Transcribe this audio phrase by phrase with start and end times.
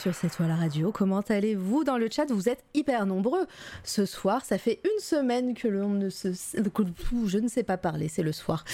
[0.00, 0.92] sur cette toile radio.
[0.92, 2.24] Comment allez-vous dans le chat?
[2.32, 3.46] Vous êtes hyper nombreux
[3.84, 4.42] ce soir.
[4.46, 8.32] Ça fait une semaine que l'on ne se, je ne sais pas parler, c'est le
[8.32, 8.64] soir.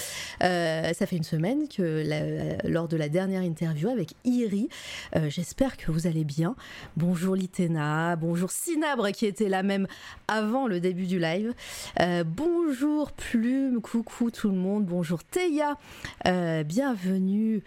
[0.45, 2.05] Euh, ça fait une semaine que
[2.69, 4.69] lors de la dernière interview avec Iri,
[5.17, 6.55] euh, j'espère que vous allez bien.
[6.97, 9.89] Bonjour Litena, bonjour Sinabre qui était là même
[10.29, 11.55] avant le début du live.
[11.99, 14.87] Euh, bonjour Plume, coucou tout le monde.
[14.87, 15.77] Bonjour Teya,
[16.25, 17.65] bienvenue.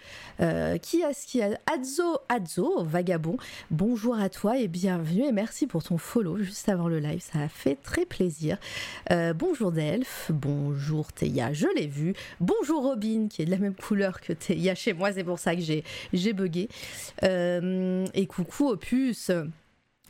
[0.82, 3.38] qui a qui a Adzo Adzo Vagabond.
[3.72, 7.40] Bonjour à toi et bienvenue et merci pour ton follow juste avant le live, ça
[7.40, 8.58] a fait très plaisir.
[9.12, 12.14] Euh, bonjour Delph, bonjour Théa, je l'ai vu.
[12.40, 15.56] Bonjour Robin qui est de la même couleur que Théa chez moi, c'est pour ça
[15.56, 15.84] que j'ai
[16.14, 16.70] j'ai bugué.
[17.24, 19.32] Euh, et coucou Opus.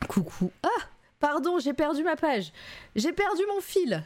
[0.08, 0.50] Coucou.
[0.62, 0.84] Ah,
[1.18, 2.52] pardon, j'ai perdu ma page.
[2.96, 4.02] J'ai perdu mon fil.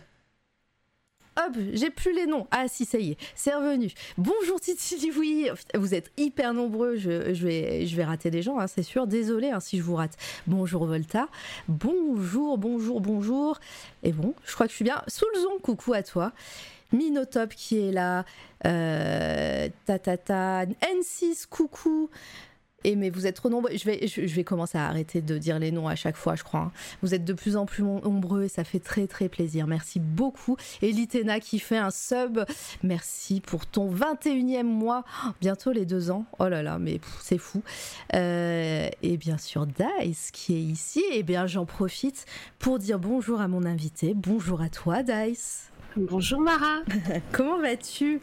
[1.36, 2.46] Hop, j'ai plus les noms.
[2.50, 3.92] Ah si, ça y est, c'est revenu.
[4.18, 7.10] Bonjour Titi, oui, vous êtes hyper nombreux, je,
[7.44, 9.06] vais, je vais rater des gens, hein, c'est sûr.
[9.06, 10.16] Désolé hein, si je vous rate.
[10.46, 11.28] Bonjour Volta.
[11.68, 13.58] Bonjour, bonjour, bonjour.
[14.04, 15.02] Et bon, je crois que je suis bien.
[15.08, 16.32] Soulzon, coucou à toi.
[16.92, 18.24] Minotop qui est là.
[18.64, 20.66] Euh, tatata.
[20.66, 22.10] N6, coucou.
[22.84, 23.70] Et mais vous êtes trop nombreux.
[23.74, 26.44] Je vais, je, vais commencer à arrêter de dire les noms à chaque fois, je
[26.44, 26.60] crois.
[26.60, 26.72] Hein.
[27.02, 29.66] Vous êtes de plus en plus nombreux et ça fait très très plaisir.
[29.66, 30.56] Merci beaucoup.
[30.82, 32.40] Et Litena qui fait un sub.
[32.82, 35.04] Merci pour ton 21e mois.
[35.40, 36.26] Bientôt les deux ans.
[36.38, 37.62] Oh là là, mais c'est fou.
[38.14, 41.02] Euh, et bien sûr, Dice qui est ici.
[41.12, 42.26] Et bien, j'en profite
[42.58, 44.12] pour dire bonjour à mon invité.
[44.14, 45.70] Bonjour à toi, Dice.
[45.96, 46.80] Bonjour Mara.
[47.32, 48.20] Comment vas-tu?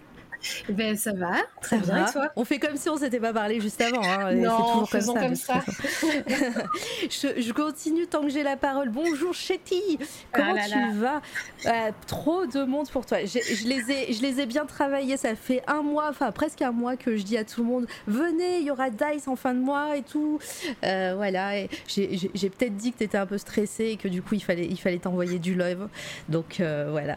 [0.70, 2.08] ben, ça va, très bien.
[2.08, 2.32] Et toi?
[2.36, 4.04] On fait comme si on s'était pas parlé juste avant.
[4.04, 4.34] Hein.
[4.36, 5.64] Non, faisons comme ça.
[7.10, 8.90] je, continue tant que j'ai la parole.
[8.90, 10.00] Bonjour Chetty,
[10.32, 11.22] comment ah tu vas?
[11.66, 13.24] Euh, Trop de monde pour toi.
[13.24, 15.18] Je, les ai, je les ai bien travaillés.
[15.18, 17.88] Ça fait un mois, enfin presque un mois que je dis à tout le monde
[18.08, 20.40] venez, il y aura Dice en fin de mois et tout.
[20.84, 21.66] Euh, voilà.
[21.88, 24.66] J'ai peut-être dit que tu étais un peu stressé et que du coup il fallait,
[24.66, 25.88] il fallait t'envoyer du love.
[26.30, 27.16] Donc euh, voilà.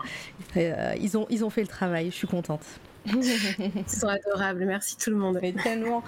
[0.57, 2.11] ils, ont, ils ont fait le travail.
[2.11, 2.63] Je suis contente.
[3.07, 5.39] Ils sont adorables, merci tout le monde.
[5.63, 6.03] tellement.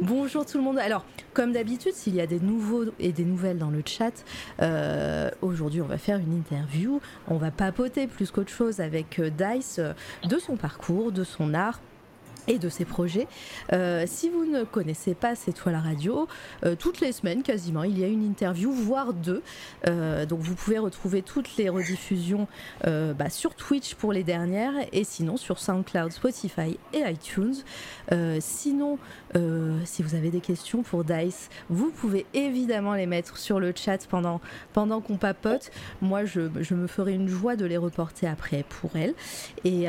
[0.00, 0.78] Bonjour tout le monde.
[0.78, 4.24] Alors, comme d'habitude, s'il y a des nouveaux et des nouvelles dans le chat,
[4.60, 7.00] euh, aujourd'hui on va faire une interview.
[7.28, 9.92] On va papoter plus qu'autre chose avec euh, Dice euh,
[10.28, 11.80] de son parcours, de son art
[12.48, 13.26] et de ses projets.
[13.72, 16.28] Euh, si vous ne connaissez pas C'est toi la radio,
[16.64, 19.42] euh, toutes les semaines quasiment, il y a une interview, voire deux.
[19.88, 22.46] Euh, donc vous pouvez retrouver toutes les rediffusions
[22.84, 27.54] bah, sur Twitch pour les dernières et sinon sur SoundCloud, Spotify et iTunes.
[28.40, 28.98] sinon,
[29.84, 34.06] si vous avez des questions pour Dice, vous pouvez évidemment les mettre sur le chat
[34.08, 34.40] pendant,
[34.72, 35.70] pendant qu'on papote.
[36.00, 39.14] Moi, je, je, me ferai une joie de les reporter après pour elle.
[39.64, 39.84] Et,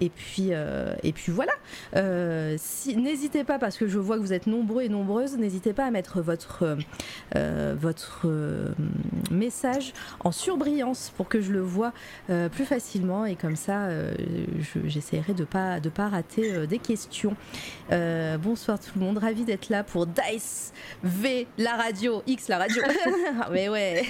[0.00, 1.52] et, puis, et puis voilà.
[1.94, 5.72] Euh, si, n'hésitez pas, parce que je vois que vous êtes nombreux et nombreuses, n'hésitez
[5.72, 6.76] pas à mettre votre,
[7.34, 8.70] euh, votre euh,
[9.30, 11.92] message en surbrillance pour que je le vois
[12.52, 13.88] plus facilement et comme ça,
[14.84, 17.36] j'essaierai de pas de pas rater des questions.
[17.90, 20.72] bonsoir tout le monde, ravi d'être là pour Dice
[21.02, 22.82] V, la radio, X, la radio.
[23.52, 24.04] Mais ouais,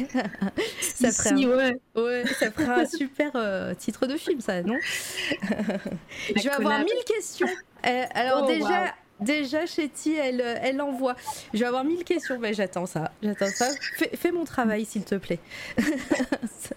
[0.81, 2.25] ça ferait, un, ouais.
[2.38, 3.33] ça fera un super
[3.77, 4.77] titre de film, ça, non?
[6.37, 7.45] Je vais avoir mille questions
[7.87, 11.16] euh, alors oh, déjà, Déjà, Chetty, elle, elle envoie.
[11.54, 13.12] Je vais avoir mille questions, mais j'attends ça.
[13.22, 13.71] J'attends ça.
[14.15, 15.38] Fais, mon travail, s'il te plaît.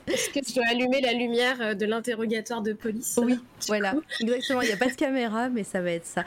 [0.08, 3.20] Est-ce que tu dois allumer la lumière euh, de l'interrogatoire de police?
[3.22, 4.62] Oui, voilà, exactement.
[4.62, 6.24] Il n'y a pas de caméra, mais ça va être ça.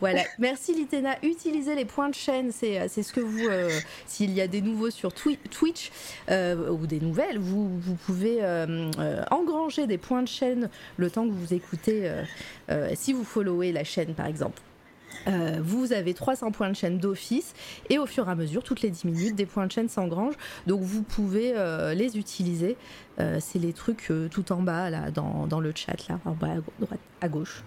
[0.00, 0.22] Voilà.
[0.40, 1.16] Merci, Litena.
[1.22, 2.50] Utilisez les points de chaîne.
[2.50, 3.46] C'est, euh, ce que vous.
[3.46, 3.70] Euh,
[4.06, 5.92] s'il y a des nouveaux sur Twitch
[6.28, 8.40] ou des nouvelles, vous, vous pouvez
[9.30, 12.10] engranger des points de chaîne le temps que vous écoutez.
[12.94, 14.60] si vous followez la chaîne, par exemple.
[15.28, 17.54] Euh, vous avez 300 points de chaîne d'office
[17.90, 20.36] et au fur et à mesure, toutes les 10 minutes, des points de chaîne s'engrangent.
[20.66, 22.76] Donc vous pouvez euh, les utiliser.
[23.20, 26.54] Euh, c'est les trucs tout en bas, là, dans, le chat, là, en bas
[27.20, 27.62] à gauche.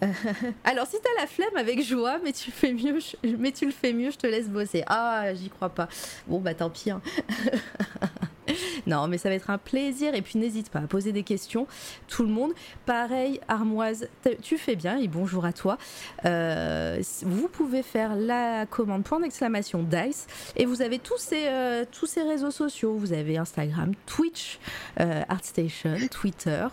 [0.64, 2.98] alors si t'as la flemme avec joie, mais tu fais mieux,
[3.38, 4.84] mais tu le fais mieux, je te laisse bosser.
[4.86, 5.88] Ah, j'y crois pas.
[6.28, 6.92] Bon bah tant pis.
[6.92, 7.02] Hein.
[8.86, 10.14] non, mais ça va être un plaisir.
[10.14, 11.66] Et puis n'hésite pas à poser des questions.
[12.06, 12.52] Tout le monde.
[12.86, 14.08] Pareil, Armoise,
[14.42, 15.78] tu fais bien et bonjour à toi.
[16.24, 21.84] Euh, vous pouvez faire la commande point d'exclamation Dice et vous avez tous ces, euh,
[21.90, 22.94] tous ces réseaux sociaux.
[22.96, 24.58] Vous avez Instagram, Twitch,
[25.00, 26.66] euh, ArtStation, Twitter.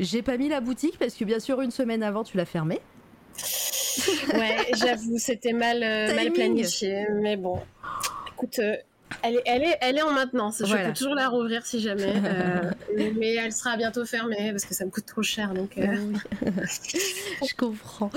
[0.00, 2.80] J'ai pas mis la boutique parce que bien sûr une semaine avant tu l'as fermée.
[4.34, 5.80] ouais, j'avoue, c'était mal,
[6.14, 7.06] mal planifié.
[7.22, 7.60] Mais bon,
[8.28, 8.60] écoute,
[9.26, 10.62] Elle est, elle, est, elle est en maintenance.
[10.64, 12.14] Je peux toujours la rouvrir si jamais.
[12.96, 15.54] Euh, mais elle sera bientôt fermée parce que ça me coûte trop cher.
[15.54, 16.12] Donc, euh.
[16.46, 18.10] Je comprends.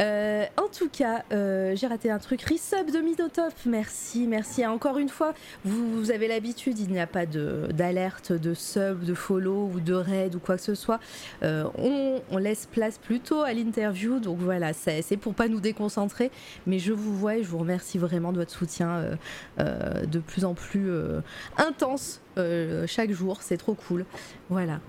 [0.00, 2.42] Euh, en tout cas, j'ai raté un truc.
[2.42, 3.52] Resub de Midotop.
[3.64, 4.66] Merci, merci.
[4.66, 5.34] Encore une fois,
[5.64, 10.34] vous, avez l'habitude, il n'y a pas d'alerte de, sub, de follow ou de raid
[10.34, 11.00] ou quoi que ce soit.
[11.42, 14.18] On, on, laisse place plutôt à l'interview.
[14.18, 16.30] Donc voilà, c'est pour pas nous déconcentrer.
[16.66, 19.16] Mais je vous vois et je vous remercie vraiment de votre soutien
[19.58, 21.20] de plus en plus euh,
[21.56, 23.38] intense euh, chaque jour.
[23.42, 24.04] C'est trop cool.
[24.50, 24.80] Voilà.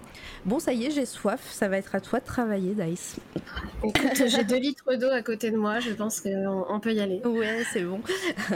[0.46, 1.42] Bon, ça y est, j'ai soif.
[1.52, 3.18] Ça va être à toi de travailler, Dice.
[4.25, 5.80] j'ai deux litres d'eau à côté de moi.
[5.80, 7.22] Je pense qu'on peut y aller.
[7.25, 8.02] Ouais, c'est bon.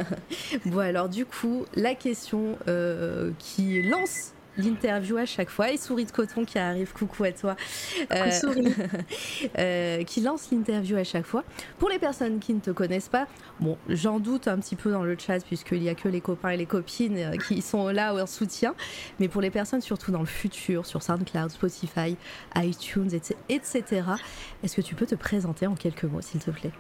[0.66, 5.72] bon, alors, du coup, la question euh, qui lance l'interview à chaque fois.
[5.72, 7.56] Et Souris de Coton qui arrive, coucou à toi,
[8.12, 8.32] euh,
[9.58, 11.44] euh, qui lance l'interview à chaque fois.
[11.78, 13.28] Pour les personnes qui ne te connaissent pas,
[13.60, 16.50] bon, j'en doute un petit peu dans le chat puisqu'il n'y a que les copains
[16.50, 18.76] et les copines euh, qui sont là en soutien.
[19.20, 22.16] Mais pour les personnes surtout dans le futur, sur SoundCloud, Spotify,
[22.56, 23.10] iTunes,
[23.50, 24.04] etc.,
[24.64, 26.72] est-ce que tu peux te présenter en quelques mots, s'il te plaît?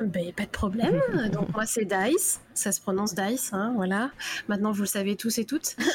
[0.00, 1.00] Ben, pas de problème.
[1.32, 4.10] Donc moi c'est Dice, ça se prononce Dice, hein, voilà.
[4.48, 5.76] Maintenant vous le savez tous et toutes.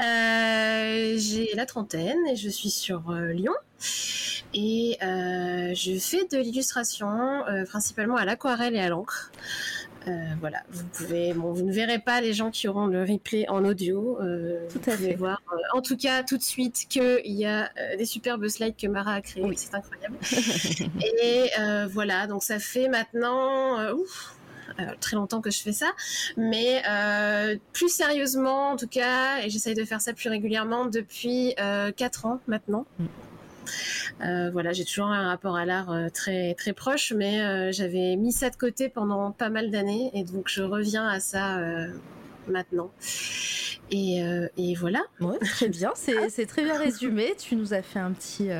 [0.00, 3.54] Euh, j'ai la trentaine et je suis sur euh, Lyon.
[4.52, 9.32] Et euh, je fais de l'illustration principalement à l'aquarelle et à l'encre.
[10.40, 13.64] Voilà, vous pouvez, bon, vous ne verrez pas les gens qui auront le replay en
[13.64, 14.18] audio.
[14.70, 15.14] tout à fait.
[15.14, 15.42] Voir,
[15.72, 19.20] en tout cas, tout de suite qu'il y a des superbes slides que Mara a
[19.20, 19.44] créés.
[19.44, 19.56] Oui.
[19.56, 20.16] C'est incroyable.
[21.24, 21.50] et
[21.90, 24.36] voilà, donc ça fait maintenant, ouf,
[24.78, 25.90] euh, très longtemps que je fais ça,
[26.36, 31.54] mais euh, plus sérieusement en tout cas, et j'essaye de faire ça plus régulièrement depuis
[31.56, 32.84] 4 euh, ans maintenant.
[32.98, 33.06] Mm.
[34.20, 38.56] Voilà, j'ai toujours un rapport à l'art très très proche, mais j'avais mis ça de
[38.56, 41.58] côté pendant pas mal d'années et donc je reviens à ça
[42.48, 42.90] maintenant.
[43.90, 44.20] Et,
[44.56, 45.02] et voilà.
[45.20, 45.92] Ouais, très bien,
[46.28, 47.34] c'est très bien résumé.
[47.38, 48.50] Tu nous as fait un petit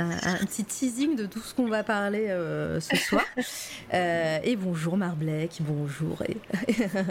[0.00, 3.24] un, petit teasing de tout ce qu'on va parler euh, ce soir.
[3.92, 6.36] Euh, et bonjour Marblek, bonjour et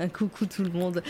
[0.13, 1.03] coucou tout le monde.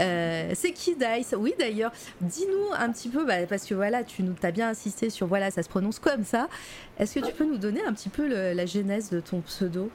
[0.00, 1.34] Euh, c'est qui Dice?
[1.38, 5.08] Oui d'ailleurs, dis-nous un petit peu, bah, parce que voilà, tu nous as bien insisté
[5.08, 6.48] sur voilà, ça se prononce comme ça.
[6.98, 9.90] Est-ce que tu peux nous donner un petit peu la genèse de ton pseudo?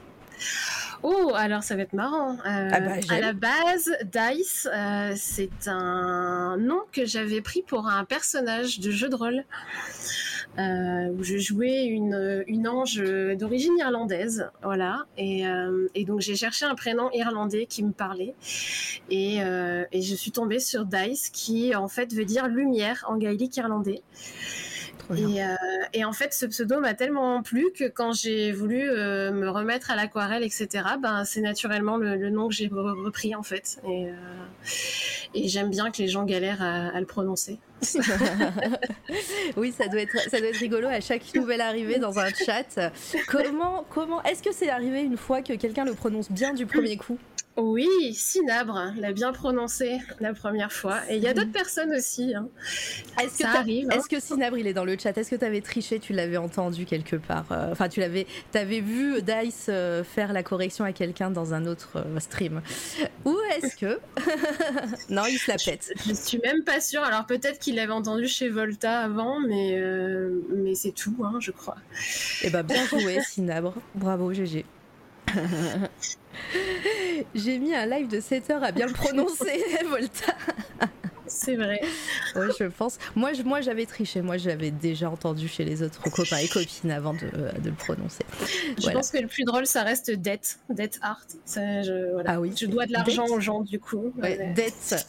[1.02, 2.36] Oh, alors ça va être marrant.
[2.44, 4.68] Ah bah, à la base, Dice,
[5.16, 9.44] c'est un nom que j'avais pris pour un personnage de jeu de rôle.
[10.58, 13.02] Euh, où je jouais une, une ange
[13.36, 15.04] d'origine irlandaise, voilà.
[15.18, 18.36] Et, euh, et donc j'ai cherché un prénom irlandais qui me parlait,
[19.10, 23.16] et, euh, et, je suis tombée sur Dice, qui en fait veut dire lumière en
[23.16, 24.02] gaélique irlandais.
[25.16, 25.54] Et, euh,
[25.92, 29.90] et, en fait, ce pseudo m'a tellement plu que quand j'ai voulu euh, me remettre
[29.90, 30.68] à l'aquarelle, etc.,
[31.00, 33.78] ben, c'est naturellement le, nom que j'ai repris en fait.
[33.86, 34.12] Et, euh,
[35.34, 37.58] et j'aime bien que les gens galèrent à, le prononcer.
[39.56, 42.90] oui, ça doit être ça doit être rigolo à chaque nouvelle arrivée dans un chat.
[43.28, 46.96] Comment comment est-ce que c'est arrivé une fois que quelqu'un le prononce bien du premier
[46.96, 47.18] coup?
[47.56, 51.00] Oui, Sinabre l'a bien prononcé la première fois.
[51.08, 52.34] Et il y a d'autres personnes aussi.
[52.34, 52.48] Hein.
[53.22, 53.96] Est-ce que, arrive, hein.
[53.96, 55.16] est-ce que Sinabre, il est dans le chat?
[55.16, 58.80] Est-ce que tu avais triché Tu l'avais entendu quelque part euh, Enfin, tu l'avais, avais
[58.80, 62.60] vu Dice euh, faire la correction à quelqu'un dans un autre euh, stream?
[63.24, 64.00] Ou est-ce que.
[65.08, 65.92] non, il se la pète.
[66.04, 67.04] Je, ne suis même pas sûre.
[67.04, 69.80] Alors peut-être qu'il l'avait entendu chez Volta avant, mais,
[70.50, 71.76] mais c'est tout, hein, je crois.
[72.42, 73.74] Eh ben, bien joué, Sinabre.
[73.94, 74.64] Bravo, GG.
[77.34, 80.34] J'ai mis un live de 7 heures à bien le prononcer, Volta.
[81.26, 81.80] C'est vrai.
[82.36, 82.98] Oui, je pense.
[83.16, 84.20] Moi, moi j'avais triché.
[84.20, 87.26] Moi, j'avais déjà entendu chez les autres copains et copines avant de,
[87.60, 88.24] de le prononcer.
[88.78, 90.58] Je pense que le plus drôle, ça reste dette.
[90.68, 91.22] Dette art.
[91.46, 92.52] je, Ah oui.
[92.56, 94.12] Je dois de l'argent aux gens, du coup.
[94.54, 95.06] dette.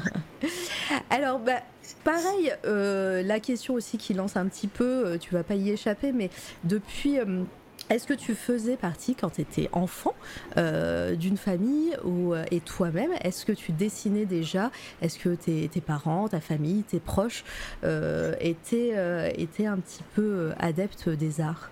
[1.10, 1.62] Alors, bah.
[2.04, 5.70] Pareil, euh, la question aussi qui lance un petit peu, euh, tu vas pas y
[5.70, 6.30] échapper, mais
[6.64, 7.44] depuis euh,
[7.90, 10.14] est-ce que tu faisais partie, quand tu étais enfant,
[10.56, 14.70] euh, d'une famille euh, et toi-même, est-ce que tu dessinais déjà?
[15.00, 17.44] Est-ce que tes, parents, ta famille, tes proches
[17.84, 18.92] euh, étaient,
[19.36, 21.70] étaient un petit peu adeptes des arts?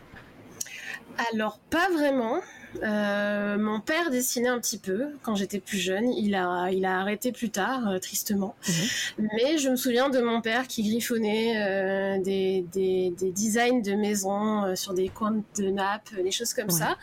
[1.32, 2.40] Alors, pas vraiment.
[2.82, 6.12] Euh, mon père dessinait un petit peu quand j'étais plus jeune.
[6.12, 8.54] Il a, il a arrêté plus tard, euh, tristement.
[8.68, 9.28] Mhm.
[9.32, 13.92] Mais je me souviens de mon père qui griffonnait euh, des, des, des, designs de
[13.92, 16.96] maisons sur des coins de nappes, des choses comme ça.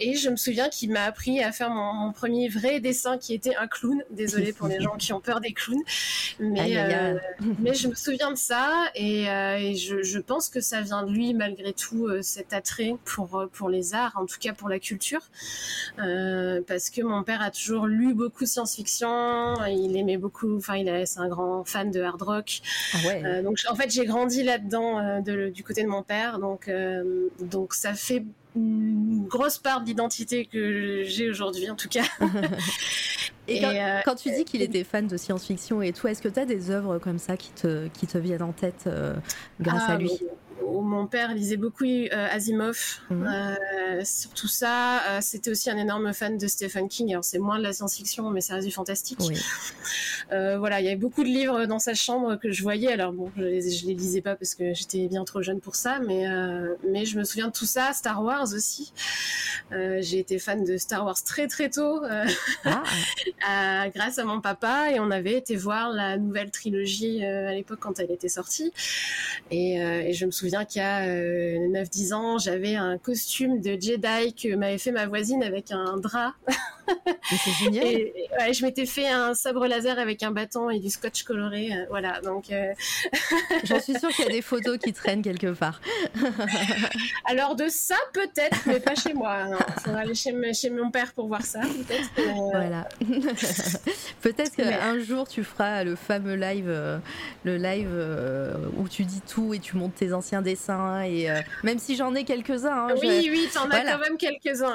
[0.00, 3.56] Et je me souviens qu'il m'a appris à faire mon, premier vrai dessin qui était
[3.56, 4.02] un clown.
[4.10, 5.82] Désolée pour les gens qui ont peur des clowns.
[6.38, 6.76] Mais,
[7.58, 11.12] mais je me souviens de ça et, et je, je, pense que ça vient de
[11.12, 15.22] lui malgré tout, cet attrait pour, pour les arts, en tout cas pour la culture
[15.96, 19.64] parce que mon père a toujours lu beaucoup science-fiction.
[19.66, 20.56] Il aimait beaucoup.
[20.56, 22.60] Enfin, il est, c'est un grand fan de hard rock.
[22.94, 26.38] Ah donc, en fait, j'ai grandi là-dedans du côté de mon père.
[26.38, 26.70] Donc,
[27.40, 28.24] donc ça fait
[28.54, 32.04] une grosse part d'identité que j'ai aujourd'hui en tout cas.
[33.48, 33.62] et,
[34.04, 36.70] quand, tu dis qu'il était fan de science-fiction et tout, est-ce que tu as des
[36.70, 38.88] œuvres comme ça qui te, qui te viennent en tête
[39.60, 40.10] grâce ah, à lui
[40.96, 43.26] mon père lisait beaucoup euh, Asimov, mhm.
[43.26, 45.02] euh, surtout ça.
[45.08, 47.10] Euh, c'était aussi un énorme fan de Stephen King.
[47.12, 49.18] Alors c'est moins de la science-fiction, mais ça reste du fantastique.
[50.30, 52.92] voilà, il y avait beaucoup de livres dans sa chambre que je voyais.
[52.92, 55.98] Alors bon, je les, les lisais pas parce que j'étais bien trop jeune pour ça,
[56.00, 56.26] mais
[56.88, 57.92] mais je me souviens de tout ça.
[57.92, 58.92] Star Wars aussi.
[59.70, 62.00] J'ai été fan de Star Wars très très tôt,
[62.64, 63.88] ah.
[63.94, 67.98] grâce à mon papa, et on avait été voir la nouvelle trilogie à l'époque quand
[67.98, 68.72] elle était sortie.
[69.50, 73.60] Et, et je me souviens souviens qu'il y a 9-10 euh, ans, j'avais un costume
[73.60, 76.34] de Jedi que m'avait fait ma voisine avec un drap.
[77.28, 77.84] C'est génial.
[77.84, 78.12] Et,
[78.52, 81.72] je m'étais fait un sabre laser avec un bâton et du scotch coloré.
[81.72, 82.50] Euh, voilà, donc.
[82.52, 82.72] Euh,
[83.64, 85.80] J'en suis sûre qu'il y a des photos qui traînent quelque part.
[87.24, 89.46] Alors de ça peut-être, mais pas chez moi.
[89.48, 92.10] Il faudra aller chez, chez, mon père pour voir ça, peut-être.
[92.52, 92.88] Voilà.
[94.22, 97.00] peut-être qu'un jour tu feras le fameux live,
[97.44, 97.90] le live
[98.76, 102.14] où tu dis tout et tu montes tes anciens dessin et euh, même si j'en
[102.14, 102.88] ai quelques-uns.
[102.88, 104.74] Hein, oui, oui, t'en as quand même quelques-uns.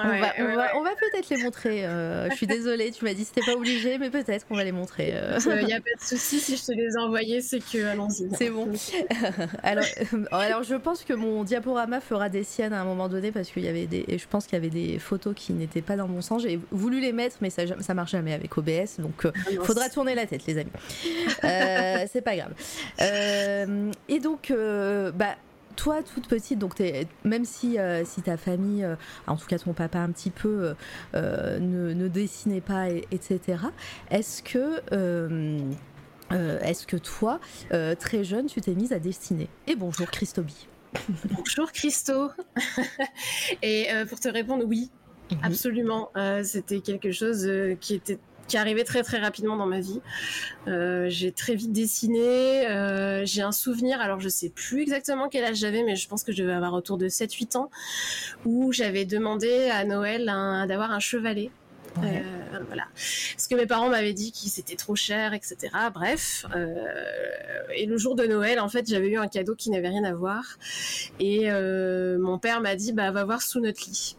[0.75, 1.85] On, va, peut-être les montrer.
[1.85, 4.71] Euh, je suis désolée, tu m'as dit c'était pas obligé, mais peut-être qu'on va les
[4.71, 5.09] montrer.
[5.09, 5.63] Il euh.
[5.63, 8.29] n'y a pas de souci si je te les ai envoyés, c'est que allons-y.
[8.37, 8.71] C'est bon.
[9.63, 9.85] alors,
[10.31, 13.63] alors, je pense que mon diaporama fera des siennes à un moment donné parce qu'il
[13.63, 16.07] y avait des, et je pense qu'il y avait des photos qui n'étaient pas dans
[16.07, 16.43] mon sens.
[16.43, 19.89] J'ai voulu les mettre, mais ça, ça marche jamais avec OBS, donc il ah faudra
[19.89, 20.71] tourner la tête, les amis.
[22.11, 22.53] c'est pas grave.
[24.09, 24.53] et donc,
[25.13, 25.35] bah
[25.75, 26.81] toi, toute petite, donc
[27.23, 28.95] même si, euh, si ta famille, euh,
[29.27, 30.73] en tout cas ton papa un petit peu,
[31.15, 33.39] euh, ne, dessinait pas, etc.,
[34.09, 34.81] est-ce que,
[36.31, 37.39] est-ce que toi,
[37.99, 39.49] très jeune, tu t'es mise à dessiner?
[39.67, 40.67] Et bonjour Christobi.
[41.37, 42.31] Bonjour Christo.
[43.61, 44.91] Et pour te répondre, oui,
[45.31, 45.37] mhm.
[45.41, 46.11] absolument.
[46.43, 47.49] C'était quelque chose
[47.79, 48.19] qui était
[48.51, 50.01] qui est arrivé très très rapidement dans ma vie.
[50.67, 52.67] Euh, j'ai très vite dessiné.
[52.67, 56.25] Euh, j'ai un souvenir, alors je sais plus exactement quel âge j'avais, mais je pense
[56.25, 57.69] que je devais avoir autour de 7-8 ans,
[58.45, 60.25] où j'avais demandé à Noël
[60.67, 61.49] d'avoir un chevalet.
[62.03, 62.19] Euh,
[62.67, 62.87] voilà.
[62.93, 65.57] Parce que mes parents m'avaient dit que c'était trop cher, etc.
[65.93, 66.45] Bref.
[67.73, 70.13] et le jour de Noël, en fait, j'avais eu un cadeau qui n'avait rien à
[70.13, 70.43] voir.
[71.21, 71.49] Et
[72.19, 74.17] mon père m'a dit, bah, va voir sous notre lit.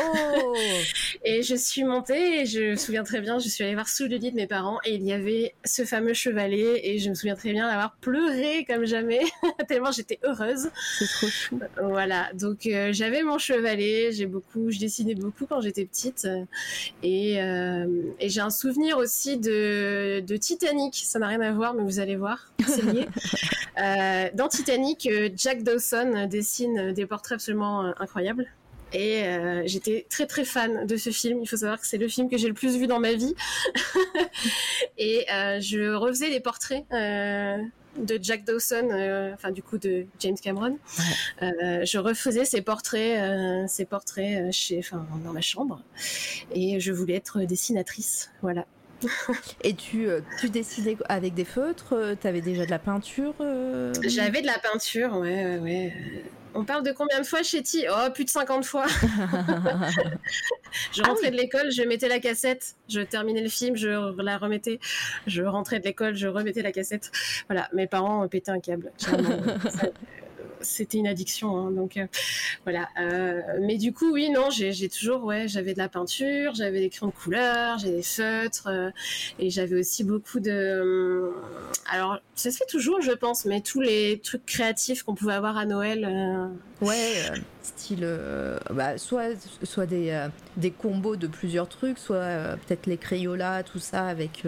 [0.00, 0.54] Oh
[1.24, 4.04] Et je suis montée et je me souviens très bien, je suis allée voir sous
[4.04, 7.14] le lit de mes parents et il y avait ce fameux chevalet et je me
[7.14, 9.20] souviens très bien d'avoir pleuré comme jamais,
[9.68, 10.70] tellement j'étais heureuse.
[10.98, 11.60] C'est trop chou.
[11.82, 16.28] Voilà, donc euh, j'avais mon chevalet, j'ai beaucoup, je dessinais beaucoup quand j'étais petite
[17.02, 17.86] et, euh,
[18.20, 22.00] et j'ai un souvenir aussi de, de Titanic, ça n'a rien à voir mais vous
[22.00, 23.06] allez voir, c'est lié.
[23.80, 28.48] Euh, dans Titanic, Jack Dawson dessine des portraits absolument incroyables.
[28.92, 31.40] Et euh, j'étais très très fan de ce film.
[31.42, 33.34] Il faut savoir que c'est le film que j'ai le plus vu dans ma vie.
[34.98, 37.58] et euh, je refaisais des portraits euh,
[37.98, 38.88] de Jack Dawson,
[39.34, 40.78] enfin du coup de James Cameron.
[41.40, 45.82] je refaisais ces portraits, ces portraits chez, enfin dans ma chambre.
[46.54, 48.30] Et je voulais être dessinatrice.
[48.40, 48.66] Voilà.
[49.62, 50.08] Et tu,
[50.40, 53.34] tu dessinais avec des feutres Tu avais déjà de la peinture
[54.02, 55.92] J'avais de la peinture, ouais, ouais, ouais.
[56.54, 58.86] On parle de combien de fois, Chetty Oh, plus de 50 fois.
[60.92, 63.88] je ah rentrais de l'école, je mettais la cassette, je terminais le film, je
[64.22, 64.80] la remettais.
[65.26, 67.10] Je rentrais de l'école, je remettais la cassette.
[67.48, 68.92] Voilà, mes parents pétaient un câble
[70.60, 71.56] c'était une addiction.
[71.56, 72.06] Hein, donc euh,
[72.64, 72.88] voilà.
[73.00, 76.90] Euh, mais du coup, oui, non, j'ai toujours, ouais, j'avais de la peinture, j'avais des
[76.90, 78.90] crayons de couleur, j'ai des feutres, euh,
[79.38, 81.32] et j'avais aussi beaucoup de.
[81.90, 85.56] alors, ça se fait toujours, je pense, mais tous les trucs créatifs qu'on pouvait avoir
[85.56, 86.08] à Noël.
[86.80, 87.14] Ouais,
[87.62, 88.06] style,
[88.70, 89.30] bah, soit,
[89.64, 94.44] soit des, des combos de plusieurs trucs, soit peut-être les crayolas, tout ça avec,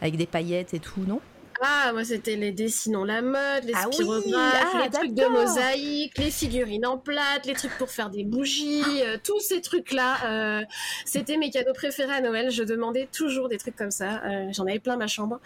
[0.00, 1.20] avec des paillettes et tout, non?
[1.60, 6.18] Ah, moi, c'était les dessinons la mode, les ah spirographes, ah, les trucs de mosaïque,
[6.18, 10.16] les figurines en plate, les trucs pour faire des bougies, euh, tous ces trucs-là.
[10.24, 10.64] Euh,
[11.04, 12.50] c'était mes cadeaux préférés à Noël.
[12.50, 14.22] Je demandais toujours des trucs comme ça.
[14.24, 15.40] Euh, j'en avais plein ma chambre.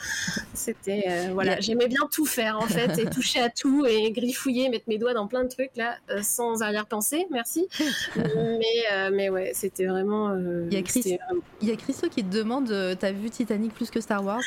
[0.55, 4.87] C'était, voilà, j'aimais bien tout faire, en fait, et toucher à tout, et griffouiller, mettre
[4.89, 7.69] mes doigts dans plein de trucs, là, sans arrière-pensée, merci.
[8.17, 10.35] mais, mais ouais, c'était vraiment...
[10.71, 11.19] Il y a Chris,
[11.61, 14.43] il y a Christo qui te demande, t'as vu Titanic plus que Star Wars?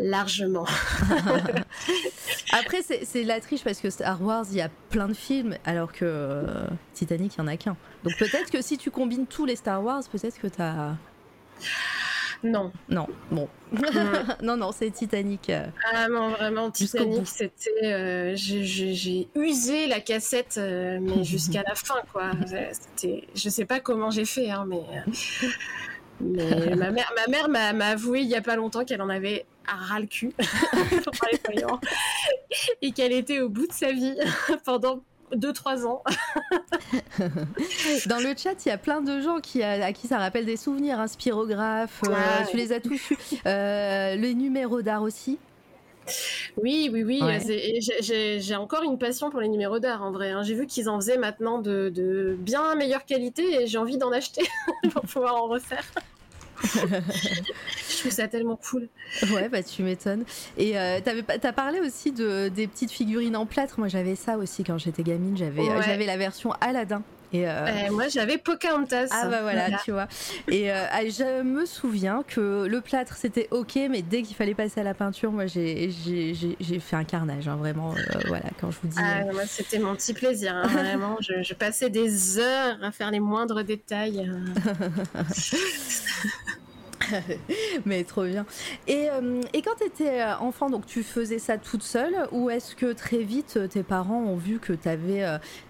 [0.00, 0.66] Largement.
[2.52, 5.92] Après, c'est la triche parce que Star Wars, il y a plein de films, alors
[5.92, 7.76] que euh, Titanic, il n'y en a qu'un.
[8.04, 10.96] Donc peut-être que si tu combines tous les Star Wars, peut-être que tu as.
[12.44, 12.72] Non.
[12.88, 13.48] Non, bon.
[14.42, 15.48] non, non, c'est Titanic.
[15.48, 17.84] Euh, ah non, vraiment, Titanic, c'était.
[17.84, 22.32] Euh, j'ai usé la cassette, mais jusqu'à la fin, quoi.
[23.34, 24.82] Je sais pas comment j'ai fait, hein, mais.
[26.22, 26.44] Mais
[26.76, 29.76] ma mère, ma mère m'a avoué il y a pas longtemps qu'elle en avait à
[29.76, 30.32] ras le cul
[32.82, 34.16] et qu'elle était au bout de sa vie
[34.64, 35.02] pendant
[35.34, 36.02] 2-3 ans.
[38.06, 40.58] Dans le chat, il y a plein de gens qui, à, qui ça rappelle des
[40.58, 41.00] souvenirs.
[41.00, 43.16] Un spirographe, euh, tu les as tous eu.
[43.46, 45.38] Euh, le numéro d'art aussi.
[46.56, 47.20] Oui, oui, oui.
[48.00, 50.30] J'ai encore une passion pour les numéros d'art en vrai.
[50.30, 50.42] Hein.
[50.42, 54.12] J'ai vu qu'ils en faisaient maintenant de, de bien meilleure qualité et j'ai envie d'en
[54.12, 54.42] acheter
[54.92, 55.84] pour pouvoir en refaire.
[56.62, 58.88] je trouve ça tellement cool.
[59.32, 60.24] Ouais, bah tu m'étonnes.
[60.56, 63.78] Et euh, t'as parlé aussi de, des petites figurines en plâtre.
[63.78, 65.36] Moi, j'avais ça aussi quand j'étais gamine.
[65.36, 67.02] J'avais j'avais la version Aladdin.
[67.32, 69.08] Et euh, moi, j'avais Pocahontas.
[69.10, 70.06] Ah bah voilà, tu vois.
[70.48, 74.54] Et euh, ah, je me souviens que le plâtre, c'était ok, mais dès qu'il fallait
[74.54, 75.90] passer à la peinture, moi, j'ai
[76.80, 77.92] fait un carnage, hein, vraiment.
[77.92, 78.98] Euh, voilà, quand je vous dis.
[78.98, 81.16] Ah, moi, c'était mon petit plaisir, hein, vraiment.
[81.20, 84.30] Je, je, passais des heures à faire les moindres détails.
[87.86, 88.46] Mais trop bien.
[88.86, 92.50] Et, euh, et quand tu étais euh, enfant, donc tu faisais ça toute seule ou
[92.50, 95.24] est-ce que très vite euh, tes parents ont vu que tu avais,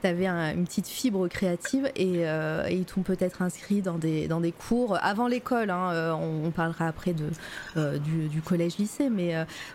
[0.05, 2.23] avais une petite fibre créative et,
[2.71, 7.15] ils t'ont peut-être inscrit dans des, dans des cours avant l'école hein, on, parlera après
[7.15, 7.29] de,
[7.99, 9.35] du, du collège-lycée, mais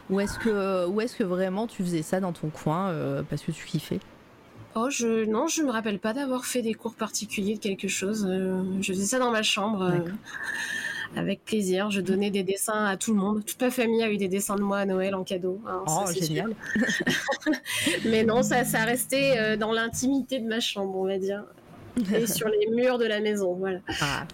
[0.09, 2.93] où est-ce que, où est que vraiment tu faisais ça dans ton coin
[3.29, 3.99] parce que tu kiffais?
[4.75, 8.27] Oh, je, non, je me rappelle pas d'avoir fait des cours particuliers de quelque chose.
[8.27, 10.03] je faisais ça dans ma chambre
[11.17, 11.91] avec plaisir.
[11.91, 13.43] Je donnais des dessins à tout le monde.
[13.45, 15.61] Toute ma famille a eu des dessins de moi à Noël en cadeau.
[15.67, 16.55] Hein, oh, génial.
[18.05, 21.43] Mais non, ça, ça restait euh, dans l'intimité de ma chambre, on va dire.
[22.13, 23.79] Et sur les murs de la maison, voilà.
[24.01, 24.25] Ah.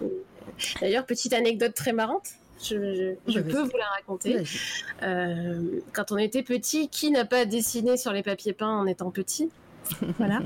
[0.82, 2.30] D'ailleurs, petite anecdote très marrante.
[2.62, 4.44] Je, peux vous la raconter.
[5.02, 9.12] Euh, quand on était petit, qui n'a pas dessiné sur les papiers peints en étant
[9.12, 9.50] petit?
[10.18, 10.40] voilà.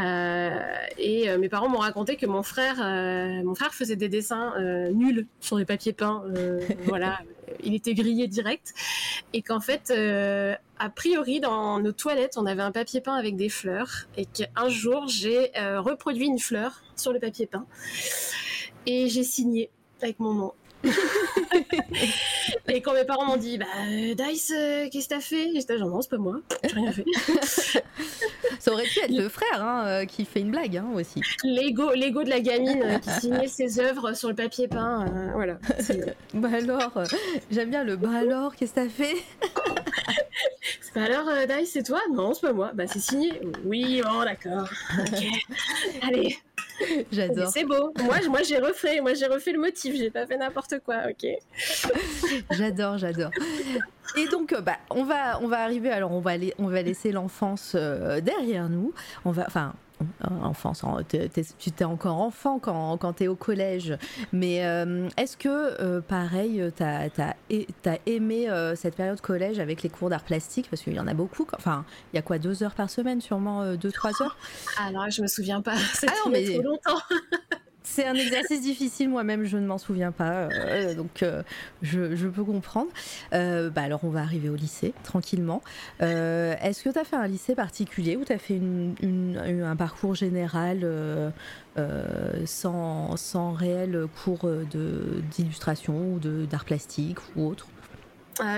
[0.00, 0.50] Euh,
[0.98, 4.54] et euh, mes parents m'ont raconté que mon frère, euh, mon frère faisait des dessins
[4.92, 6.24] nuls sur les papiers peints.
[6.84, 7.20] voilà,
[7.62, 8.74] il était grillé direct.
[9.32, 13.48] Et qu'en fait, a priori, dans nos toilettes, on avait un papier peint avec des
[13.48, 14.06] fleurs.
[14.16, 17.66] Et qu'un jour, j'ai reproduit une fleur sur le papier peint.
[18.86, 20.52] Et j'ai signé avec mon nom.
[22.68, 25.50] Et quand mes parents m'ont dit, bah, Dice, euh, qu'est-ce que t'as fait?
[25.54, 27.04] J'étais genre, non, c'est pas moi, j'ai rien fait.
[28.58, 31.20] Ça aurait pu être le frère hein, euh, qui fait une blague hein, aussi.
[31.44, 35.58] L'ego, l'ego de la gamine euh, qui signait ses œuvres sur le papier peint, voilà.
[36.34, 37.04] bah alors,
[37.50, 39.16] j'aime bien le bah alors, qu'est-ce que t'as fait?
[40.94, 41.26] Bah alors,
[41.58, 42.00] Dice, c'est toi?
[42.10, 42.70] Non, c'est pas moi.
[42.74, 43.40] Bah c'est signé.
[43.64, 44.68] Oui, bon, d'accord.
[44.98, 45.24] Ok.
[46.02, 46.38] Allez.
[47.12, 47.50] J'adore.
[47.50, 47.92] C'est beau.
[48.02, 49.94] Moi, moi j'ai refait, moi j'ai refait le motif.
[49.96, 51.02] J'ai pas fait n'importe quoi.
[51.08, 51.26] Ok.
[52.50, 53.30] j'adore, j'adore.
[54.16, 55.90] Et donc, euh, bah, on va, on va arriver.
[55.90, 58.92] Alors, on va, on va laisser l'enfance euh, derrière nous.
[59.24, 59.74] On va, enfin,
[60.42, 63.96] enfance, tu es encore enfant quand, quand tu es au collège,
[64.32, 69.88] mais euh, est-ce que, euh, pareil, tu as, aimé euh, cette période collège avec les
[69.88, 70.68] cours d'art plastique?
[70.70, 73.20] Parce qu'il y en a beaucoup, enfin, il y a quoi, deux heures par semaine,
[73.20, 74.36] sûrement deux, trois heures?
[74.78, 76.44] Alors, je me souviens pas, c'était ah mais...
[76.44, 77.00] trop longtemps
[77.94, 81.42] C'est un exercice difficile, moi-même je ne m'en souviens pas, euh, donc euh,
[81.82, 82.88] je, peux comprendre.
[83.34, 85.60] Euh, bah alors on va arriver au lycée tranquillement.
[86.00, 88.58] Est-ce que tu as fait un lycée particulier ou tu as fait
[89.02, 90.86] un parcours général
[92.46, 94.48] sans, sans réel cours
[95.30, 97.66] d'illustration ou d'art plastique ou autre?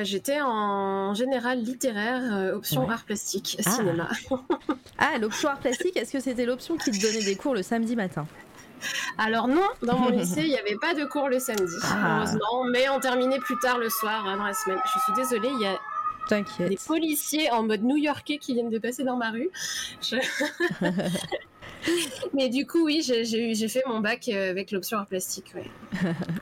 [0.04, 3.70] J'étais en général littéraire, option art plastique, ah.
[3.70, 4.08] cinéma.
[4.98, 7.96] ah, l'option art plastique, est-ce que c'était l'option qui te donnait des cours le samedi
[7.96, 8.28] matin?
[9.18, 12.18] Alors non, dans mon lycée, il n'y avait pas de cours le samedi, ah.
[12.18, 14.78] heureusement, mais on terminait plus tard le soir, hein, dans la semaine.
[14.84, 15.78] Je suis désolée, il y a
[16.58, 19.50] des policiers en mode new-yorkais qui viennent de passer dans ma rue.
[22.34, 25.54] Mais du coup, oui, j'ai fait mon bac euh, avec l'option art plastique.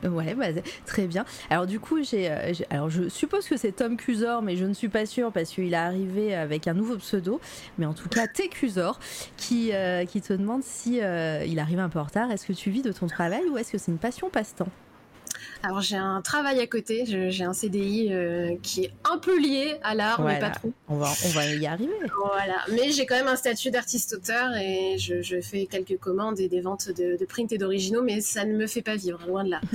[0.03, 0.47] Ouais, bah,
[0.85, 1.25] très bien.
[1.49, 4.73] Alors du coup, j'ai, euh, alors je suppose que c'est Tom Cusor, mais je ne
[4.73, 7.39] suis pas sûre parce qu'il est arrivé avec un nouveau pseudo.
[7.77, 8.99] Mais en tout cas, T Cusor,
[9.37, 12.31] qui, euh, te demande si il arrive un peu en retard.
[12.31, 14.69] Est-ce que tu vis de ton travail ou est-ce que c'est une passion passe-temps?
[15.63, 19.77] Alors j'ai un travail à côté, j'ai un CDI euh, qui est un peu lié
[19.81, 20.73] à l'art, mais pas trop.
[20.89, 21.93] On va, on va y arriver.
[22.21, 26.59] Voilà, mais j'ai quand même un statut d'artiste-auteur et je, fais quelques commandes et des
[26.59, 29.51] ventes de, de print et d'originaux, mais ça ne me fait pas vivre, loin de
[29.51, 29.61] là.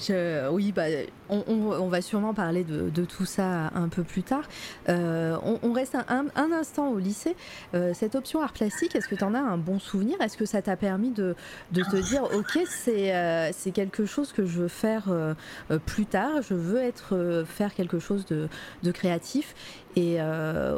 [0.00, 0.84] je, oui, bah,
[1.28, 4.44] on, va sûrement parler de, tout ça un peu plus tard.
[4.88, 7.36] Euh, on, reste un, instant au lycée.
[7.74, 10.20] Euh, cette option art plastique, est-ce que tu en as un bon souvenir?
[10.20, 11.34] Est-ce que ça t'a permis de,
[11.72, 15.04] te dire, ok, c'est c'est quelque chose que je veux faire
[15.86, 18.48] plus tard, je veux être faire quelque chose de,
[18.92, 19.54] créatif.
[19.96, 20.18] Et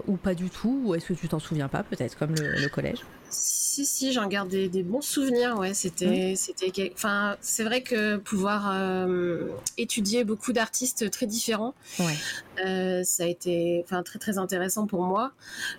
[0.07, 0.83] ou pas du tout.
[0.85, 3.01] Ou est-ce que tu t'en souviens pas, peut-être comme le collège?
[3.29, 5.59] Si, si, j'en garde des, bons souvenirs.
[5.59, 11.75] Ouais, c'était, c'était, enfin, c'est vrai que pouvoir euh, étudier beaucoup d'artistes très différents,
[12.65, 15.33] euh, ça a été, enfin, très très intéressant pour moi.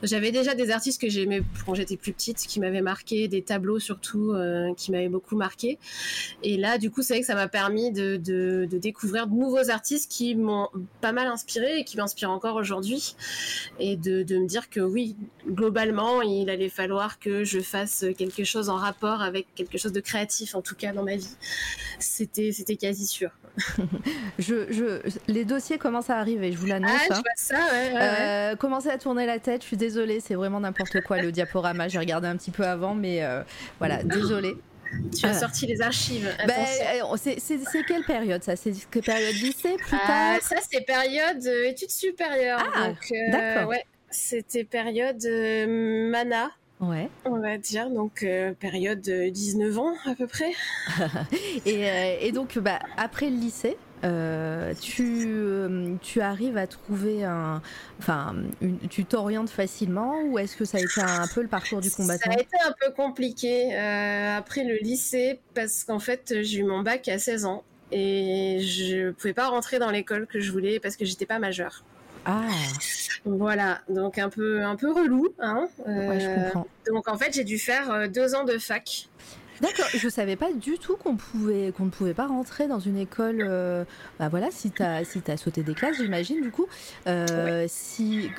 [0.04, 3.80] J'avais déjà des artistes que j'aimais quand j'étais plus petite, qui m'avaient marqué, des tableaux
[3.80, 5.80] surtout, euh, qui m'avaient beaucoup marqué.
[6.44, 9.70] Et là, du coup, c'est vrai que ça m'a permis de, de, découvrir de nouveaux
[9.70, 10.70] artistes qui m'ont
[11.02, 13.16] pas mal inspiré et qui m'inspirent encore aujourd'hui,
[13.80, 15.16] et de, de me dire que oui,
[15.48, 20.02] globalement, il allait falloir que je fasse quelque chose en rapport avec quelque chose de
[20.02, 21.36] créatif, en tout cas dans ma vie.
[22.00, 23.32] C'était quasi sûr.
[24.40, 26.92] je, je, les dossiers commencent à arriver, je vous l'annonce.
[27.10, 27.24] Ah, hein.
[27.36, 31.22] ça, ouais, euh, commencez à tourner la tête, je suis désolée, c'est vraiment n'importe quoi
[31.22, 31.88] le diaporama.
[31.88, 33.42] J'ai regardé un petit peu avant, mais euh,
[33.80, 34.56] voilà, désolée.
[35.18, 36.28] Tu as sorti les archives.
[36.28, 38.56] Euh, c'est quelle période ça?
[38.56, 40.42] C'est quelle période lycée plus tard?
[40.42, 42.64] Ça c'est période études supérieures.
[42.74, 42.92] Ah,
[43.32, 43.70] d'accord.
[43.70, 45.22] Ouais, c'était période
[45.68, 46.52] mana.
[46.80, 47.10] Ouais.
[47.26, 50.52] On va dire, donc euh, période de 19 ans à peu près.
[51.68, 55.28] Euh, et, donc, bah, après le lycée, euh, tu,
[56.02, 57.62] tu arrives à trouver un.
[58.00, 58.36] Enfin,
[58.90, 62.32] tu t'orientes facilement ou est-ce que ça a été un, peu le parcours du combattant?
[62.32, 66.82] Ça a été un peu compliqué après le lycée parce qu'en fait, j'ai eu mon
[66.82, 70.96] bac à 16 ans et je pouvais pas rentrer dans l'école que je voulais parce
[70.96, 71.84] que j'étais pas majeure.
[72.26, 72.48] Ah.
[73.26, 75.28] Voilà, donc un peu, un peu relou.
[75.40, 76.68] Hein ouais, je comprends.
[76.88, 79.10] Euh, donc en fait, j'ai dû faire euh, deux ans de fac.
[79.62, 82.98] D'accord, je savais pas du tout qu'on pouvait qu'on ne pouvait pas rentrer dans une
[82.98, 83.44] école.
[83.48, 83.86] Euh,
[84.20, 86.68] bah voilà, si tu as si as sauté des classes, j'imagine du coup.
[87.68, 88.30] Si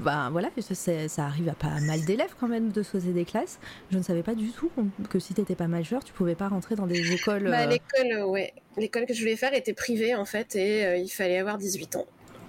[0.00, 3.58] bah voilà, ça arrive à pas mal d'élèves quand même de sauter des classes.
[3.90, 4.70] Je ne savais pas du tout
[5.08, 7.48] que si tu n'étais pas majeur, tu pouvais pas rentrer dans des écoles.
[7.48, 11.38] Bah, l'école, ouais, l'école que je voulais faire était privée en fait et il fallait
[11.38, 12.06] avoir 18 ans.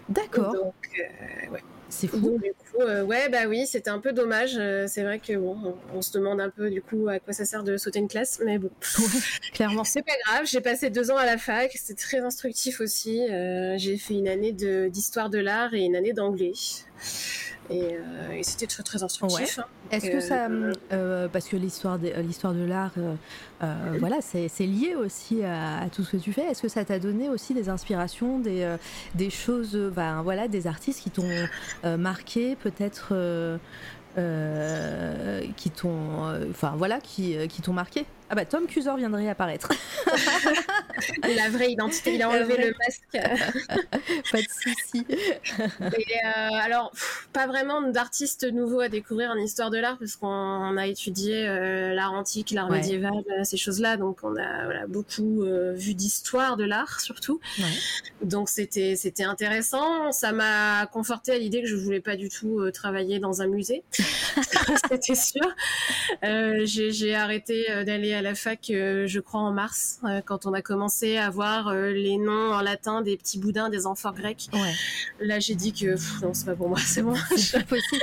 [0.10, 0.54] D'accord.
[0.54, 1.62] Donc, euh, ouais.
[1.88, 2.40] C'est fou.
[2.44, 4.56] du coup, euh, ouais, bah oui, c'était un peu dommage.
[4.58, 7.46] Euh, c'est vrai que bon, on, se demande un peu du coup à quoi ça
[7.46, 8.72] sert de sauter une classe, mais bon,
[9.54, 9.84] clairement.
[9.84, 10.46] C'est pas grave.
[10.46, 13.22] J'ai passé deux ans à la fac, c'était très instructif aussi.
[13.78, 16.54] j'ai fait une année d'histoire de, l'art et une année d'anglais.
[17.70, 17.98] Et,
[18.44, 19.60] c'était très très instructif.
[19.60, 19.66] Hein.
[19.92, 20.48] Est-ce que ça,
[21.32, 22.94] parce que l'histoire de l'histoire de l'art,
[24.00, 26.44] voilà, c'est lié aussi à, tout ce que tu fais.
[26.44, 28.76] Est-ce que ça t'a donné aussi des inspirations, des,
[29.16, 31.30] des choses, ben, voilà, des artistes qui t'ont
[31.84, 33.14] marqué, peut-être
[35.56, 38.06] qui t'ont, enfin voilà, qui, qui t'ont marqué?
[38.30, 39.70] Ah bah Tom Cusor viendrait apparaître.
[41.24, 43.06] la vraie identité, il a enlevé le masque.
[44.32, 45.06] pas de souci.
[45.82, 46.92] Euh, alors,
[47.34, 51.94] pas vraiment d'artistes nouveaux à découvrir en histoire de l'art parce qu'on a étudié euh,
[51.94, 53.98] l'art antique, l'art médiéval, euh, ces choses-là.
[53.98, 57.40] Donc, on a beaucoup vu d'histoire de l'art surtout.
[58.24, 60.12] Donc, c'était c'était intéressant.
[60.12, 63.84] Ça m'a conforté à l'idée que je voulais pas du tout travailler dans un musée.
[64.90, 65.56] c'était sûr.
[66.24, 70.62] J'ai arrêté d'aller à la fac, euh, je crois en mars, euh, quand on a
[70.62, 74.50] commencé à voir euh, les noms en latin des petits boudins des amphores grecs.
[75.20, 77.16] Là, j'ai dit que non, c'est pas pour moi, c'est bon.
[77.38, 78.02] C'est possible.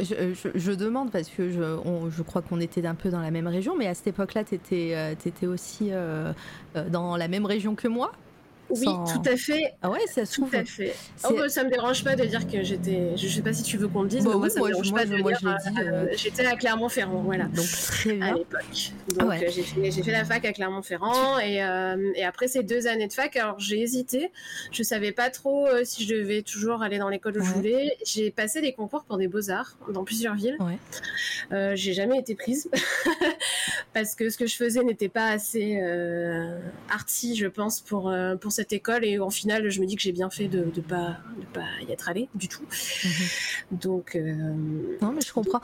[0.00, 3.76] Je, demande parce que je, je crois qu'on était un peu dans la même région,
[3.76, 5.90] mais à cette époque-là, tu étais, étais, aussi
[6.90, 8.12] dans la même région que moi
[8.70, 9.74] oui, tout à fait.
[9.82, 10.94] Ah ouais, ça se Tout à fait.
[11.24, 13.16] Oh, bah, ça me dérange pas de dire que j'étais.
[13.16, 14.92] Je sais pas si tu veux qu'on le dise, bah mais moi, ça me dérange
[14.92, 15.38] pas de dire.
[15.44, 17.44] Euh, euh, j'étais à Clermont-Ferrand, voilà.
[17.44, 18.26] Donc très bien.
[18.26, 18.92] À l'époque.
[19.16, 21.56] Donc euh, j'ai fait, fait, la fac à Clermont-Ferrand et,
[22.14, 24.30] et, après ces deux années de fac, alors j'ai hésité.
[24.70, 27.96] Je savais pas trop si je devais toujours aller dans l'école où je voulais.
[28.04, 30.56] J'ai passé des concours pour des beaux arts dans plusieurs villes.
[30.60, 31.76] Ouais.
[31.76, 32.70] j'ai jamais été prise
[33.94, 35.80] parce que ce que je faisais n'était pas assez
[36.90, 40.10] arty, je pense, pour pour cette école et en final je me dis que j'ai
[40.10, 41.18] bien fait de ne pas,
[41.52, 42.64] pas y être allée du tout.
[43.04, 43.78] Mhm.
[43.78, 44.16] Donc.
[44.16, 44.32] Euh,
[45.00, 45.60] non, mais je comprends.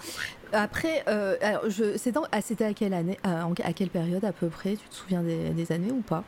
[0.53, 4.77] Après, euh, ah, c'était à quelle année, à, à, quelle période à peu près?
[4.77, 6.23] Tu te souviens des, années ou pas?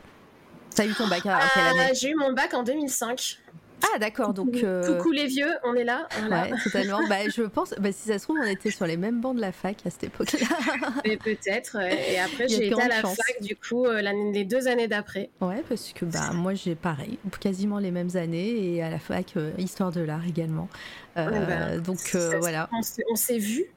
[0.75, 1.93] T'as eu ton bac à, quelle année?
[1.93, 3.39] J'ai eu mon bac en 2005.
[3.83, 6.07] Ah d'accord, donc coucou, les vieux, on est là.
[6.29, 6.99] Ouais, totalement.
[7.07, 9.41] bah, je pense, bah, si ça se trouve, on était sur les mêmes bancs de
[9.41, 10.47] la fac à cette époque-là.
[11.23, 11.77] peut-être.
[11.81, 15.29] Et après, j'ai été à la fac du coup les deux années d'après.
[15.41, 19.35] Ouais, parce que bah moi j'ai pareil, quasiment les mêmes années et à la fac
[19.57, 20.69] histoire de l'art également.
[21.17, 22.69] Euh, donc euh, voilà.
[22.71, 23.65] On s'est vu.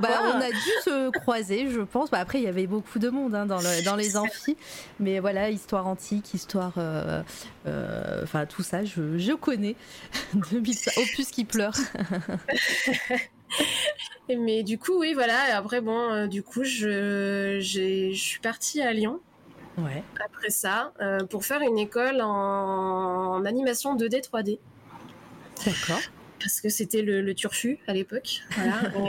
[0.00, 2.10] Bah, on a dû se croiser, je pense.
[2.10, 4.56] Bah, après, il y avait beaucoup de monde hein, dans, dans, les amphis,
[5.00, 7.22] mais voilà, histoire antique, histoire, euh,
[8.22, 9.76] enfin tout ça, je, je connais.
[10.36, 11.74] Opus qui pleure.
[14.28, 15.56] mais du coup, oui, voilà.
[15.56, 19.20] Après, bon, du coup, je, je suis partie à Lyon.
[19.78, 20.02] Ouais.
[20.24, 20.92] Après ça,
[21.30, 24.58] pour faire une école en, en animation 2D 3D.
[25.64, 26.00] D'accord
[26.38, 28.40] parce que c'était le, turfu à l'époque.
[28.68, 29.00] Euh,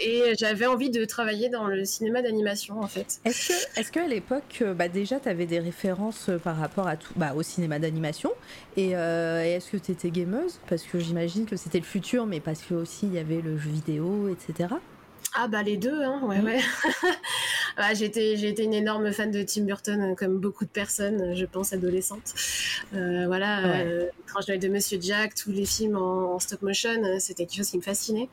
[0.00, 3.20] et, j'avais envie de travailler dans le cinéma d'animation en fait.
[3.24, 6.86] Est-ce que, est-ce qu'à l'époque, euh, bah, déjà, tu avais des références euh, par rapport
[6.86, 8.30] à tout, bah, au cinéma d'animation
[8.76, 10.60] et, est-ce que tu étais gameuse?
[10.68, 13.58] Parce que j'imagine que c'était le futur, mais parce que aussi il y avait le
[13.58, 14.74] jeu vidéo, etc.
[15.34, 16.60] Ah bah les deux, hein, ouais, ouais.
[17.76, 21.34] Ah, j'ai été une énorme fan de Tim Burton, euh, comme beaucoup de personnes, euh,
[21.34, 22.34] je pense, adolescentes.
[22.94, 24.10] Euh, voilà, ouais.
[24.30, 27.78] quand je de Monsieur Jack, tous les films en, stop motion, c'était quelque chose qui
[27.78, 28.28] me fascinait.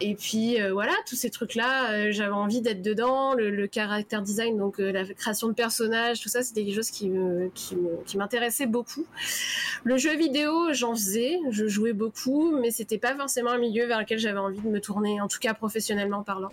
[0.00, 3.34] et puis voilà, tous ces trucs-là, j'avais envie d'être dedans.
[3.34, 7.50] Le, caractère design, donc la création de personnages, tout ça, c'était quelque chose qui me,
[8.04, 9.06] qui m'intéressait beaucoup.
[9.84, 14.00] Le jeu vidéo, j'en faisais, je jouais beaucoup, mais c'était pas forcément un milieu vers
[14.00, 16.52] lequel j'avais envie de me tourner en tout cas professionnellement parlant.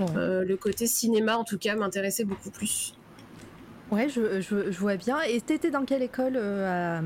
[0.00, 2.94] Euh, le côté cinéma, en tout cas, m'intéressait beaucoup plus.
[3.90, 5.20] Ouais, je, je, vois bien.
[5.22, 7.00] Et t'étais dans quelle école euh,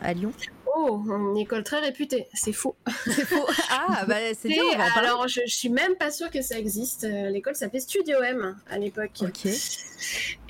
[0.00, 0.32] à, Lyon?
[0.80, 2.28] Oh, une école très réputée.
[2.34, 2.76] C'est faux.
[3.04, 3.46] C'est faux.
[3.68, 4.62] Ah, bah c'est bien.
[4.94, 7.02] alors, je, je, suis même pas sûre que ça existe.
[7.02, 9.10] Euh, l'école s'appelait Studio M à l'époque.
[9.22, 9.50] Ok.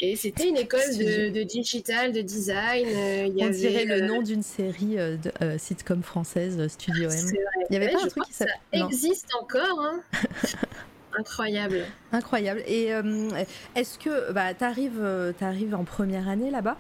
[0.01, 2.87] Et c'était une école de, digital, de design.
[3.27, 7.33] Il y On dirait le nom d'une série de sitcom française, Studio M.
[7.71, 8.55] Il y avait pas un truc qui s'appelle.
[8.75, 9.81] Ça existe encore.
[9.81, 10.03] Hein.
[11.17, 11.85] Incroyable.
[12.13, 12.63] Incroyable.
[12.67, 13.29] Et euh,
[13.75, 15.33] est-ce que bah, tu arrives, euh,
[15.73, 16.77] en première année là-bas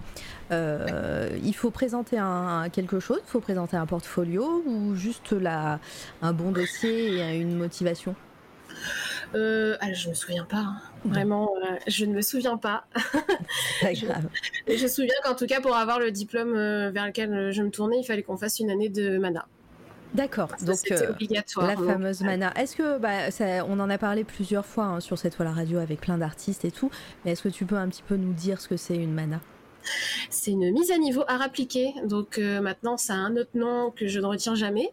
[0.50, 3.20] euh, Il faut présenter un, quelque chose?
[3.26, 5.80] Il faut présenter un portfolio ou juste la,
[6.22, 8.14] un bon dossier et une motivation?
[9.34, 10.58] Euh, alors, je me souviens pas.
[10.58, 10.80] Hein.
[11.04, 11.50] Vraiment,
[11.86, 12.84] je ne me souviens pas.
[13.80, 14.28] pas grave.
[14.66, 17.70] je, je me souviens qu'en tout cas, pour avoir le diplôme vers lequel je me
[17.70, 19.46] tournais, il fallait qu'on fasse une année de mana.
[20.14, 22.52] D'accord, donc euh, obligatoire, la fameuse mana.
[22.56, 26.00] Est-ce que, bah, on en a parlé plusieurs fois hein, sur cette toile radio avec
[26.00, 26.90] plein d'artistes et tout,
[27.24, 29.40] mais est-ce que tu peux un petit peu nous dire ce que c'est une mana?
[30.30, 33.90] C'est une mise à niveau à appliquée, donc euh, maintenant ça a un autre nom
[33.90, 34.90] que je ne retiens jamais.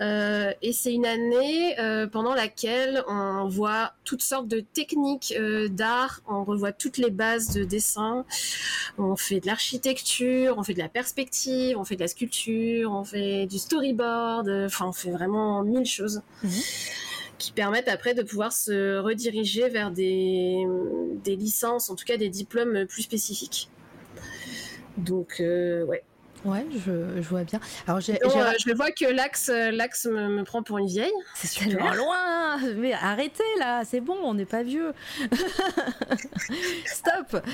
[0.00, 5.34] Euh, et c'est une année euh, pendant laquelle on voit toutes sortes de techniques
[5.70, 8.24] d'art, on revoit toutes les bases de dessin,
[8.98, 13.04] on fait de l'architecture, on fait de la perspective, on fait de la sculpture, on
[13.04, 16.22] fait du storyboard, enfin on fait vraiment mille choses.
[16.42, 16.50] Mhm.
[17.38, 20.64] qui permettent après de pouvoir se rediriger vers des,
[21.24, 23.68] des licences, en tout cas des diplômes plus spécifiques.
[24.96, 26.02] Donc, euh, ouais.
[26.44, 27.60] Ouais, je, je, vois bien.
[27.86, 31.12] Alors, j'ai, euh, je vois que l'axe, euh, l'axe me, prend pour une vieille.
[31.36, 32.58] C'est tellement loin.
[32.78, 34.92] Mais arrêtez là, c'est bon, on n'est pas vieux.
[36.84, 37.44] Stop.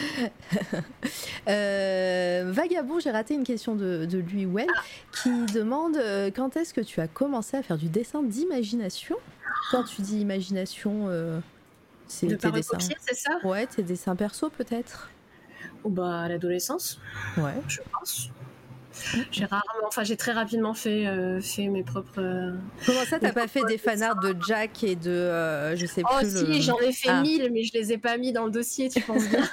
[1.47, 4.81] Vagabond, j'ai raté une question de, de lui, Well, ah.
[5.23, 6.01] qui demande
[6.35, 9.17] quand est-ce que tu as commencé à faire du dessin d'imagination?
[9.71, 11.11] Quand tu dis imagination,
[12.07, 12.79] c'est de tes dessins.
[12.79, 13.39] c'est ça?
[13.45, 15.11] Ouais, tes dessins perso peut-être
[15.85, 17.01] bah, à l'adolescence.
[17.37, 17.55] Ouais.
[17.69, 18.31] Je pense.
[19.31, 22.21] J'ai rarement, enfin j'ai très rapidement fait, euh, fait mes propres.
[22.21, 22.53] Euh,
[22.85, 26.19] Comment ça, t'as pas fait des fanarts de Jack et de, euh, je sais oh,
[26.19, 26.37] plus.
[26.37, 27.21] Oh si, j'en ai fait ah.
[27.21, 29.45] mille, mais je les ai pas mis dans le dossier, tu penses bien.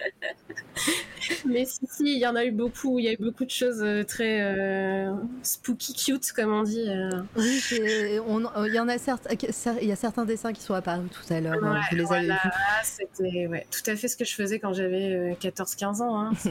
[1.46, 2.98] Mais si, si, il y en a eu beaucoup.
[2.98, 6.84] Il y a eu beaucoup de choses euh, très euh, spooky cute, comme on dit.
[6.88, 7.10] Euh.
[7.36, 9.30] Oui, il y en a certains,
[9.80, 11.62] il y a certains dessins qui sont apparus tout à l'heure.
[11.62, 12.34] Hein, vous les
[12.82, 16.20] C'était tout à fait ce que je faisais quand j'avais 14-15 ans.
[16.20, 16.32] Hein.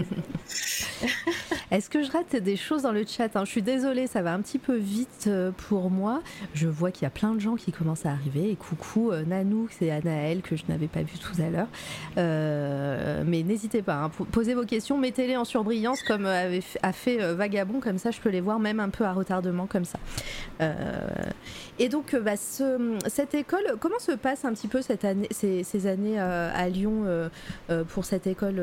[1.71, 3.45] Est-ce que je rate des choses dans le chat hein?
[3.45, 5.29] Je suis désolée, ça va un petit peu vite
[5.69, 6.21] pour moi.
[6.53, 8.51] Je vois qu'il y a plein de gens qui commencent à arriver.
[8.51, 13.25] Et coucou, Nanou, c'est Anaël que je n'avais pas vu tout à l'heure.
[13.25, 17.33] mais n'hésitez pas, posez vos questions mettez-les en surbrillance comme euh, avait, a fait euh,
[17.35, 19.99] Vagabond, comme ça je peux les voir même un peu à retardement comme ça.
[20.61, 20.73] Euh,
[21.79, 26.19] et donc bah, cette école, comment se passe un petit peu cette année, ces, années
[26.19, 27.05] à Lyon
[27.87, 28.61] pour cette école,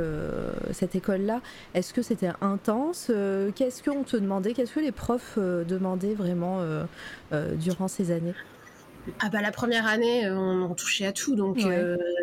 [0.72, 1.40] cette école-là?
[1.72, 3.10] Est-ce que c'était intense?
[3.54, 4.52] Qu'est-ce qu'on te demandait?
[4.52, 6.60] Qu'est-ce que les profs demandaient vraiment
[7.32, 8.34] durant ces années?
[9.20, 11.60] Ah bah la première année, on, touchait à tout, donc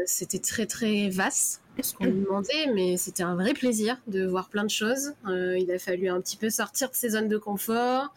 [0.06, 1.63] c'était très très vaste.
[1.82, 5.14] Ce qu'on lui demandait, mais c'était un vrai plaisir de voir plein de choses.
[5.28, 8.14] Euh, il a fallu un petit peu sortir de ses zones de confort.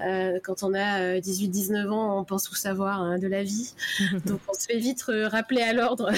[0.00, 3.72] Euh, quand on a 18-19 euh, ans, on pense tout savoir hein, de la vie.
[4.26, 6.10] Donc on se fait vite rappeler à l'ordre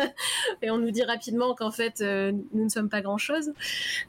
[0.62, 3.52] et on nous dit rapidement qu'en fait, nous ne sommes pas grand-chose.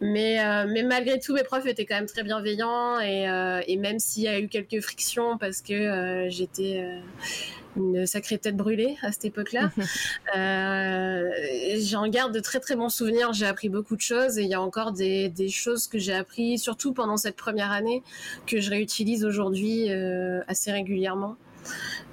[0.02, 3.28] Mais, mais malgré tout, mes profs étaient quand même très bienveillants et,
[3.68, 6.84] et même s'il y a eu quelques frictions parce que j'étais
[7.78, 9.72] une sacrée tête brûlée à cette époque-là.
[10.36, 11.30] euh,
[11.80, 13.34] J'en garde de très très bons souvenirs.
[13.34, 16.14] J'ai appris beaucoup de choses et il y a encore des, des choses que j'ai
[16.14, 18.04] appris, surtout pendant cette première année,
[18.46, 21.38] que je réutilise aujourd'hui euh, assez régulièrement.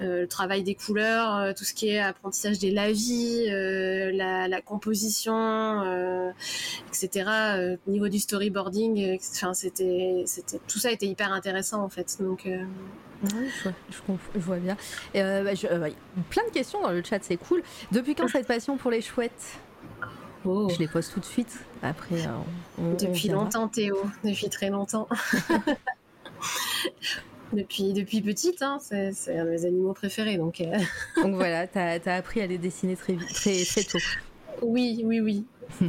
[0.02, 4.48] Euh, le travail des couleurs, euh, tout ce qui est apprentissage des lavis, euh, la,
[4.48, 6.32] la, composition,
[6.88, 7.76] etc.
[7.86, 12.16] Au niveau du storyboarding, enfin c'était, c'était, tout ça était hyper intéressant en fait.
[12.20, 13.50] Donc oui,
[13.90, 14.76] je, vois, bien.
[15.14, 15.52] Bah,
[16.30, 17.62] plein de questions dans le chat, c'est cool.
[17.92, 19.58] Depuis quand cette passion pour les chouettes?
[20.44, 20.68] Oh.
[20.70, 21.58] Je les pose tout de suite.
[21.82, 22.28] Après,
[22.78, 24.02] depuis longtemps, Théo.
[24.24, 25.08] Depuis très longtemps.
[27.52, 30.36] depuis, depuis petite, hein, c'est un de mes animaux préférés.
[30.36, 30.78] Donc, euh.
[31.22, 33.98] donc voilà, tu as, as, appris à les dessiner très, très, très tôt.
[34.62, 35.44] Oui, oui, oui.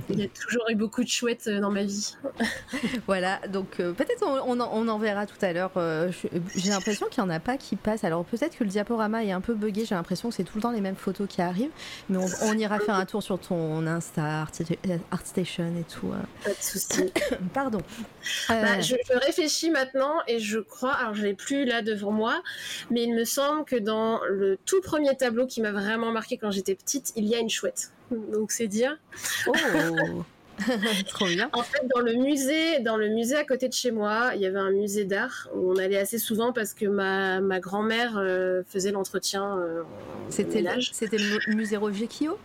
[0.10, 2.16] Il y a toujours eu beaucoup de chouettes euh, dans ma vie.
[3.08, 5.72] voilà, donc euh, peut-être on, en verra tout à l'heure.
[5.78, 6.12] Euh,
[6.56, 8.04] j'ai l'impression qu'il n'y en a pas qui passent.
[8.04, 9.86] Alors peut-être que le diaporama est un peu buggé.
[9.86, 11.72] J'ai l'impression que c'est tout le temps les mêmes photos qui arrivent.
[12.10, 14.48] Mais on, ira faire un tour sur ton Insta,
[15.12, 16.14] ArtStation et tout.
[16.44, 17.12] Pas de souci.
[17.54, 17.82] Pardon.
[18.50, 22.42] Bah, je, réfléchis maintenant et je crois, alors je l'ai plus là devant moi,
[22.90, 26.52] mais il me semble que dans le tout premier tableau qui m'a vraiment marqué quand
[26.52, 27.92] j'étais petite, il y a une chouette.
[28.12, 28.98] Donc c'est dire.
[29.48, 29.54] Oh
[31.10, 31.50] Trop bien.
[31.52, 34.46] En fait, dans le musée, dans le musée à côté de chez moi, il y
[34.46, 38.64] avait un musée d'art où on allait assez souvent parce que ma, ma grand-mère euh,
[38.68, 39.58] faisait l'entretien.
[39.58, 39.84] Euh,
[40.30, 42.38] c'était le musée Roger Kio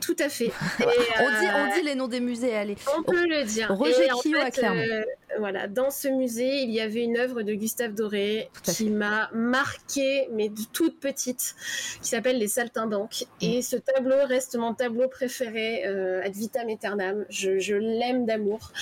[0.00, 0.50] tout à fait.
[0.80, 2.76] on, dit, on dit les noms des musées, allez.
[2.96, 3.74] On peut le dire.
[3.74, 4.80] Roger Kio à Clermont.
[4.80, 5.02] Euh,
[5.38, 10.28] voilà, dans ce musée, il y avait une œuvre de Gustave Doré qui m'a marqué,
[10.32, 11.54] mais de toute petite,
[12.00, 13.24] qui s'appelle Les Saltimbanques.
[13.42, 13.44] Mm.
[13.44, 17.24] Et ce tableau reste mon tableau préféré, euh, ad vitam aeternam.
[17.28, 18.72] Je, je l'aime d'amour.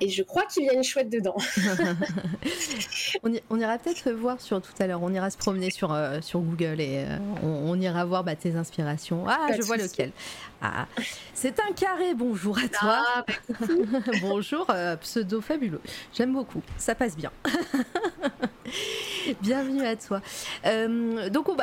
[0.00, 1.36] Et je crois qu'il y a une chouette dedans.
[3.50, 5.02] on, ira peut-être voir sur tout à l'heure.
[5.02, 8.56] On ira se promener sur, euh, sur Google et euh, on, ira voir bah, tes
[8.56, 9.24] inspirations.
[9.26, 10.12] Ah, je vois lequel.
[10.62, 10.86] Ah,
[11.34, 12.14] c'est un carré.
[12.14, 13.04] Bonjour à toi.
[13.06, 13.54] Ah, bah,
[14.20, 14.66] Bonjour,
[15.00, 15.80] pseudo fabuleux
[16.12, 17.30] J'aime beaucoup, ça passe bien.
[19.42, 20.20] Bienvenue à toi.
[20.64, 21.56] Euh, donc on,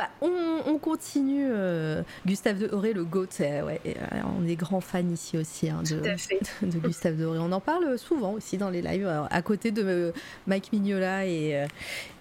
[0.66, 1.46] on, continue.
[1.48, 3.92] Euh, Gustave Doré, le GOAT, ouais, euh,
[4.38, 6.00] on est grand fan ici aussi hein, de,
[6.66, 7.38] de, Gustave Doré.
[7.38, 10.12] On en parle souvent aussi dans les lives, à côté de
[10.46, 11.66] Mike Mignola et,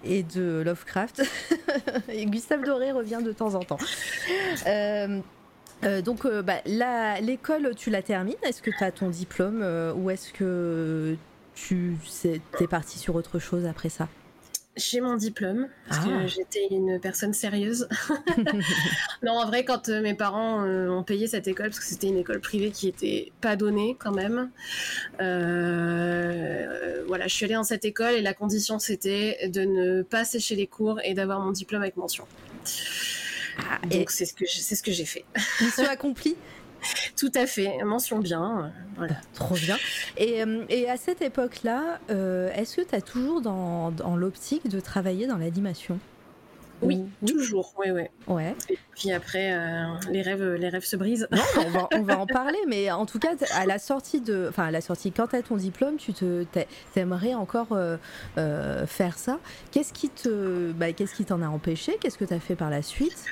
[0.03, 1.23] et de Lovecraft.
[2.10, 3.79] et Gustave Doré revient de temps en temps.
[6.04, 6.62] Donc bah,
[7.22, 8.36] l'école, tu la termines.
[8.43, 9.63] Est-ce que tu as ton diplôme
[9.96, 11.15] ou est-ce que
[11.56, 11.98] tu
[12.60, 14.08] es parti sur autre chose après ça?
[14.76, 16.26] J'ai mon diplôme parce que ah.
[16.26, 17.88] j'étais une personne sérieuse.
[19.24, 22.08] non, en vrai, quand euh, mes parents euh, ont payé cette école, parce que c'était
[22.08, 24.50] une école privée qui était pas donnée quand même,
[25.22, 30.26] euh, voilà, je suis allée dans cette école et la condition c'était de ne pas
[30.26, 32.26] sécher les cours et d'avoir mon diplôme avec mention.
[33.60, 35.26] Ah, Donc c'est ce que c'est ce que j'ai fait.
[35.62, 36.36] Mission accomplie.
[37.18, 38.74] Tout à fait, mention bien.
[38.98, 39.16] Voilà.
[39.34, 39.78] Trop bien.
[40.18, 44.68] Et, euh, et à cette époque-là, euh, est-ce que tu as toujours dans, dans l'optique
[44.68, 46.00] de travailler dans l'animation?
[46.84, 48.04] Oui, toujours, oui, oui.
[48.28, 48.56] Ouais.
[48.69, 51.28] Et puis après, euh, les rêves, les rêves se brisent.
[51.32, 54.48] Non, on va, on va en parler, mais en tout cas, à la sortie de,
[54.50, 56.46] enfin, à la sortie, quand tu as ton diplôme, tu te,
[56.96, 57.78] aimerais encore
[58.36, 59.39] faire ça.
[59.72, 61.98] Qu'est-ce qui te, bah, qu'est-ce qui t'en a empêché?
[62.00, 63.26] Qu'est-ce que tu as fait par la suite?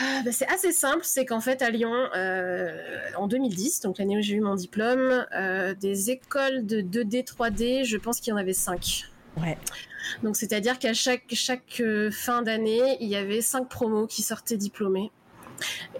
[0.00, 2.72] Ah, bah, c'est assez simple, c'est qu'en fait à Lyon, euh,
[3.16, 7.84] en 2010, donc l'année où j'ai eu mon diplôme, euh, des écoles de 2D, 3D,
[7.84, 9.06] je pense qu'il y en avait 5.
[9.40, 9.58] Ouais.
[10.22, 11.24] Donc c'est-à-dire qu'à chaque,
[11.80, 15.10] euh, fin d'année, il y avait 5 promos qui sortaient diplômés.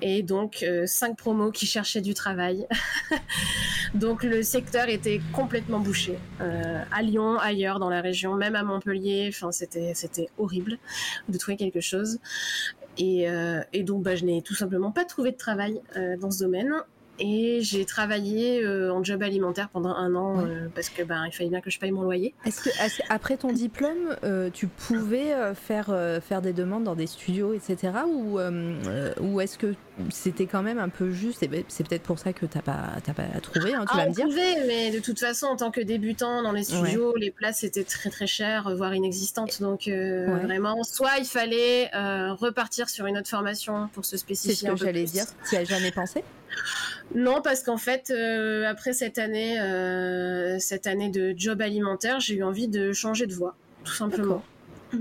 [0.03, 2.69] Et donc 5 promos qui cherchaient du travail.
[3.95, 6.17] donc le secteur était complètement bouché.
[6.39, 10.79] à Lyon, ailleurs dans la région, même à Montpellier, enfin c'était horrible
[11.29, 12.21] de trouver quelque chose.
[13.01, 16.41] Euh, et, donc, bah, je n'ai tout simplement pas trouvé de travail euh, dans ce
[16.41, 16.73] domaine.
[17.19, 21.51] Et j'ai travaillé euh, en job alimentaire pendant un an parce que bah, il fallait
[21.51, 22.35] bien que je paye mon loyer.
[22.45, 22.71] Est-ce que
[23.09, 24.17] après ton diplôme,
[24.53, 25.87] tu pouvais faire
[26.23, 27.93] faire des demandes dans des studios, etc.
[28.07, 28.39] Ou
[29.21, 29.75] ou est-ce que
[30.11, 31.43] c'était quand même un peu juste.
[31.43, 34.15] Et ben, c'est peut-être pour ça que t'as pas, pas trouvé, hein, tu vas me
[34.15, 34.27] dire.
[34.67, 38.11] mais de toute façon, en tant que débutant dans les studios, les places étaient très
[38.11, 39.61] très chères, voire inexistantes.
[39.61, 44.55] Donc vraiment, soit il fallait repartir sur une autre formation pour se spécifier.
[44.55, 45.25] C'est ce que j'allais dire.
[45.49, 46.23] Tu as jamais pensé?
[47.15, 52.35] Non, parce qu'en fait, euh, après cette année, euh, cette année de job alimentaire, j'ai
[52.35, 54.43] eu envie de changer de voie, tout simplement.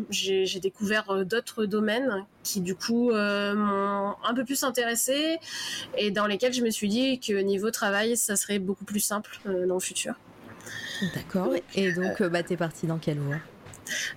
[0.09, 5.37] J'ai découvert euh, d'autres domaines qui, du coup, m'ont un peu plus intéressé
[5.97, 9.37] et dans lesquels je me suis dit que niveau travail, ça serait beaucoup plus simple
[9.45, 10.15] dans le futur.
[11.13, 11.53] D'accord.
[11.75, 13.37] Et donc, bah, t'es partie dans quelle voie?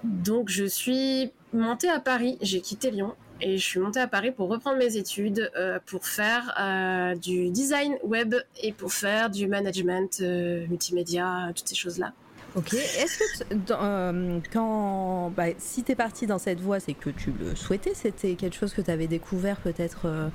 [0.05, 2.39] Donc, je suis montée à Paris.
[2.41, 6.07] J'ai quitté Lyon et je suis montée à Paris pour reprendre mes études, euh, pour
[6.07, 12.13] faire euh, du design web et pour faire du management euh, multimédia, toutes ces choses-là.
[12.57, 12.75] Ok.
[12.75, 17.55] Est-ce que quand, bah, si tu es partie dans cette voie, c'est que tu le
[17.55, 20.31] souhaitais C'était quelque chose que tu avais découvert peut-être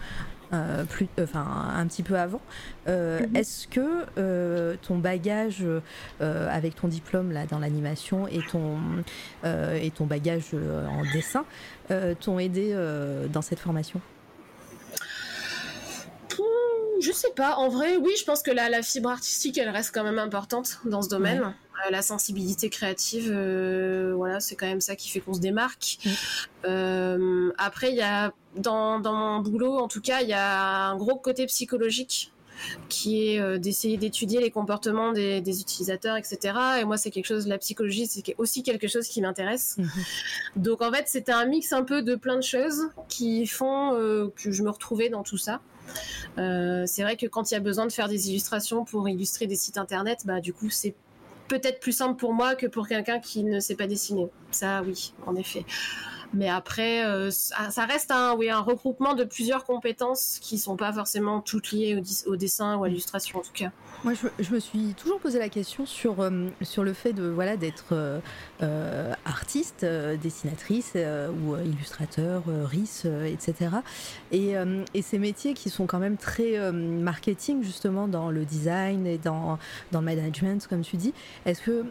[0.54, 1.46] euh, plus, enfin
[1.76, 2.42] un petit peu avant.
[2.88, 3.36] Euh, mhm.
[3.36, 5.66] Est-ce que euh, ton bagage
[6.20, 8.78] avec ton diplôme là dans l'animation et ton
[9.44, 11.46] et ton bagage en dessin
[12.20, 12.76] t'ont aidé
[13.32, 14.02] dans cette formation?
[17.02, 17.56] Je sais pas.
[17.58, 20.80] En vrai, oui, je pense que la, la fibre artistique, elle reste quand même importante
[20.86, 21.54] dans ce domaine.
[21.90, 23.32] La sensibilité créative,
[24.16, 25.98] voilà, c'est quand même ça qui fait qu'on se démarque.
[26.64, 31.16] après, il y a dans, mon boulot, en tout cas, il y a un gros
[31.16, 32.32] côté psychologique
[32.88, 36.58] qui est euh, d'essayer d'étudier les comportements des, utilisateurs, etc.
[36.80, 39.76] Et moi, c'est quelque chose, la psychologie, c'est aussi quelque chose qui m'intéresse.
[39.78, 39.90] Mhm.
[40.56, 44.30] Donc, en fait, c'était un mix un peu de plein de choses qui font euh,
[44.36, 45.60] que je me retrouvais dans tout ça.
[46.38, 49.48] Euh, c'est vrai que quand il y a besoin de faire des illustrations pour illustrer
[49.48, 50.96] des sites internet, bah, du coup, c'est
[51.48, 54.28] peut-être plus simple pour moi que pour quelqu'un qui ne sait pas dessiner.
[54.52, 55.66] Ça, oui, en effet.
[56.34, 60.92] Mais après, euh, ça, reste un, oui, un regroupement de plusieurs compétences qui sont pas
[60.92, 63.72] forcément toutes liées au, dessin ou à l'illustration en tout cas.
[64.06, 67.58] Moi, je, me suis toujours posé la question sur, euh, sur le fait de voilà
[67.58, 67.94] d'être
[68.62, 69.84] euh, artiste,
[70.22, 73.72] dessinatrice ou illustrateur, RIS, etc.
[74.32, 74.54] Et,
[74.94, 79.58] et, ces métiers qui sont quand même très marketing justement dans le design et dans,
[79.92, 81.14] dans le management, comme tu dis.
[81.46, 81.84] Est-ce que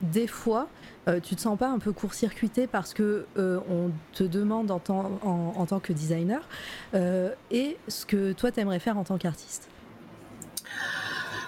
[0.00, 0.68] des fois
[1.08, 4.80] euh, tu te sens pas un peu court-circuité parce que euh, on te demande en,
[5.22, 6.40] en, tant que designer
[6.94, 9.68] euh, et ce que toi tu aimerais faire en tant qu'artiste?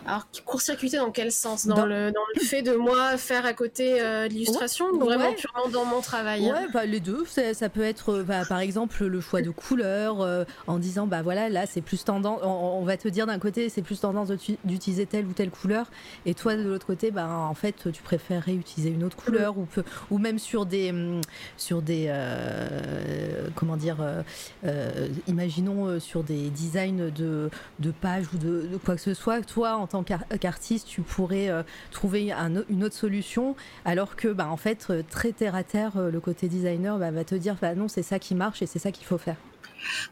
[0.09, 1.66] Alors, court-circuiter dans quel sens?
[1.66, 5.68] Dans, Le, dans le fait de moi faire à côté euh, l'illustration ou vraiment purement
[5.70, 6.50] dans mon travail?
[6.50, 7.26] Ouais, bah, les deux.
[7.26, 11.20] Ça, peut être, euh, bah, par exemple, le choix de couleurs euh, en disant, bah
[11.20, 12.40] voilà, là, c'est plus tendance.
[12.42, 14.30] On, va te dire d'un côté, c'est plus tendance
[14.64, 15.90] d'utiliser telle ou telle couleur,
[16.24, 19.66] et toi, de l'autre côté, bah, en fait, tu préférerais utiliser une autre couleur, ou,
[20.11, 20.90] ou même sur des.
[20.90, 21.20] Hum,
[21.59, 22.11] sur des
[23.54, 23.98] comment dire.
[25.26, 29.76] imaginons sur des designs de, de pages ou de, de quoi que ce soit, toi,
[29.76, 32.32] en tant qu'artiste, tu pourrais euh, trouver
[32.68, 36.20] une autre solution, alors que, bah, en fait, euh, très terre à terre, euh, le
[36.20, 38.92] côté designer bah, va te dire, bah, non, c'est ça qui marche et c'est ça
[38.92, 39.36] qu'il faut faire.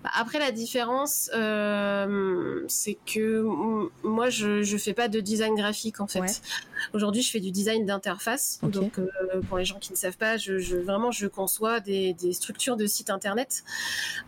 [0.03, 3.45] Bah, après, la différence, euh, c'est que
[4.05, 6.43] moi, je ne fais pas de design graphique, en fait.
[6.93, 8.59] Aujourd'hui, je fais du design d'interface.
[8.63, 9.07] Donc, euh,
[9.49, 13.11] pour les gens qui ne savent pas, je, vraiment, je conçois des, structures de sites
[13.11, 13.65] internet,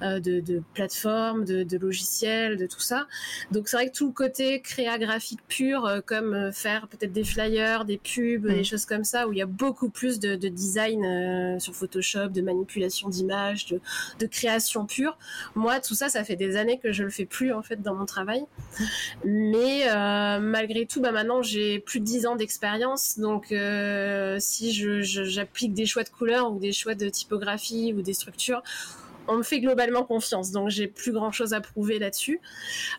[0.02, 3.06] euh, de, plateformes, de, logiciels, de tout ça.
[3.50, 7.84] Donc, c'est vrai que tout le côté créa graphique pur, comme faire peut-être des flyers,
[7.84, 11.74] des pubs, des choses comme ça, où il y a beaucoup plus de, design sur
[11.74, 13.80] Photoshop, de manipulation d'images, de,
[14.18, 15.18] de création pure.
[15.54, 17.94] Moi, tout ça, ça fait des années que je le fais plus en fait dans
[17.94, 18.44] mon travail.
[19.24, 24.72] Mais euh, malgré tout, bah maintenant j'ai plus de 10 ans d'expérience, donc euh, si
[24.72, 28.62] j'applique des choix de couleurs ou des choix de typographie ou des structures,
[29.28, 32.40] on me fait globalement confiance, donc j'ai plus grand chose à prouver là-dessus.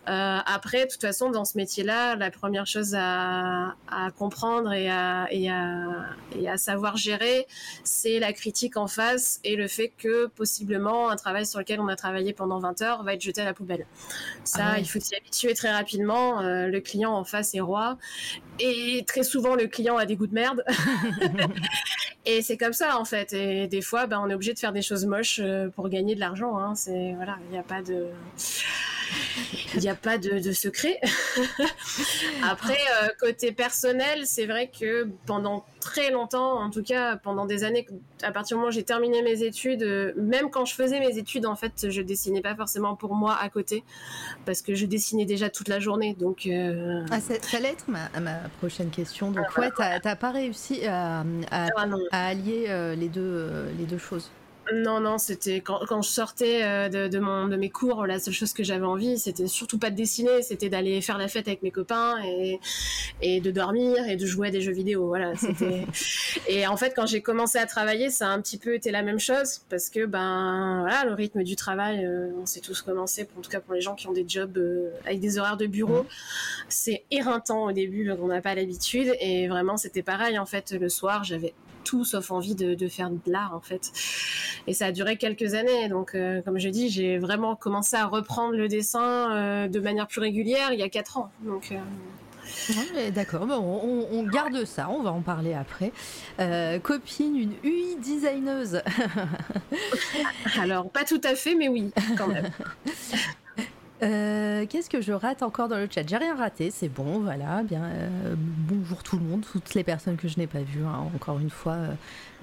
[0.07, 3.75] Euh, après, de toute façon, dans ce métier-là, la première chose à,
[4.17, 7.47] comprendre et à, et, à, savoir gérer,
[7.83, 11.87] c'est la critique en face et le fait que possiblement un travail sur lequel on
[11.87, 13.85] a travaillé pendant 20 heures va être jeté à la poubelle.
[14.43, 16.41] Ça, ah il faut s'y habituer très rapidement.
[16.41, 17.97] Euh, le client en face est roi
[18.59, 20.63] et très souvent le client a des goûts de merde.
[22.25, 23.33] et c'est comme ça en fait.
[23.33, 26.15] Et des fois, ben, on est obligé de faire des choses moches euh, pour gagner
[26.15, 26.57] de l'argent.
[26.57, 26.75] Hein.
[26.75, 28.07] C'est voilà, il n'y a pas de
[29.75, 30.99] il n'y a pas de, secret.
[32.43, 37.63] Après, euh, côté personnel, c'est vrai que pendant très longtemps, en tout cas pendant des
[37.63, 37.87] années,
[38.23, 41.17] à partir du moment où j'ai terminé mes études, euh, même quand je faisais mes
[41.17, 43.83] études, en fait, je dessinais pas forcément pour moi à côté,
[44.45, 46.15] parce que je dessinais déjà toute la journée.
[46.19, 48.09] Donc, euh, ah, ça, allait être ma,
[48.59, 49.31] prochaine question.
[49.31, 51.67] Donc, ah, ouais, t'as pas réussi à, ah,
[52.11, 54.29] allier les, deux, les deux choses?
[54.73, 58.19] Non, non, c'était quand, quand, je sortais euh, de, de, mon, de mes cours, la
[58.19, 61.47] seule chose que j'avais envie, c'était surtout pas de dessiner, c'était d'aller faire la fête
[61.47, 62.59] avec mes copains et,
[63.21, 65.07] et de dormir et de jouer à des jeux vidéo.
[65.07, 65.33] Voilà,
[66.47, 69.01] et en fait, quand j'ai commencé à travailler, ça a un petit peu été la
[69.01, 73.27] même chose parce que ben voilà, le rythme du travail, euh, on s'est tous commencé,
[73.37, 75.67] en tout cas pour les gens qui ont des jobs euh, avec des horaires de
[75.67, 76.05] bureau,
[76.67, 80.89] c'est éreintant au début, on n'a pas l'habitude et vraiment c'était pareil en fait le
[80.89, 81.53] soir, j'avais
[81.89, 83.91] tout sauf envie de, faire de l'art en fait.
[84.67, 85.89] Et ça a duré quelques années.
[85.89, 90.07] Donc, euh, comme je dis, j'ai vraiment commencé à reprendre le dessin euh, de manière
[90.07, 91.31] plus régulière il y a quatre ans.
[91.41, 91.71] Donc.
[91.71, 95.91] Euh, d'accord, bon, on, garde ça, on va en parler après.
[96.83, 98.81] copine, une UI designeuse.
[100.59, 102.49] Alors, pas tout à fait, mais oui, quand même.
[104.01, 106.07] Euh, qu'est-ce que je rate encore dans le chat?
[106.07, 107.63] J'ai rien raté, c'est bon, voilà.
[107.63, 110.85] Bien, euh, bonjour tout le monde, toutes les personnes que je n'ai pas vues.
[110.85, 111.77] Hein, encore une fois,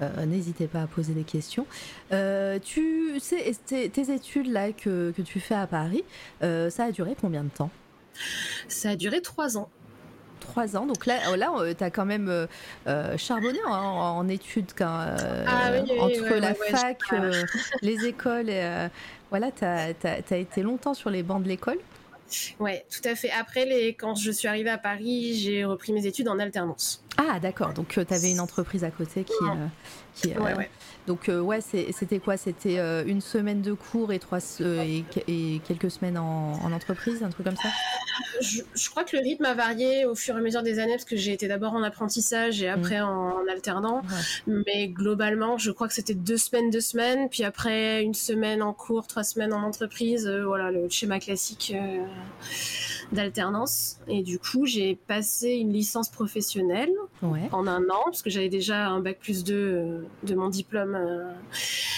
[0.01, 1.65] euh, n'hésitez pas à poser des questions.
[2.11, 6.03] tu sais, tes, études là que, que, tu fais à Paris,
[6.41, 7.71] ça a duré combien de temps?
[8.67, 9.69] Ça a duré trois ans.
[10.39, 12.47] Trois ans, donc là, là tu as quand même
[13.17, 15.05] charbonné en, études quand,
[15.47, 16.99] ah entre la fac,
[17.81, 18.89] les écoles et
[19.29, 21.79] voilà, tu as, été longtemps sur les bancs de l'école
[22.59, 23.31] Ouais, tout à fait.
[23.31, 23.93] Après, les...
[23.93, 27.03] quand je suis arrivée à Paris, j'ai repris mes études en alternance.
[27.17, 27.73] Ah, d'accord.
[27.73, 29.33] Donc, euh, tu avais une entreprise à côté qui.
[29.43, 29.67] Euh,
[30.13, 30.69] qui euh, ouais,
[31.07, 32.37] Donc, ouais, c'était quoi?
[32.37, 37.55] C'était une semaine de cours et, trois, et, quelques semaines en, entreprise, un truc comme
[37.55, 37.69] ça?
[38.41, 41.05] Je, crois que le rythme a varié au fur et à mesure des années, parce
[41.05, 43.05] que j'ai été d'abord en apprentissage et après mm.
[43.05, 44.01] en, alternant.
[44.45, 48.73] Mais globalement, je crois que c'était deux semaines, deux semaines, puis après une semaine en
[48.73, 50.27] cours, trois semaines en entreprise.
[50.27, 51.73] voilà, le schéma classique
[53.11, 53.97] d'alternance.
[54.07, 58.87] Et du coup, j'ai passé une licence professionnelle en un an, parce que j'avais déjà
[58.87, 61.31] un bac plus 2 euh, de mon diplôme euh,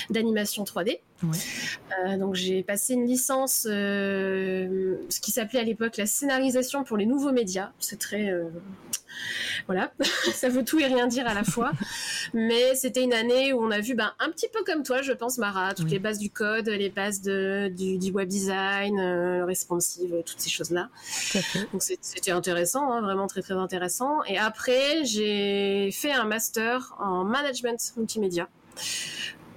[0.09, 0.99] d'animation 3D.
[1.23, 7.05] Euh, donc j'ai passé une licence, ce qui s'appelait à l'époque la scénarisation pour les
[7.05, 7.71] nouveaux médias.
[7.79, 8.33] C'est très
[9.67, 9.91] voilà,
[10.33, 11.71] ça veut tout et rien dire à la fois.
[12.33, 15.11] Mais c'était une année où on a vu, ben, un petit peu comme toi, je
[15.11, 20.23] pense, Mara, toutes les bases du code, les bases de, du, web design, euh, responsive,
[20.25, 20.89] toutes ces choses-là.
[21.71, 24.23] Donc c'était intéressant, hein, vraiment très très intéressant.
[24.25, 28.47] Et après, j'ai fait un master en management multimédia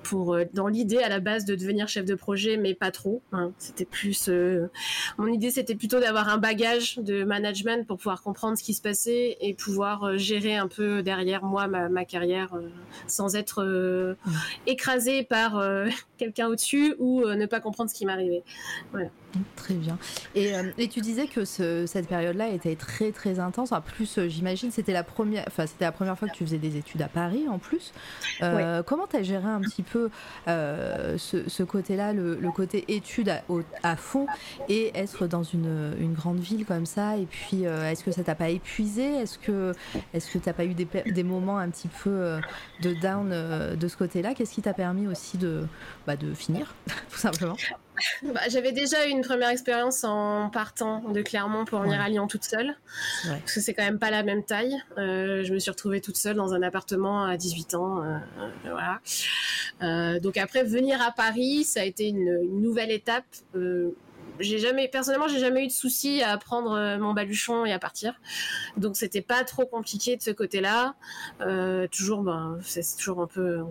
[0.02, 3.22] pour euh, dans l'idée à la base de devenir chef de projet, mais pas trop.
[3.32, 3.52] Hein.
[3.58, 4.68] C'était plus euh,
[5.18, 8.82] mon idée, c'était plutôt d'avoir un bagage de management pour pouvoir comprendre ce qui se
[8.82, 12.50] passait et pouvoir euh, gérer un peu derrière moi ma, carrière
[13.06, 14.16] sans être
[14.66, 15.62] écrasé par
[16.18, 18.42] quelqu'un au-dessus ou ne pas comprendre ce qui m'arrivait.
[18.90, 19.08] Voilà.
[19.56, 19.98] Très bien.
[20.34, 23.72] Et, et, tu disais que ce, cette période-là était très très intense.
[23.72, 26.76] En plus, j'imagine, c'était la première, enfin c'était la première fois que tu faisais des
[26.76, 27.92] études à Paris en plus.
[28.86, 30.10] Comment tu as géré un petit peu
[30.48, 33.32] euh, ce, côté-là, le, côté étude
[33.82, 34.26] à, fond
[34.68, 37.16] et être dans une, grande ville comme ça?
[37.16, 39.02] Et puis, euh, est-ce que ça t'a pas épuisé?
[39.02, 39.72] Est-ce que
[40.12, 42.40] est-ce que t'as pas eu des, moments un petit peu euh,
[42.82, 43.30] de down
[43.76, 44.34] de ce côté-là?
[44.34, 45.66] Qu'est-ce qui t'a permis aussi de,
[46.06, 46.74] bah, de finir,
[47.10, 47.56] tout simplement?
[48.22, 52.26] Bah, J'avais déjà eu une première expérience en partant de Clermont pour venir à Lyon
[52.26, 52.76] toute seule.
[53.24, 54.76] Parce que c'est quand même pas la même taille.
[54.98, 58.02] Euh, je me suis retrouvée toute seule dans un appartement à 18 ans.
[58.02, 58.18] Euh,
[58.64, 59.00] voilà.
[59.82, 63.24] Euh, donc après, venir à Paris, ça a été une, nouvelle étape.
[64.40, 68.14] j'ai jamais, personnellement, j'ai jamais eu de souci à prendre mon baluchon et à partir.
[68.76, 70.94] Donc c'était pas trop compliqué de ce côté-là.
[71.90, 73.62] toujours, ben, c'est toujours un peu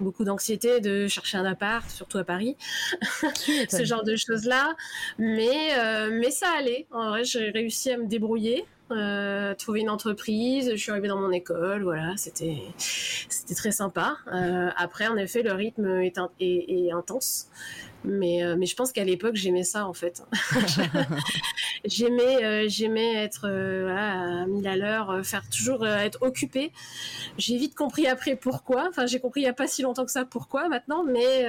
[0.00, 2.56] beaucoup d'anxiété de chercher un appart, surtout à Paris,
[3.68, 4.74] ce genre de choses-là.
[5.18, 6.86] Mais, euh, mais ça allait.
[6.90, 8.64] En vrai, j'ai réussi à me débrouiller.
[8.92, 14.16] Euh, trouver une entreprise, je suis arrivée dans mon école, voilà, c'était c'était très sympa.
[14.32, 17.48] Euh, après, en effet, le rythme est, est intense,
[18.06, 20.22] mais, euh, mais je pense qu'à l'époque, j'aimais ça, en fait.
[21.84, 26.72] j'aimais, euh, j'aimais être euh, voilà, à mille à l'heure, faire toujours être occupée.
[27.38, 28.86] J'ai vite compris après pourquoi.
[28.88, 31.46] Enfin, j'ai compris il n'y a pas si longtemps que ça pourquoi maintenant, mais,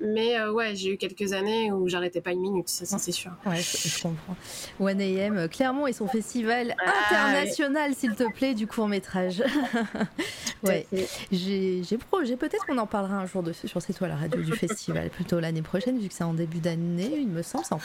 [0.00, 3.32] mais ouais, j'ai eu quelques années où j'arrêtais pas une minute, ça, c'est sûr.
[3.46, 4.36] Ouais, je, comprends.
[4.80, 9.42] 1AM, Clermont et son festival ah, international, s'il te plaît, du court métrage.
[10.62, 10.86] ouais,
[11.30, 11.98] j'ai, j'ai,
[12.36, 15.10] peut-être qu'on en parlera un jour de, sur cette toile à la radio du festival,
[15.10, 17.80] plutôt l'année prochaine vu que c'est en début d'année, il me semble, c'est en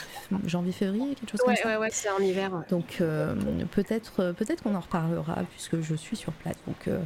[0.46, 1.68] janvier-février, quelque chose comme ça.
[1.68, 2.50] Ouais, ouais, c'est en hiver.
[2.68, 3.34] Donc euh,
[3.70, 7.00] peut-être peut-être qu'on en reparlera, puisque je suis sur place, donc euh,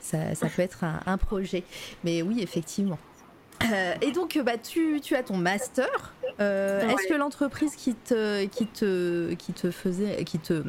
[0.00, 1.64] ça, ça, peut être un, projet.
[2.04, 2.98] Mais oui, effectivement.
[3.70, 6.14] Euh, et donc, bah, tu, tu, as ton master.
[6.38, 10.62] Est-ce que l'entreprise qui te, qui, te, qui te faisait, qui te,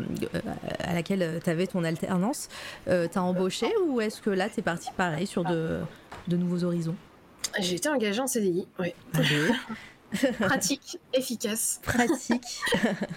[0.80, 2.50] à laquelle tu avais ton alternance,
[2.86, 5.80] t'a embauché ou est-ce que là, tu es parti pareil sur de,
[6.28, 6.96] de nouveaux horizons?
[7.60, 8.94] J'ai été engagée en CDI, oui.
[10.40, 11.80] Pratique, efficace.
[11.84, 12.44] Pratique.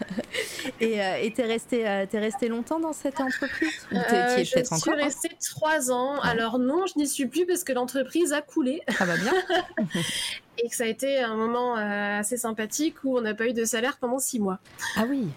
[0.80, 5.90] et euh, t'es resté, euh, resté longtemps dans cette entreprise euh, Je suis restée trois
[5.90, 6.20] ans.
[6.20, 8.82] Alors non, je n'y suis plus parce que l'entreprise a coulé.
[8.96, 9.32] Ça va bien.
[10.58, 13.52] et que ça a été un moment euh, assez sympathique où on n'a pas eu
[13.52, 14.58] de salaire pendant six mois.
[14.96, 15.28] Ah oui.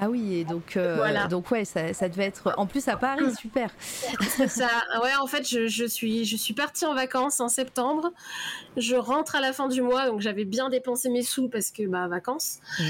[0.00, 2.54] Ah oui, et donc, euh, donc ouais, ça, ça, devait être.
[2.56, 3.34] En plus à Paris, mm.
[3.34, 3.70] super.
[4.48, 4.68] ça.
[5.02, 8.12] Ouais, en fait, je, je, suis, je suis partie en vacances en septembre.
[8.76, 11.86] Je rentre à la fin du mois, donc j'avais bien dépensé mes sous parce que
[11.88, 12.60] bah vacances.
[12.78, 12.84] Mm.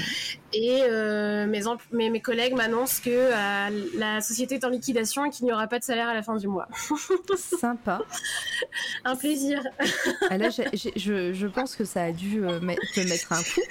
[0.53, 5.31] Et euh, mes, mes, mes, collègues m'annoncent que euh, la société est en liquidation et
[5.31, 6.67] qu'il n'y aura pas de salaire à la fin du mois.
[7.37, 8.01] Sympa.
[9.03, 9.63] un plaisir.
[10.29, 12.41] Ah, là, je, je, pense que ça a dû
[12.93, 13.61] te mettre un coup.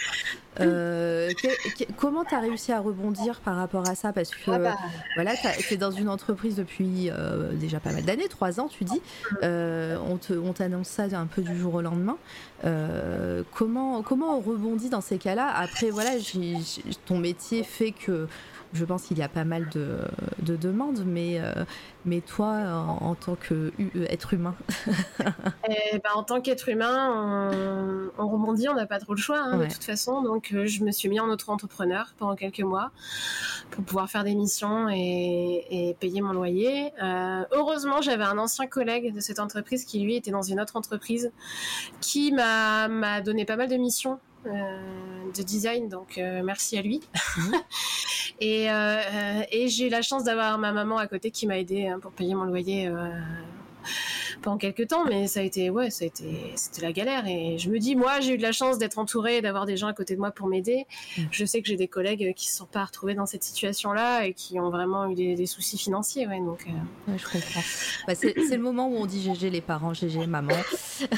[1.97, 4.13] Comment tu as réussi à rebondir par rapport à ça?
[4.13, 4.77] Parce que ah bah.
[5.15, 8.85] voilà, tu es dans une entreprise depuis euh, déjà pas mal d'années, trois ans, tu
[8.85, 9.01] dis.
[9.43, 12.17] Euh, on t'annonce ça un peu du jour au lendemain.
[12.65, 15.49] Euh, comment, comment on rebondit dans ces cas-là?
[15.55, 16.11] Après, voilà,
[17.07, 18.29] ton métier fait que
[18.73, 19.99] je pense qu'il y a pas mal de,
[20.43, 21.65] de demandes, mais, euh,
[22.05, 24.55] mais toi, en, tant qu'être humain
[25.69, 27.51] eh ben, En tant qu'être humain,
[28.19, 30.23] on, rebondit, on n'a pas trop le choix, hein, de toute façon.
[30.23, 32.91] Donc, euh, je me suis mis en auto-entrepreneur pendant quelques mois
[33.71, 36.93] pour pouvoir faire des missions et, payer mon loyer.
[37.03, 40.77] Euh, heureusement, j'avais un ancien collègue de cette entreprise qui, lui, était dans une autre
[40.77, 41.33] entreprise
[42.01, 47.01] qui m'a donné pas mal de missions de design, donc merci à lui.
[47.37, 47.53] Mhm.
[48.41, 51.89] Et, euh, et j'ai eu la chance d'avoir ma maman à côté qui m'a aidé
[51.89, 53.11] hein, pour payer mon loyer euh,
[54.43, 57.27] pendant quelques temps, mais ça a été, ouais, ça a été, c'était la galère.
[57.27, 59.89] Et je me dis, moi, j'ai eu de la chance d'être entourée, d'avoir des gens
[59.89, 60.87] à côté de moi pour m'aider.
[61.17, 61.23] Mm.
[61.31, 64.27] Je sais que j'ai des collègues qui ne se sont pas retrouvés dans cette situation-là
[64.27, 66.41] et qui ont vraiment eu des, soucis financiers, ouais.
[66.41, 67.17] Donc, euh.
[67.17, 67.61] je comprends.
[68.07, 70.55] Bah, c'est, le moment où on dit GG les parents, GG maman.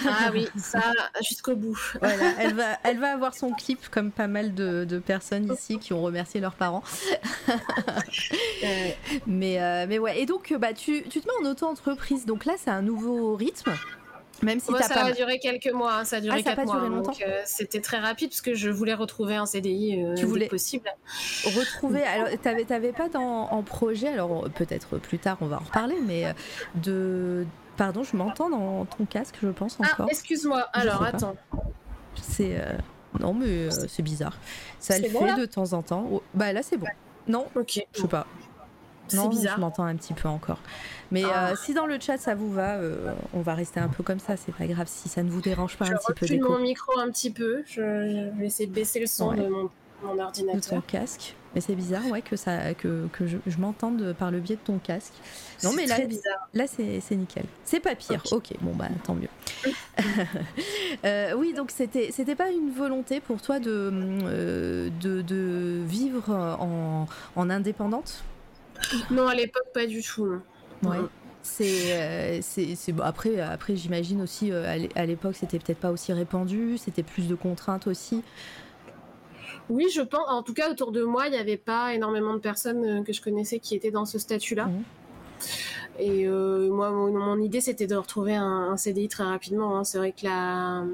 [0.06, 0.82] Ah oui, ça
[1.20, 1.78] jusqu'au bout.
[2.00, 5.78] Voilà, elle va, elle va avoir son clip comme pas mal de, de personnes ici
[5.78, 6.82] qui ont remercié leurs parents.
[9.26, 10.20] mais, euh, mais ouais.
[10.20, 12.26] Et donc, bah, tu, tu te mets en auto-entreprise.
[12.26, 13.72] Donc là, c'est un nouveau rythme
[14.42, 16.88] même si ça a duré quelques mois, hein, ça a duré ah, mois.
[17.02, 20.46] donc euh, c'était très rapide parce que je voulais retrouver un CDI euh, tu voulais
[20.46, 20.88] possible.
[21.44, 22.02] Retrouver.
[22.02, 25.96] alors t'avais t'avais pas dans, en projet, alors peut-être plus tard on va en reparler,
[26.06, 26.32] mais euh,
[26.76, 27.46] de
[27.76, 30.06] pardon, je m'entends dans ton casque, je pense ah, encore.
[30.08, 30.68] Ah, excuse-moi.
[30.72, 31.36] Alors attends.
[32.20, 32.60] C'est
[33.18, 34.38] non mais c'est bizarre.
[34.78, 36.08] Ça le fait de temps en temps.
[36.10, 36.86] Oh, bah là c'est bon.
[37.26, 37.46] Non.
[37.54, 37.86] Ok.
[37.94, 38.26] Je sais pas.
[39.14, 39.56] Non, bizarre.
[39.56, 40.58] je m'entends un petit peu encore.
[41.10, 41.50] Mais ah.
[41.50, 44.20] euh, si dans le chat ça vous va, euh, on va rester un peu comme
[44.20, 46.26] ça, c'est pas grave si ça ne vous dérange pas un petit peu.
[46.26, 50.18] Je mon micro un petit peu, je, vais essayer de baisser le son de mon,
[50.18, 50.60] ordinateur.
[50.60, 51.34] De ton casque.
[51.54, 54.78] Mais c'est bizarre, ouais, que ça, que, que je, m'entende par le biais de ton
[54.78, 55.14] casque.
[55.64, 56.48] Non, mais là, bizarre.
[56.54, 57.44] là, c'est nickel.
[57.64, 58.22] C'est pas pire.
[58.30, 59.28] Ok, bon bah tant mieux.
[61.04, 67.06] Euh, oui, donc c'était, c'était pas une volonté pour toi de, de, de, vivre en,
[67.36, 68.22] en indépendante?
[69.10, 70.40] Non, à l'époque pas du tout.
[70.82, 70.98] Ouais.
[71.42, 73.02] C'est, euh, c'est, bon.
[73.02, 77.34] Après, après j'imagine aussi euh, à l'époque, c'était peut-être pas aussi répandu, c'était plus de
[77.34, 78.22] contraintes aussi.
[79.70, 80.28] Oui, je pense.
[80.28, 83.12] En tout cas, autour de moi, il n'y avait pas énormément de personnes euh, que
[83.12, 84.66] je connaissais qui étaient dans ce statut-là.
[84.66, 84.82] Mmh.
[85.98, 89.76] Et moi, mon, idée, c'était de retrouver un, CDI très rapidement.
[89.76, 89.84] Hein.
[89.84, 90.84] C'est vrai que la,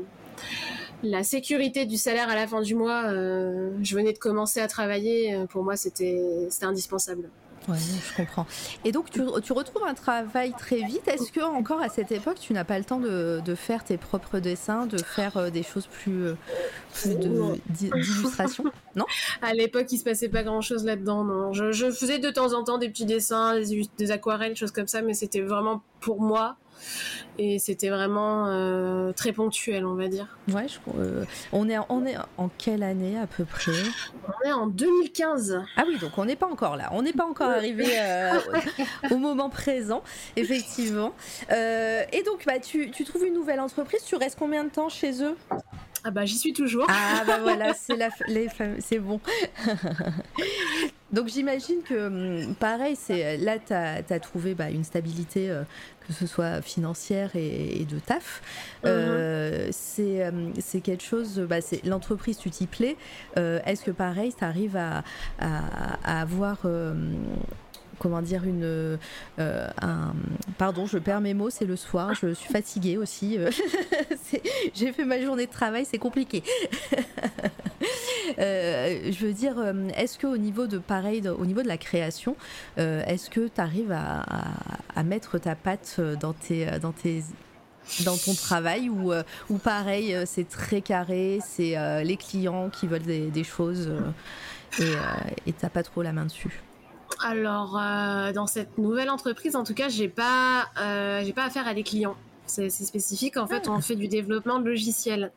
[1.05, 5.45] la sécurité du salaire à la fin du mois, je venais de commencer à travailler.
[5.51, 6.21] Pour moi, c'était,
[6.51, 7.31] c'était indispensable.
[7.69, 8.47] Ouais, je comprends.
[8.85, 11.09] Et donc, tu, tu, retrouves un travail très vite.
[11.09, 13.97] Est-ce que encore à cette époque, tu n'as pas le temps de, de, faire tes
[13.97, 16.35] propres dessins, de faire euh, des choses plus, euh,
[16.95, 17.17] plus
[17.69, 18.65] d'illustration
[18.95, 19.05] Non?
[19.43, 21.25] À l'époque, il se passait pas grand-chose là-dedans.
[21.25, 24.57] Non, je, je, faisais de temps en temps des petits dessins, des, des aquarelles, des
[24.57, 26.57] choses comme ça, mais c'était vraiment pour moi
[27.39, 30.27] et c'était vraiment euh, très ponctuel, on va dire.
[30.53, 33.73] Ouais, je, euh, on, est, on est en quelle année à peu près?
[34.29, 35.63] On est en 2015.
[35.77, 36.89] Ah oui, donc on n'est pas encore là.
[36.93, 38.39] On n'est pas encore arrivé euh,
[39.11, 40.03] au moment présent,
[40.37, 41.13] effectivement.
[41.51, 44.03] et donc, bah, tu, tu trouves une nouvelle entreprise?
[44.05, 45.37] Tu restes combien de temps chez eux?
[46.09, 46.87] Ah bah j'y suis toujours.
[46.89, 48.49] Ah bah voilà, c'est la, les
[48.79, 49.19] c'est bon.
[51.13, 55.51] Donc j'imagine que hum, pareil, c'est là tu as, trouvé bah, une stabilité
[56.07, 58.43] que ce soit financière et, de taf.
[58.85, 58.91] Mhm.
[58.91, 62.97] Euh, hum, c'est quelque chose, bah, c'est l'entreprise, tu t'y plais.
[63.37, 65.03] Euh, est-ce que pareil, tu arrives à,
[65.39, 67.15] à, avoir hum,
[67.99, 68.97] comment dire une euh,
[69.39, 70.15] un,
[70.59, 73.39] pardon je perds mes mots c'est le soir je suis fatiguée aussi
[74.75, 76.43] j'ai fait ma journée de travail c'est compliqué.
[78.41, 81.77] Euh, je veux dire euh, est-ce que au niveau de pareil au niveau de la
[81.77, 82.35] création
[82.77, 87.23] est-ce que tu arrives à, mettre ta patte dans tes dans tes
[88.05, 89.13] dans ton travail ou,
[89.49, 93.93] ou pareil, c'est très carré, c'est les clients qui veulent des, choses
[95.47, 96.63] et t'as pas trop la main dessus?
[97.23, 97.73] Alors,
[98.35, 100.67] dans cette nouvelle entreprise, en tout cas, j'ai pas,
[101.23, 102.17] j'ai pas affaire à des clients.
[102.47, 103.37] C'est spécifique.
[103.37, 103.73] En fait, ah.
[103.73, 105.33] on fait du développement de logiciels.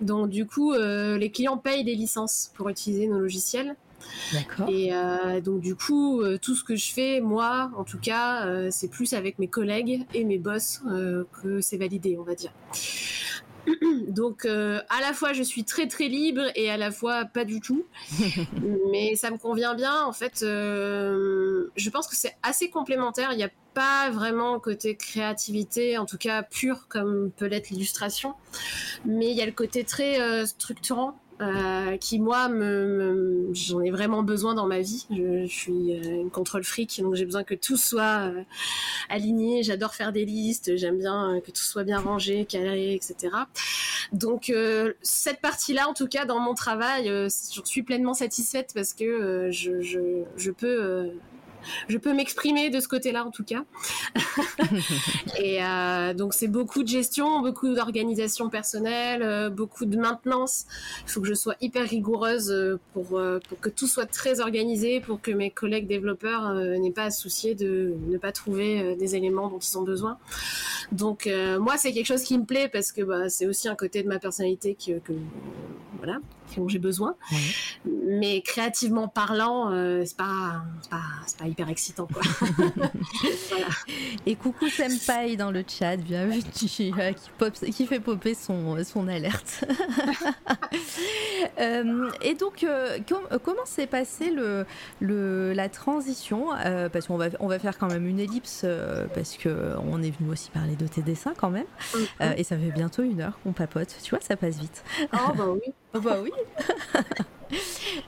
[0.00, 3.76] Donc, du coup, les clients payent des licences pour utiliser nos logiciels.
[4.32, 4.68] D'accord.
[4.68, 8.46] Et euh, donc du coup, euh, tout ce que je fais, moi, en tout cas,
[8.46, 10.82] euh, c'est plus avec mes collègues et mes boss
[11.42, 12.52] que c'est validé, on va dire.
[14.08, 17.60] Donc à la fois je suis très très libre et à la fois pas du
[17.60, 17.84] tout,
[18.90, 20.04] mais ça me convient bien.
[20.04, 23.32] En fait, je pense que c'est assez complémentaire.
[23.32, 28.34] Il n'y a pas vraiment côté créativité, en tout cas pure comme peut l'être l'illustration,
[29.04, 34.22] mais il y a le côté très structurant euh, qui moi me, j'en ai vraiment
[34.22, 35.06] besoin dans ma vie.
[35.10, 38.42] Je, suis euh, une contrôle fric, donc j'ai besoin que tout soit euh,
[39.10, 39.62] aligné.
[39.62, 43.34] J'adore faire des listes, j'aime bien que tout soit bien rangé, carré, etc.
[44.12, 44.52] Donc
[45.02, 50.50] cette partie-là, en tout cas dans mon travail, je suis pleinement satisfaite parce que je
[50.50, 51.10] peux
[51.88, 53.64] je peux m'exprimer de ce côté-là en tout cas.
[55.38, 60.66] et euh, donc c'est beaucoup de gestion, beaucoup d'organisation personnelle, euh, beaucoup de maintenance.
[61.04, 65.00] Il faut que je sois hyper rigoureuse euh, pour, pour que tout soit très organisé,
[65.00, 69.48] pour que mes collègues développeurs n'aient pas à soucier de ne pas trouver des éléments
[69.48, 70.18] dont ils ont besoin.
[70.92, 71.28] Donc
[71.58, 74.08] moi c'est quelque chose qui me plaît parce que bah, c'est aussi un côté de
[74.08, 75.12] ma personnalité que, que
[75.98, 76.20] voilà
[76.56, 77.14] dont j'ai besoin.
[77.84, 81.02] Mais créativement parlant, euh, c'est pas, pas,
[81.38, 82.06] pas, hyper excitant.
[82.06, 82.22] Quoi.
[84.26, 89.08] Et coucou Senpai dans le chat, bienvenue, euh, qui, pop, qui fait popper son, son
[89.08, 89.64] alerte.
[91.60, 92.66] Euh, et donc,
[93.44, 94.66] comment s'est passée le,
[95.00, 96.48] le, la transition
[96.92, 98.66] Parce qu'on va, on va faire quand même une ellipse,
[99.14, 101.66] parce qu'on est venu aussi parler de tes dessins quand même.
[101.94, 102.34] Mm-hmm.
[102.36, 103.96] et ça fait bientôt une heure qu'on papote.
[104.02, 104.82] Tu vois, ça passe vite.
[105.12, 105.72] Oh, bah oui.
[105.94, 106.30] Oh, bah oui.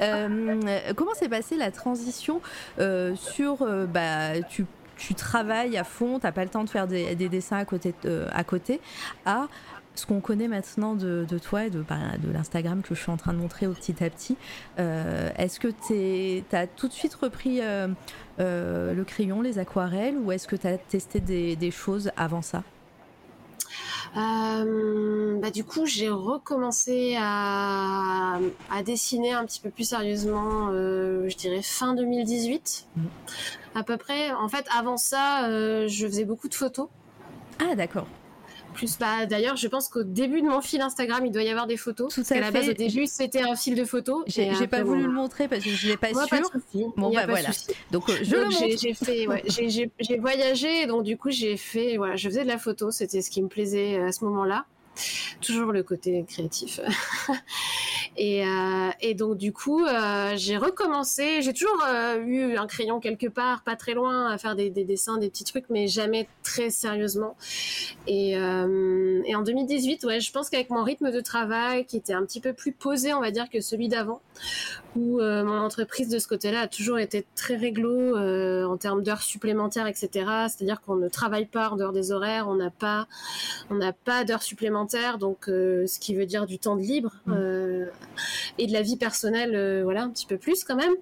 [0.00, 2.40] Euh, comment s'est passée la transition
[2.78, 4.66] euh, sur euh, bah, tu,
[4.96, 7.94] tu, travailles à fond, t'as pas le temps de faire des, dessins à côté,
[8.32, 8.80] à côté,
[9.24, 9.48] à
[9.94, 13.16] ce qu'on connaît maintenant de, toi et de, bah, de l'Instagram que je suis en
[13.16, 14.36] train de montrer au petit à petit.
[14.76, 17.60] est-ce que tu as tout de suite repris
[18.38, 22.62] le crayon, les aquarelles, ou est-ce que tu as testé des choses avant ça?
[24.16, 28.38] Euh, bah, du coup, j'ai recommencé à,
[28.70, 33.02] à, dessiner un petit peu plus sérieusement, euh, je dirais fin 2018, mmh.
[33.74, 34.32] à peu près.
[34.32, 36.88] En fait, avant ça, euh, je faisais beaucoup de photos.
[37.60, 38.06] Ah, d'accord
[38.78, 38.98] plus.
[38.98, 41.76] Bah, d'ailleurs, je pense qu'au début de mon fil Instagram, il doit y avoir des
[41.76, 42.14] photos.
[42.14, 44.24] Tout à, la base, au début, c'était un fil de photos.
[44.26, 46.28] J'ai pas voulu le montrer parce que je l'ai pas sûr.
[46.28, 46.40] Pas
[46.96, 47.50] bon, bah voilà.
[47.90, 52.42] Donc, euh, je fait, ouais, j'ai voyagé, donc du coup, j'ai fait, voilà, je faisais
[52.42, 52.90] de la photo.
[52.90, 54.64] C'était ce qui me plaisait à ce moment-là.
[55.40, 56.80] Toujours le côté créatif.
[58.16, 61.42] Et, euh, et donc du coup, euh, j'ai recommencé.
[61.42, 64.84] J'ai toujours euh, eu un crayon quelque part, pas très loin, à faire des, des
[64.84, 67.36] dessins, des petits trucs, mais jamais très sérieusement.
[68.06, 72.24] Et, et en 2018, ouais, je pense qu'avec mon rythme de travail, qui était un
[72.24, 74.20] petit peu plus posé, on va dire, que celui d'avant,
[74.96, 79.02] où euh, mon entreprise de ce côté-là a toujours été très réglo euh, en termes
[79.02, 80.08] d'heures supplémentaires, etc.
[80.48, 83.06] C'est-à-dire qu'on ne travaille pas en dehors des horaires, on n'a pas,
[83.70, 87.12] on n'a pas d'heures supplémentaires, donc ce qui veut dire du temps de libre.
[88.58, 90.94] Et de la vie personnelle, euh, voilà, un petit peu plus quand même.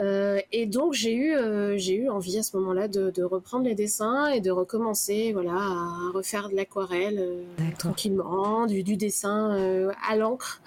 [0.00, 3.74] Euh, et donc j'ai eu euh, j'ai eu envie à ce moment-là de, reprendre les
[3.74, 7.44] dessins et de recommencer voilà à refaire de l'aquarelle
[7.80, 10.62] tranquillement du, dessin à l'encre.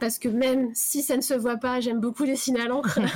[0.00, 2.98] Parce que même si ça ne se voit pas j'aime beaucoup dessiner à l'encre.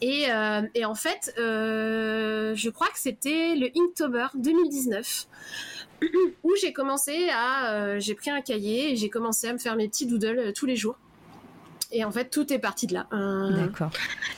[0.00, 0.28] Et,
[0.74, 5.28] et, en fait je crois que c'était le Inktober 2019
[6.42, 9.76] où j'ai commencé à, euh, j'ai pris un cahier et j'ai commencé à me faire
[9.76, 10.96] mes petits doodles euh, tous les jours.
[11.92, 13.06] Et en fait, tout est parti de là.
[13.12, 13.90] Euh, D'accord.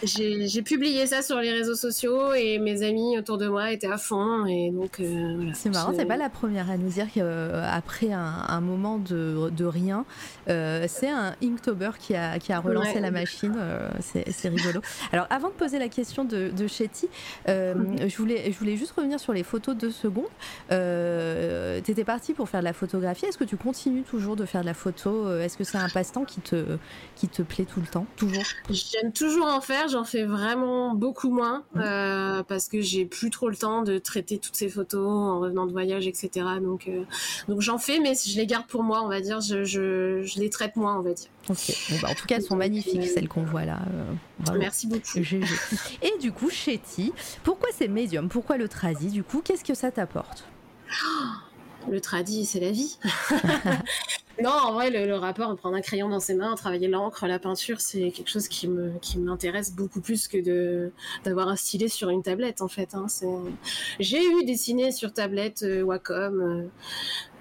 [0.03, 3.99] J'ai publié ça sur les réseaux sociaux et mes amis autour de moi étaient à
[3.99, 4.47] fond.
[4.47, 5.55] Et donc, voilà.
[5.55, 9.65] C'est marrant, c'est pas la première à nous dire qu'après un, un, moment de, de
[9.65, 10.05] rien,
[10.47, 13.55] c'est un Inktober qui a, qui a relancé la machine.
[14.01, 14.81] c'est rigolo.
[15.13, 17.09] Alors, avant de poser la question de, de Chetty,
[17.49, 18.09] mhm.
[18.09, 20.25] je, voulais, je voulais juste revenir sur les photos de secondes.
[20.73, 23.27] Euh, tu étais parti pour faire de la photographie.
[23.27, 25.39] Est-ce que tu continues toujours de faire de la photo?
[25.39, 26.79] Est-ce que c'est un passe-temps qui te,
[27.15, 29.89] qui te plaît tout le temps Toujours J'aime toujours en faire.
[29.89, 31.81] J'en fais vraiment beaucoup moins mmh.
[31.81, 35.67] euh, parce que j'ai plus trop le temps de traiter toutes ces photos en revenant
[35.67, 36.47] de voyage, etc.
[36.61, 37.05] Donc, euh,
[37.49, 39.41] donc j'en fais, mais je les garde pour moi, on va dire.
[39.41, 41.29] Je, je, je les traite moins, on va dire.
[41.49, 41.73] Ok.
[42.03, 43.81] Bah, en tout cas, elles sont magnifiques, celles qu'on voit là.
[44.59, 45.19] Merci beaucoup.
[45.19, 47.13] Et du coup, Chetty,
[47.45, 50.45] pourquoi c'est médium Pourquoi le tradi Du coup, qu'est-ce que ça t'apporte?
[51.91, 52.99] Le tradi, c'est la vie.
[54.43, 57.81] non, en vrai, le, rapport, prendre un crayon dans ses mains, travailler l'encre, la peinture,
[57.81, 60.93] c'est quelque chose qui me qui m'intéresse beaucoup plus que de
[61.25, 62.95] d'avoir un stylet sur une tablette, en fait.
[62.95, 63.07] Hein.
[64.01, 66.41] J'ai eu dessiné sur tablette euh, Wacom.
[66.41, 66.63] Euh,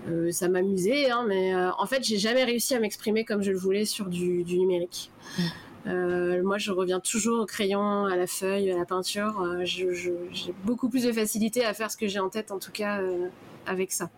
[0.07, 3.57] euh, ça m'amusait, hein, mais en fait, j'ai jamais réussi à m'exprimer comme je le
[3.57, 5.09] voulais sur du, numérique.
[5.85, 6.41] Mm.
[6.43, 9.43] moi, je reviens toujours au crayon, à la feuille, à la peinture.
[9.63, 13.01] j'ai beaucoup plus de facilité à faire ce que j'ai en tête, en tout cas,
[13.65, 14.11] avec ça.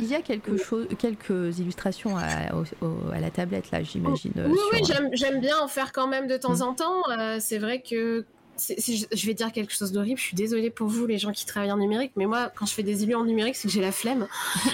[0.00, 4.32] Il y a quelque chose, quelques illustrations à, la tablette là, j'imagine.
[4.36, 4.80] Oui, oui,
[5.12, 6.62] j'aime bien en faire quand même de temps mm.
[6.62, 7.10] en temps.
[7.10, 8.24] Euh, c'est vrai que
[8.58, 10.18] je vais dire quelque chose d'horrible.
[10.18, 12.74] Je suis désolée pour vous, les gens qui travaillent en numérique, mais moi, quand je
[12.74, 14.26] fais des élus en numérique, c'est que j'ai la flemme.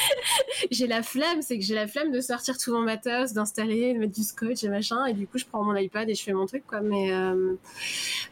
[0.70, 3.98] j'ai la flemme, c'est que j'ai la flemme de sortir tout mon matos, d'installer, de
[3.98, 6.32] mettre du scotch et machin, et du coup, je prends mon iPad et je fais
[6.32, 6.80] mon truc, quoi.
[6.80, 7.54] Mais, euh,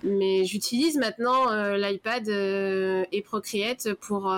[0.03, 4.33] mais j'utilise maintenant euh, l'iPad et Procreate pour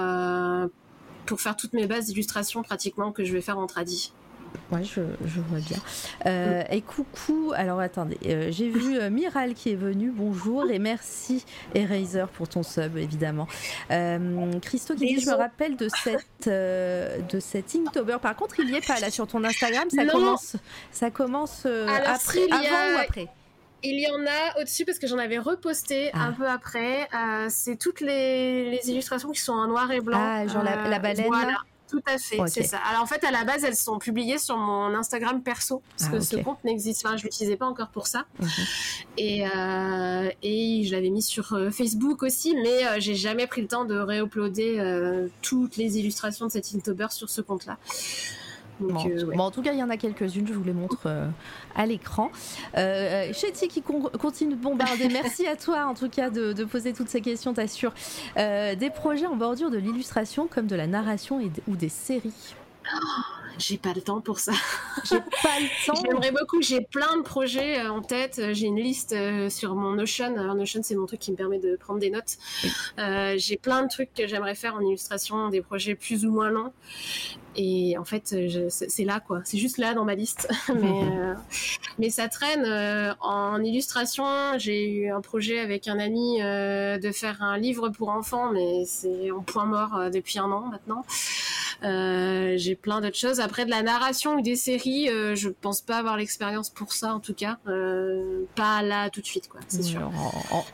[1.29, 4.13] pour faire toutes mes bases d'illustration pratiquement que je vais faire en tradi.
[4.73, 5.01] Ouais, je,
[5.41, 5.77] vois bien.
[6.25, 10.79] Euh, et coucou, alors attendez, euh, j'ai vu euh, Miral qui est venu, bonjour et
[10.79, 13.47] merci Eraser pour ton sub évidemment.
[14.63, 18.77] Christo qui dit, je me rappelle de cette, de cette Inktober, par contre il y
[18.77, 20.57] est pas là sur ton Instagram, ça commence,
[20.93, 23.29] ça commence après, avant ou après?
[23.83, 26.25] Il y en a au-dessus parce que j'en avais reposté ah.
[26.25, 27.09] un peu après.
[27.15, 30.19] Euh, c'est toutes les, illustrations qui sont en noir et blanc.
[30.21, 31.27] Ah, genre la, euh, baleine.
[31.27, 31.57] Voilà.
[31.91, 32.77] Tout à fait, c'est ça.
[32.91, 36.17] Alors en fait, à la base, elles sont publiées sur mon Instagram perso parce ah,
[36.17, 37.17] que ce compte n'existe pas.
[37.17, 38.27] Je l'utilisais pas encore pour ça.
[38.39, 38.49] Mhm.
[39.17, 43.87] Et, euh, et je l'avais mis sur Facebook aussi, mais j'ai jamais pris le temps
[43.87, 47.79] de réuploader toutes les illustrations de cet Inktober sur ce compte-là.
[48.81, 51.29] Euh, bon, en tout cas, il y en a quelques-unes, je vous les montre euh,
[51.75, 52.31] à l'écran.
[52.77, 55.09] Euh, Chetty qui continue de bombarder.
[55.13, 57.93] Merci à toi, en tout cas, de, poser toutes ces questions, t'assure.
[58.37, 62.55] des projets en bordure de l'illustration, comme de la narration ou des séries.
[62.95, 62.99] Oh,
[63.59, 64.53] j'ai pas le temps pour ça.
[65.05, 66.01] J'ai pas le temps.
[66.03, 66.63] J'aimerais beaucoup.
[66.63, 68.41] J'ai plein de projets euh, en tête.
[68.53, 70.37] J'ai une liste euh, sur mon Notion.
[70.37, 72.39] Alors Notion, c'est mon truc qui me permet de prendre des notes.
[72.99, 76.51] Euh, j'ai plein de trucs que j'aimerais faire en illustration, des projets plus ou moins
[76.51, 76.73] longs.
[77.61, 78.35] Et en fait,
[78.69, 79.41] c'est là, quoi.
[79.45, 80.49] C'est juste là dans ma liste.
[80.81, 81.03] mais,
[81.99, 82.65] mais ça traîne.
[83.21, 84.25] en illustration,
[84.59, 89.33] j'ai eu un projet avec un ami de faire un livre pour enfants, mais c'est
[89.33, 91.05] en point mort depuis un an maintenant.
[91.85, 93.41] Euh, j'ai plein d'autres choses.
[93.41, 97.15] Après de la narration ou des séries, euh, je pense pas avoir l'expérience pour ça
[97.15, 97.59] en tout cas.
[97.69, 100.11] Euh, pas là tout de suite quoi, c'est sûr.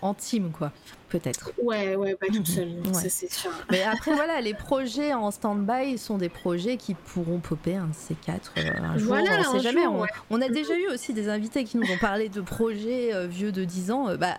[0.01, 0.73] En, team quoi
[1.19, 1.53] peut-être.
[1.63, 3.51] Ouais, ouais, pas toute seule, c'est sûr.
[3.71, 8.51] Mais après, voilà, les projets en stand-by sont des projets qui pourront popper un C4
[8.57, 9.09] un jour.
[9.09, 9.87] Voilà, on sait jamais.
[9.87, 13.65] on, a déjà eu aussi des invités qui nous ont parlé de projets vieux de
[13.65, 14.17] 10 ans.
[14.17, 14.39] bah,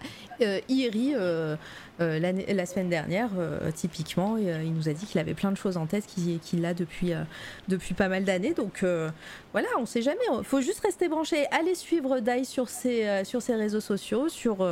[0.67, 1.13] Iri
[2.01, 5.57] euh, la semaine dernière, euh, typiquement, euh, il nous a dit qu'il avait plein de
[5.57, 7.13] choses en tête qu'il a depuis,
[7.67, 8.53] depuis pas mal d'années.
[8.53, 8.83] Donc
[9.53, 10.19] voilà, on sait jamais.
[10.37, 11.45] Il faut juste rester branché.
[11.51, 14.67] Allez suivre Dai sur ses, sur ses réseaux sociaux sur,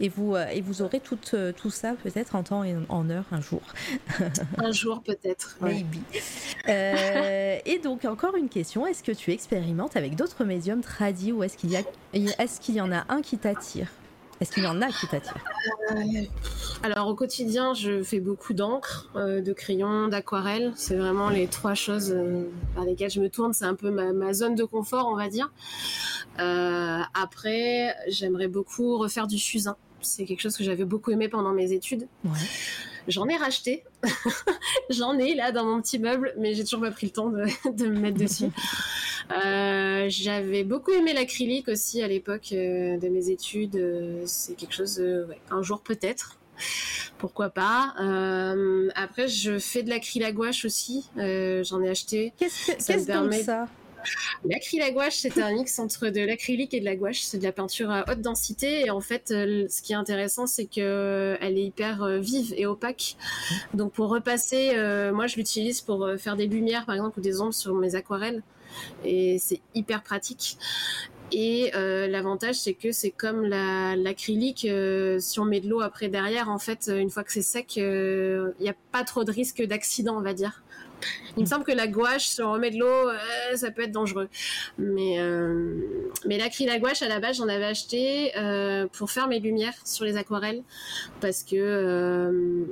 [0.00, 1.18] et, vous, et vous aurez tout,
[1.56, 3.62] tout ça peut-être en temps et en heure un jour.
[4.58, 5.56] un jour peut-être.
[5.60, 5.96] Maybe.
[6.66, 11.56] et donc, encore une question est-ce que tu expérimentes avec d'autres médiums tradis ou est-ce
[11.56, 13.88] qu'il y, est qu'il y en a un qui t'attire?
[14.40, 15.34] Est-ce qu'il y en a qui t'attirent
[15.90, 16.22] euh,
[16.82, 20.72] Alors au quotidien, je fais beaucoup d'encre, euh, de crayon, d'aquarelle.
[20.76, 23.52] C'est vraiment les trois choses euh, par lesquelles je me tourne.
[23.52, 25.50] C'est un peu ma, zone de confort, on va dire.
[26.38, 29.76] après, j'aimerais beaucoup refaire du fusain.
[30.00, 32.06] C'est quelque chose que j'avais beaucoup aimé pendant mes études.
[33.08, 33.84] J'en ai racheté.
[34.90, 37.44] J'en ai là dans mon petit meuble, mais j'ai toujours pas pris le temps de,
[37.72, 38.50] de me mettre dessus.
[39.30, 43.76] Euh, j'avais beaucoup aimé l'acrylique aussi à l'époque euh, de mes études.
[43.76, 46.38] Euh, c'est quelque chose, ouais, un jour peut-être.
[47.18, 47.92] Pourquoi pas.
[48.94, 51.10] après, je fais de l'acrylique à gouache aussi.
[51.16, 52.32] J'en ai acheté.
[52.38, 53.42] Qu'est-ce que, ça permet...
[53.42, 53.66] ça?
[54.44, 57.20] L'acrylique à gouache, c'est un mix entre de l'acrylique et de la gouache.
[57.20, 58.86] C'est de la peinture à haute densité.
[58.86, 63.16] Et en fait, ce qui est intéressant, c'est que elle est hyper vive et opaque.
[63.74, 64.72] Donc, pour repasser,
[65.12, 68.42] moi, je l'utilise pour faire des lumières, par exemple, ou des ombres sur mes aquarelles
[69.04, 70.58] et c'est hyper pratique.
[71.30, 76.08] Et euh, l'avantage, c'est que c'est comme l'acrylique, euh, si on met de l'eau après
[76.08, 79.62] derrière, en fait, une fois que c'est sec, il n'y a pas trop de risque
[79.62, 80.62] d'accident, on va dire.
[81.36, 83.10] Il me semble que la gouache, si on remet de l'eau,
[83.54, 84.28] ça peut être dangereux.
[84.78, 85.18] Mais,
[86.26, 88.32] mais l'acrylique à gouache, à la base, j'en avais acheté
[88.92, 90.62] pour faire mes lumières sur les aquarelles.
[91.20, 92.62] Parce que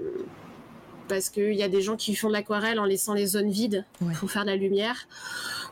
[1.08, 3.84] parce qu'il y a des gens qui font de l'aquarelle en laissant les zones vides
[4.18, 5.08] pour faire de la lumière.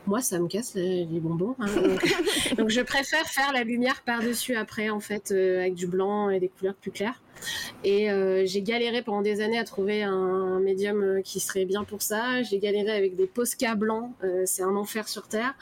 [0.07, 1.55] moi, ça me casse les, bonbons.
[1.59, 1.67] Hein.
[2.57, 6.49] donc, je préfère faire la lumière par-dessus après, en fait, avec du blanc et des
[6.49, 7.21] couleurs plus claires.
[7.83, 8.07] Et
[8.45, 12.41] j'ai galéré pendant des années à trouver un médium qui serait bien pour ça.
[12.43, 14.11] J'ai galéré avec des Posca blancs,
[14.45, 15.53] c'est un enfer sur terre.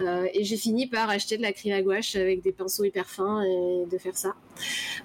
[0.00, 3.84] et j'ai fini par acheter de l'acryl à gouache avec des pinceaux hyper fins et
[3.90, 4.34] de faire ça.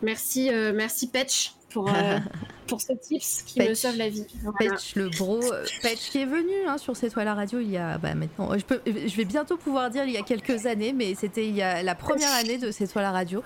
[0.01, 2.19] Merci, merci Patch pour, euh,
[2.67, 4.25] pour ce tips qui me sauve la vie.
[4.57, 7.69] Patch, le bro, euh, Patch qui est venu hein, sur cette toile à radio il
[7.69, 10.65] y a bah, maintenant, je, peux, je vais bientôt pouvoir dire il y a quelques
[10.65, 13.43] années, mais c'était il y a la première année de cette toile à radio,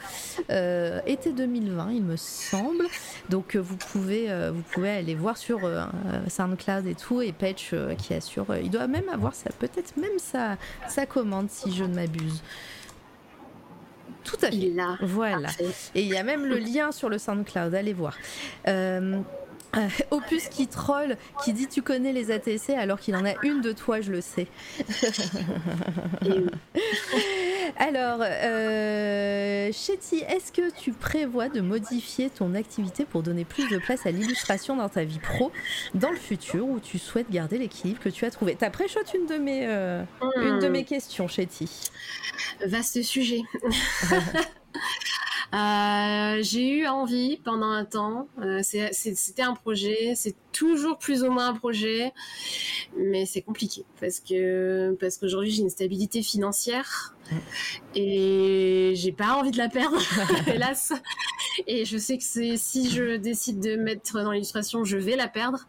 [0.50, 2.86] euh, été 2020 il me semble.
[3.30, 5.62] Donc vous pouvez, vous pouvez aller voir sur
[6.28, 10.58] SoundCloud et tout, et Patch qui assure, il doit même avoir ça, peut-être même sa,
[10.88, 12.42] sa commande si je ne m'abuse.
[14.24, 14.72] Tout à fait.
[15.02, 15.50] Voilà.
[15.96, 18.16] Et il y a même le lien sur le SoundCloud, allez voir.
[18.68, 19.20] Euh,
[19.78, 23.62] euh, Opus qui troll, qui dit tu connais les ATC alors qu'il en a une
[23.62, 24.48] de toi, je le sais.
[27.78, 33.78] alors, euh, Chetty, est-ce que tu prévois de modifier ton activité pour donner plus de
[33.78, 35.52] place à l'illustration dans ta vie pro
[35.94, 38.56] dans le futur ou tu souhaites garder l'équilibre que tu as trouvé?
[38.56, 40.04] T'as pré une de mes, euh,
[40.38, 40.72] une de hmm.
[40.72, 41.70] mes questions, Chetty.
[42.66, 43.42] Vaste sujet.
[45.54, 48.30] Euh, j'ai eu envie pendant un temps.
[48.42, 52.14] Euh, c'était un projet, c'est toujours plus ou moins un projet,
[52.98, 57.16] mais c'est compliqué parce que parce qu'aujourd'hui j'ai une stabilité financière
[57.96, 60.02] et j'ai pas envie de la perdre,
[60.48, 60.94] hélas.
[61.68, 65.28] Et je sais que c'est si je décide de mettre dans l'illustration, je vais la
[65.28, 65.68] perdre.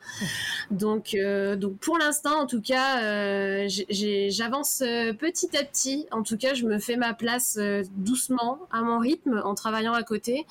[0.71, 6.07] Donc, euh, donc pour l'instant, en tout cas, euh, j'avance euh, petit à petit.
[6.11, 7.59] En tout cas, je me fais ma place
[7.97, 10.47] doucement, à mon rythme, en travaillant à côté.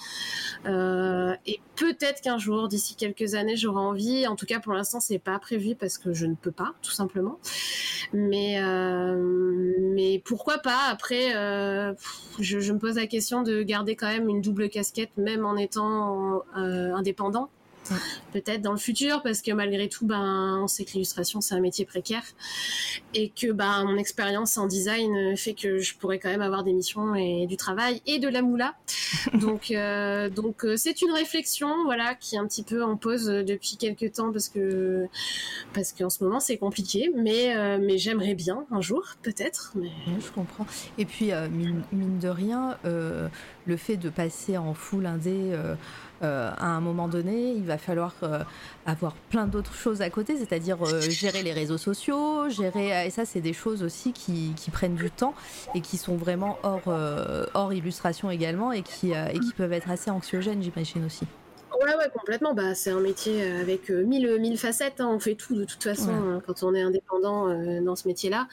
[0.65, 4.27] et peut-être qu'un jour, d'ici quelques années, j'aurai envie.
[4.27, 6.91] En tout cas, pour l'instant, c'est pas prévu parce que je ne peux pas, tout
[6.91, 7.39] simplement.
[8.13, 8.61] Mais,
[9.79, 10.87] mais pourquoi pas?
[10.89, 11.93] Après, euh,
[12.39, 16.43] je, me pose la question de garder quand même une double casquette, même en étant
[16.55, 16.93] euh,
[18.31, 21.59] Peut-être dans le futur, parce que malgré tout, ben, on sait que l'illustration, c'est un
[21.59, 22.23] métier précaire.
[23.13, 26.73] Et que ben, mon expérience en design fait que je pourrais quand même avoir des
[26.73, 28.75] missions et du travail et de la moula.
[29.33, 33.25] donc, euh, donc euh, c'est une réflexion voilà, qui est un petit peu en pause
[33.25, 35.07] depuis quelques temps parce que
[35.73, 37.11] parce qu'en ce moment, c'est compliqué.
[37.15, 39.73] Mais, euh, mais j'aimerais bien un jour, peut-être.
[39.75, 39.91] Mais...
[40.19, 40.65] Je comprends.
[40.97, 45.53] Et puis, mine, mine, de rien, le fait de passer en full indé
[46.23, 48.43] euh, à un moment donné, il va falloir euh,
[48.85, 53.25] avoir plein d'autres choses à côté, c'est-à-dire euh, gérer les réseaux sociaux, gérer et ça
[53.25, 55.33] c'est des choses aussi qui, prennent du temps
[55.75, 56.93] et qui sont vraiment hors,
[57.53, 61.25] hors illustration également et qui, et qui peuvent être assez anxiogènes, j'imagine aussi.
[61.79, 62.53] Ouais, ouais, complètement.
[62.53, 64.99] Bah, c'est un métier euh, avec euh, mille, mille facettes.
[64.99, 65.09] Hein.
[65.09, 68.47] On fait tout de toute façon hein, quand on est indépendant euh, dans ce métier-là.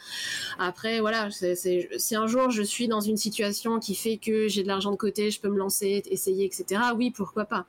[0.58, 4.68] Après, voilà, si un jour je suis dans une situation qui fait que j'ai de
[4.68, 6.80] l'argent de côté, je peux me lancer, essayer, etc.
[6.96, 7.66] Oui, pourquoi pas.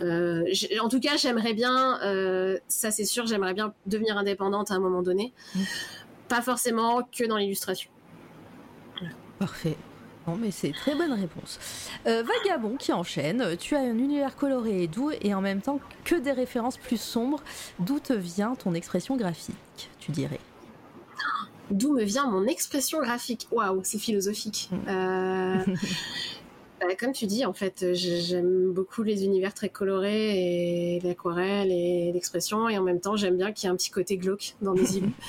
[0.00, 1.98] en tout cas, j'aimerais bien,
[2.68, 5.32] ça c'est sûr, j'aimerais bien devenir indépendante à un moment donné.
[5.54, 5.60] Mmh.
[6.28, 7.90] Pas forcément que dans l'illustration.
[9.38, 9.76] Parfait
[10.36, 11.58] mais c'est très bonne réponse.
[12.06, 13.56] Euh, Vagabond qui enchaîne.
[13.58, 17.00] Tu as un univers coloré et doux et en même temps que des références plus
[17.00, 17.42] sombres.
[17.78, 20.40] D'où te vient ton expression graphique, tu dirais?
[21.70, 23.46] D'où me vient mon expression graphique?
[23.50, 24.70] Waouh, c'est philosophique.
[24.72, 24.88] Mm.
[24.88, 25.64] Euh,
[26.80, 32.12] bah, comme tu dis, en fait, j'aime beaucoup les univers très colorés et l'aquarelle et
[32.12, 34.74] l'expression, et en même temps, j'aime bien qu'il y ait un petit côté glauque dans
[34.74, 35.10] mes îles.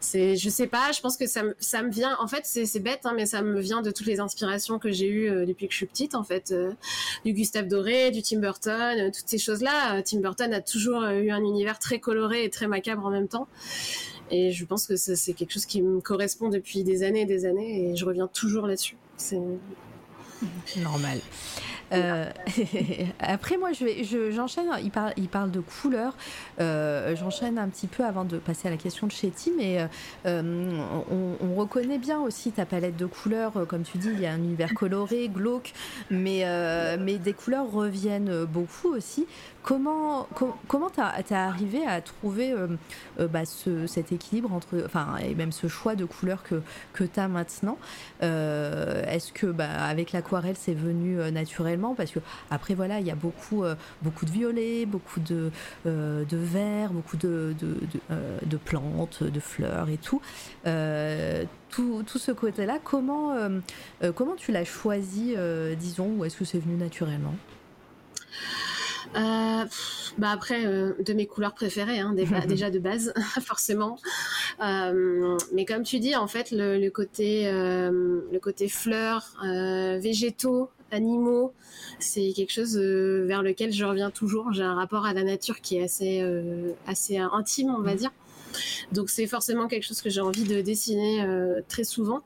[0.00, 2.80] c'est je sais pas je pense que ça me ça me vient en fait c'est
[2.80, 5.66] bête hein, mais ça me vient de toutes les inspirations que j'ai eues euh, depuis
[5.66, 6.70] que je suis petite en fait euh,
[7.24, 11.02] du Gustave Doré du Tim Burton euh, toutes ces choses là Tim Burton a toujours
[11.02, 13.48] eu un univers très coloré et très macabre en même temps.
[14.30, 17.46] Et je pense que c'est quelque chose qui me correspond depuis des années et des
[17.46, 18.96] années et je reviens toujours là-dessus.
[19.16, 19.40] C'est
[20.76, 21.20] normal
[21.92, 22.30] euh,
[23.20, 24.66] après, moi, j'enchaîne.
[24.82, 26.14] il, parle, de couleurs.
[26.60, 29.86] Euh, j'enchaîne un petit peu avant de passer à la question de Chetty, mais
[30.26, 30.80] euh,
[31.40, 33.66] on, reconnaît bien aussi ta palette de couleurs.
[33.66, 35.72] Comme tu dis, il y a un univers coloré, glauque,
[36.10, 36.44] mais,
[37.18, 39.26] des couleurs reviennent beaucoup aussi.
[39.62, 40.28] Comment
[40.68, 42.54] comment t'as arrivé à trouver
[43.18, 46.62] bah, ce, cet équilibre entre, enfin, et même ce choix de couleurs que
[46.92, 47.78] que t'as maintenant?
[48.20, 52.20] Est-ce que bah, avec l'aquarelle, c'est venu naturellement parce que
[52.50, 55.50] après voilà il y a beaucoup euh, beaucoup de violets beaucoup de
[55.86, 57.76] euh, de verts beaucoup de de,
[58.10, 60.20] euh, de, plantes de fleurs et tout
[61.68, 63.34] tout, tout, ce côté-là, comment,
[64.14, 65.34] comment tu l'as choisi,
[65.78, 67.34] disons, ou est-ce que c'est venu naturellement?
[69.14, 69.64] Euh,
[70.18, 73.12] bah après, euh, de mes couleurs préférées, hein, déjà de base,
[73.42, 73.98] forcément.
[74.62, 81.52] Euh, mais comme tu dis, en fait, le, côté, le côté fleurs, végétaux, animaux,
[81.98, 84.52] c'est quelque chose vers lequel je reviens toujours.
[84.52, 86.22] J'ai un rapport à la nature qui est assez,
[86.86, 87.98] assez intime, on va mm.
[87.98, 88.10] dire.
[88.92, 91.26] Donc c'est forcément quelque chose que j'ai envie de dessiner
[91.68, 92.20] très souvent.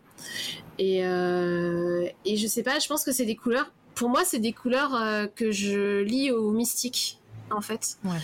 [0.78, 4.54] Et, et je sais pas, je pense que c'est des couleurs pour moi, c'est des
[4.54, 7.18] couleurs euh, que je lis au mystique,
[7.50, 7.98] en fait.
[8.02, 8.16] Ouais.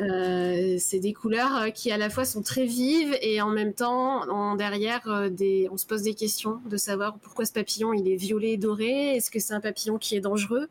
[0.00, 3.72] Euh, c'est des couleurs euh, qui à la fois sont très vives et en même
[3.72, 5.30] temps, derrière, euh,
[5.70, 9.16] on se pose des questions de savoir pourquoi ce papillon il est violet et doré.
[9.16, 10.68] Est-ce que c'est un papillon qui est dangereux?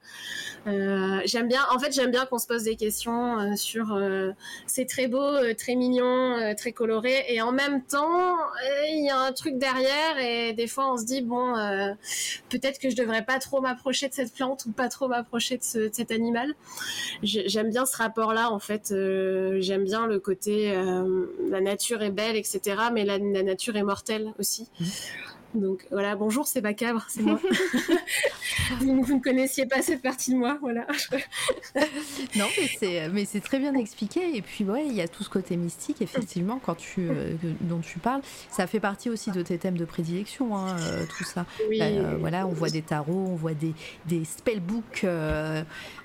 [0.65, 3.99] J'aime bien, en fait, j'aime bien qu'on se pose des questions sur
[4.67, 8.35] c'est très beau, très mignon, très coloré et en même temps,
[8.89, 11.53] il y a un truc derrière et des fois on se dit bon,
[12.49, 15.87] peut-être que je devrais pas trop m'approcher de cette plante ou pas trop m'approcher de,
[15.87, 16.53] de, cet animal.
[17.23, 18.91] J'aime bien ce rapport-là en fait
[19.59, 22.61] j'aime bien le côté euh, la nature est belle, etc.
[22.93, 24.69] Mais la, nature est mortelle aussi.
[25.55, 27.39] Donc voilà, bonjour, c'est Bacabre, c'est moi.
[28.79, 30.85] vous, ne connaissiez pas cette partie de moi, voilà.
[32.35, 32.45] non,
[33.11, 34.35] mais c'est très bien expliqué.
[34.35, 37.79] Et puis ouais, il y a tout ce côté mystique, effectivement, quand tu euh, dont
[37.79, 38.21] tu parles.
[38.49, 41.45] Ça fait partie aussi de tes thèmes de prédilection, hein, euh, tout ça.
[42.19, 43.73] voilà, on voit des tarots, on voit des
[44.07, 45.05] des spellbooks.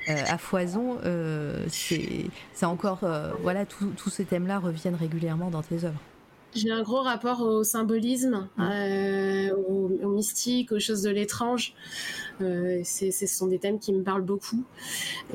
[0.08, 5.84] Euh, à foison, euh, c'est encore, euh, voilà, tous ces thèmes-là reviennent régulièrement dans tes
[5.84, 6.00] œuvres.
[6.54, 11.74] J'ai un gros rapport au symbolisme, au, mystique, aux choses de l'étrange.
[12.40, 14.64] Euh, ce sont des thèmes qui me parlent beaucoup.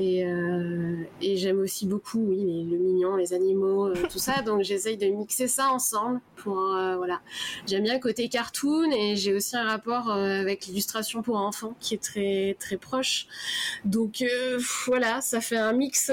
[0.00, 4.42] Et, euh, et j'aime aussi beaucoup, oui, le mignon, les animaux, euh, tout ça.
[4.42, 7.20] Donc j'essaye de mixer ça ensemble pour, voilà.
[7.66, 11.94] J'aime bien le côté cartoon et j'ai aussi un rapport avec l'illustration pour enfants qui
[11.94, 13.26] est très, très proche.
[13.84, 14.24] Donc
[14.86, 16.12] voilà, ça fait un mix.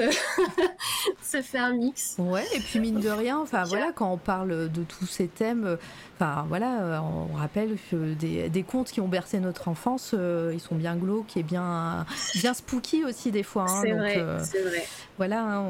[1.22, 2.16] ça fait un mix.
[2.18, 5.78] Ouais, et puis mine de rien, enfin voilà, quand on parle de tous ces thèmes,
[6.16, 10.14] Enfin voilà, on rappelle que des, contes qui ont bercé notre enfance,
[10.52, 13.66] ils sont bien glauques et bien, bien spooky aussi des fois.
[13.68, 14.86] Hein, c'est vrai, euh, vrai.
[15.16, 15.64] Voilà, hein,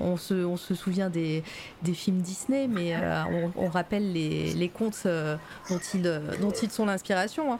[0.00, 1.42] on, se, on se souvient des,
[1.82, 2.94] des films Disney, mais
[3.56, 6.02] on, rappelle les, les contes dont, ils,
[6.40, 7.52] dont ils sont l'inspiration.
[7.52, 7.58] Hein.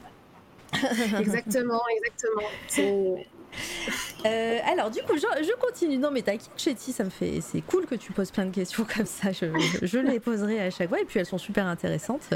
[1.19, 3.19] exactement, exactement.
[4.27, 5.99] Euh, alors du coup, je, continue.
[5.99, 8.87] Non mais t'inquiète, Chetty, ça me fait, c'est cool que tu poses plein de questions
[8.97, 9.33] comme ça.
[9.33, 12.31] Je, les poserai à chaque fois et puis elles sont super intéressantes.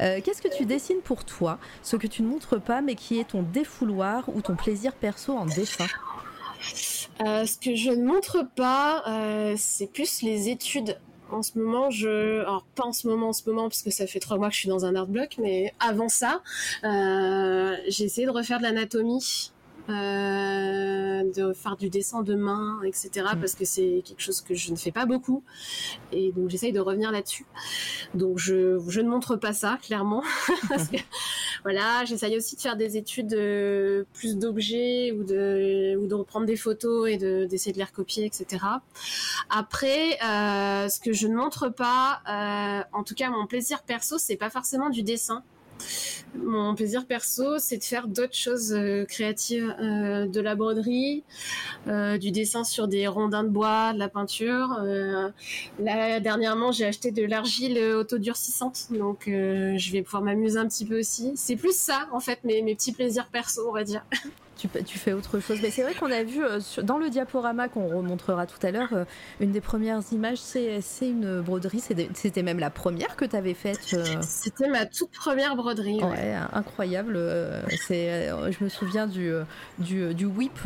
[0.00, 3.18] Euh, qu'est-ce que tu dessines pour toi, ce que tu ne montres pas, mais qui
[3.18, 5.86] est ton défouloir ou ton plaisir perso en dessin?
[7.26, 9.02] Euh, Ce que je ne montre pas,
[9.56, 10.96] c'est plus les études
[11.32, 14.06] en ce moment, je, alors pas en ce moment, en ce moment, parce que ça
[14.06, 16.42] fait trois mois que je suis dans un art block, mais avant ça,
[16.84, 19.50] j'ai essayé de refaire de l'anatomie
[19.90, 23.10] euh, de faire du dessin de main, etc.
[23.34, 23.40] Mm.
[23.40, 25.42] Parce que c'est quelque chose que je ne fais pas beaucoup.
[26.12, 27.46] Et donc j'essaye de revenir là-dessus.
[28.14, 30.22] Donc je, je ne montre pas ça, clairement.
[31.64, 36.46] voilà, j'essaye aussi de faire des études de, plus d'objets ou de, ou de reprendre
[36.46, 38.64] des photos et d'essayer de, les recopier, etc.
[39.50, 44.18] Après, euh, ce que je ne montre pas, euh, en tout cas mon plaisir perso,
[44.18, 45.42] c'est pas forcément du dessin.
[46.36, 51.22] Mon plaisir perso, c'est de faire d'autres choses euh, créatives, euh, de la broderie,
[51.86, 54.78] euh, du dessin sur des rondins de bois, de la peinture.
[55.78, 60.98] là, dernièrement, j'ai acheté de l'argile autodurcissante, donc je vais pouvoir m'amuser un petit peu
[60.98, 61.32] aussi.
[61.36, 64.04] C'est plus ça, en fait, mes, mes petits plaisirs perso, on va dire.
[64.56, 65.58] tu, fais autre chose.
[65.62, 68.92] Mais c'est vrai qu'on a vu euh, dans le diaporama qu'on remontrera tout à l'heure,
[68.92, 69.04] euh,
[69.40, 71.82] une des premières images, c'est une broderie.
[72.14, 73.94] C'était même la première que tu avais faite.
[73.94, 74.04] Euh.
[74.22, 76.02] C'était ma toute première broderie.
[76.02, 77.18] Ouais, incroyable.
[77.86, 79.32] c'est, je me souviens du,
[79.78, 80.60] du, du whip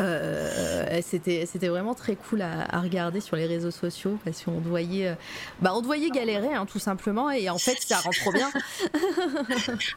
[0.00, 5.08] euh, c'était c'était vraiment très cool à, regarder sur les réseaux sociaux parce qu'on voyait
[5.08, 5.14] euh,
[5.60, 8.50] bah on voyait galérer hein, tout simplement et en fait ça rend trop bien.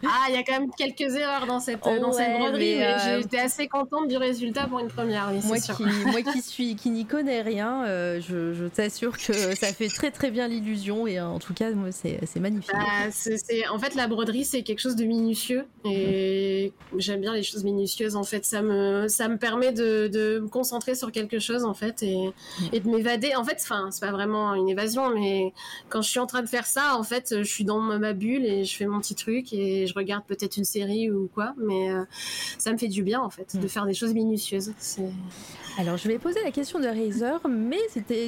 [0.04, 3.22] Ah il y a quand même quelques erreurs dans cette dans cette broderie mais, euh,
[3.22, 7.06] j'étais assez contente du résultat pour une première moi, qui, moi qui suis qui n'y
[7.06, 11.54] connais rien je, je t'assure que ça fait très très bien l'illusion et en tout
[11.54, 12.72] cas moi c'est magnifique.
[12.74, 17.44] Bah, c'est en fait la broderie c'est quelque chose de minutieux et j'aime bien les
[17.44, 18.46] choses minutieuses en fait.
[18.46, 22.34] Ça me ça me permet de de, me concentrer sur quelque chose en fait et,
[22.74, 23.36] de m'évader.
[23.36, 25.54] En fait, enfin, c'est pas vraiment une évasion, mais
[25.90, 28.46] quand je suis en train de faire ça, en fait, je suis dans ma bulle
[28.46, 31.92] et je fais mon petit truc et je regarde peut-être une série ou quoi, mais
[31.92, 32.04] euh,
[32.58, 33.70] ça me fait du bien en fait de mm.
[33.70, 34.74] faire des choses minutieuses.
[35.78, 37.80] Alors, je vais poser la question de Razer, mais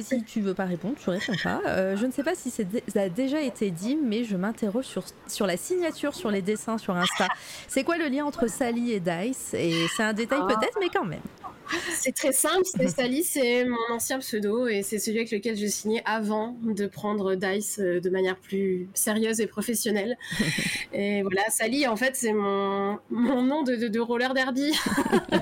[0.02, 1.62] si tu veux pas répondre, tu réponds pas.
[1.66, 2.62] Euh, je ne sais pas si ça
[3.00, 6.94] a déjà été dit, mais je m'interroge sur, sur la signature sur les dessins sur
[6.94, 7.28] Insta.
[7.66, 9.54] C'est quoi le lien entre Sally et Dice?
[9.54, 10.46] Et c'est un détail ah.
[10.46, 11.20] peut-être, mais quand même.
[12.00, 15.66] C'est très simple, c'est Sally, c'est mon ancien pseudo et c'est celui avec lequel je
[15.66, 20.16] signais avant de prendre Dice euh, de manière plus sérieuse et professionnelle.
[20.92, 24.72] et voilà, Sally, en fait, c'est mon, mon nom de, de, roller derby.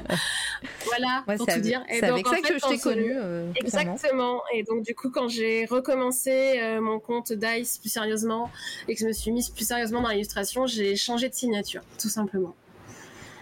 [0.86, 1.84] voilà, pour tout dire.
[1.88, 3.12] C'est avec ça que je t'ai connu.
[3.14, 4.42] Euh, exactement.
[4.54, 8.50] Et donc, du coup, quand j'ai recommencé euh, mon compte Dice plus sérieusement
[8.88, 12.08] et que je me suis mise plus sérieusement dans l'illustration, j'ai changé de signature, tout
[12.08, 12.54] simplement.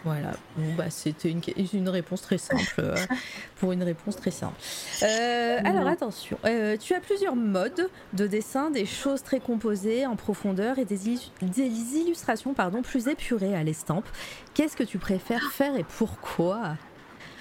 [0.04, 1.40] Voilà, bon, bah, c'était une,
[1.72, 2.94] une, réponse très simple euh,
[3.56, 4.54] pour une réponse très simple.
[5.02, 10.14] Euh, alors attention, euh, tu as plusieurs modes de dessin, des choses très composées en
[10.14, 10.98] profondeur et des,
[11.40, 14.06] des illustrations pardon, plus épurées à l'estampe.
[14.52, 16.76] Qu'est-ce que tu préfères faire et pourquoi?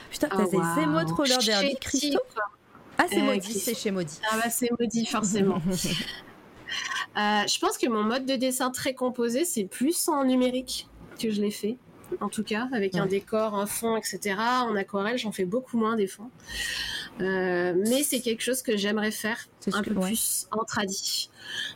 [0.09, 2.21] Putain, t'as oh, des émotes roller derby, Christophe?
[2.97, 4.21] Ah, c'est maudit, c'est chez Maudit.
[4.31, 5.59] Ah bah c'est maudit, forcément.
[7.15, 10.87] je pense que mon mode de dessin très composé, c'est plus en numérique
[11.19, 11.77] que je l'ai fait
[12.21, 14.35] en tout cas, avec un décor, un fond, etc.
[14.37, 16.29] En aquarelle, j'en fais beaucoup moins des fonds.
[17.21, 19.37] Euh, mais c'est quelque chose que j'aimerais faire
[19.71, 21.29] un peu plus en tradi.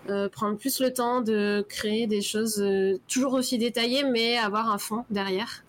[0.10, 4.72] Euh, prendre plus le temps de créer des choses euh, toujours aussi détaillées, mais avoir
[4.72, 5.64] un fond derrière.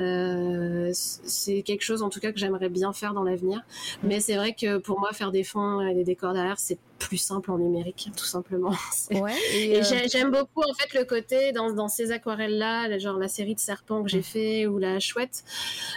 [0.00, 3.62] Euh, c'est quelque chose en tout cas que j'aimerais bien faire dans l'avenir.
[4.02, 7.18] Mais c'est vrai que pour moi, faire des fonds et des décors derrière, c'est plus
[7.18, 8.74] simple en numérique, tout simplement.
[9.10, 13.26] Ouais, et, euh, j'aime beaucoup en fait le côté dans, dans ces aquarelles-là, genre la
[13.26, 14.22] série de serpents que j'ai mm.
[14.22, 15.42] fait ou la chouette.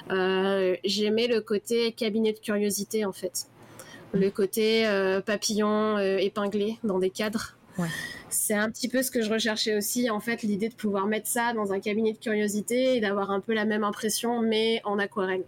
[0.10, 3.48] Euh, J'aimais le côté cabinet de curiosité en fait.
[4.14, 7.56] Le côté euh, papillon épinglé dans des cadres.
[7.78, 7.88] Ouais.
[8.34, 11.28] C'est un petit peu ce que je recherchais aussi, en fait, l'idée de pouvoir mettre
[11.28, 14.98] ça dans un cabinet de curiosité et d'avoir un peu la même impression, mais en
[14.98, 15.44] aquarelle.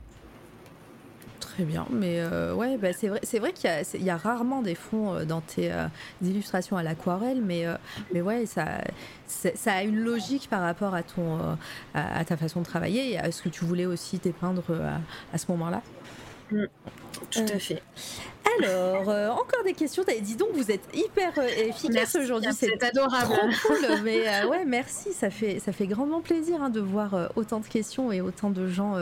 [1.39, 5.13] Très bien, mais euh, ouais, bah, c'est vrai, c'est qu'il y, a rarement des fonds
[5.13, 5.87] euh, dans tes euh,
[6.21, 7.65] illustrations à l'aquarelle, mais
[8.13, 8.65] mais ouais, ça,
[9.27, 11.57] ça a une logique par rapport à ton
[11.93, 14.63] à, ta façon de travailler et à ce que tu voulais aussi dépeindre
[15.33, 15.81] à, ce moment-là.
[16.51, 16.65] Mm.
[17.31, 17.81] tout à fait.
[18.59, 20.03] Alors, euh, encore des questions.
[20.21, 22.51] Dis donc, vous êtes hyper euh, efficace aujourd'hui.
[22.53, 23.33] C'est adorable.
[23.67, 23.77] cool.
[24.03, 25.13] mais euh, ouais, merci.
[25.13, 28.67] Ça fait, ça fait grandement plaisir hein, de voir autant de questions et autant de
[28.67, 28.95] gens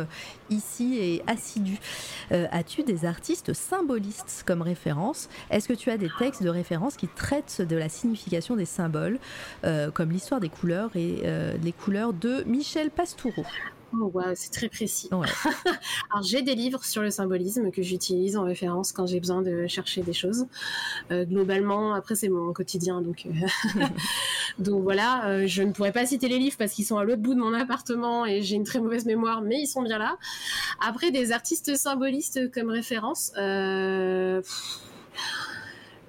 [0.50, 1.80] ici et assidus.
[2.32, 5.30] As-tu des artistes symbolistes comme référence?
[5.50, 9.20] Est-ce que tu as des textes de référence qui traitent de la signification des symboles,
[9.94, 11.24] comme l'histoire des couleurs et
[11.62, 13.46] les couleurs de Michel Pastoureau
[14.00, 15.10] Oh, c'est très précis.
[15.12, 19.68] Alors j'ai des livres sur le symbolisme que j'utilise en référence quand j'ai besoin de
[19.68, 20.46] chercher des choses.
[21.12, 23.82] Euh, globalement, après c'est mon quotidien, donc euh,
[24.60, 25.28] donc voilà.
[25.28, 27.40] Euh, je ne pourrais pas citer les livres parce qu'ils sont à l'autre bout de
[27.40, 30.18] mon appartement et j'ai une très mauvaise mémoire, mais ils sont bien là.
[30.86, 33.32] Après des artistes symbolistes comme référence.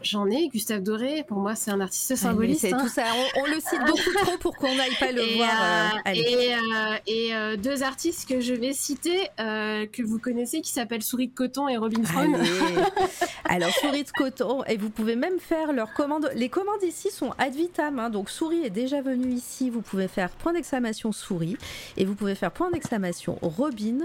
[0.05, 2.67] J'en ai, Gustave Doré, pour moi c'est un artiste symboliste.
[2.67, 2.79] Hein.
[2.79, 3.05] tout ça.
[3.37, 5.95] On, le cite beaucoup trop pour qu'on n'aille pas le voir.
[6.07, 11.03] Euh, euh, et, euh, deux artistes que je vais citer, que vous connaissez, qui s'appellent
[11.03, 12.37] Souris de Coton et Robin Fromm.
[13.47, 16.31] Alors Souris de Coton, et vous pouvez même faire leurs commandes.
[16.35, 18.11] Les commandes ici sont ad vitam, hein.
[18.11, 21.57] donc Souris est déjà venu ici, vous pouvez faire point d'exclamation Souris,
[21.97, 24.01] et vous pouvez faire point d'exclamation Robin,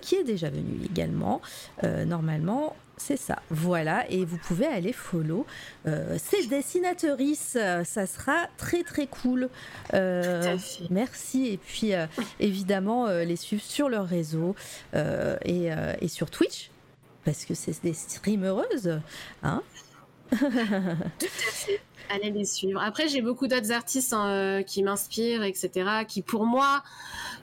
[0.00, 1.40] qui est déjà venu également,
[2.06, 2.74] normalement.
[2.96, 5.46] C'est ça, voilà, et vous pouvez aller follow
[5.86, 9.48] euh, ces dessinatrices, ça sera très très cool.
[9.94, 10.56] Euh,
[10.90, 12.06] merci, et puis euh,
[12.38, 14.54] évidemment les suivre sur leur réseau
[14.94, 16.70] et, et, sur Twitch,
[17.24, 19.00] parce que c'est des streameuses,
[19.42, 19.62] hein.
[20.30, 21.80] Tout à fait
[22.10, 22.80] allez les suivre.
[22.80, 26.82] Après, j'ai beaucoup d'autres artistes hein, euh, qui m'inspirent, etc., qui pour moi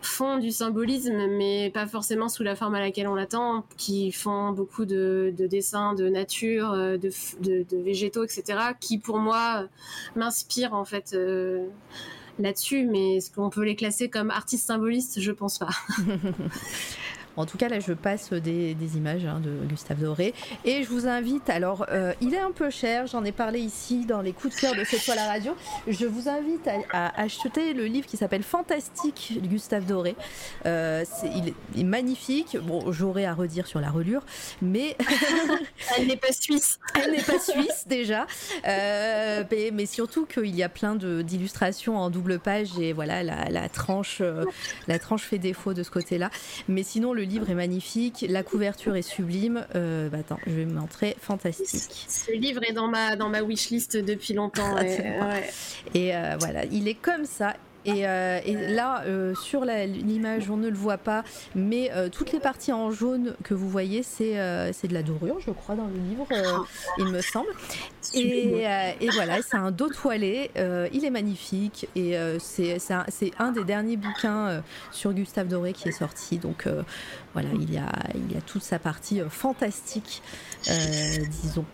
[0.01, 4.51] font du symbolisme, mais pas forcément sous la forme à laquelle on l'attend, qui font
[4.51, 9.67] beaucoup de, dessins de nature, euh, de, végétaux, etc., qui pour moi
[10.15, 11.11] m'inspirent en fait.
[11.13, 11.65] Euh,
[12.39, 15.19] là-dessus, mais est-ce qu'on peut les classer comme artistes symbolistes?
[15.19, 15.69] Je pense pas.
[17.37, 20.33] En tout cas, là, je passe des, images hein, de Gustave Doré.
[20.65, 24.05] Et je vous invite, alors, euh, il est un peu cher, j'en ai parlé ici
[24.05, 25.55] dans les coups de cœur de cette fois la radio.
[25.87, 30.15] Je vous invite à, acheter le livre qui s'appelle Fantastique Gustave Doré.
[30.65, 31.03] Euh,
[31.35, 32.57] il, est, magnifique.
[32.61, 34.23] Bon, j'aurais à redire sur la relure,
[34.61, 34.97] mais.
[35.97, 36.79] Elle n'est pas suisse.
[36.95, 38.27] Elle n'est pas suisse, déjà.
[38.67, 39.43] Euh,
[39.73, 44.21] mais, surtout qu'il y a plein d'illustrations en double page et voilà, la, la tranche,
[44.87, 46.29] la tranche fait défaut de ce côté-là.
[46.67, 49.65] Mais sinon, le le livre est magnifique, la couverture est sublime.
[49.75, 52.05] Euh, bah attends, je vais me montrer, fantastique.
[52.07, 54.77] Ce livre est dans ma, dans ma wishlist depuis longtemps.
[55.93, 57.55] et, euh, voilà, il est comme ça
[57.85, 59.03] Et, là,
[59.41, 61.23] sur l'image, on ne le voit pas,
[61.55, 65.75] mais toutes les parties en jaune que vous voyez, c'est de la dorure, je crois,
[65.75, 66.27] dans le livre,
[66.97, 67.49] il me semble.
[68.13, 68.63] Et,
[68.99, 70.51] et voilà, c'est un dos toilé,
[70.93, 73.05] il est magnifique, et c'est un,
[73.39, 76.37] un, des derniers bouquins sur Gustave Doré qui est sorti.
[76.37, 76.67] Donc
[77.33, 80.21] voilà, il y, a, il y a toute sa partie fantastique,
[80.63, 81.65] disons.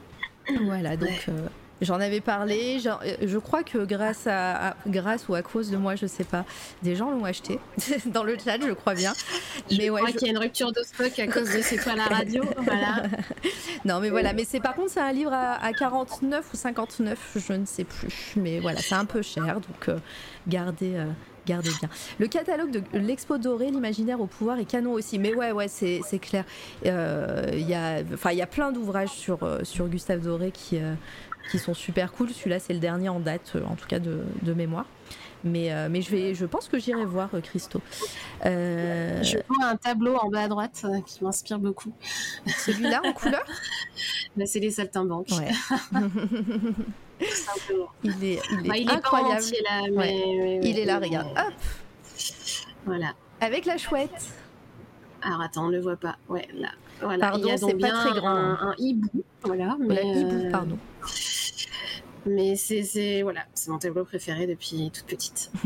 [0.63, 1.27] Voilà, donc
[1.81, 2.79] J'en avais parlé.
[2.79, 6.45] Je crois que grâce à, grâce ou à cause de moi, je sais pas,
[6.81, 7.59] des gens l'ont acheté
[8.07, 9.13] dans le chat, je crois bien.
[9.69, 11.95] Je mais crois qu'il y a une rupture de stock à cause de c'est toi
[11.95, 12.43] la radio.
[12.57, 13.03] voilà.
[13.85, 14.33] Non, mais voilà.
[14.33, 18.33] Mais c'est par contre, c'est un livre à, 49 ou 59, je ne sais plus.
[18.35, 19.97] Mais voilà, c'est un peu cher, donc euh,
[20.47, 20.95] gardez.
[20.95, 21.05] Euh,
[21.45, 21.89] gardez bien.
[22.19, 25.17] Le catalogue de l'Expo Doré, l'imaginaire au pouvoir est canon aussi.
[25.17, 26.43] Mais ouais, ouais, c'est clair.
[26.85, 30.77] Euh, il y, a, y a plein d'ouvrages sur, sur Gustave Doré qui,
[31.49, 32.29] qui sont super cool.
[32.29, 34.85] Celui-là, c'est le dernier en date, euh, en tout cas de, mémoire.
[35.43, 37.81] Mais, euh, mais je, vais, je pense que j'irai voir euh, Christo.
[38.43, 41.93] Je vois un tableau en bas à droite qui m'inspire beaucoup.
[42.45, 43.45] Celui-là en couleur?
[44.35, 45.29] Bah, C'est les saltimbanques.
[45.31, 45.49] Ouais.
[48.03, 49.41] il est, il est, incroyable.
[50.61, 51.29] il est là, regarde.
[51.29, 51.53] Hop
[52.85, 53.15] Voilà.
[53.41, 54.11] Avec la chouette.
[55.23, 56.17] Alors attends, on ne le voit pas.
[56.29, 56.69] Ouais, là.
[57.01, 57.31] Voilà.
[57.31, 58.29] Pardon, c'est pas très grand.
[58.29, 59.23] Un, un hibou.
[59.43, 59.75] Voilà.
[59.79, 60.77] Mais, hibou, pardon.
[62.27, 65.51] Mais c'est voilà, c'est mon tableau préféré depuis toute petite.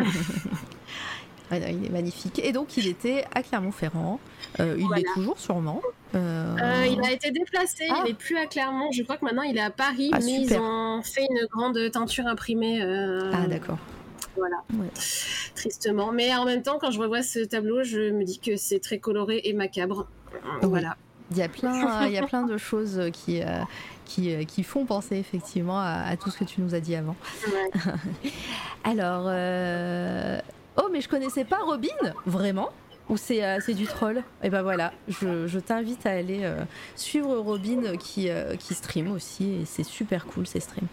[1.51, 2.39] il est magnifique.
[2.39, 4.19] Et donc, il était à Clermont-Ferrand.
[4.59, 5.81] Euh, il est toujours sûrement.
[6.15, 7.85] Euh, euh, il a été déplacé.
[7.87, 8.17] Il n'est ah.
[8.17, 8.91] plus à Clermont.
[8.91, 10.11] Je crois que maintenant il est à Paris.
[10.13, 12.81] Ah, mais ils ont fait une grande teinture imprimée.
[13.33, 13.77] Ah, d'accord.
[14.35, 14.63] Voilà.
[15.55, 16.11] Tristement.
[16.11, 18.99] Mais en même temps, quand je revois ce tableau, je me dis que c'est très
[18.99, 20.07] coloré et macabre.
[20.61, 20.95] Voilà.
[21.31, 23.61] Il y a plein, il y a plein de choses qui, euh,
[24.45, 27.15] qui, font penser effectivement à, tout ce que tu nous as dit avant.
[28.83, 30.39] Alors, euh,
[30.77, 31.89] oh, mais je connaissais pas Robin,
[32.25, 32.69] vraiment
[33.09, 36.49] ou c'est euh, du troll Et eh ben voilà, je, t'invite à aller
[36.95, 38.29] suivre Robin qui,
[38.59, 40.87] qui stream aussi et c'est super cool ces streams.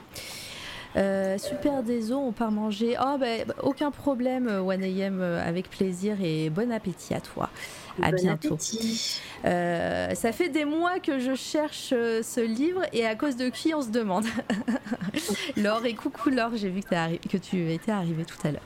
[1.38, 2.96] super des on part manger.
[3.00, 7.50] Oh ben aucun problème, 1AM, avec plaisir et bon appétit à toi.
[8.02, 8.56] À bientôt.
[9.44, 13.48] Euh, ça fait des mois que je cherche euh, ce livre et à cause de
[13.48, 14.24] qui on se demande.
[15.56, 18.62] Laure et coucou Laure, j'ai vu que, que, tu étais arrivée tout à l'heure.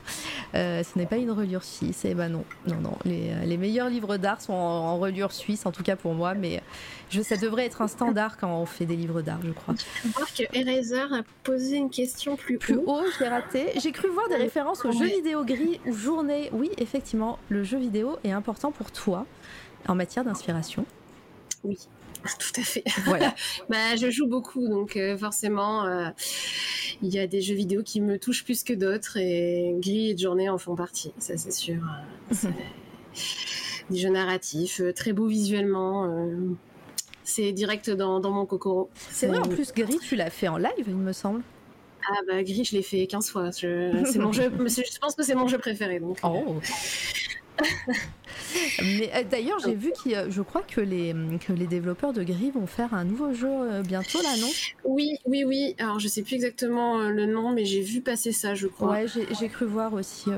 [0.55, 2.97] Euh, ce n'est pas une reliure suisse, et eh ben non, non, non.
[3.05, 6.61] Les, meilleurs livres d'art sont en, reliure suisse, en tout cas pour moi, mais
[7.09, 9.75] je, ça devrait être un standard quand on fait des livres d'art, je crois.
[10.03, 13.03] Je voir que Eraser a posé une question plus, plus haut.
[13.17, 13.67] je l'ai raté.
[13.79, 16.49] J'ai cru voir des références aux jeux vidéo gris ou journée.
[16.51, 19.22] Oui, effectivement, le jeu vidéo est important pour toi
[19.87, 20.85] en matière d'inspiration
[21.63, 21.77] Oui.
[22.39, 22.83] Tout à fait.
[23.05, 23.35] Voilà.
[23.69, 26.09] bah, je joue beaucoup, donc euh, forcément, euh,
[27.01, 30.17] il y a des jeux vidéo qui me touchent plus que d'autres, et Gris et
[30.17, 31.81] Journée en font partie, ça c'est sûr.
[33.89, 36.09] des jeux narratifs, euh, très beaux visuellement.
[37.23, 38.89] c'est direct dans, mon cocoro.
[38.95, 41.41] C'est vrai, en plus, Gris, tu l'as fait en live, il me semble.
[42.05, 43.51] Ah bah Gris, je l'ai fait 15 fois.
[43.51, 45.99] Je, c'est mon jeu, je pense que c'est mon jeu préféré.
[45.99, 46.57] Donc, oh.
[48.81, 51.15] Mais euh, d'ailleurs, j'ai vu que je crois que les,
[51.45, 54.49] que les développeurs de Gris vont faire un nouveau jeu euh, bientôt là, non?
[54.83, 55.75] Oui, oui, oui.
[55.79, 58.91] Alors, je sais plus exactement euh, le nom, mais j'ai vu passer ça, je crois.
[58.91, 60.29] Ouais, j'ai cru voir aussi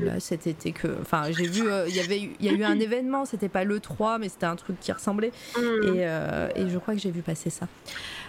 [0.00, 0.88] là, cet été que.
[1.00, 3.80] Enfin, j'ai vu, il y avait il y a eu un événement, c'était pas le
[3.80, 5.32] 3, mais c'était un truc qui ressemblait.
[5.56, 5.96] Mm.
[5.96, 7.66] Et, et, je crois que j'ai vu passer ça.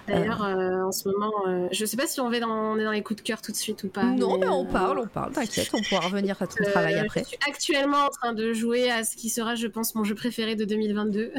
[0.10, 1.32] D'ailleurs, en ce moment,
[1.72, 3.52] je sais pas si on, va dans, on est dans les coups de cœur tout
[3.52, 4.04] de suite ou pas.
[4.04, 7.22] Non, mais, on parle, on parle, t'inquiète, on pourra revenir à ton travail après.
[7.24, 10.16] Je suis actuellement en train de jouer à ce qui sera, je pense, mon jeu
[10.16, 11.32] préféré de 2022.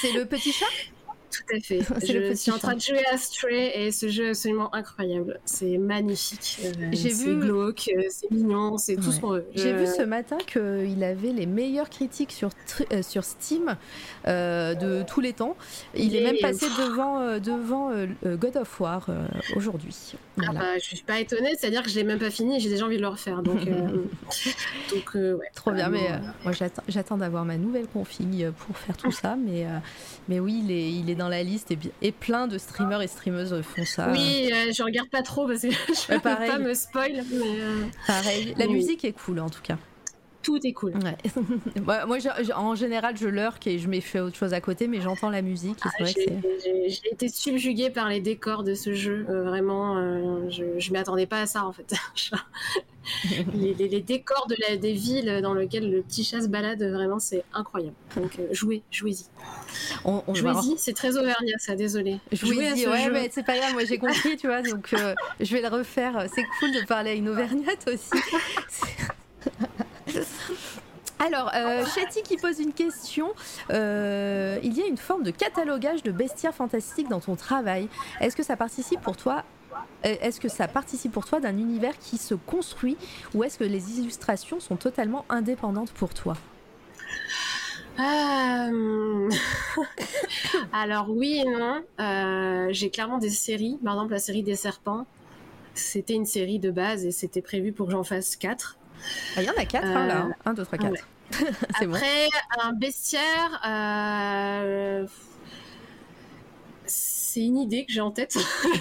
[0.00, 0.66] C'est le petit chat?
[1.34, 1.80] Tout à fait.
[2.06, 5.40] je suis en train de jouer à Stray et ce jeu est absolument incroyable.
[5.44, 6.60] C'est magnifique.
[6.64, 7.14] Euh, J'ai vu.
[7.14, 9.46] C'est glauque, euh, c'est mignon, c'est tout ce qu'on veut.
[9.54, 12.50] J'ai vu ce matin qu'il avait les meilleures critiques sur,
[12.92, 13.76] euh, sur Steam
[14.26, 15.56] de tous les temps.
[15.94, 17.90] Il, est même passé devant, devant
[18.24, 19.08] God of War
[19.56, 20.14] aujourd'hui.
[20.40, 22.68] Ah bah, je suis pas étonnée, c'est-à-dire que je l'ai même pas fini et j'ai
[22.68, 23.42] déjà envie de le refaire.
[23.42, 25.50] Donc, donc ouais.
[25.54, 26.08] Trop bien, mais
[26.42, 26.52] moi
[26.88, 29.36] j'attends d'avoir ma nouvelle config pour faire tout ça.
[29.36, 29.66] Mais,
[30.28, 33.60] mais oui, il est, il est dans la liste et, plein de streamers et streameuses
[33.62, 34.10] font ça.
[34.12, 37.22] Oui, euh, je regarde pas trop parce que je ne veux pas me spoil.
[37.32, 39.76] Euh, pareil, la musique est cool en tout cas
[40.44, 40.92] tout est cool.
[41.02, 41.16] Ouais.
[42.06, 42.18] moi,
[42.54, 45.42] en général, je lurk et je mets fait autre chose à côté, mais j'entends la
[45.42, 45.78] musique.
[45.82, 49.26] Ah, j'ai été subjuguée par les décors de ce jeu.
[49.28, 51.94] Euh, vraiment, euh, je, je m'attendais pas à ça en fait.
[53.54, 57.42] les, décors de la, des villes dans lesquelles le petit chat se balade, vraiment, c'est
[57.54, 57.96] incroyable.
[58.16, 59.24] Donc, euh, jouez, jouez-y.
[60.04, 62.20] On, jouez-y, c'est très auvergnat, ça, désolé.
[62.32, 64.94] Jouez-y, ouais, mais c'est pas grave, moi j'ai compris, tu vois, donc
[65.40, 66.26] je vais le refaire.
[66.34, 68.10] C'est cool de parler à une auvergnate aussi.
[71.18, 71.84] Alors, euh,
[72.24, 73.32] qui pose une question.
[73.70, 77.88] Euh, il y a une forme de catalogage de bestiaires fantastiques dans ton travail.
[78.20, 79.44] Est-ce que ça participe pour toi
[80.06, 82.96] euh, est-ce que ça participe pour toi d'un univers qui se construit
[83.34, 86.36] ou est-ce que les illustrations sont totalement indépendantes pour toi?
[87.98, 89.30] Euh,
[90.72, 92.68] Alors oui et non.
[92.70, 93.78] J'ai clairement des séries.
[93.82, 95.06] Par exemple, la série des serpents.
[95.74, 98.36] C'était une série de base et c'était prévu pour que j'en fasse
[99.34, 99.36] 4.
[99.36, 100.28] Ah, il y en a 4 hein, là.
[100.44, 100.94] 1, 2, 3, 4.
[101.80, 102.28] Après,
[102.62, 103.60] un bestiaire.
[107.34, 108.36] Euh, c'est une idée que j'ai en tête.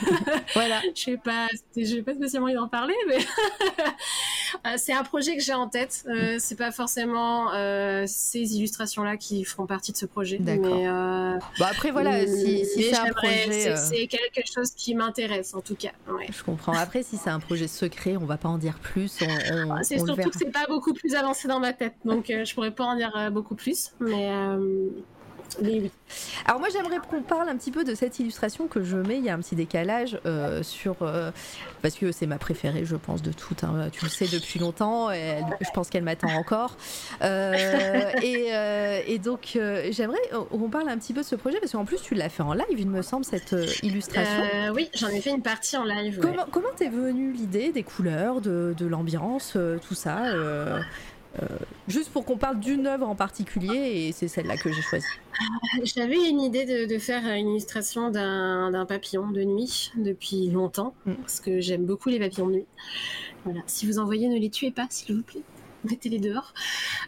[0.53, 0.81] voilà.
[0.95, 3.17] je sais pas, j'ai pas spécialement envie d'en parler, mais
[4.65, 6.05] euh, c'est un projet que j'ai en tête.
[6.07, 10.38] Euh, c'est pas forcément euh, ces illustrations-là qui feront partie de ce projet.
[10.39, 10.75] D'accord.
[10.75, 15.61] Mais bon après voilà, si, si c'est un projet, c'est quelque chose qui m'intéresse en
[15.61, 15.91] tout cas.
[16.30, 16.73] Je comprends.
[16.73, 19.19] Après, si c'est un projet secret, on va pas en dire plus.
[19.21, 22.71] Ah, c'est surtout que c'est pas beaucoup plus avancé dans ma tête, donc je pourrais
[22.71, 24.31] pas en dire beaucoup plus, mais.
[26.45, 29.17] Alors moi j'aimerais qu'on parle un petit peu de cette illustration que je mets.
[29.17, 31.31] Il y a un petit décalage euh, sur euh,
[31.81, 33.63] parce que c'est ma préférée, je pense de toutes.
[33.63, 33.89] Hein.
[33.91, 35.11] Tu le sais depuis longtemps.
[35.11, 36.77] Et je pense qu'elle m'attend encore.
[37.21, 39.57] Euh, et, donc
[39.91, 40.21] j'aimerais
[40.51, 42.53] qu'on parle un petit peu de ce projet parce qu'en plus tu l'as fait en
[42.53, 44.43] live, il me semble cette illustration.
[44.73, 46.19] oui, j'en ai fait une partie en live.
[46.51, 49.57] Comment t'es venue l'idée des couleurs, de, de l'ambiance,
[49.88, 50.23] tout ça
[51.88, 55.05] juste pour qu'on parle d'une œuvre en particulier, et c'est celle-là que j'ai choisie.
[55.84, 61.14] J'avais une idée de, faire une illustration d'un papillon de nuit depuis longtemps, mm.
[61.15, 62.65] parce que j'aime beaucoup les papillons de nuit.
[63.45, 63.61] Voilà.
[63.68, 65.43] Si vous en voyez, ne les tuez pas, s'il vous plaît.
[65.89, 66.53] Mettez-les dehors.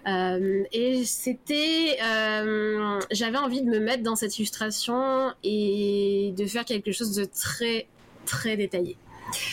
[0.08, 6.66] Euh, et c'était, euh, j'avais envie de me mettre dans cette illustration et de faire
[6.66, 7.88] quelque chose de très
[8.26, 8.98] très détaillé.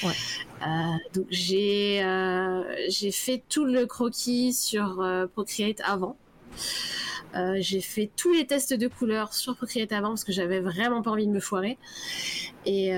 [0.04, 0.66] Euh,
[1.12, 6.16] donc j'ai euh, j'ai fait tout le croquis sur euh, Procreate avant.
[7.56, 11.10] J'ai fait tous les tests de couleurs sur Procreate avant parce que j'avais vraiment pas
[11.10, 11.78] envie de me foirer.
[12.64, 12.92] Et,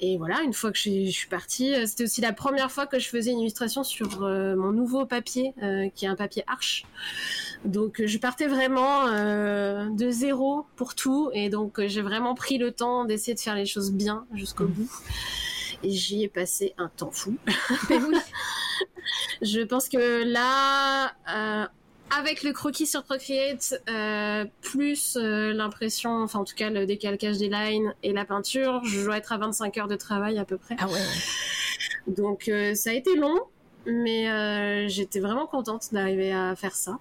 [0.00, 3.08] et voilà, une fois que je, suis partie, c'était aussi la première fois que je
[3.08, 5.54] faisais une illustration sur mon nouveau papier,
[5.94, 6.84] qui est un papier Arche.
[7.64, 9.06] Donc je partais vraiment
[9.90, 13.66] de zéro pour tout, et donc j'ai vraiment pris le temps d'essayer de faire les
[13.66, 14.72] choses bien jusqu'au mmh.
[14.72, 14.90] bout
[15.82, 17.36] et j'y ai passé un temps fou.
[19.42, 21.66] je pense que là, euh,
[22.10, 27.38] avec le croquis sur Procreate, euh, plus euh, l'impression, enfin en tout cas le décalcage
[27.38, 30.56] des lines et la peinture, je dois être à 25 heures de travail à peu
[30.56, 30.76] près.
[30.78, 31.00] Ah ouais.
[32.06, 33.40] Donc ça a été long,
[33.86, 36.98] mais j'étais vraiment contente d'arriver à faire ça.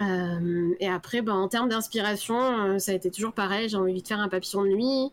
[0.00, 3.68] Euh, et après, ben, en termes d'inspiration, euh, ça a été toujours pareil.
[3.68, 5.12] J'ai envie de faire un papillon de nuit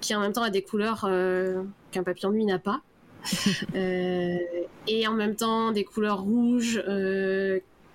[0.00, 2.80] qui en même temps a des couleurs euh, qu'un papillon de nuit n'a pas.
[3.74, 6.80] et en même temps des couleurs rouges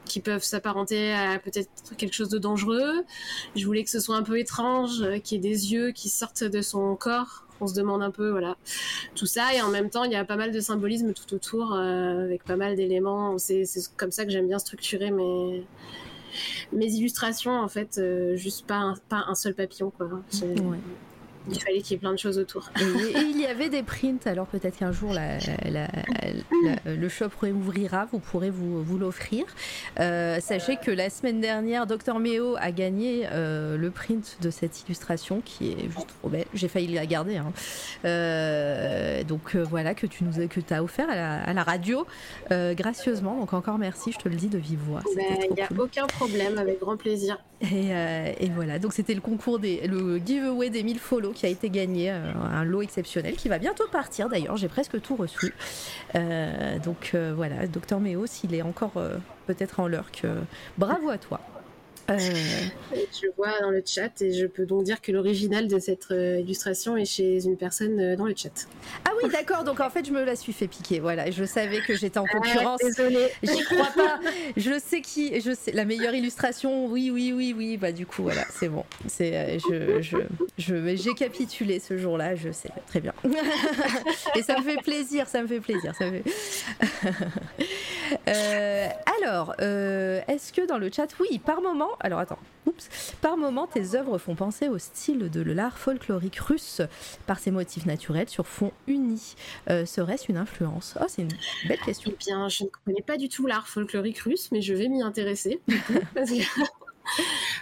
[0.05, 3.03] qui peuvent s'apparenter à peut-être quelque chose de dangereux.
[3.55, 6.43] Je voulais que ce soit un peu étrange, qu'il y ait des yeux qui sortent
[6.43, 7.45] de son corps.
[7.61, 8.57] On se demande un peu, voilà,
[9.15, 9.53] tout ça.
[9.53, 12.57] Et en même temps, il y a pas mal de symbolisme tout autour, avec pas
[12.57, 13.37] mal d'éléments.
[13.37, 13.63] C'est
[13.95, 15.65] comme ça que j'aime bien structurer mes,
[16.71, 20.09] mes illustrations, en fait, euh, juste pas un, pas un seul papillon, quoi.
[21.49, 22.69] Il fallait qu'il y ait plein de choses autour.
[22.79, 25.13] Et, il y avait des prints, alors peut-être qu'un jour
[26.85, 29.45] le shop ouvrira, vous pourrez vous, vous l'offrir.
[29.99, 34.83] Euh, sachez que la semaine dernière, Dr Méo a gagné euh, le print de cette
[34.83, 36.45] illustration qui est juste trop belle.
[36.53, 37.37] J'ai failli la garder.
[37.37, 37.51] Hein.
[38.05, 42.05] Euh, donc voilà, que tu nous que as offert à la, radio
[42.49, 43.39] gracieusement.
[43.39, 45.01] Donc encore merci, je te le dis de vive voix.
[45.15, 47.37] Ben, il n'y a aucun problème, avec grand plaisir.
[47.61, 47.91] Et,
[48.39, 51.69] et voilà, donc c'était le concours des, le giveaway des 1000 follow qui a été
[51.69, 55.53] gagné, euh, un lot exceptionnel qui va bientôt partir d'ailleurs, j'ai presque tout reçu.
[56.15, 58.93] Euh, donc euh, voilà, docteur Méo, s'il est encore
[59.47, 60.23] peut-être en lurk,
[60.77, 61.39] bravo à toi.
[62.09, 62.17] Euh...
[62.91, 66.39] Je vois dans le chat et je peux donc dire que l'original de cette euh,
[66.39, 68.67] illustration est chez une personne euh, dans le chat.
[69.05, 69.63] Ah oui, d'accord.
[69.63, 70.99] Donc en fait, je me la suis fait piquer.
[70.99, 72.81] Voilà, je savais que j'étais en ah, concurrence.
[72.81, 73.29] désolée.
[73.41, 74.19] J'y crois pas.
[74.57, 75.39] Je sais qui.
[75.39, 76.87] Je sais la meilleure illustration.
[76.87, 77.77] Oui, oui, oui, oui.
[77.77, 78.83] Bah du coup, voilà, c'est bon.
[79.07, 80.17] C'est je je
[80.57, 82.35] je j'ai capitulé ce jour-là.
[82.35, 83.13] Je sais très bien.
[84.35, 85.27] et ça me fait plaisir.
[85.27, 85.93] Ça me fait plaisir.
[85.95, 86.21] Ça me
[89.19, 92.89] alors, est-ce que dans le chat, oui, par moment alors attends, oups,
[93.21, 96.81] par moments, tes œuvres font penser au style de l'art folklorique russe
[97.25, 99.35] par ses motifs naturels sur fond uni.
[99.69, 100.95] Euh, serait-ce une influence?
[101.01, 101.31] Oh, c'est une
[101.67, 102.11] belle question.
[102.13, 105.01] Eh bien, je ne connais pas du tout l'art folklorique russe, mais je vais m'y
[105.01, 105.61] intéresser.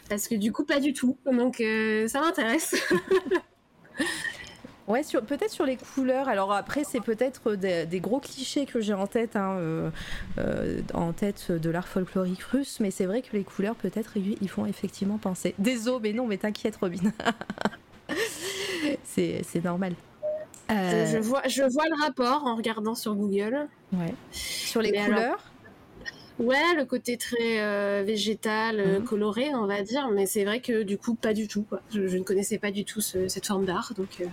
[0.10, 0.36] parce, que...
[0.36, 1.18] du coup, pas du tout.
[1.26, 2.76] Donc, euh, ça m'intéresse.
[4.88, 6.28] Ouais, peut-être sur les couleurs.
[6.28, 9.92] Alors après, c'est peut-être des, gros clichés que j'ai en tête, hein,
[10.94, 14.66] en tête de l'art folklorique russe, mais c'est vrai que les couleurs, peut-être, ils font
[14.66, 15.56] effectivement penser.
[15.60, 17.12] Désolé, mais non, mais t'inquiète, Robin.
[19.04, 19.94] c'est normal.
[20.70, 23.68] Je, vois, je vois le rapport en regardant sur Google.
[23.94, 24.14] Ouais.
[24.32, 25.52] Sur les couleurs?
[26.40, 29.06] Ouais, le côté très euh, végétal, euh, mhm.
[29.06, 31.66] coloré, on va dire, mais c'est vrai que du coup, pas du tout.
[31.94, 34.22] Je, ne connaissais pas du tout cette forme d'art, donc.
[34.22, 34.26] Euh.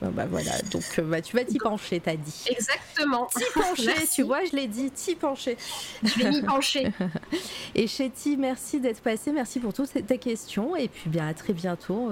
[0.00, 2.44] Bah voilà, donc bah, tu vas t'y pencher, t'as dit.
[2.50, 3.28] Exactement.
[3.34, 5.56] T'y pencher, tu vois, je l'ai dit, t'y pencher.
[6.02, 6.92] Je vais m'y pencher.
[7.74, 11.52] et Chetty, merci d'être passé, merci pour toutes tes questions, et puis bien à très
[11.52, 12.10] bientôt.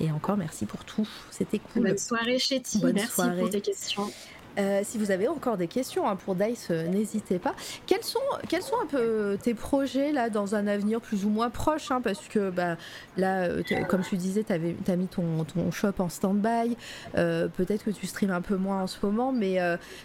[0.00, 1.82] et encore merci pour tout, c'était cool.
[1.82, 4.10] Bonne soirée Chetty, merci pour tes questions.
[4.58, 7.54] Euh, si vous avez encore des questions hein, pour Dice, euh, n'hésitez pas.
[7.86, 8.18] Quels sont,
[8.48, 12.00] quels sont un peu tes projets là dans un avenir plus ou moins proche hein,
[12.00, 12.76] Parce que bah,
[13.16, 16.76] là, euh, comme tu disais, tu as mis ton, ton shop en stand-by.
[17.14, 19.58] peut-être que tu streams un peu moins en ce moment, mais,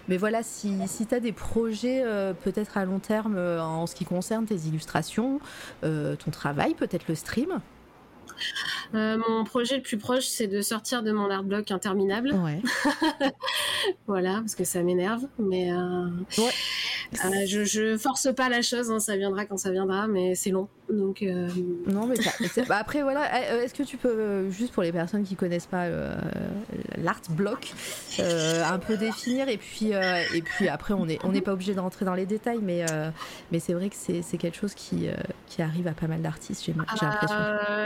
[0.07, 2.03] mais voilà, si, si tu as des projets
[2.43, 5.39] peut-être à long terme en ce qui concerne tes illustrations,
[5.81, 7.61] ton travail, peut-être le stream
[8.93, 12.33] euh, mon projet le plus proche, c'est de sortir de mon art bloc interminable.
[12.33, 12.61] Ouais.
[14.07, 15.27] voilà, parce que ça m'énerve.
[15.39, 16.07] Mais euh,
[16.39, 20.51] euh, je, je force pas la chose, hein, ça viendra quand ça viendra, mais c'est
[20.51, 20.67] long.
[20.89, 21.25] Donc,
[21.87, 22.15] Non, mais
[22.67, 25.87] bah, après, voilà, est-ce que tu peux, juste pour les personnes qui connaissent pas
[26.97, 27.73] l'art bloc,
[28.19, 32.13] un peu définir et puis, et puis après, on n'est on pas obligé d'entrer dans
[32.13, 32.85] les détails, mais,
[33.51, 35.07] mais c'est vrai que c'est quelque chose qui,
[35.47, 37.07] qui arrive à pas mal d'artistes, j'ai l'impression.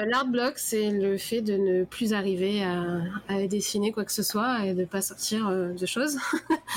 [0.10, 4.66] L'art bloc, c'est le fait de ne plus arriver à, dessiner quoi que ce soit
[4.66, 6.18] et de pas sortir euh, de choses.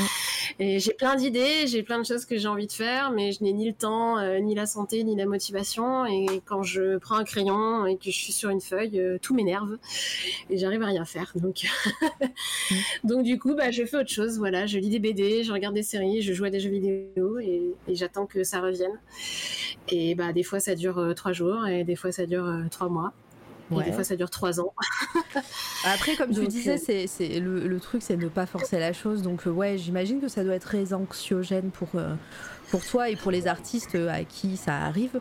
[0.58, 3.42] et j'ai plein d'idées, j'ai plein de choses que j'ai envie de faire, mais je
[3.42, 6.06] n'ai ni le temps, euh, ni la santé, ni la motivation.
[6.06, 6.11] Et
[6.44, 9.78] quand je prends un crayon et que je suis sur une feuille, euh, tout m'énerve
[10.50, 11.32] et j'arrive à rien faire.
[11.36, 11.66] Donc,
[13.04, 14.38] donc du coup, bah, je fais autre chose.
[14.38, 17.38] Voilà, je lis des BD, je regarde des séries, je joue à des jeux vidéo
[17.38, 18.98] et, j'attends que ça revienne.
[19.88, 23.12] Et bah, des fois, ça dure trois jours et des fois, ça dure trois mois.
[23.80, 24.72] Et des fois, ça dure trois ans.
[25.84, 29.22] Après, comme tu disais, euh, c'est, le, truc, c'est de ne pas forcer la chose.
[29.22, 32.14] Donc, euh, ouais, j'imagine que ça doit être très anxiogène pour, euh,
[32.70, 35.20] pour toi et pour les artistes à qui ça arrive.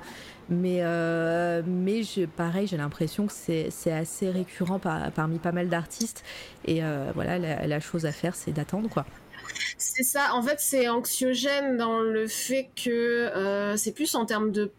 [0.52, 0.82] Mais,
[1.66, 2.02] mais
[2.36, 6.24] pareil, j'ai l'impression que c'est, assez récurrent parmi pas mal d'artistes.
[6.66, 6.82] Et
[7.16, 9.06] voilà, la, la, chose à faire, c'est d'attendre, quoi.
[9.78, 10.34] C'est ça.
[10.34, 14.72] En fait, c'est anxiogène dans le fait que c'est plus en termes de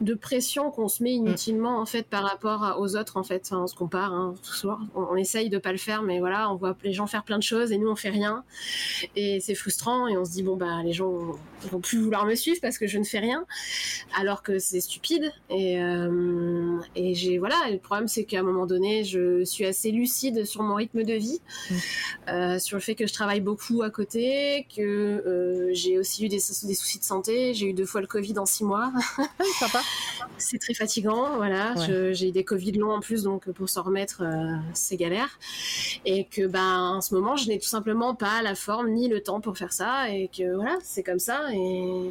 [0.00, 3.50] de pression qu'on se met inutilement en fait par rapport aux autres en fait.
[3.52, 4.80] on se compare hein, tout soir.
[4.94, 7.42] On, essaye de pas le faire, mais voilà, on voit les gens faire plein de
[7.42, 8.44] choses et nous on fait rien.
[9.16, 11.12] Et c'est frustrant et on se dit bon bah les gens
[11.70, 13.46] vont plus vouloir me suivre parce que je ne fais rien,
[14.18, 15.32] alors que c'est stupide.
[15.50, 17.56] Et, euh, et j'ai voilà.
[17.70, 21.14] le problème c'est qu'à un moment donné, je suis assez lucide sur mon rythme de
[21.14, 21.74] vie, mm.
[22.28, 26.28] euh, sur le fait que je travaille beaucoup à côté, que euh, j'ai aussi eu
[26.28, 27.54] des, des soucis de santé.
[27.54, 28.92] J'ai eu deux fois le Covid en six mois.
[30.38, 31.74] C'est très fatigant, voilà.
[32.12, 35.38] J'ai des Covid longs en plus, donc pour s'en remettre, euh, c'est galère.
[36.04, 39.22] Et que, ben, en ce moment, je n'ai tout simplement pas la forme ni le
[39.22, 41.42] temps pour faire ça, et que voilà, c'est comme ça.
[41.52, 42.10] Et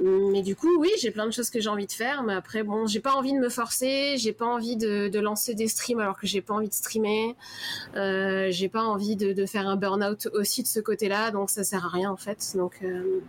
[0.00, 2.64] mais du coup, oui, j'ai plein de choses que j'ai envie de faire, mais après,
[2.64, 6.00] bon, j'ai pas envie de me forcer, j'ai pas envie de, de, lancer des streams
[6.00, 7.36] alors que j'ai pas envie de streamer,
[7.94, 11.62] euh, j'ai pas envie de, de faire un burn-out aussi de ce côté-là, donc ça
[11.62, 12.54] sert à rien en fait.
[12.56, 13.20] Donc, euh...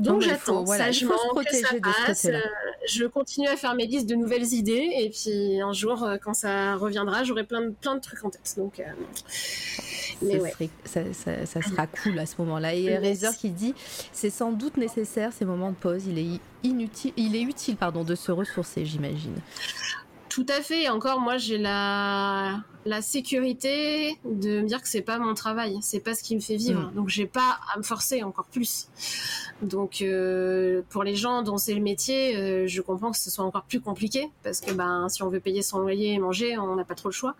[0.00, 2.24] donc j'attends voilà, sagement que ça passe.
[2.24, 2.40] Euh,
[2.88, 6.76] je continue à faire mes listes de nouvelles idées, et puis un jour, quand ça
[6.76, 8.54] reviendra, j'aurai plein de, plein de trucs en tête.
[8.56, 8.80] Donc,
[10.22, 10.70] mais ça, ouais.
[10.84, 12.74] ça, ça, ça, sera cool à ce moment-là.
[12.74, 13.74] Et Razer qui dit,
[14.12, 18.14] c'est sans doute nécessaire ces moments pause, il est inutile, il est utile pardon de
[18.14, 19.36] se ressourcer, j'imagine.
[20.34, 20.88] Tout à fait.
[20.88, 26.00] Encore, moi, j'ai la, la sécurité de me dire que c'est pas mon travail, c'est
[26.00, 26.90] pas ce qui me fait vivre.
[26.90, 26.94] Mm.
[26.94, 28.88] Donc, j'ai pas à me forcer encore plus.
[29.62, 33.44] Donc, euh, pour les gens dont c'est le métier, euh, je comprends que ce soit
[33.44, 36.74] encore plus compliqué parce que, ben, si on veut payer son loyer et manger, on
[36.74, 37.36] n'a pas trop le choix.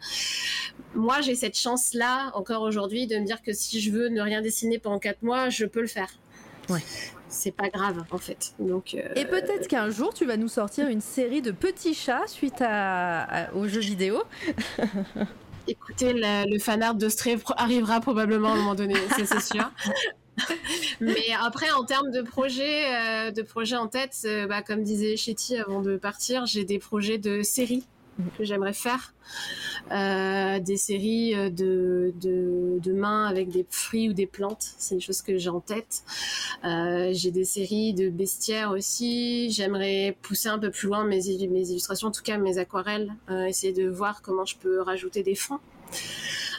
[0.95, 4.41] Moi, j'ai cette chance-là, encore aujourd'hui, de me dire que si je veux ne rien
[4.41, 6.11] dessiner pendant quatre mois, je peux le faire.
[6.69, 6.85] Ouais
[7.35, 8.55] c'est pas grave en fait.
[8.59, 12.27] Donc, euh, Et peut-être qu'un jour tu vas nous sortir une série de petits chats
[12.27, 14.23] suite à, aux jeux vidéo.
[15.67, 19.71] Écoutez, le fan art de Stray arrivera probablement à un moment donné, c'est sûr.
[21.01, 25.17] Mais après, en termes de projets, euh, de projets en tête, euh, bah, comme disait
[25.17, 27.85] Chetty avant de partir, j'ai des projets de séries
[28.37, 29.15] que j'aimerais faire.
[29.91, 34.75] des séries de, de, mains avec des fruits ou des plantes.
[34.79, 36.03] C'est une chose que j'ai en tête.
[36.63, 39.51] j'ai des séries de bestiaires aussi.
[39.51, 43.13] J'aimerais pousser un peu plus loin mes, mes illustrations, en tout cas mes aquarelles,
[43.49, 45.61] essayer de voir comment je peux rajouter des fonds.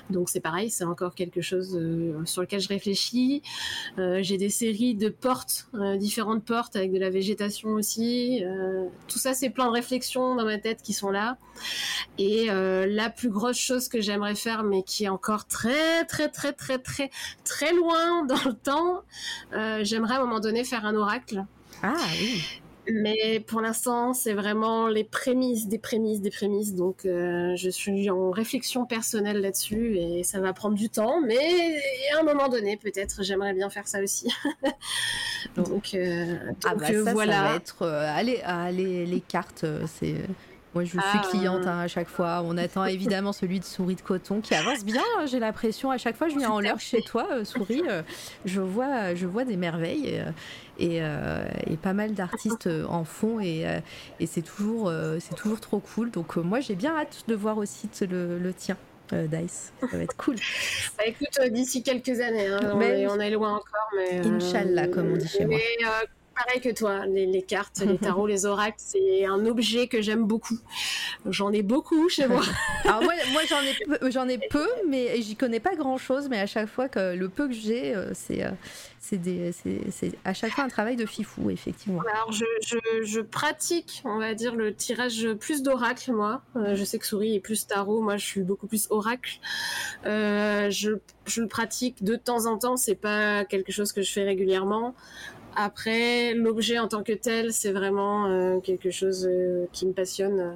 [0.10, 3.42] Donc c'est pareil, c'est encore quelque chose euh, sur lequel je réfléchis.
[3.98, 8.44] Euh, j'ai des séries de portes, euh, différentes portes avec de la végétation aussi.
[9.08, 11.38] tout ça, c'est plein de réflexions dans ma tête qui sont là.
[12.18, 16.54] Et la plus grosse chose que j'aimerais faire, mais qui est encore très très très
[16.54, 17.10] très très
[17.44, 19.02] très loin dans le temps,
[19.84, 21.46] j'aimerais à un moment donné faire un oracle.
[21.84, 22.62] Ah oui.
[22.92, 26.76] Mais pour l'instant, c'est vraiment les prémices, des prémices, des prémices.
[26.76, 31.22] Donc, euh, je suis en réflexion personnelle là-dessus et ça va prendre du temps.
[31.22, 31.80] Mais
[32.16, 34.32] à un moment donné, peut-être, j'aimerais bien faire ça aussi.
[35.56, 36.36] donc, euh,
[36.66, 37.34] ah bah ça, voilà.
[37.34, 40.16] Ça va être, euh, allez, allez, les cartes, c'est
[40.76, 41.22] moi, je suis ah.
[41.30, 42.44] cliente hein, à chaque fois.
[42.44, 45.02] On attend évidemment celui de souris de coton qui avance bien.
[45.18, 47.82] Hein, j'ai l'impression à chaque fois, je viens en l'heure chez toi, euh, souris.
[47.88, 48.04] Euh,
[48.44, 50.22] je vois, je vois des merveilles
[50.78, 53.66] et, euh, et, pas mal d'artistes en fond et,
[54.20, 54.92] et c'est toujours,
[55.22, 56.12] c'est toujours trop cool.
[56.12, 58.78] Donc moi, j'ai bien hâte de voir aussi le, le tien.
[59.14, 60.36] Dice, ça va être cool.
[60.98, 64.26] Bah, écoute, d'ici quelques années, hein, on, est, on, est, loin encore, mais.
[64.26, 65.60] Inch'Allah, comme on dit chez moi
[66.36, 70.60] pareil que toi, les, cartes, les tarots, les oracles, c'est un objet que j'aime beaucoup.
[71.30, 72.42] J'en ai beaucoup chez moi.
[72.84, 76.28] Alors moi, moi j'en ai peu, j'en ai peu, mais j'y connais pas grand chose.
[76.30, 78.52] Mais à chaque fois que le peu que j'ai, euh, c'est euh,
[79.02, 82.02] c'est à chaque fois un travail de fifou, effectivement.
[82.12, 82.46] Alors je,
[83.04, 86.42] je, pratique, on va dire, le tirage plus d'oracle, moi.
[86.56, 89.40] Euh, je sais que Souris est plus tarot, moi je suis beaucoup plus oracle.
[90.04, 90.98] je,
[91.28, 94.96] je le pratique de temps en temps, c'est pas quelque chose que je fais régulièrement.
[95.56, 100.40] Après, l'objet en tant que tel, c'est vraiment euh, quelque chose euh, qui me passionne.
[100.40, 100.54] Euh,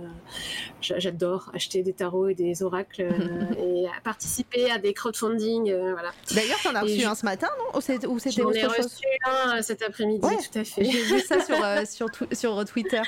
[0.81, 3.01] j'adore acheter des tarots et des oracles
[3.57, 5.73] et participer à des crowdfunding.
[5.73, 6.11] voilà.
[6.33, 7.79] D'ailleurs, tu en as reçu un ce matin, non?
[7.79, 10.83] Ou c'était J'en ai reçu un cet après-midi, tout à fait.
[10.83, 11.57] J'ai vu ça sur,
[11.87, 13.01] sur, sur, Twitter.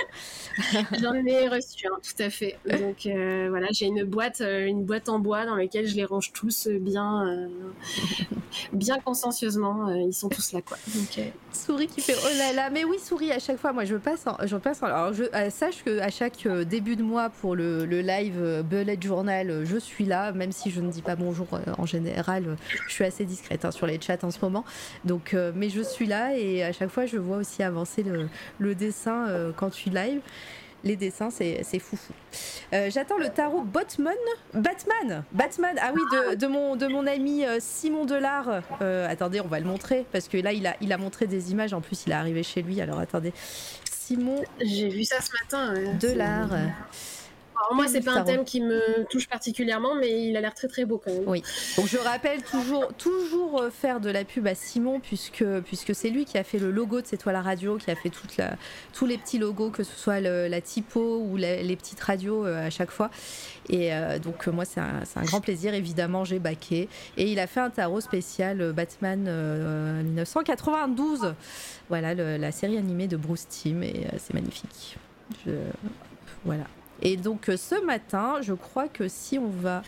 [1.01, 2.57] J'en ai reçu un, tout à fait.
[2.65, 3.05] Donc
[3.49, 7.49] voilà, j'ai une boîte, une boîte en bois dans laquelle je les range tous bien,
[8.71, 9.93] bien consciencieusement.
[9.93, 10.77] ils sont tous là, quoi.
[10.95, 11.19] Donc,
[11.87, 13.73] Qui fait oh là là, mais oui, souris à chaque fois.
[13.73, 14.83] Moi, je passe, je passe.
[14.83, 18.61] Alors, je euh, sache que à chaque euh, début de mois pour le, live euh,
[18.61, 21.47] Bullet Journal, je suis là, même si je ne dis pas bonjour
[21.77, 22.57] en général.
[22.87, 24.63] Je suis assez discrète hein, sur les chats en ce moment.
[25.05, 28.29] Donc, mais je suis là et à chaque fois, je vois aussi avancer le,
[28.59, 29.27] le dessin
[29.57, 30.21] quand tu live
[30.83, 32.13] les dessins, c'est foufou.
[32.73, 34.13] Euh, J'attends le tarot Batman.
[34.53, 38.61] Batman Batman Ah oui, de, de mon, de mon ami euh, Simon Delard.
[38.81, 41.51] Euh, attendez, on va le montrer, parce que là, il a, il a montré des
[41.51, 41.73] images.
[41.73, 42.81] En plus, il est arrivé chez lui.
[42.81, 43.33] Alors, attendez.
[43.89, 44.43] Simon...
[44.59, 45.73] J'ai vu ça ce matin.
[45.99, 46.49] Delard.
[47.61, 50.67] Alors moi, c'est pas un thème qui me touche particulièrement, mais il a l'air très
[50.67, 51.27] très beau quand même.
[51.27, 51.43] Oui.
[51.77, 56.09] Donc je rappelle toujours, toujours euh, faire de la pub à Simon, puisque, puisque c'est
[56.09, 58.37] lui qui a fait le logo de C'est toi la radio, qui a fait toute
[58.37, 58.55] la,
[58.93, 62.69] tous les petits logos, que ce soit la typo ou les petites radios euh, à
[62.69, 63.11] chaque fois.
[63.69, 65.73] Et euh, donc moi, c'est un, un, grand plaisir.
[65.75, 66.89] Évidemment, j'ai baqué.
[67.17, 69.21] Et il a fait un tarot spécial Batman
[70.03, 71.35] 1992.
[71.89, 74.97] Voilà, la série animée de Bruce Timm, et c'est magnifique.
[75.45, 75.51] Je,
[76.43, 76.63] voilà.
[77.01, 79.81] Et donc euh, ce matin, je crois que si on va...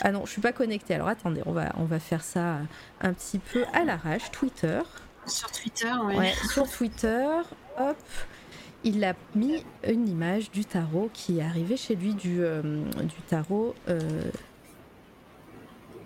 [0.00, 0.94] Ah non, je suis pas connectée.
[0.94, 2.58] Alors attendez, on va, on va faire ça
[3.00, 4.30] un petit peu à l'arrache.
[4.30, 4.80] Twitter.
[5.26, 6.16] Sur Twitter, oui.
[6.16, 7.26] Ouais, sur Twitter,
[7.78, 7.96] hop,
[8.84, 12.62] il a mis une image du tarot qui est arrivé chez lui du, euh,
[13.02, 13.74] du tarot.
[13.88, 14.00] Euh,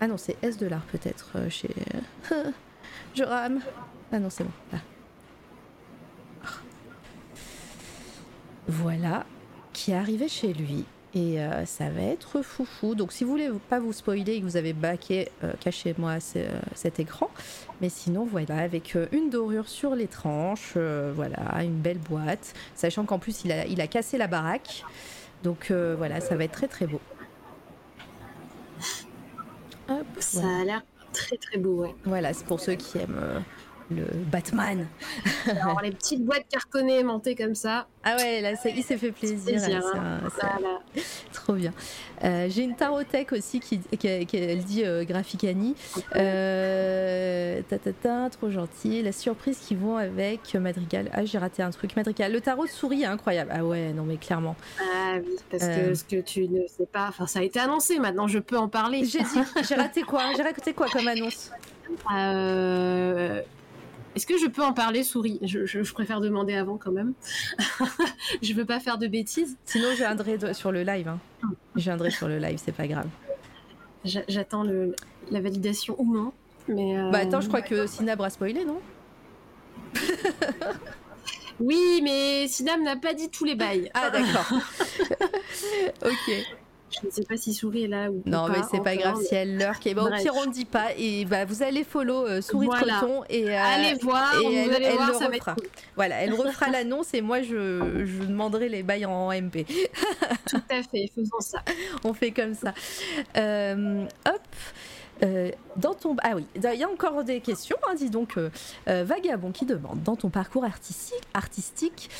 [0.00, 1.74] ah non, c'est S de l'art peut-être chez.
[3.14, 3.60] je rame.
[4.12, 4.52] Ah non, c'est bon.
[4.72, 4.78] Là.
[8.68, 9.24] Voilà
[9.78, 10.84] qui est arrivé chez lui.
[11.14, 12.94] Et euh, ça va être foufou.
[12.94, 16.60] Donc si vous voulez pas vous spoiler et que vous avez baqué, euh, cachez-moi euh,
[16.74, 17.30] cet écran.
[17.80, 20.76] Mais sinon, voilà, avec une dorure sur les tranches,
[21.14, 22.54] voilà, une belle boîte.
[22.74, 24.84] Sachant qu'en plus, il a, il a cassé la baraque.
[25.44, 27.00] Donc voilà, ça va être très très beau.
[30.18, 30.82] ça a l'air
[31.12, 31.94] très très beau, ouais.
[32.04, 33.44] Voilà, c'est pour ceux qui aiment
[33.90, 34.86] le Batman.
[35.50, 37.86] Alors, les petites boîtes cartonnées montées comme ça.
[38.04, 39.60] Ah ouais, là, ça, il s'est fait plaisir.
[39.94, 40.20] Hein.
[41.32, 41.72] Trop bien.
[42.24, 45.74] Euh, j'ai une tarothèque aussi qui, elle dit euh, Graphicani.
[46.16, 49.02] Euh, ta, trop gentil.
[49.02, 51.10] La surprise qui vont avec Madrigal.
[51.12, 51.96] Ah, j'ai raté un truc.
[51.96, 52.32] Madrigal.
[52.32, 53.50] Le tarot de souris incroyable.
[53.54, 54.56] Ah ouais, non, mais clairement.
[54.80, 55.94] Ah oui, parce que euh.
[55.94, 57.98] ce que tu ne sais pas, enfin, ça a été annoncé.
[57.98, 59.04] Maintenant, je peux en parler.
[59.04, 60.22] J'ai raté quoi?
[60.36, 61.50] J'ai raté quoi comme annonce?
[62.14, 63.40] Euh,
[64.18, 65.38] est-ce que je peux en parler, souris?
[65.42, 67.12] Je, préfère demander avant quand même.
[68.42, 69.56] je veux pas faire de bêtises.
[69.64, 71.06] Sinon, je viendrai sur le live.
[71.06, 71.20] Hein.
[71.76, 73.06] Je viendrai sur le live, c'est pas grave.
[74.04, 74.64] J'attends
[75.30, 76.32] la validation ou non.
[76.66, 78.80] Mais Bah attends, je crois que Sinab a spoilé, non?
[81.60, 83.88] Oui, mais Sinab n'a pas dit tous les bails.
[83.94, 84.52] Ah d'accord.
[86.04, 86.32] ok.
[86.90, 89.34] Je ne sais pas si Souris est là ou non, mais c'est pas grave si
[89.34, 89.86] elle lurk.
[89.86, 90.88] Et bah, au pire, on ne dit pas.
[90.96, 93.02] Et bah, vous allez follow euh, Souris voilà.
[93.28, 94.34] et euh, allez voir.
[94.40, 95.56] Et elle, allez voir, ça refera.
[95.96, 99.66] Voilà, elle refera l'annonce et moi je, je, demanderai les bails en MP.
[100.46, 101.62] Tout à fait, faisons ça.
[102.04, 102.72] on fait comme ça.
[103.36, 104.40] Euh, hop.
[105.22, 107.76] Euh, dans ton ah oui, il y a encore des questions.
[107.88, 108.50] Hein, dis donc, euh,
[108.88, 110.64] euh, Vagabond qui demande dans ton parcours
[111.34, 112.10] artistique,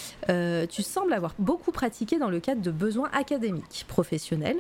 [0.70, 4.59] tu sembles avoir beaucoup pratiqué dans le cadre de besoins académiques, professionnels,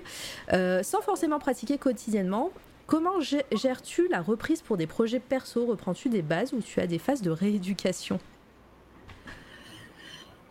[0.50, 2.50] sans forcément pratiquer quotidiennement.
[2.86, 5.66] Comment gères-tu la reprise pour des projets perso?
[5.66, 8.18] Reprends-tu des bases ou tu as des phases de rééducation?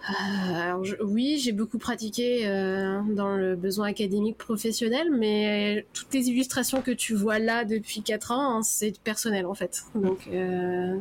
[0.10, 6.82] Euh, oui, j'ai beaucoup pratiqué euh, dans le besoin académique professionnel, mais toutes les illustrations
[6.82, 9.84] que tu vois là depuis 4 ans, hein, c'est personnel en fait.
[9.96, 10.98] Donc, euh,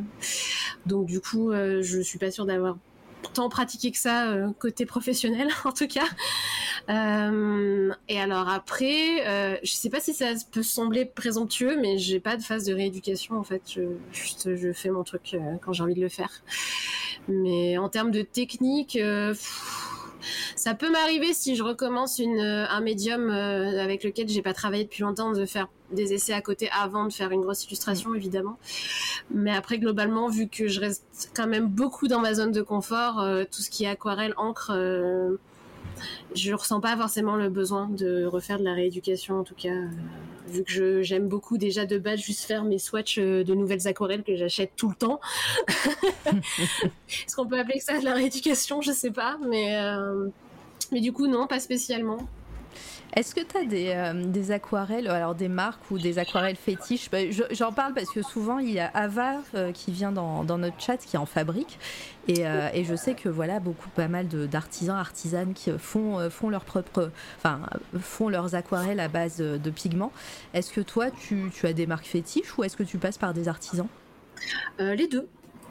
[0.87, 2.77] donc du coup, je suis pas sûre d'avoir
[3.33, 6.07] tant pratiqué que ça côté professionnel en tout cas.
[6.89, 12.43] et alors après, je sais pas si ça peut sembler présomptueux, mais j'ai pas de
[12.43, 13.63] phase de rééducation en fait.
[13.75, 13.83] Je,
[14.13, 16.43] juste, je fais mon truc quand j'ai envie de le faire.
[17.29, 19.35] Mais en termes de technique, euh,
[20.55, 24.55] ça peut m'arriver si je recommence une, euh, un médium euh, avec lequel j'ai pas
[24.55, 28.11] travaillé depuis longtemps de faire des essais à côté avant de faire une grosse illustration
[28.11, 28.17] mm.
[28.17, 28.59] évidemment.
[29.31, 33.25] Mais après globalement vu que je reste quand même beaucoup dans ma zone de confort,
[33.51, 34.73] tout ce qui est aquarelle, encre
[36.35, 39.89] je ressens pas forcément le besoin de refaire de la rééducation en tout cas euh,
[40.49, 44.23] vu que j'aime beaucoup déjà de base juste faire mes swatchs euh, de nouvelles aquarelles
[44.23, 45.21] que j'achète tout le temps.
[46.27, 48.81] Est-ce qu'on peut appeler ça de la rééducation?
[48.81, 50.29] Je sais pas mais euh,
[50.93, 52.19] mais du coup non pas spécialement
[53.17, 57.11] est-ce que tu as des, des, aquarelles, alors des marques ou des aquarelles fétiches?
[57.11, 57.19] Bah,
[57.51, 59.43] J'en parle parce que souvent il y a Ava
[59.75, 61.79] qui vient dans, dans, notre chat qui en fabrique.
[62.29, 66.49] Euh, et, je sais que voilà, beaucoup, pas mal d'artisans, artisanes qui font, euh, font,
[66.49, 67.61] leur propre, enfin,
[68.01, 70.13] font leurs aquarelles à base de pigments.
[70.55, 73.49] Est-ce que toi, tu, as des marques fétiches ou est-ce que tu passes par des
[73.49, 73.89] artisans?
[74.81, 75.29] Euh, Les deux.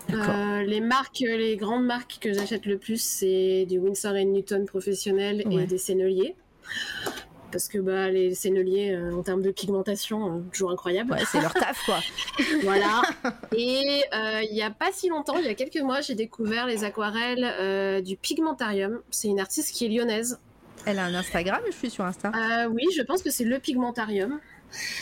[0.09, 5.65] les marques, les grandes marques que j'achète le plus, c'est du Winsor Newton professionnel et
[5.65, 6.35] des Sennelier
[7.55, 11.13] parce que bah, les senneliers, euh, en termes de pigmentation, euh, toujours incroyable.
[11.13, 12.01] Ouais, c'est leur taf, quoi.
[12.63, 13.01] voilà.
[13.55, 16.67] Et euh, il n'y a pas si longtemps, il y a quelques mois, j'ai découvert
[16.67, 18.99] les aquarelles du Pigmentarium.
[19.09, 20.37] C'est une artiste qui est lyonnaise.
[20.85, 22.33] Elle a un Instagram, je suis sur Insta.
[22.71, 24.41] oui, je pense que c'est le Pigmentarium.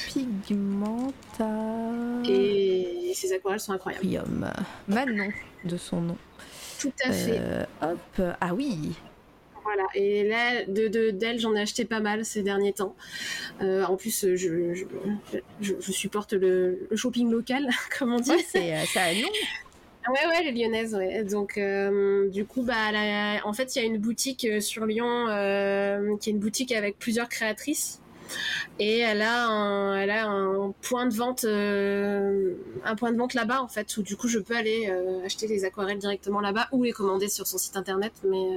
[0.10, 2.24] Pigmentarium.
[2.30, 4.06] Et ses aquarelles sont incroyables.
[4.88, 5.30] Manon,
[5.66, 6.18] de son nom.
[6.80, 7.42] Tout à fait.
[7.82, 8.92] hop, ah oui,
[9.64, 9.84] voilà.
[9.96, 12.96] Et là, de d'elle, j'en ai acheté pas mal ces derniers temps.
[13.62, 14.86] Euh, en plus, je,
[15.62, 18.32] je, supporte le, shopping local, comme on dit.
[18.48, 19.30] c'est euh, ça Lyon.
[20.10, 21.24] Ouais, ouais, les lyonnaises, ouais.
[21.24, 22.92] Donc, euh, du coup, bah,
[23.46, 25.28] en fait, il y a une boutique sur Lyon
[26.20, 28.03] qui est une boutique avec plusieurs créatrices.
[28.80, 33.62] Et elle a un, elle a un point de vente, un point de vente là-bas
[33.62, 34.92] en fait, où du coup je peux aller
[35.26, 38.14] acheter les aquarelles directement là-bas ou les commander sur son site internet.
[38.24, 38.50] Mais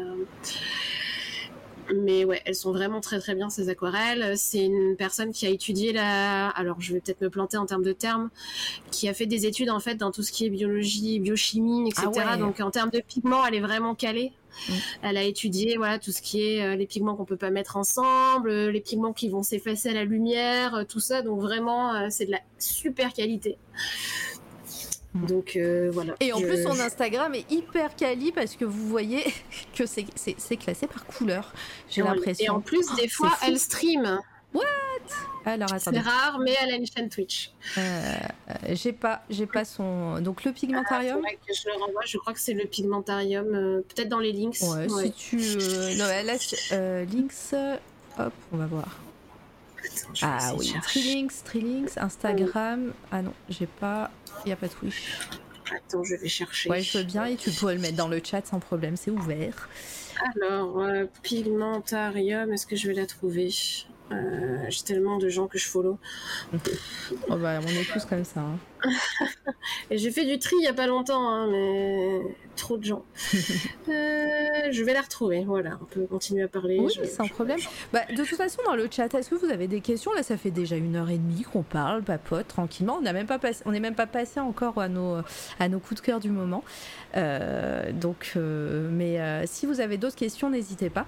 [1.94, 4.36] mais ouais, elles sont vraiment très très bien ces aquarelles.
[4.36, 7.84] C'est une personne qui a étudié la, alors je vais peut-être me planter en termes
[7.84, 8.30] de termes,
[8.90, 12.08] qui a fait des études en fait dans tout ce qui est biologie, biochimie, etc.
[12.16, 14.32] Ah Donc en termes de pigments, elle est vraiment calée.
[14.68, 14.72] Mm.
[15.02, 17.76] Elle a étudié voilà tout ce qui est euh, les pigments qu'on peut pas mettre
[17.76, 21.22] ensemble, euh, les pigments qui vont s'effacer à la lumière, euh, tout ça.
[21.22, 23.58] Donc vraiment, c'est de la super qualité.
[25.28, 26.14] Donc euh, voilà.
[26.20, 29.24] Et en plus, son Instagram est hyper quali parce que vous voyez
[29.76, 31.52] que c'est classé par couleur.
[31.88, 32.44] J'ai l'impression.
[32.44, 34.20] Et en plus, des fois, elle stream.
[34.54, 34.62] What?
[35.44, 37.52] Alors C'est rare, mais elle a une chaîne Twitch.
[37.78, 38.14] Euh,
[38.70, 40.20] j'ai pas, j'ai pas son.
[40.20, 41.22] Donc le pigmentarium.
[41.24, 42.02] Ah, je le renvoie.
[42.04, 43.54] Je crois que c'est le pigmentarium.
[43.54, 44.58] Euh, peut-être dans les links.
[44.62, 45.36] Ouais, si tu.
[45.36, 47.78] non, elle a links.
[48.18, 48.88] Hop, on va voir.
[50.22, 52.92] Ah oui, Trilinks, Trilinks, Instagram.
[53.10, 54.10] Ah non, j'ai pas.
[54.44, 55.18] Il n'y a pas de Twitch.
[55.74, 56.70] Attends, je vais chercher.
[56.70, 59.10] Ouais, je veux bien et tu peux le mettre dans le chat sans problème, c'est
[59.10, 59.68] ouvert.
[60.36, 63.50] Alors, euh, Pigmentarium, est-ce que je vais la trouver?
[64.12, 65.98] Euh, J'ai tellement de gens que je follow.
[67.28, 68.40] oh bah, on est tous comme ça.
[68.40, 68.58] Hein.
[69.90, 72.20] et j'ai fait du tri il n'y a pas longtemps, hein, mais
[72.54, 73.04] trop de gens.
[73.88, 76.80] Euh, je vais la retrouver, voilà, on peut continuer à parler.
[76.80, 77.60] Oui, sans problème.
[77.92, 80.12] Bah, de toute façon, dans le chat, est-ce que vous avez des questions?
[80.12, 82.96] Là, ça fait déjà une heure et demie qu'on parle, papote, tranquillement.
[82.98, 85.18] On n'est même, pas on même pas passé encore à nos,
[85.60, 86.64] à nos coups de cœur du moment.
[87.16, 91.06] Euh, donc, mais si vous avez d'autres questions, n'hésitez pas.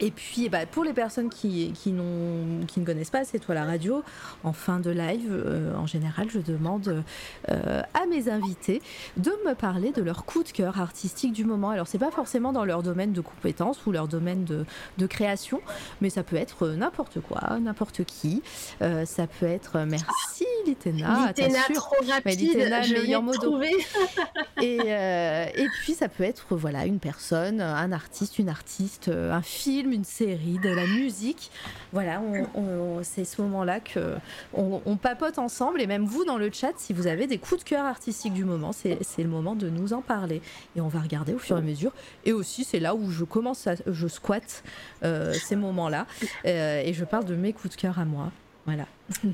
[0.00, 1.92] Et puis, bah, pour les personnes qui, qui,
[2.68, 4.02] qui ne connaissent pas C'est toi la radio,
[4.44, 7.02] en fin de live, euh, en général, je demande
[7.50, 8.80] euh, à mes invités
[9.16, 11.70] de me parler de leur coup de cœur artistique du moment.
[11.70, 14.64] Alors, c'est pas forcément dans leur domaine de compétences ou leur domaine de,
[14.98, 15.60] de création,
[16.00, 18.42] mais ça peut être n'importe quoi, n'importe qui.
[18.82, 21.28] Euh, ça peut être merci Litena.
[21.28, 23.32] Litena, trop rapide, Litena, je meilleur mot
[24.62, 29.87] et, et puis, ça peut être voilà une personne, un artiste, une artiste, un film
[29.92, 31.50] une série, de la musique.
[31.92, 32.20] Voilà,
[33.02, 34.16] c'est ce moment-là que
[34.54, 37.68] on, papote ensemble et même vous dans le chat, si vous avez des coups de
[37.68, 40.42] cœur artistiques du moment, c'est le moment de nous en parler
[40.76, 41.92] et on va regarder au fur et à mesure.
[42.24, 44.62] Et aussi, c'est là où je commence à, je squatte
[45.02, 46.06] euh, ces moments-là
[46.46, 48.30] euh, et je parle de mes coups de cœur à moi.
[48.68, 48.84] Voilà.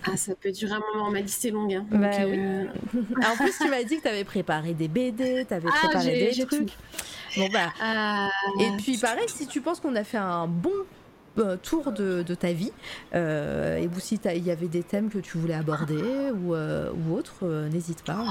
[0.05, 1.74] Ah, ça peut durer un moment, ma liste est longue.
[1.74, 1.85] Hein.
[1.90, 5.69] Bah euh, en plus, tu m'as dit que tu avais préparé des BD, tu avais
[5.73, 6.70] ah, préparé des trucs.
[7.36, 7.73] Bon, bah.
[7.82, 10.70] Euh, et puis, pareil, si tu penses qu'on a fait un bon
[11.39, 12.70] euh, tour de, ta vie,
[13.12, 17.44] et ou si il y avait des thèmes que tu voulais aborder ou, ou autre,
[17.73, 18.24] n'hésite pas.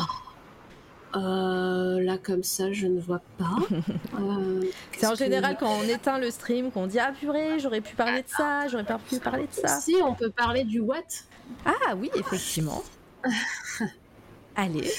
[1.16, 3.56] Euh, là, comme ça, je ne vois pas.
[4.20, 4.64] Euh,
[4.96, 8.22] c'est en général quand on éteint le stream qu'on dit Ah purée, j'aurais pu parler
[8.22, 9.80] de ça, j'aurais pas pu parler de ça.
[9.80, 11.02] Si, on peut parler du what
[11.66, 12.84] Ah oui, effectivement.
[14.56, 14.90] Allez.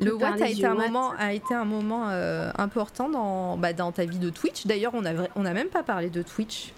[0.00, 3.92] Le what a été, un moment, a été un moment euh, important dans, bah, dans
[3.92, 4.66] ta vie de Twitch.
[4.66, 6.72] D'ailleurs, on n'a on a même pas parlé de Twitch.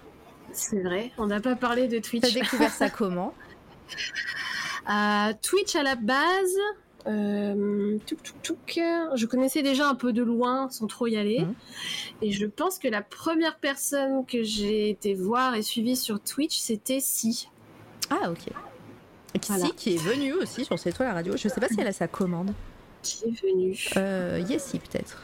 [0.52, 2.22] C'est vrai, on n'a pas parlé de Twitch.
[2.22, 3.34] T'as découvert ça comment?
[5.42, 6.58] Twitch à la base,
[7.06, 7.98] euh,
[9.14, 11.40] Je connaissais déjà un peu de loin sans trop y aller.
[11.40, 11.54] Mhm.
[12.22, 16.58] Et je pense que la première personne que j'ai été voir et suivie sur Twitch,
[16.58, 17.48] c'était Si.
[18.10, 18.52] Ah, ok.
[19.42, 21.36] Si, qui est venue aussi sur C'est toi la radio.
[21.36, 22.52] Je sais pas si elle a sa commande.
[23.02, 25.22] Qui est venue euh, Yessi, peut-être.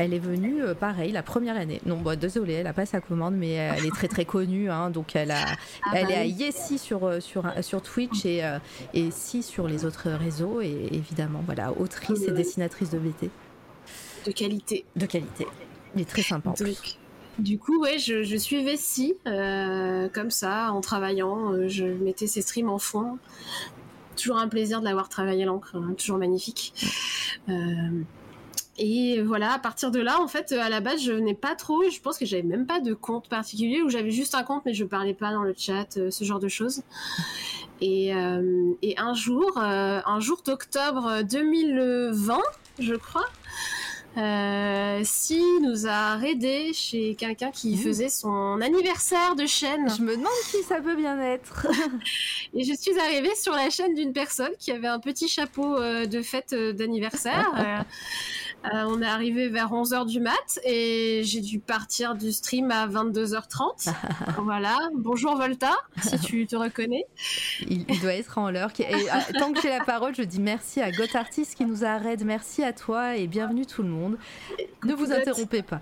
[0.00, 1.78] Elle est venue, euh, pareil, la première année.
[1.84, 4.70] Non, bon, désolée, elle n'a pas sa commande, mais elle est très très connue.
[4.70, 5.44] Hein, donc elle, a,
[5.84, 8.58] ah elle bah est à Yessi sur, euh, sur, sur Twitch et, euh,
[8.94, 10.62] et Si sur les autres réseaux.
[10.62, 13.28] Et évidemment, voilà, autrice et dessinatrice de BT.
[14.24, 14.86] De qualité.
[14.96, 15.46] De qualité.
[15.94, 16.54] Il est très sympa.
[17.38, 21.68] Du coup, ouais, je, je suivais Si, comme ça, en travaillant.
[21.68, 23.18] je mettais ses streams en fond.
[24.16, 26.72] Toujours un plaisir de l'avoir travaillé l'encre, hein, toujours magnifique.
[28.82, 31.82] Et voilà, à partir de là, en fait, à la base, je n'ai pas trop,
[31.90, 34.72] je pense que j'avais même pas de compte particulier, ou j'avais juste un compte, mais
[34.72, 36.82] je parlais pas dans le chat, euh, ce genre de choses.
[37.80, 42.38] Et, euh, et un jour, euh, un jour d'octobre 2020,
[42.78, 43.26] je crois,
[44.18, 47.78] euh, si nous a raidé chez quelqu'un qui mmh.
[47.78, 49.88] faisait son anniversaire de chaîne.
[49.88, 51.66] Je me demande qui ça peut bien être.
[52.54, 56.22] et je suis arrivée sur la chaîne d'une personne qui avait un petit chapeau de
[56.22, 57.84] fête d'anniversaire.
[58.66, 62.86] Euh, on est arrivé vers 11h du mat et j'ai dû partir du stream à
[62.86, 63.90] 22h30.
[64.42, 64.76] voilà.
[64.94, 65.72] Bonjour Volta,
[66.02, 67.06] si tu te reconnais.
[67.66, 68.70] Il, doit être en l'heure.
[68.78, 72.24] Euh, tant que j'ai la parole, je dis merci à Gotartis qui nous a arrêté.
[72.24, 74.18] Merci à toi et bienvenue tout le monde.
[74.84, 75.80] Ne vous interrompez pas.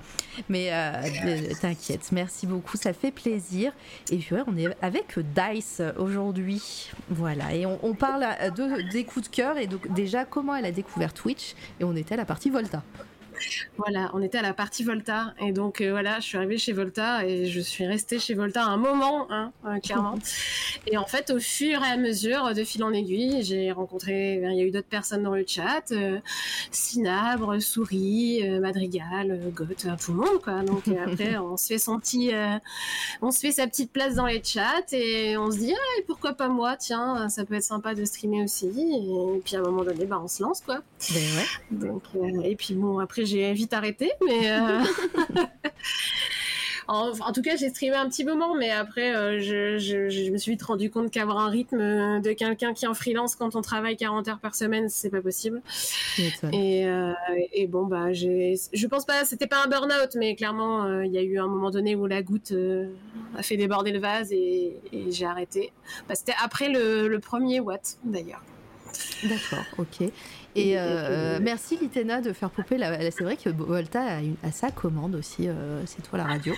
[0.48, 3.72] Mais euh, t'inquiète, merci beaucoup, ça fait plaisir.
[4.12, 6.90] Et puis on est avec Dice aujourd'hui.
[7.10, 7.54] Voilà.
[7.54, 8.24] Et on, parle
[8.56, 11.54] de, des coups de cœur et donc déjà comment elle a découvert Twitch.
[11.80, 12.67] Et on était à la partie Volta.
[12.68, 12.82] vuelta.
[13.76, 16.72] Voilà, on était à la partie Volta et donc euh, voilà, je suis arrivée chez
[16.72, 20.16] Volta et je suis restée chez Volta un moment, hein, euh, clairement.
[20.86, 24.56] et en fait, au fur et à mesure, de fil en aiguille, j'ai rencontré, il
[24.56, 26.18] y a eu d'autres personnes dans le chat, euh,
[26.72, 30.62] Sinabre, Souris, Madrigal, Goth, tout le monde quoi.
[30.62, 32.32] Donc après, on se fait son petit,
[33.22, 36.32] on se fait sa petite place dans les chats et on se dit ah, pourquoi
[36.32, 38.66] pas moi, tiens, ça peut être sympa de streamer aussi.
[38.66, 40.80] Et puis à un moment donné, bah on se lance quoi.
[41.12, 41.20] Ben
[41.70, 42.02] donc
[42.44, 44.50] et puis bon après j'ai vite arrêté, mais.
[44.50, 44.80] Euh,
[46.88, 50.62] en, tout cas, j'ai streamé un petit moment, mais après, euh, je, me suis vite
[50.62, 54.28] rendu compte qu'avoir un rythme de quelqu'un qui est en freelance quand on travaille 40
[54.28, 55.62] heures par semaine, c'est pas possible.
[56.52, 57.12] Et, euh,
[57.52, 61.22] et, bon, bah, je pense pas, c'était pas un burn-out, mais clairement, il y a
[61.22, 62.52] eu un moment donné où la goutte
[63.36, 64.76] a fait déborder le vase et,
[65.10, 65.72] j'ai arrêté.
[66.08, 68.42] Bah, c'était après le, le premier Watt, d'ailleurs.
[69.22, 70.10] D'accord, ok.
[70.68, 72.78] Et euh, merci Litena de faire popper.
[72.78, 73.10] La...
[73.10, 74.02] C'est vrai que Volta
[74.42, 76.54] a, sa commande aussi, euh, c'est toi la radio,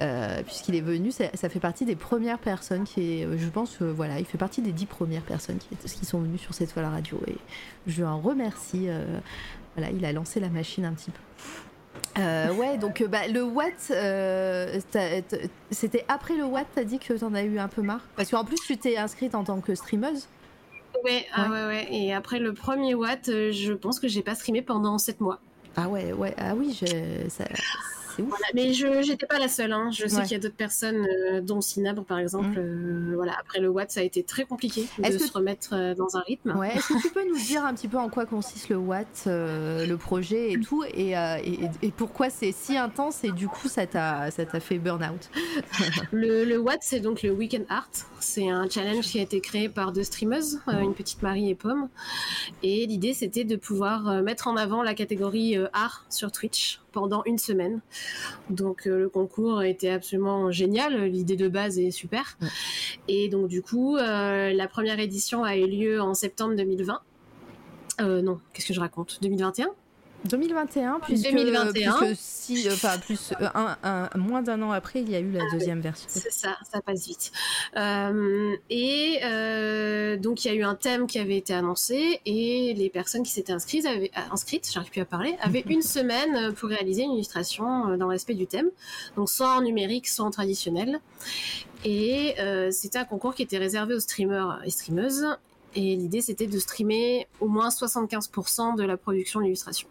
[0.00, 1.10] euh, puisqu'il est venu.
[1.10, 4.72] Ça, fait partie des premières personnes qui est, je pense, voilà, il fait partie des
[4.72, 7.20] dix premières personnes qui, sont venues sur cette fois la radio.
[7.26, 7.36] Et
[7.86, 8.88] je en remercie.
[9.76, 12.22] voilà, il a lancé la machine un petit peu.
[12.54, 13.92] ouais, donc bah, le Watt,
[15.70, 18.02] c'était après le Watt, t'as dit que t'en as eu un peu marre?
[18.16, 20.28] Parce qu'en plus, tu t'es inscrite en tant que streameuse
[21.04, 21.88] Ouais, ah ouais, ouais.
[21.90, 25.40] Et après le premier Watt, euh, je pense que j'ai pas streamé pendant 7 mois.
[25.76, 26.78] Ah ouais, ouais, ah oui,
[27.28, 27.44] ça,
[28.18, 28.34] c'est ouf.
[28.54, 29.72] mais je n'étais pas la seule.
[29.72, 29.90] Hein.
[29.92, 31.06] Je sais qu'il y a d'autres personnes,
[31.42, 32.60] dont Sinabre par exemple.
[32.60, 33.14] Mm.
[33.14, 36.56] voilà, après le Watt, ça a été très compliqué de se remettre dans un rythme.
[36.56, 36.76] Ouais.
[36.76, 39.94] Est-ce que tu peux nous dire un petit peu en quoi consiste le Watt, le
[39.96, 44.30] projet et tout, et, et, pourquoi c'est si intense et du coup ça t'a
[44.60, 45.30] fait burn out
[46.12, 47.90] le, le Watt, c'est donc le Weekend Art.
[48.20, 51.88] C'est un challenge qui a été créé par deux streameuses, une petite Marie et Pomme.
[52.62, 57.38] Et l'idée, c'était de pouvoir mettre en avant la catégorie art sur Twitch pendant une
[57.38, 57.80] semaine.
[58.50, 62.38] Donc le concours était absolument génial, l'idée de base est super.
[63.08, 67.00] Et donc du coup, la première édition a eu lieu en septembre 2020.
[68.00, 69.18] Euh, non, qu'est-ce que je raconte?
[69.22, 69.68] 2021
[70.24, 72.14] 2021, puisque, 2021.
[72.14, 75.42] si, euh, enfin, plus euh, un, moins d'un an après, il y a eu la
[75.42, 76.06] ah deuxième version.
[76.08, 77.30] C'est ça, ça passe vite.
[77.76, 79.20] Euh, et
[80.18, 83.30] donc il y a eu un thème qui avait été annoncé et les personnes qui
[83.30, 87.96] s'étaient inscrites, avaient, inscrites, j'arrive plus à parler, avaient une semaine pour réaliser une illustration
[87.96, 88.70] dans l'aspect du thème,
[89.16, 91.00] donc soit en numérique, soit en traditionnel.
[91.84, 92.34] Et
[92.70, 95.26] c'était un concours qui était réservé aux streamers et streameuses.
[95.74, 99.86] Et l'idée, c'était de streamer au moins 75% de la production d'illustration.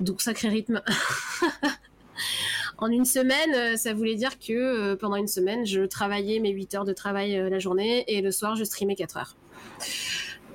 [0.00, 0.82] Donc sacré rythme.
[2.78, 6.50] en une semaine, euh, ça voulait dire que euh, pendant une semaine, je travaillais mes
[6.50, 9.36] 8 heures de travail euh, la journée et le soir, je streamais 4 heures.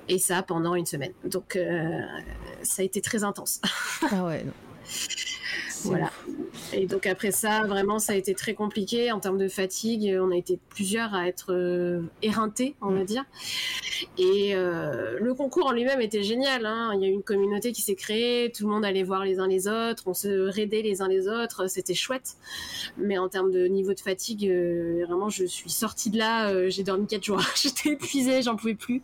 [0.08, 1.14] Et ça pendant une semaine.
[1.24, 1.58] Donc
[2.62, 3.60] ça a été très intense.
[4.12, 4.46] ah ouais.
[5.84, 6.12] Voilà.
[6.74, 10.18] Et donc après ça, vraiment, ça a été très compliqué en termes de fatigue.
[10.20, 13.24] On a été plusieurs à être euh, éreintés, on va dire.
[14.18, 16.66] Et euh, le concours en lui-même était génial.
[16.66, 16.92] Hein.
[16.96, 19.40] Il y a eu une communauté qui s'est créée, tout le monde allait voir les
[19.40, 22.36] uns les autres, on se raidait les uns les autres, c'était chouette.
[22.98, 26.84] Mais en termes de niveau de fatigue, euh, vraiment, je suis sortie de là, j'ai
[26.84, 27.42] dormi quatre jours.
[27.56, 29.02] J'étais épuisée, j'en pouvais plus.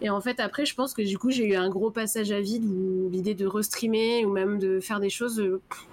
[0.00, 2.40] Et en fait, après, je pense que du coup, j'ai eu un gros passage à
[2.40, 5.42] vide où l'idée de restreamer ou même de faire des choses,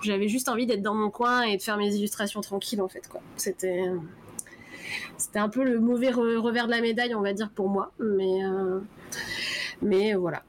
[0.01, 3.07] j'avais juste envie d'être dans mon coin et de faire mes illustrations tranquilles, en fait,
[3.07, 3.21] quoi.
[3.37, 3.83] C'était,
[5.17, 7.91] c'était un peu le mauvais revers de la médaille, on va dire, pour moi.
[7.99, 8.79] Mais, euh,
[9.81, 10.43] mais voilà.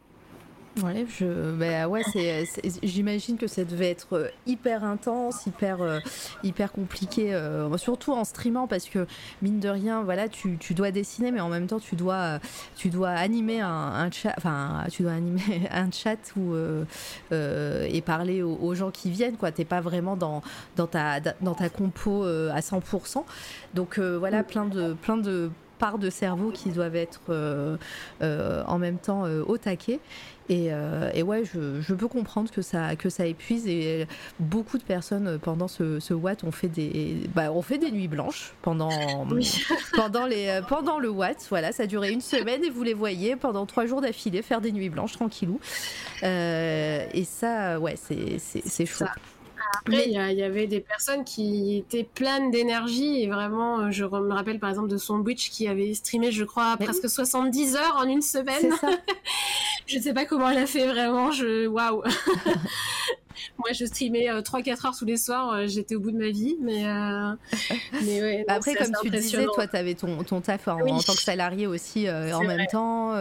[0.83, 2.45] Ouais, je, bah ouais, c'est,
[2.83, 6.01] j'imagine que ça devait être euh, hyper intense, hyper, euh,
[6.43, 9.07] hyper compliqué, euh, surtout en streamant parce que
[9.41, 12.41] mine de rien, voilà, tu, tu, dois dessiner, mais en même temps, tu dois,
[12.77, 16.55] tu dois animer un, chat, enfin, tu dois animer un chat ou
[17.33, 19.53] et parler aux, gens qui viennent, quoi.
[19.53, 20.43] T'es pas vraiment dans,
[20.77, 23.25] dans ta, dans ta compo à 100%.
[23.73, 24.45] Donc voilà, mm.
[24.45, 27.21] plein de, plein de parts de cerveau qui doivent être
[28.21, 30.01] en même temps au taquet.
[30.51, 33.67] Euh, et, ouais, je, peux comprendre que ça, que ça épuise.
[33.67, 34.07] Et
[34.39, 37.91] beaucoup de personnes euh, pendant ce, ce Watt ont fait des, bah, ont fait des
[37.91, 38.91] nuits blanches pendant,
[39.95, 41.45] pendant, les, euh, pendant le Watt.
[41.49, 44.61] Voilà, ça a duré une semaine et vous les voyez pendant trois jours d'affilée faire
[44.61, 45.59] des nuits blanches tranquillou.
[46.23, 49.05] et ça, ouais, c'est chaud.
[49.81, 54.59] Après, il y, avait des personnes qui étaient pleines d'énergie et vraiment, je me rappelle
[54.59, 58.23] par exemple de son Witch qui avait streamé, je crois, presque 70 heures en une
[58.23, 58.73] semaine.
[58.81, 58.89] Ça.
[59.87, 61.31] je ne sais pas comment elle a fait vraiment.
[61.31, 62.03] Je waouh.
[63.59, 65.53] Moi, je streamais 3-4 euh, heures tous les soirs.
[65.53, 67.33] Euh, j'étais au bout de ma vie, mais, euh,
[68.05, 71.23] mais ouais, Après, comme tu disais, toi, tu avais ton, ton taf en, tant que
[71.23, 73.15] salarié aussi en même temps.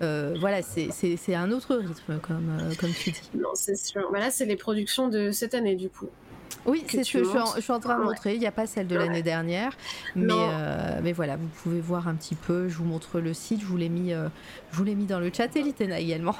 [0.00, 3.30] voilà, c'est un autre rythme, comme, comme tu dis.
[3.34, 4.06] Non, c'est sûr.
[4.10, 6.08] Voilà, c'est les productions de cette année, du coup.
[6.66, 8.34] Oui, c'est ce que je suis, en, train de montrer.
[8.34, 9.72] Il n'y a pas celle de l'année dernière.
[10.16, 12.68] Mais, euh, mais voilà, vous pouvez voir un petit peu.
[12.68, 13.60] Je vous montre le site.
[13.60, 14.28] Je vous l'ai mis, euh,
[14.72, 15.54] je vous mis dans le chat.
[15.56, 16.36] Et Litena également.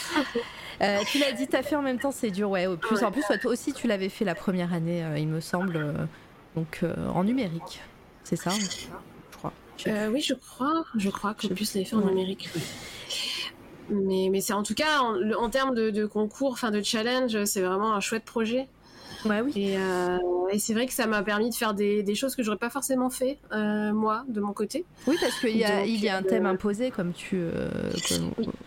[0.82, 2.50] euh, tu l'as dit, tu as fait en même temps, c'est dur.
[2.50, 5.94] Ouais, plus, En plus, toi aussi, tu l'avais fait la première année, il me semble.
[6.56, 6.84] donc
[7.14, 7.80] en numérique.
[8.24, 9.52] C'est ça Je crois.
[10.10, 10.84] oui, je crois.
[10.96, 12.48] Je crois que plus l'avait fait en numérique.
[13.90, 17.60] Mais, mais c'est en tout cas, en, termes de, de concours, enfin de challenge, c'est
[17.60, 18.68] vraiment un chouette projet.
[19.24, 19.52] Oui.
[19.76, 20.18] Euh,
[20.50, 23.10] et, c'est vrai que ça m'a permis de faire des, choses que j'aurais pas forcément
[23.10, 24.84] fait euh, moi de mon côté.
[25.06, 27.40] Oui, parce qu'il y a, il y a un thème euh, imposé comme tu,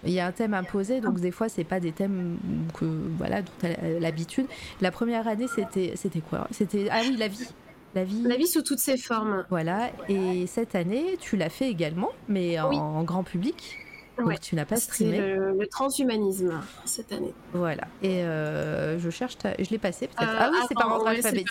[0.03, 2.37] il y a un thème imposé, donc des fois c'est pas des thèmes
[2.73, 2.85] que
[3.17, 4.47] voilà dont tu as l'habitude.
[4.81, 6.47] La première année c'était c'était quoi?
[6.51, 7.47] C'était ah oui la vie.
[7.93, 8.23] La vie.
[8.23, 8.47] la vie.
[8.47, 9.45] sous toutes ses formes.
[9.49, 13.84] Voilà, et cette année, tu l'as fait également, mais en grand public.
[14.17, 15.19] Donc tu n'as pas streamé.
[15.19, 17.33] Le, le, transhumanisme cette année.
[17.53, 17.87] Voilà.
[18.01, 20.29] Et euh, je cherche, je l'ai passé peut-être.
[20.29, 21.47] Euh, ah oui, c'est par ordre alphabétique.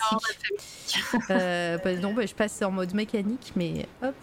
[1.29, 4.15] euh, bah, non, bah, je passe en mode mécanique, mais hop.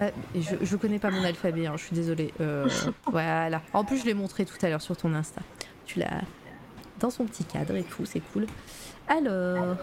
[0.00, 2.32] Ah, je, je connais pas mon alphabet, hein, je suis désolée.
[3.10, 3.62] Voilà.
[3.72, 5.42] En plus, je l'ai montré tout à l'heure sur ton Insta.
[5.84, 6.22] Tu l'as
[7.00, 8.46] dans son petit cadre et tout, c'est cool.
[9.08, 9.76] Alors.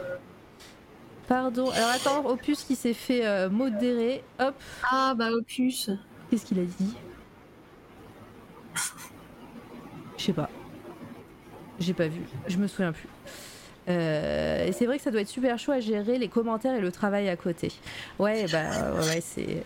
[1.28, 1.70] Pardon.
[1.72, 4.24] Alors attends, Opus qui s'est fait modérer.
[4.40, 4.56] Hop.
[4.90, 5.90] Ah bah Opus.
[6.30, 6.96] Qu'est-ce qu'il a dit?
[10.18, 10.50] Je sais pas.
[11.80, 13.08] J'ai pas vu, je me souviens plus.
[13.88, 16.82] Euh, et c'est vrai que ça doit être super chaud à gérer les commentaires et
[16.82, 17.72] le travail à côté.
[18.18, 19.22] Ouais, bah ouais,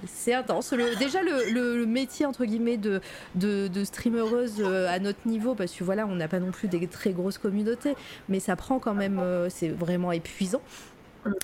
[0.07, 0.73] c'est intense.
[0.99, 3.01] Déjà le, le, métier entre guillemets de,
[3.35, 6.67] de, de streamereuse euh, à notre niveau, parce que voilà, on n'a pas non plus
[6.67, 7.95] des très grosses communautés,
[8.27, 10.61] mais ça prend quand même, euh, c'est vraiment épuisant.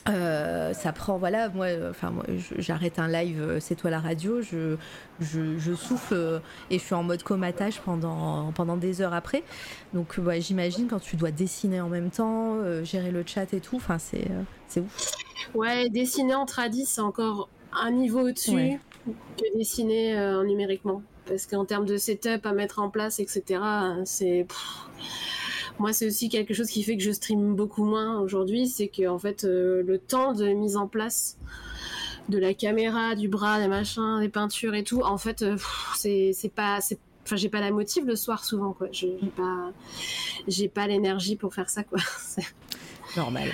[0.07, 2.23] Euh, ça prend, voilà, moi, enfin, moi,
[2.57, 4.77] j'arrête un live, euh, c'est toi la radio, je,
[5.19, 6.39] je, souffle euh,
[6.69, 9.43] et je suis en mode comatage pendant, pendant des heures après.
[9.93, 13.97] Donc, j'imagine quand tu dois dessiner en même temps, gérer le chat et tout, enfin,
[13.99, 14.27] c'est,
[14.67, 15.11] c'est ouf.
[15.53, 20.15] Ouais, dessiner en tradis, c'est encore un niveau au-dessus que dessiner
[20.45, 21.01] numériquement.
[21.27, 23.59] Parce qu'en termes de setup à mettre en place, etc.,
[24.05, 24.45] c'est.
[25.79, 29.07] Moi, c'est aussi quelque chose qui fait que je stream beaucoup moins aujourd'hui, c'est que
[29.07, 31.37] en fait, euh, le temps de mise en place
[32.29, 35.57] de la caméra, du bras, des machins, des peintures et tout, en fait, euh,
[35.95, 36.79] c'est pas,
[37.23, 38.87] enfin, j'ai pas la motive le soir souvent, quoi.
[38.91, 39.71] J'ai pas,
[40.47, 41.99] j'ai pas l'énergie pour faire ça, quoi.
[43.17, 43.51] Normal.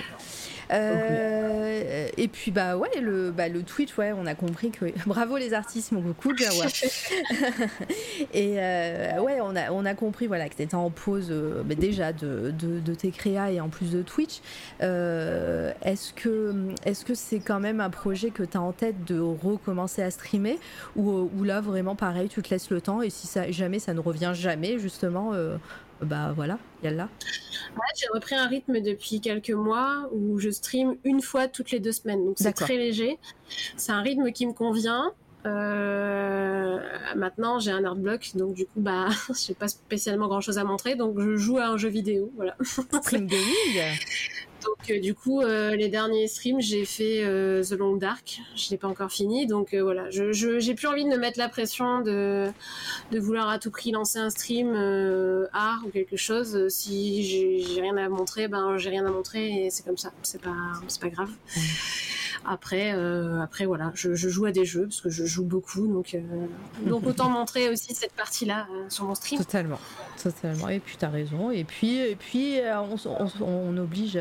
[0.72, 5.36] Euh, et puis bah ouais, le, bah, le Twitch, ouais, on a compris que bravo
[5.36, 6.42] les artistes, mon beaucoup de
[8.34, 11.74] et euh, ouais, on a, on a compris voilà que étais en pause euh, bah,
[11.74, 14.40] déjà de, de, tes créas et en plus de Twitch.
[14.80, 16.54] est-ce que
[16.84, 20.10] est-ce que c'est quand même un projet que tu as en tête de recommencer à
[20.10, 20.58] streamer
[20.96, 23.94] ou, ou là vraiment pareil, tu te laisses le temps et si ça jamais ça
[23.94, 25.32] ne revient jamais justement
[26.02, 27.08] bah voilà, il y a là.
[27.96, 31.92] j'ai repris un rythme depuis quelques mois où je stream une fois toutes les deux
[31.92, 32.24] semaines.
[32.24, 33.18] Donc c'est très léger.
[33.76, 35.12] C'est un rythme qui me convient.
[35.44, 36.78] Euh,
[37.16, 39.08] maintenant, j'ai un art block, donc du coup, bah,
[39.46, 42.56] j'ai pas spécialement grand chose à montrer, donc je joue à un jeu vidéo, voilà.
[42.62, 43.98] Stream gaming?
[44.64, 48.40] Donc euh, du coup, euh, les derniers streams, j'ai fait euh, The Long Dark.
[48.56, 50.10] Je l'ai pas encore fini, donc voilà.
[50.10, 52.46] Je j'ai plus envie de me mettre la pression de
[53.10, 54.74] de vouloir à tout prix lancer un stream
[55.52, 56.68] art ou quelque chose.
[56.68, 60.12] Si j'ai rien à montrer, ben j'ai rien à montrer et c'est comme ça.
[60.22, 60.56] C'est pas
[60.88, 61.30] c'est pas grave.
[62.44, 62.90] Après,
[63.40, 66.16] après voilà, je, joue à des jeux parce que je joue beaucoup, donc
[66.86, 69.38] donc autant montrer aussi cette partie-là sur mon stream.
[69.38, 69.78] Totalement,
[70.22, 70.68] totalement.
[70.68, 71.50] Et puis tu as raison.
[71.50, 74.18] Et puis et puis on, on, on oblige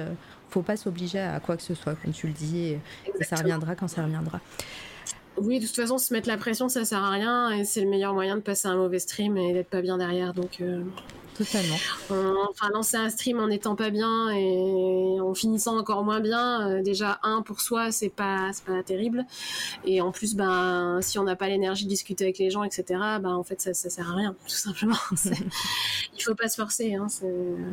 [0.51, 2.79] faut pas s'obliger à quoi que ce soit, comme tu le dis, et,
[3.21, 4.39] ça reviendra quand ça reviendra.
[5.37, 7.89] Oui, de toute façon, se mettre la pression, ça sert à rien, et c'est le
[7.89, 10.33] meilleur moyen de passer un mauvais stream et d'être pas bien derrière.
[10.33, 10.83] Donc, euh,
[11.37, 11.77] totalement.
[12.49, 16.81] enfin, lancer un stream en n'étant pas bien et en finissant encore moins bien, euh,
[16.81, 19.25] déjà un pour soi, c'est pas, pas terrible.
[19.85, 22.83] Et en plus, ben, si on n'a pas l'énergie de discuter avec les gens, etc.,
[23.21, 24.97] ben, en fait, ça, ça sert à rien, tout simplement.
[26.17, 27.07] Il faut pas se forcer, hein,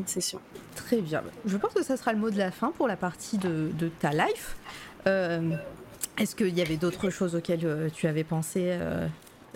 [0.06, 0.40] c'est sûr.
[0.76, 1.22] Très bien.
[1.44, 3.88] Je pense que ça sera le mot de la fin pour la partie de, de
[3.88, 4.56] ta life.
[5.06, 5.56] Euh,
[6.18, 8.78] est-ce qu'il y avait d'autres choses auxquelles euh, tu avais pensé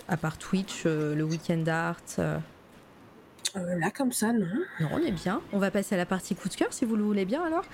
[0.07, 1.99] à part Twitch, le weekend art
[3.55, 4.47] euh, là, comme ça, non.
[4.79, 5.41] Non, on est bien.
[5.51, 7.65] On va passer à la partie coup de cœur, si vous le voulez bien, alors.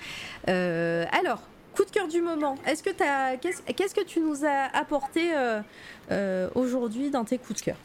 [0.48, 1.40] Euh, alors,
[1.74, 2.56] coup de cœur du moment.
[2.66, 7.76] Est-ce que qu'est-ce, que tu nous as apporté euh, aujourd'hui dans tes coups de cœur?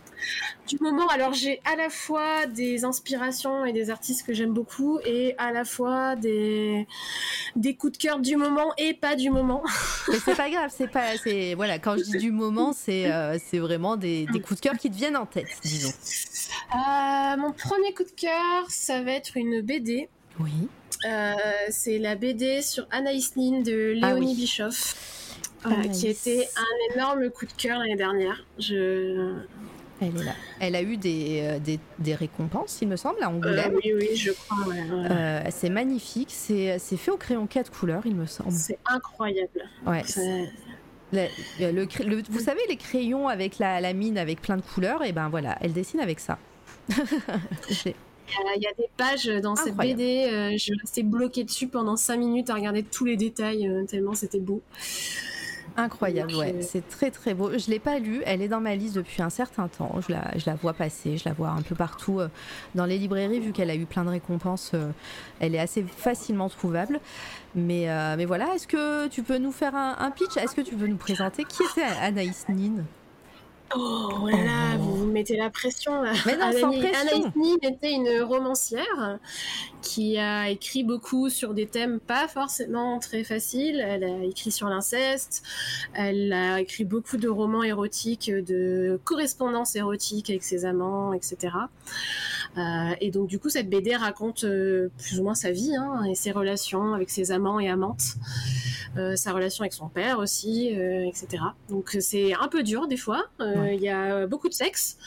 [0.67, 1.07] Du moment.
[1.07, 5.51] Alors j'ai à la fois des inspirations et des artistes que j'aime beaucoup et à
[5.51, 6.87] la fois des
[7.55, 9.63] des coups de cœur du moment et pas du moment.
[10.09, 13.37] Mais c'est pas grave, c'est pas c'est voilà quand je dis du moment c'est euh,
[13.43, 15.93] c'est vraiment des, des, coups de cœur qui te viennent en tête, disons.
[16.73, 20.09] Euh, mon premier coup de cœur, ça va être une BD.
[20.39, 20.51] Oui.
[21.05, 21.33] Euh,
[21.69, 24.95] c'est la BD sur Anaïs Nin de ah Léonie Bischoff.
[25.93, 28.45] qui était un énorme coup de cœur l'année dernière.
[28.59, 29.35] Je,
[30.01, 30.33] elle est là.
[30.59, 33.73] Elle a eu des, euh, des, des récompenses, il me semble, à Angoulême.
[33.73, 34.57] Euh, oui, oui, je crois.
[34.71, 36.29] Euh, c'est magnifique.
[36.31, 38.51] C'est fait au crayon 4 couleurs, il me semble.
[38.51, 39.61] C'est incroyable.
[39.85, 40.03] Ouais.
[41.13, 45.29] Le, vous savez, les crayons avec la, la, mine avec plein de couleurs, et ben
[45.29, 46.37] voilà, elle dessine avec ça.
[48.57, 52.49] Il y a des pages dans cette BD, je restais bloquée dessus pendant 5 minutes
[52.49, 54.61] à regarder tous les détails, tellement c'était beau.
[55.77, 56.61] Incroyable, ouais.
[56.61, 57.57] C'est très très beau.
[57.57, 59.95] Je l'ai pas lu, elle est dans ma liste depuis un certain temps.
[60.07, 62.29] Je la, je la vois passer, je la vois un peu partout euh,
[62.75, 64.71] dans les librairies, vu qu'elle a eu plein de récompenses.
[64.73, 64.91] Euh,
[65.39, 66.99] elle est assez facilement trouvable.
[67.55, 70.37] Mais, euh, mais voilà, est-ce que tu peux nous faire un, un pitch?
[70.37, 71.43] Est-ce que tu peux nous présenter?
[71.43, 72.83] Qui était Anaïs Nin?
[73.73, 76.13] Oh là, vous vous mettez la pression là.
[76.25, 77.31] Mais non, sans pression.
[77.35, 79.19] Nin était une romancière
[79.81, 83.79] qui a écrit beaucoup sur des thèmes pas forcément très faciles.
[83.79, 85.43] Elle a écrit sur l'inceste,
[85.93, 91.55] elle a écrit beaucoup de romans érotiques, de correspondances érotiques avec ses amants, etc.
[92.57, 96.03] Euh, et donc du coup, cette BD raconte euh, plus ou moins sa vie hein,
[96.03, 98.15] et ses relations avec ses amants et amantes.
[99.15, 101.43] sa relation avec son père aussi, etc.
[101.69, 103.25] Donc c'est un peu dur des fois.
[103.73, 104.97] Il y a beaucoup de sexe,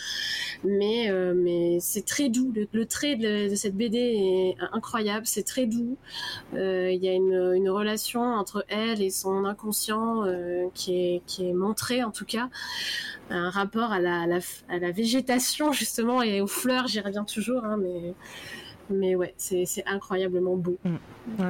[0.64, 2.52] mais mais c'est très doux.
[2.72, 5.26] Le, trait de, cette BD est incroyable.
[5.26, 5.96] C'est très doux.
[6.52, 10.24] Il y a une, une, relation entre elle et son inconscient
[10.74, 12.48] qui est qui est montré en tout cas
[13.30, 14.26] un rapport à la,
[14.68, 18.14] à la, végétation justement et aux fleurs, j'y reviens toujours, hein, mais,
[18.90, 20.78] mais ouais, c'est incroyablement beau.
[20.84, 20.96] Mm.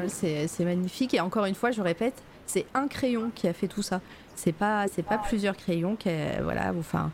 [0.08, 2.14] c'est magnifique et encore une fois, je répète,
[2.46, 4.00] c'est un crayon qui a fait tout ça.
[4.38, 6.10] C'est pas, c'est pas plusieurs crayons qui,
[6.42, 7.10] voilà, enfin,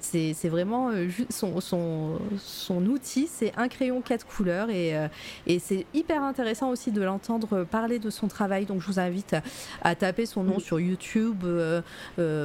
[0.00, 5.08] c'est vraiment euh, son, son, son outil, c'est un crayon quatre couleurs et, euh,
[5.46, 8.66] et c'est hyper intéressant aussi de l'entendre parler de son travail.
[8.66, 9.36] Donc je vous invite
[9.82, 11.80] à, taper son nom sur YouTube, euh,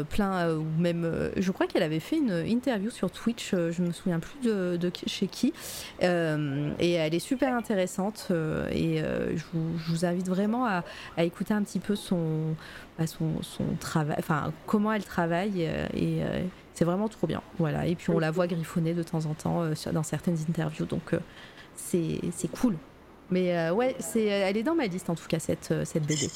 [0.06, 4.20] plein ou même, je crois qu'elle avait fait une interview sur Twitch, je me souviens
[4.20, 5.54] plus de, de chez qui,
[6.02, 8.32] et elle est super intéressante
[8.72, 10.84] et je vous, je, vous, invite vraiment à,
[11.18, 12.56] à écouter un petit peu son,
[12.98, 15.62] bah, son, son travail, enfin comment elle travaille
[15.94, 16.22] et
[16.82, 17.44] c'est vraiment trop bien.
[17.60, 17.86] Voilà.
[17.86, 20.88] Et puis on la voit griffonner de temps en temps euh, dans certaines interviews.
[20.88, 21.20] Donc euh,
[21.76, 22.76] c'est cool.
[23.30, 26.28] Mais euh, ouais, c'est, elle est dans ma liste en tout cas, cette, cette BD.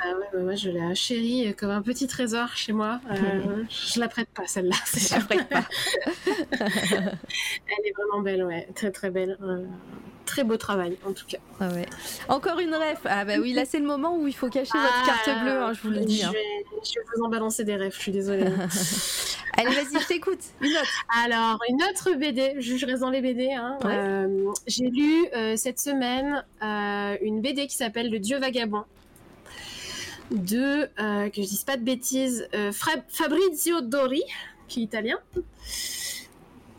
[0.00, 3.00] Ah ouais, bah moi je l'ai chérie comme un petit trésor chez moi.
[3.70, 4.76] je la prête pas celle-là.
[4.94, 5.64] Je la prête pas.
[6.26, 9.36] elle est vraiment belle, ouais, très très belle
[10.28, 11.38] très beau travail en tout cas.
[11.58, 11.86] Ah ouais.
[12.28, 13.00] Encore une ref.
[13.06, 15.62] Ah bah oui, là c'est le moment où il faut cacher votre carte ah, bleue,
[15.62, 16.22] hein, je vous le dis.
[16.22, 16.30] Hein.
[16.84, 18.44] Je, vais, vous en balancer des refs, je suis désolée.
[19.56, 20.38] Allez, vas-y, je t'écoute.
[20.60, 21.04] Une autre.
[21.24, 23.52] Alors, une autre BD, je, reste dans les BD.
[23.52, 23.78] Hein.
[23.84, 28.84] Euh, j'ai lu euh, cette semaine euh, une BD qui s'appelle Le Dieu Vagabond
[30.30, 30.86] de,
[31.28, 34.22] que je dise pas de bêtises, Fabrizio Dori,
[34.68, 35.18] qui est italien.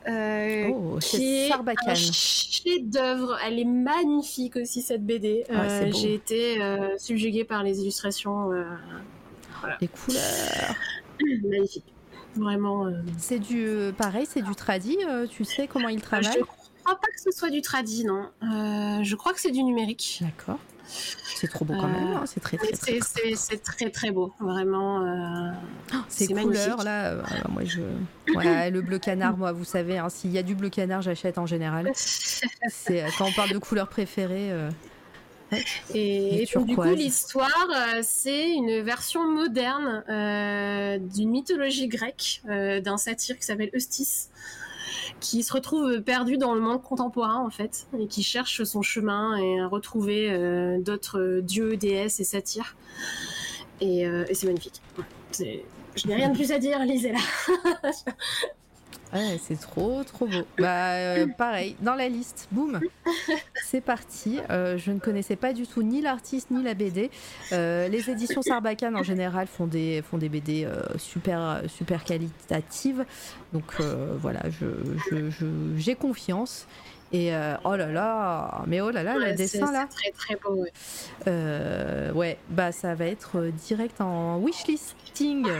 [0.08, 3.38] Euh, oh, qui est un chef-d'œuvre.
[3.46, 5.46] Elle est magnifique aussi cette BD.
[5.50, 8.52] Euh, j'ai été euh, subjuguée par les illustrations.
[9.82, 10.76] Les couleurs.
[11.50, 11.86] Magnifique.
[12.36, 12.88] Vraiment.
[13.18, 14.98] C'est du pareil, c'est du tradi.
[15.30, 16.32] tu sais comment il travaille?
[16.32, 16.44] Je
[16.84, 18.30] crois pas que ce soit du tradi, non.
[18.42, 20.22] je crois que c'est du numérique.
[20.22, 20.60] D'accord.
[21.36, 22.24] C'est trop beau quand même, hein.
[22.26, 25.06] c'est très très, très, très très beau, vraiment.
[25.06, 25.52] Euh...
[25.94, 27.82] Oh, ces couleurs là, euh, moi je,
[28.34, 31.38] voilà, le bleu canard, moi vous savez, hein, s'il y a du bleu canard, j'achète
[31.38, 31.91] en général.
[31.95, 34.52] C'est euh, quand on parle de couleurs préférées.
[34.52, 34.70] Euh,
[35.95, 37.68] et, du coup, l'histoire,
[38.03, 40.03] c'est une version moderne
[41.07, 44.30] d'une mythologie grecque d'un satyre qui s'appelle Eustis
[45.20, 49.38] qui se retrouve perdu dans le monde contemporain en fait et qui cherche son chemin
[49.38, 52.76] et à retrouver euh, d'autres dieux, déesses et satyres.
[53.82, 54.82] Et, euh, et c'est magnifique.
[55.96, 57.20] Je n'ai rien de plus à dire, lisez-la.
[59.14, 60.45] Ouais, c'est trop, trop beau.
[60.57, 62.80] Bah, euh, pareil, dans la liste, boum,
[63.65, 64.40] c'est parti.
[64.49, 67.10] Euh, je ne connaissais pas du tout ni l'artiste ni la BD.
[67.52, 70.68] Euh, les éditions Sarbacane en général font des, font des BD
[70.98, 73.06] super, super qualitatives.
[73.53, 73.81] Donc
[74.22, 76.68] voilà, j'ai je, confiance.
[77.11, 77.31] Et
[77.64, 79.88] oh là là, mais oh là là, le dessin là.
[79.90, 80.64] très très beau.
[80.64, 82.11] Ouais.
[82.14, 85.48] ouais, bah ça va être direct en wishlisting.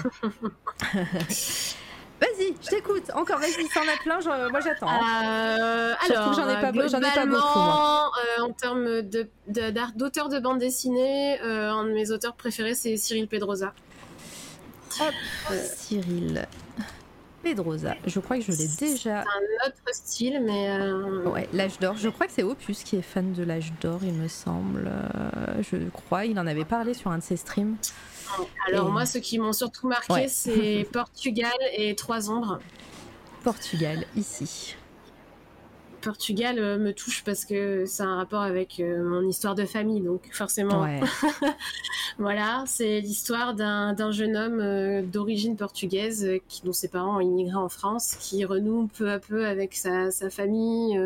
[2.20, 3.04] Vas-y, je t'écoute.
[3.14, 4.20] Encore, vas-y, s'en a plein,
[4.50, 4.88] moi j'attends.
[4.90, 7.60] Euh, alors, j'en ai, pas, j'en ai pas beaucoup.
[7.60, 12.98] Euh, en termes d'auteur de, de, bande dessinée, euh, un de mes auteurs préférés, c'est
[12.98, 13.74] Cyril Pedrosa.
[15.00, 15.14] Hop,
[15.78, 16.46] Cyril
[17.42, 17.96] Pedrosa.
[18.06, 19.24] Je crois que je l'ai déjà.
[19.24, 21.30] C'est un autre style, mais.
[21.30, 21.96] Ouais, l'âge d'or.
[21.96, 24.92] Je crois que c'est Opus qui est fan de l'âge d'or, il me semble.
[25.62, 26.26] je crois.
[26.26, 27.78] Il en avait parlé sur un de ses streams.
[28.68, 32.60] Alors moi, ceux qui m'ont surtout marqué, c'est Portugal et Trois Ombres.
[33.44, 34.76] Portugal, ici.
[36.02, 40.02] Portugal euh, me touche parce que c'est un rapport avec euh, mon histoire de famille,
[40.02, 40.88] donc forcément.
[42.18, 47.56] voilà, c'est l'histoire d'un jeune homme euh, d'origine portugaise qui, dont ses parents ont immigré
[47.56, 51.00] en France, qui renoue peu à peu avec sa, famille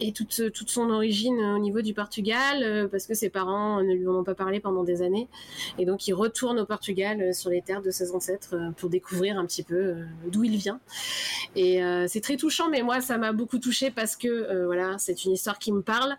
[0.00, 4.06] et toute, toute son origine au niveau du Portugal, parce que ses parents ne lui
[4.06, 5.28] en ont pas parlé pendant des années.
[5.78, 9.46] Et donc il retourne au Portugal sur les terres de ses ancêtres pour découvrir un
[9.46, 9.96] petit peu
[10.26, 10.80] d'où il vient.
[11.56, 15.24] Et c'est très touchant, mais moi ça m'a beaucoup touché parce que euh, voilà, c'est
[15.24, 16.16] une histoire qui me parle.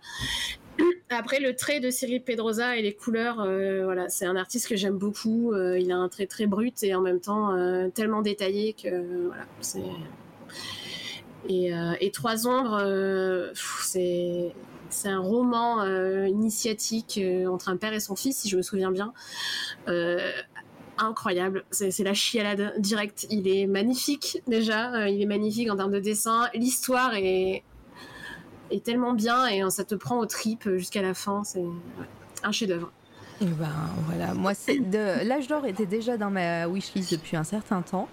[1.09, 4.75] Après, le trait de Cyril Pedrosa et les couleurs, euh, voilà, c'est un artiste que
[4.75, 5.53] j'aime beaucoup.
[5.53, 7.55] Euh, il a un trait très brut et en même temps
[7.93, 9.45] tellement détaillé que voilà.
[11.49, 13.51] Et, Trois Ombres,
[13.83, 14.53] c'est
[15.05, 15.83] un roman
[16.25, 19.13] initiatique entre un père et son fils, si je me souviens bien
[21.03, 21.63] incroyable.
[21.71, 23.25] C'est la chialade directe.
[23.29, 25.07] Il est magnifique déjà.
[25.09, 26.47] il est magnifique en termes de dessin.
[26.53, 27.63] L'histoire est
[28.71, 31.43] est tellement bien et ça te prend aux tripes jusqu'à la fin.
[31.43, 31.63] C'est
[32.43, 32.91] un chef-d'œuvre.
[33.41, 33.69] Et ben
[34.07, 38.07] voilà, moi c'est de l'âge d'or était déjà dans ma wishlist depuis un certain temps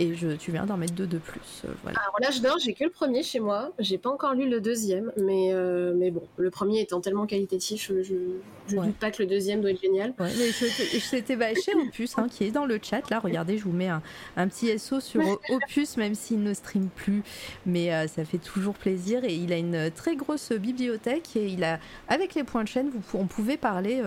[0.00, 1.62] et je, tu viens d'en mettre deux de plus.
[1.64, 2.00] Euh, voilà.
[2.00, 5.12] Alors l'âge d'or, j'ai que le premier chez moi, j'ai pas encore lu le deuxième,
[5.18, 9.28] mais, euh, mais bon, le premier étant tellement qualitatif, je, je doute pas que le
[9.28, 10.14] deuxième doit être génial.
[10.18, 13.64] Ouais, mais c'était bah, chez Opus hein, qui est dans le chat là, regardez, je
[13.64, 14.02] vous mets un,
[14.38, 15.20] un petit SO sur
[15.50, 17.22] Opus même s'il ne stream plus,
[17.66, 21.62] mais euh, ça fait toujours plaisir et il a une très grosse bibliothèque et il
[21.62, 21.78] a
[22.08, 24.02] avec les points de chaîne, vous, on pouvait parler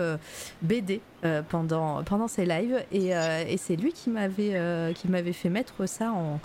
[0.60, 2.84] BD euh, pendant, pendant ses lives.
[2.92, 6.40] Et, euh, et c'est lui qui m'avait euh, qui m'avait fait mettre ça en,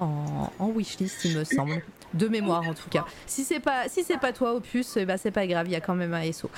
[0.00, 1.82] en, en wishlist, il me semble
[2.14, 3.04] de mémoire en tout cas.
[3.26, 5.76] Si c'est pas si c'est pas toi Opus, eh ben c'est pas grave, il y
[5.76, 6.48] a quand même un SO.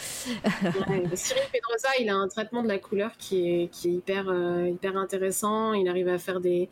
[1.14, 4.68] Cyril Pedrosa, il a un traitement de la couleur qui est, qui est hyper euh,
[4.68, 5.72] hyper intéressant.
[5.72, 6.68] Il arrive à faire des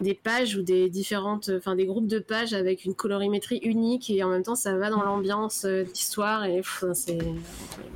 [0.00, 4.22] des pages ou des différentes enfin des groupes de pages avec une colorimétrie unique et
[4.22, 6.62] en même temps ça va dans l'ambiance euh, d'histoire et
[6.94, 7.18] c'est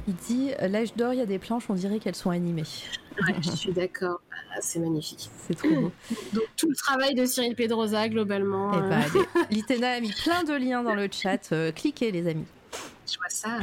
[0.08, 2.64] Il dit l'âge d'or, il y a des planches, on dirait qu'elles sont animées.
[3.22, 4.20] Ouais, je suis d'accord.
[4.54, 5.30] Ah, c'est magnifique.
[5.46, 5.92] C'est trop beau.
[6.32, 8.72] Donc tout le travail de Cyril Pedrosa globalement.
[8.74, 9.44] Eh ben, euh...
[9.50, 11.52] Litena a mis plein de liens dans le chat.
[11.52, 12.46] Euh, cliquez les amis.
[13.06, 13.58] Je vois ça.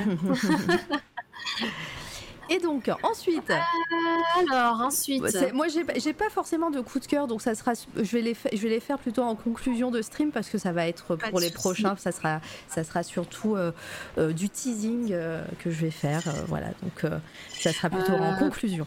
[2.52, 3.50] Et donc ensuite.
[3.50, 5.24] Euh, alors ensuite.
[5.54, 7.74] Moi j'ai pas forcément de coup de cœur donc ça sera.
[7.96, 10.74] Je vais les je vais les faire plutôt en conclusion de stream parce que ça
[10.74, 11.96] va être pour les prochains.
[11.96, 13.72] Ça sera ça sera surtout euh,
[14.18, 15.16] euh, du teasing
[15.60, 16.24] que je vais faire.
[16.48, 17.10] voilà donc
[17.54, 18.86] ça sera plutôt en conclusion.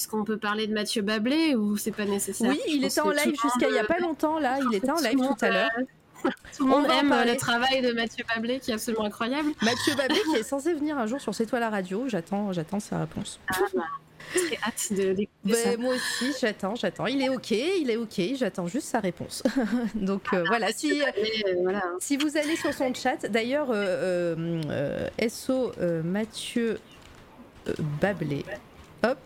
[0.00, 2.48] Est-ce qu'on peut parler de Mathieu Bablé ou c'est pas nécessaire?
[2.48, 4.58] Oui, il était en live jusqu'à il y a pas longtemps là.
[4.70, 5.70] Il était en live tout à l'heure.
[6.56, 9.50] Tout le monde aime le travail de Mathieu Bablé qui est absolument incroyable.
[9.60, 12.08] Mathieu Bablé qui est censé venir un jour sur C'est toi la radio.
[12.08, 13.40] J'attends, j'attends sa réponse.
[13.48, 13.82] Ah bah.
[14.34, 17.06] Très hâte de ben, Moi aussi, j'attends, j'attends.
[17.06, 18.22] Il est ok, il est ok.
[18.36, 19.42] J'attends juste sa réponse.
[19.94, 20.72] Donc euh, voilà.
[20.72, 21.06] Si, euh,
[21.60, 21.82] voilà.
[21.98, 25.72] si vous allez sur son chat, d'ailleurs, euh, SO
[26.04, 26.78] Mathieu
[28.00, 28.46] Bablé
[29.04, 29.18] hop,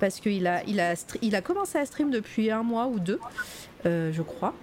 [0.00, 3.20] parce qu'il a, il a, il a commencé à stream depuis un mois ou deux,
[3.86, 4.54] euh, je crois.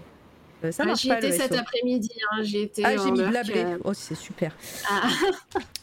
[0.64, 2.86] Euh, ça ah, J'y étais cet après-midi, hein, j'ai été.
[2.86, 3.64] Ah, j'ai mis Blablé.
[3.64, 3.78] Euh.
[3.84, 4.56] Oh, c'est super.
[4.90, 5.10] Ah.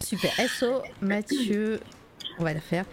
[0.01, 0.31] super.
[0.49, 1.81] SO, Mathieu,
[2.39, 2.85] on va la faire.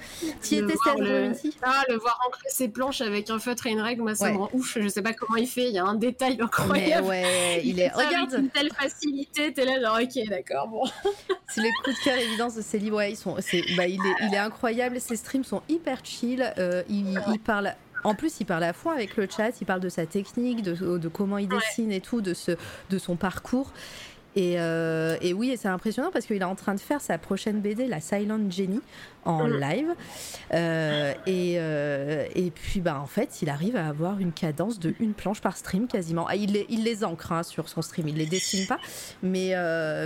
[0.41, 1.31] Tu étais le...
[1.61, 4.37] Ah, le voir ancrer ses planches avec un feutre et une règle, moi ça me
[4.37, 4.77] rend ouf.
[4.79, 5.67] Je sais pas comment il fait.
[5.67, 7.07] Il y a un détail incroyable.
[7.07, 7.89] ouais, il, est.
[7.89, 8.33] Regarde.
[8.33, 10.83] Avec une telle facilité, t'es là genre ok, d'accord, bon.
[11.47, 12.97] C'est les coups de cœur évidence de ces livres.
[12.97, 13.35] Ouais, ils sont.
[13.77, 14.99] Bah, il est, il est incroyable.
[14.99, 16.53] Ses streams sont hyper chill.
[16.57, 17.73] Euh, il, il parle
[18.05, 20.99] en plus, il parle à fond avec le chat, il parle de sa technique, de,
[20.99, 22.51] de comment il dessine et tout, de, ce,
[22.91, 23.71] de son parcours.
[24.35, 27.61] Et, euh, et, oui, c'est impressionnant parce qu'il est en train de faire sa prochaine
[27.61, 28.81] BD, la Silent Jenny,
[29.23, 29.59] en mm.
[29.59, 29.87] live.
[30.53, 34.93] Euh, et, euh, et, puis, bah, en fait, il arrive à avoir une cadence de
[34.99, 36.27] une planche par stream quasiment.
[36.27, 38.79] Ah, il, les, il les ancre hein, sur son stream, il les dessine pas,
[39.23, 39.55] mais,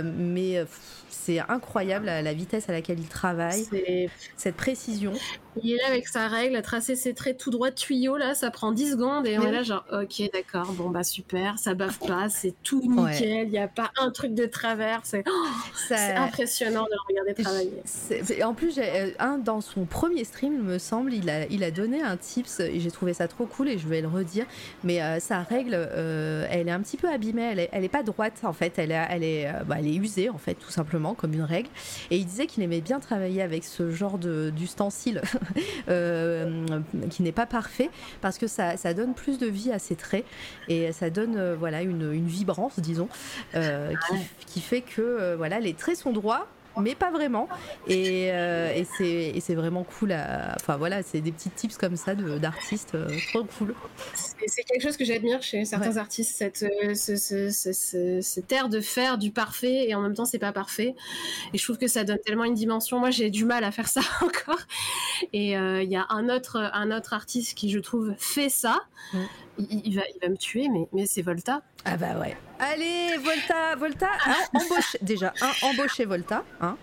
[0.04, 0.64] mais
[1.08, 3.66] c'est incroyable la, vitesse à laquelle il travaille,
[4.36, 5.12] cette précision.
[5.62, 8.34] Il est là avec sa règle, à tracer ses traits tout droit de tuyau, là,
[8.34, 11.74] ça prend 10 secondes et on est là genre, ok, d'accord, bon bah super, ça
[11.74, 15.94] baffe pas, c'est tout nickel, il n'y a pas un truc de travers, c'est oh,
[16.16, 18.42] impressionnant de le regarder travailler.
[18.44, 21.70] En plus, euh, un, dans son premier stream, il me semble, il a, il a
[21.70, 24.46] donné un tips et j'ai trouvé ça trop cool et je vais le redire,
[24.84, 27.88] mais euh, sa règle, euh, elle est un petit peu abîmée, elle est, elle est
[27.88, 30.70] pas droite en fait, elle est, elle est, bah, elle est usée en fait, tout
[30.70, 31.68] simplement comme une règle.
[32.12, 35.22] Et il disait qu'il aimait bien travailler avec ce genre d'ustensile
[37.10, 37.90] qui n'est pas parfait
[38.20, 40.24] parce que ça, ça, donne plus de vie à ses traits
[40.68, 43.08] et ça donne euh, voilà une, une, vibrance, disons,
[43.54, 44.16] euh, qui,
[44.46, 46.48] qui, fait que voilà les traits sont droits
[46.78, 47.48] mais pas vraiment.
[47.86, 50.12] Et, euh, et c'est vraiment cool.
[50.56, 53.74] Enfin voilà, c'est des petits tips comme ça d'artistes, euh, trop cool.
[54.46, 59.30] C'est quelque chose que j'admire chez certains artistes, cette, euh, cette air de faire du
[59.30, 60.94] parfait et en même temps c'est pas parfait.
[61.52, 62.98] Et je trouve que ça donne tellement une dimension.
[62.98, 64.60] Moi j'ai du mal à faire ça encore.
[65.32, 68.80] Et il y a un autre, un autre artiste qui je trouve fait ça.
[69.12, 69.18] Mm.
[69.58, 71.62] Il, va, il va me tuer, mais, mais c'est Volta.
[71.84, 72.36] Ah bah ouais.
[72.58, 74.10] Allez, Volta, Volta,
[74.52, 76.44] embauche, déjà, un, embauchez Volta.
[76.60, 76.76] Hein,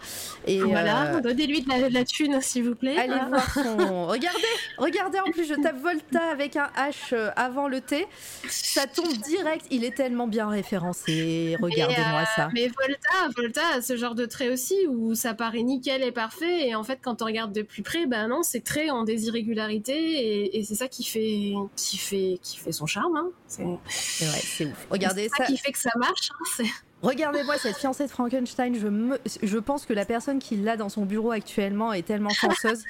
[0.48, 2.98] et voilà, euh, donnez-lui de, la, thune, s'il vous plaît.
[2.98, 3.28] Allez ah.
[3.30, 4.08] voir son.
[4.08, 4.48] Regardez,
[4.80, 8.08] regardez, en plus, je tape Volta avec un H euh, avant le T.
[8.50, 11.56] Ça tombe direct, il est tellement bien référencé.
[11.62, 12.48] Regardez-moi ça.
[12.48, 16.12] Euh, mais Volta, Volta a ce genre de trait aussi où ça paraît nickel et
[16.12, 16.70] parfait.
[16.70, 19.28] Et en fait, quand on regarde de plus près, ben non, c'est très en des
[19.28, 20.58] irrégularités.
[20.58, 23.16] Et, c'est ça qui fait, qui, fait, qui fait son charme.
[23.18, 23.30] Hein.
[23.48, 24.88] C'est vrai, c'est ouf.
[24.90, 25.46] Regardez ça.
[25.46, 26.30] qui fait que ça marche.
[26.60, 26.66] Hein,
[27.04, 28.76] Regardez-moi cette fiancée de Frankenstein.
[28.76, 32.32] Je, me, je pense que la personne qui l'a dans son bureau actuellement est tellement
[32.32, 32.84] chanceuse.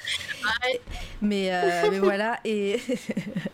[1.20, 2.40] mais, euh, mais, voilà.
[2.44, 2.78] Et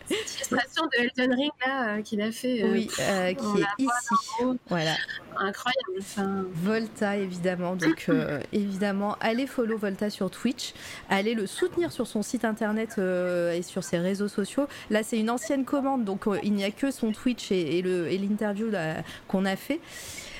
[0.04, 2.62] cette illustration de Elden Ring là qu'il a fait.
[2.64, 3.36] oui, qui est
[3.78, 4.44] ici.
[4.68, 4.94] Voilà.
[5.36, 6.46] Incroyable.
[6.54, 7.74] Volta évidemment.
[7.74, 8.08] Donc
[8.52, 10.72] évidemment, allez follow Volta sur Twitch,
[11.10, 14.68] allez le soutenir sur son site internet et sur ses réseaux sociaux.
[14.90, 18.70] Là, c'est une ancienne commande, donc il n'y a que son Twitch et, et l'interview
[19.26, 19.80] qu'on a fait.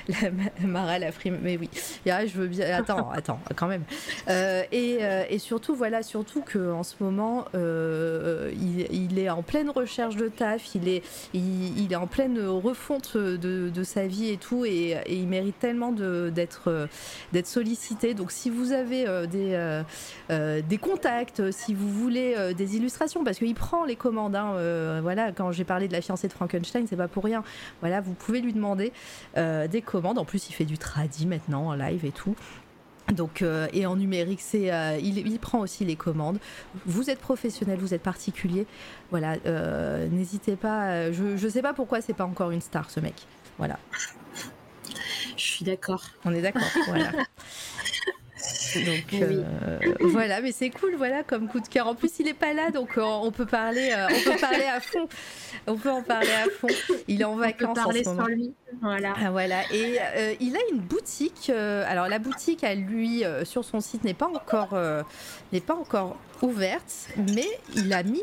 [0.08, 1.70] La, Mara la frime, mais oui.
[2.04, 2.66] je veux bien.
[2.74, 3.84] Attends, attends, quand même.
[4.28, 8.52] Euh, et, euh, et, surtout, voilà, surtout qu'en ce moment, euh,
[8.90, 11.02] il, est en pleine recherche de taf, il est,
[11.32, 15.92] il, est en pleine refonte de, de, sa vie et tout, et, il mérite tellement
[15.92, 16.88] d'être
[17.32, 18.14] d'être sollicité.
[18.14, 19.82] Donc, si vous avez des,
[20.68, 25.52] des contacts, si vous voulez des illustrations, parce qu'il prend les commandes, hein, voilà, quand
[25.52, 27.42] j'ai parlé de la fiancée de Frankenstein, c'est pas pour rien.
[27.80, 28.92] Voilà, vous pouvez lui demander
[29.36, 32.36] des en plus, il fait du tradi maintenant en live et tout.
[33.12, 36.38] Donc, euh, et en numérique, c'est, euh, il, prend aussi les commandes.
[36.86, 38.66] Vous êtes professionnel, vous êtes particulier.
[39.10, 41.12] Voilà, euh, n'hésitez pas.
[41.12, 43.14] Je ne sais pas pourquoi c'est pas encore une star, ce mec.
[43.58, 43.78] Voilà.
[45.36, 46.02] Je suis d'accord.
[46.24, 46.62] On est d'accord.
[46.86, 47.12] voilà.
[48.74, 51.86] Donc voilà, mais c'est cool, voilà, comme coup de cœur.
[51.86, 55.08] En plus, il est pas là, donc on peut parler, on peut parler à fond.
[55.66, 56.68] On peut en parler à fond.
[57.08, 58.26] Il est en vacances en ce moment.
[58.26, 58.54] lui.
[58.82, 59.14] Voilà.
[59.22, 59.62] Ah, voilà.
[59.72, 61.50] Et euh, il a une boutique.
[61.50, 64.76] Euh, alors la boutique à lui euh, sur son site n'est pas encore
[65.52, 67.46] n'est pas encore ouverte, mais
[67.76, 68.22] il a mis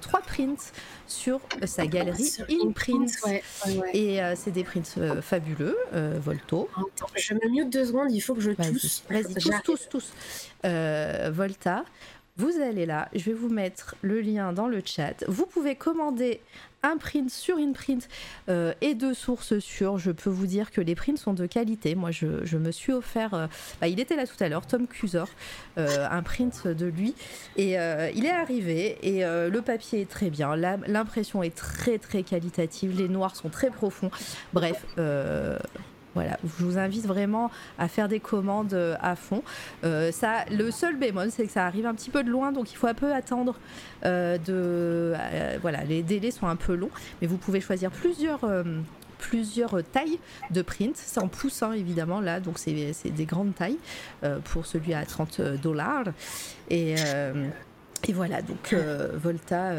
[0.00, 0.72] trois prints
[1.06, 3.06] sur sa galerie InPrint.
[3.92, 6.68] Et c'est des prints fabuleux, Volto.
[7.16, 9.04] je me mute deux secondes, il faut que je tousse.
[9.10, 10.12] Vas-y, tous, tous, tous.
[11.30, 11.84] Volta.
[12.36, 15.24] Vous allez là, je vais vous mettre le lien dans le chat.
[15.28, 16.40] Vous pouvez commander
[16.82, 18.08] un print sur une print
[18.48, 19.98] euh, et deux sources sûres.
[19.98, 21.94] Je peux vous dire que les prints sont de qualité.
[21.94, 23.46] Moi, je, me suis offert, euh,
[23.80, 25.28] bah, il était là tout à l'heure, Tom Cusor,
[25.78, 27.14] euh, un print de lui.
[27.56, 30.56] Et il est arrivé et le papier est très bien.
[30.56, 32.96] L'impression est très très qualitative.
[32.96, 34.10] Les noirs sont très profonds.
[34.52, 34.84] Bref,
[36.14, 39.42] voilà, je vous invite vraiment à faire des commandes euh, à fond.
[39.84, 42.72] Euh, ça, le seul bémol, c'est que ça arrive un petit peu de loin, donc
[42.72, 43.56] il faut un peu attendre.
[44.04, 45.14] Euh, de,
[45.60, 48.40] voilà, les délais sont un peu longs, mais vous pouvez choisir plusieurs
[49.18, 50.18] plusieurs tailles
[50.50, 50.96] de print.
[50.96, 53.78] C'est en pouces, hein, évidemment, là, donc c'est des grandes tailles
[54.44, 56.06] pour celui à 30 dollars.
[56.70, 56.94] Et,
[58.08, 58.74] et, voilà, donc
[59.14, 59.72] Volta,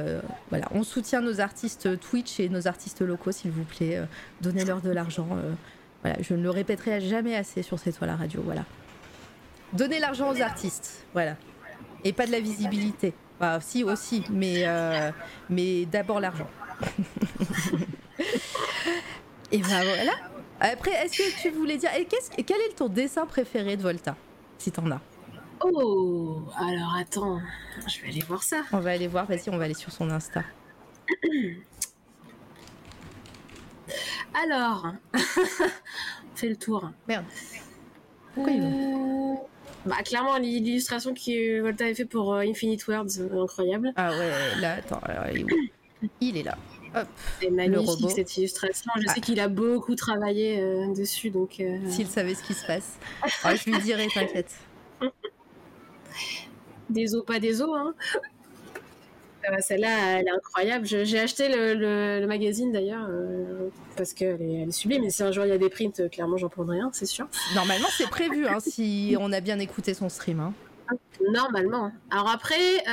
[0.51, 3.99] voilà, on soutient nos artistes Twitch et nos artistes locaux, s'il vous plaît.
[4.41, 5.27] Donnez-leur de l'argent.
[6.01, 8.41] Voilà, je ne le répéterai jamais assez sur cette toile à radio.
[8.43, 8.65] Voilà.
[9.73, 11.37] Donnez l'argent aux artistes, voilà,
[12.03, 13.13] et pas de la visibilité.
[13.39, 15.11] Bah, si aussi, mais euh,
[15.49, 16.47] mais d'abord l'argent.
[19.51, 20.11] et ben voilà.
[20.59, 24.15] Après, est-ce que tu voulais dire et qu'est-ce, quel est ton dessin préféré de Volta,
[24.57, 25.01] si t'en as?
[25.63, 27.39] Oh, alors attends,
[27.87, 28.63] je vais aller voir ça.
[28.71, 29.25] On va aller voir.
[29.25, 30.43] Vas-y, on va aller sur son Insta.
[34.33, 34.93] Alors,
[36.35, 36.89] fait le tour.
[37.07, 37.25] Merde.
[38.33, 39.35] Pourquoi il euh,
[39.85, 43.91] Bah clairement l'illustration que Volta avait fait pour euh, Infinite Words, euh, incroyable.
[43.95, 45.01] Ah ouais, là attends,
[46.21, 46.57] il est, là.
[46.95, 47.07] Hop.
[47.39, 48.91] C'est magnifique cette illustration.
[48.97, 49.19] Je sais ah.
[49.19, 50.61] qu'il a beaucoup travaillé
[50.95, 51.61] dessus, donc.
[51.87, 52.97] S'il savait ce qui se passe,
[53.43, 54.53] ah, je lui dirais, t'inquiète.
[56.89, 57.93] Des os, pas des os, hein.
[59.49, 60.85] Euh, celle-là, elle est incroyable.
[60.85, 65.03] J'ai acheté le, magazine d'ailleurs euh, parce qu'elle est, elle est sublime.
[65.03, 67.05] Mais si un jour il y a des prints, euh, clairement j'en prendrai un, c'est
[67.05, 67.27] sûr.
[67.55, 70.39] Normalement, c'est prévu hein, si on a bien écouté son stream.
[70.39, 70.53] Hein.
[71.31, 71.91] Normalement.
[72.09, 72.83] Alors après,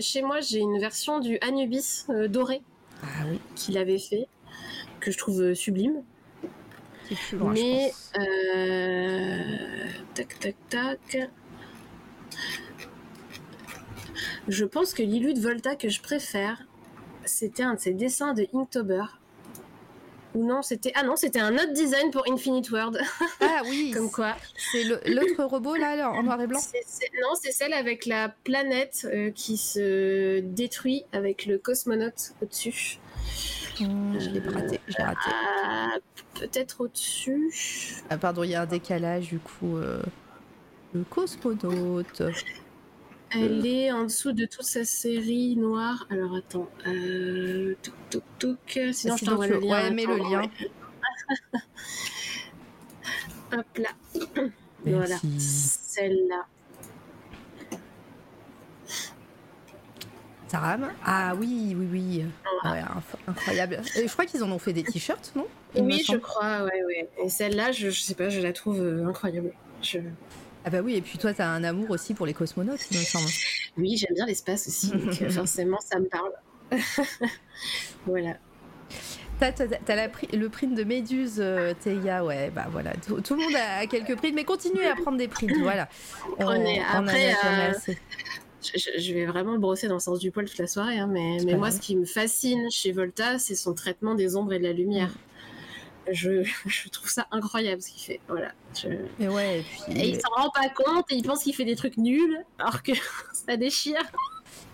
[0.00, 2.62] chez moi, j'ai une version du Anubis doré
[3.02, 3.38] ah, oui.
[3.54, 4.26] qu'il avait fait,
[5.00, 6.02] que je trouve sublime.
[7.54, 7.92] Mais
[10.14, 11.30] tac tac tac.
[14.48, 16.64] Je pense que l'illu de Volta que je préfère,
[17.24, 19.04] c'était un de ses dessins de Inktober.
[20.34, 23.00] Ou non, c'était ah non, c'était un autre design pour Infinite World.
[23.40, 23.90] Ah oui.
[23.94, 24.36] Comme quoi.
[24.72, 26.60] C'est l'autre robot là, en noir et blanc.
[27.22, 32.98] non, c'est celle avec la planète euh, qui se détruit avec le cosmonaute au-dessus.
[33.80, 34.80] Hmm, je l'ai raté.
[34.98, 35.30] raté.
[35.64, 35.96] Ah,
[36.34, 37.50] peut-être au-dessus.
[38.10, 39.76] Ah pardon, il y a un décalage du coup.
[39.76, 40.02] Euh,
[40.92, 42.22] le cosmonaute.
[43.30, 46.06] Elle est en dessous de toute sa série noire.
[46.10, 46.68] Alors attends.
[46.86, 47.74] Euh...
[48.10, 49.68] Touk, touk, Sinon, je t'envoie le lien.
[49.68, 50.42] Ouais, mets le lien.
[53.52, 53.90] Hop là.
[54.84, 55.16] Voilà.
[55.38, 56.46] Celle-là.
[60.48, 62.24] Taram Ah oui, oui, oui.
[62.64, 62.82] Ouais,
[63.26, 63.80] incroyable.
[63.96, 65.46] Et je crois qu'ils en ont fait des t-shirts, non?
[65.76, 67.08] Oui, je crois, ouais, ouais.
[67.22, 69.52] Et celle-là, je, je sais pas, je la trouve euh, incroyable.
[69.82, 69.98] Je...
[70.68, 72.98] Ah bah oui, et puis toi, tu as un amour aussi pour les cosmonautes, il
[72.98, 73.30] me semble.
[73.78, 76.30] Oui, j'aime bien l'espace aussi, donc euh, forcément, ça me parle.
[78.06, 78.36] voilà.
[79.40, 79.50] T'as,
[80.34, 82.92] le print de Méduse, euh, Théa, ouais, bah voilà.
[82.96, 85.88] Tout, le monde a, quelques prints, mais continuez à prendre des prints, voilà.
[86.38, 86.50] On,
[86.92, 87.72] après, euh,
[88.98, 91.54] je, vais vraiment brosser dans le sens du poil toute la soirée, hein, mais, mais
[91.54, 94.74] moi, ce qui me fascine chez Volta, c'est son traitement des ombres et de la
[94.74, 95.14] lumière.
[96.10, 98.20] Je, je, trouve ça incroyable ce qu'il fait.
[98.28, 98.52] Voilà.
[99.18, 101.96] Et, ouais, et, il s'en rend pas compte et il pense qu'il fait des trucs
[101.96, 102.92] nuls alors que
[103.32, 104.02] ça déchire.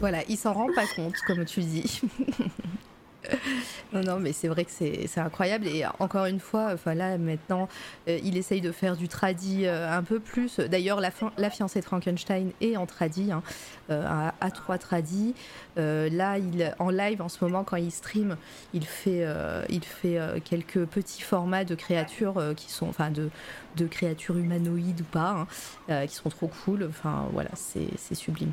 [0.01, 2.01] Voilà, il s'en rend pas compte, comme tu dis.
[3.93, 5.67] non, non, mais c'est vrai que c'est incroyable.
[5.67, 7.69] Et encore une fois, enfin là, maintenant,
[8.09, 10.61] euh, il essaye de faire du tradi euh, un peu plus.
[10.61, 13.43] D'ailleurs, la, la, fiancée de Frankenstein est en tradi, hein,
[13.91, 15.35] euh, à, 3 tradi.
[15.77, 18.37] là, il, en live, en ce moment, quand il stream,
[18.73, 19.27] il fait,
[19.69, 23.31] il fait quelques petits formats de créatures qui sont, enfin, de,
[23.77, 25.47] de créatures humanoïdes ou pas,
[25.89, 26.87] hein, qui sont trop cool.
[26.89, 28.53] Enfin, voilà, c'est sublime.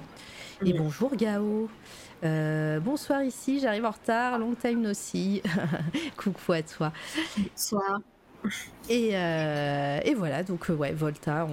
[0.65, 1.69] Et bonjour Gao.
[2.23, 5.41] Euh, bonsoir ici, j'arrive en retard, long time aussi.
[6.17, 6.91] Coucou à toi.
[7.37, 8.01] Bonsoir.
[8.89, 11.47] Et, euh, et, voilà, donc euh, ouais, Volta,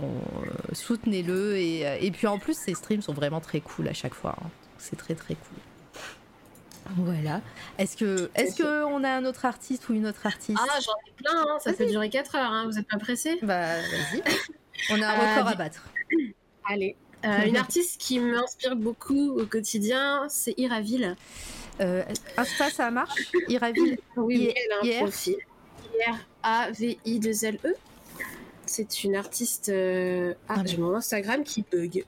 [0.73, 1.57] soutenez-le.
[1.57, 4.37] Et, et, puis en plus, ses streams sont vraiment très cool à chaque fois.
[4.43, 4.49] Hein.
[4.79, 5.59] C'est très très cool.
[6.97, 7.43] Voilà.
[7.77, 10.59] Est-ce que est-ce que on a un autre artiste ou une autre artiste?
[10.59, 11.43] Ah, j'en ai plein.
[11.47, 11.59] Hein.
[11.61, 12.51] Ça peut durer 4 heures.
[12.51, 12.67] Hein.
[12.67, 14.23] Vous êtes pas pressé Bah vas-y.
[14.91, 15.83] On a un record à battre.
[16.67, 16.97] Allez.
[17.25, 21.17] Euh, une artiste qui m'inspire beaucoup au quotidien, c'est Iraville.
[21.81, 22.03] Euh,
[22.37, 23.31] Insta, ça marche?
[23.49, 25.37] Iraville Oui, elle a un profil.
[25.95, 27.75] I-R-A-V-I-2-L-E.
[28.67, 29.69] C'est une artiste.
[29.71, 30.35] Euh...
[30.49, 32.05] Ah, ah j'ai mon Instagram qui bug.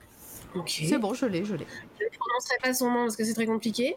[0.67, 1.67] C'est bon, je l'ai, je l'ai.
[1.99, 3.97] Je ne prononcerai pas son nom parce que c'est très compliqué.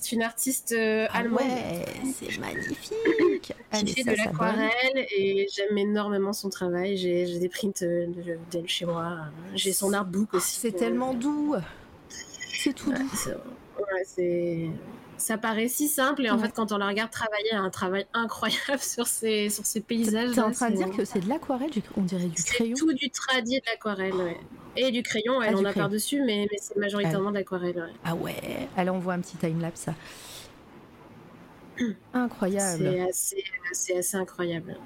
[0.00, 1.42] C'est une artiste euh, ah allemande.
[1.42, 3.54] Ouais, c'est magnifique.
[3.72, 6.96] Qui fait de l'aquarelle et j'aime énormément son travail.
[6.96, 8.06] J'ai des prints euh,
[8.50, 9.18] d'elle chez moi.
[9.54, 10.58] J'ai son artbook aussi.
[10.58, 11.54] C'est tellement doux.
[12.08, 13.30] C'est tout doux.
[13.78, 14.68] Ouais, c'est
[15.16, 17.70] ça paraît si simple et en fait quand on la regarde travailler, elle a un
[17.70, 20.32] travail incroyable sur ses, sur ses paysages.
[20.32, 22.92] T'es en train de dire que c'est de l'aquarelle, on dirait du crayon C'est tout
[22.92, 24.40] du tradit de l'aquarelle, ouais.
[24.76, 27.76] Et du crayon, elle ah, en a par-dessus, mais, mais c'est majoritairement de l'aquarelle.
[27.76, 27.92] Ouais.
[28.04, 29.88] Ah ouais, allez on voit un petit time-lapse.
[32.14, 33.08] Incroyable.
[33.12, 34.76] C'est assez, incroyable.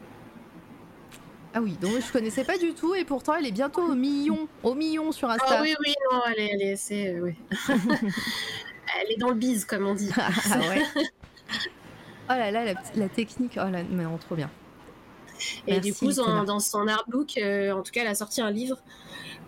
[1.54, 4.46] Ah oui, donc je connaissais pas du tout et pourtant elle est bientôt au million,
[4.62, 5.46] au million sur Insta.
[5.48, 7.32] Ah oui, oui, non, elle est, elle est assez, euh,
[9.00, 10.10] elle est dans le bise, comme on dit.
[10.16, 10.82] ah ouais.
[12.30, 14.50] oh là là, la, technique, oh là, mais on trop bien.
[15.66, 18.78] Et du coup, dans, son artbook, euh, en tout cas, elle a sorti un livre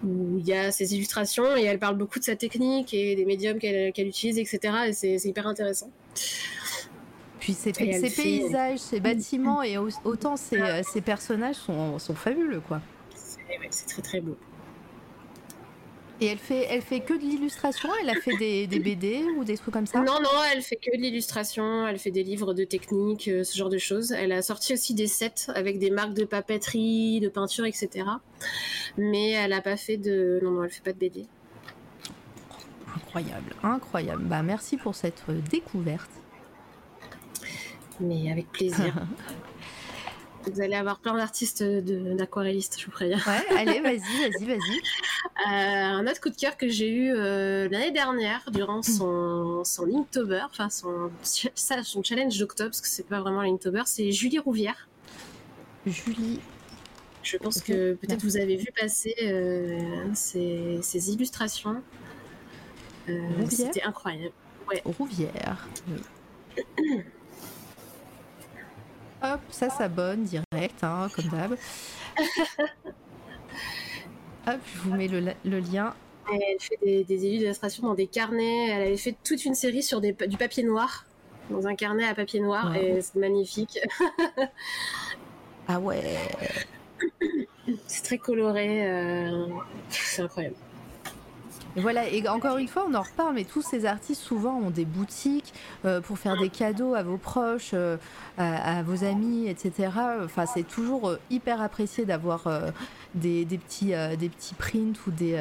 [0.04, 3.24] où il y a ses illustrations et elle parle beaucoup de sa technique et des
[3.24, 4.74] médiums qu'elle utilise, etc.
[4.86, 5.90] Et c'est hyper intéressant.
[7.40, 12.80] Puis ses, paysages, ses bâtiments et autant ses, euh, personnages sont, sont fabuleux, quoi.
[13.70, 14.36] C'est très très beau.
[16.20, 19.44] Et elle fait, elle fait que de l'illustration Elle a fait des, des, BD ou
[19.44, 20.00] des trucs comme ça?
[20.00, 21.86] Non, non, elle fait que de l'illustration.
[21.86, 24.12] Elle fait des livres de technique, euh, ce genre de choses.
[24.12, 28.06] Elle a sorti aussi des sets avec des marques de papeterie, de peinture, etc.
[28.98, 30.40] Mais elle n'a pas fait de.
[30.42, 31.26] Non, non, elle fait pas de BD.
[32.94, 34.24] Incroyable, incroyable.
[34.24, 36.10] Bah, merci pour cette découverte.
[37.98, 38.94] Mais avec plaisir.
[40.46, 43.18] Vous allez avoir plein d'artistes d'aquarellistes, je vous préviens.
[43.18, 44.78] Ouais, allez, vas-y, vas-y, vas-y.
[44.78, 49.84] Euh, un autre coup de cœur que j'ai eu euh, l'année dernière durant son, son
[49.84, 54.88] Inktober, enfin son, son challenge d'octobre, parce que c'est pas vraiment l'Inktober, c'est Julie Rouvière.
[55.86, 56.40] Julie.
[57.22, 61.82] Je pense que peut-être vous avez vu passer euh, ses, illustrations.
[63.50, 64.32] C'était incroyable.
[64.68, 64.80] Ouais.
[64.84, 65.68] Rouvière.
[69.22, 71.52] Hop, ça s'abonne direct, hein, comme d'hab.
[74.46, 75.94] Hop, je vous mets le, lien.
[76.32, 78.68] Elle fait des, illustrations dans des carnets.
[78.70, 81.04] Elle avait fait toute une série sur du papier noir,
[81.50, 83.78] dans un carnet à papier noir, et c'est magnifique.
[85.68, 86.02] ah ouais.
[87.86, 88.90] C'est très coloré.
[88.90, 89.46] Euh,
[89.90, 90.56] c'est incroyable.
[91.76, 94.70] Et voilà, et encore une fois, on en reparle, mais tous ces artistes souvent ont
[94.70, 97.96] des boutiques euh, pour faire des cadeaux à vos proches, euh,
[98.38, 99.90] à, vos amis, etc.
[100.24, 102.48] Enfin, c'est toujours euh, hyper apprécié d'avoir
[103.14, 105.40] des, petits, des petits prints ou des,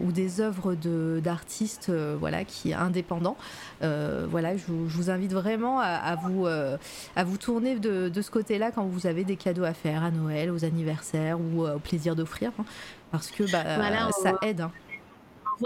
[0.00, 0.74] ou des œuvres
[1.20, 3.36] d'artistes voilà, qui indépendants.
[3.80, 8.84] voilà, je, vous invite vraiment à, vous, à vous tourner de, de ce côté-là quand
[8.84, 12.52] vous avez des cadeaux à faire à Noël, aux anniversaires ou au plaisir d'offrir.
[12.58, 12.64] Hein,
[13.10, 14.62] parce que bah, ça aide.
[14.62, 14.72] Hein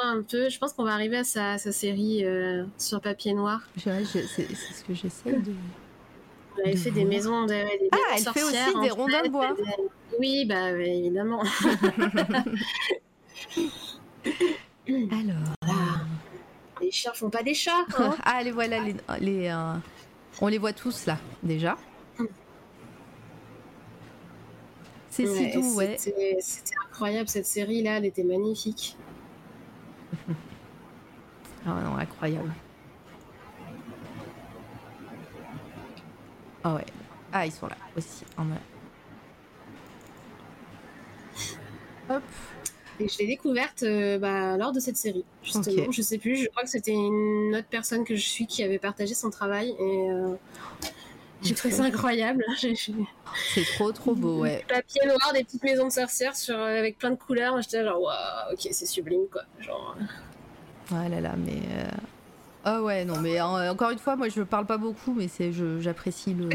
[0.01, 0.48] un peu.
[0.48, 3.60] Je pense qu'on va arriver à sa, série euh, sur papier noir.
[3.77, 5.52] c'est ce que j'essaie de.
[6.65, 9.55] Elle fait des maisons, de, des ah, elle fait aussi des rondins de bois.
[10.19, 11.43] Oui, bah évidemment.
[14.89, 15.55] Alors.
[16.81, 17.86] Les chiens font pas des chats.
[17.97, 19.52] Hein ah, les voilà, les, les
[20.40, 21.77] on les voit tous là, déjà.
[25.10, 25.97] C'est si doux, ouais.
[25.98, 28.97] C'était incroyable cette série là, elle était magnifique.
[31.67, 32.53] ah non, incroyable.
[36.65, 36.87] Ah ouais.
[37.33, 38.25] Ah, ils sont là aussi.
[42.11, 42.23] Hop.
[43.01, 45.93] Et je l'ai découverte euh, bah, lors de cette série, justement.
[45.93, 48.79] Je sais plus, je crois que c'était une autre personne que je suis qui avait
[48.79, 50.35] partagé son travail et euh,
[51.43, 52.44] j'ai trouvé ça incroyable.
[53.55, 54.65] C'est trop trop beau, ouais.
[54.69, 57.60] Papier noir, des petites maisons de sorcières sur, euh, avec plein de couleurs.
[57.62, 59.43] J'étais genre, waouh, ok, c'est sublime quoi.
[59.60, 59.97] Genre.
[60.90, 61.60] Ouais là là, mais.
[62.65, 66.35] Ah ouais, non, mais encore une fois, moi je parle pas beaucoup, mais c'est, j'apprécie
[66.35, 66.48] le.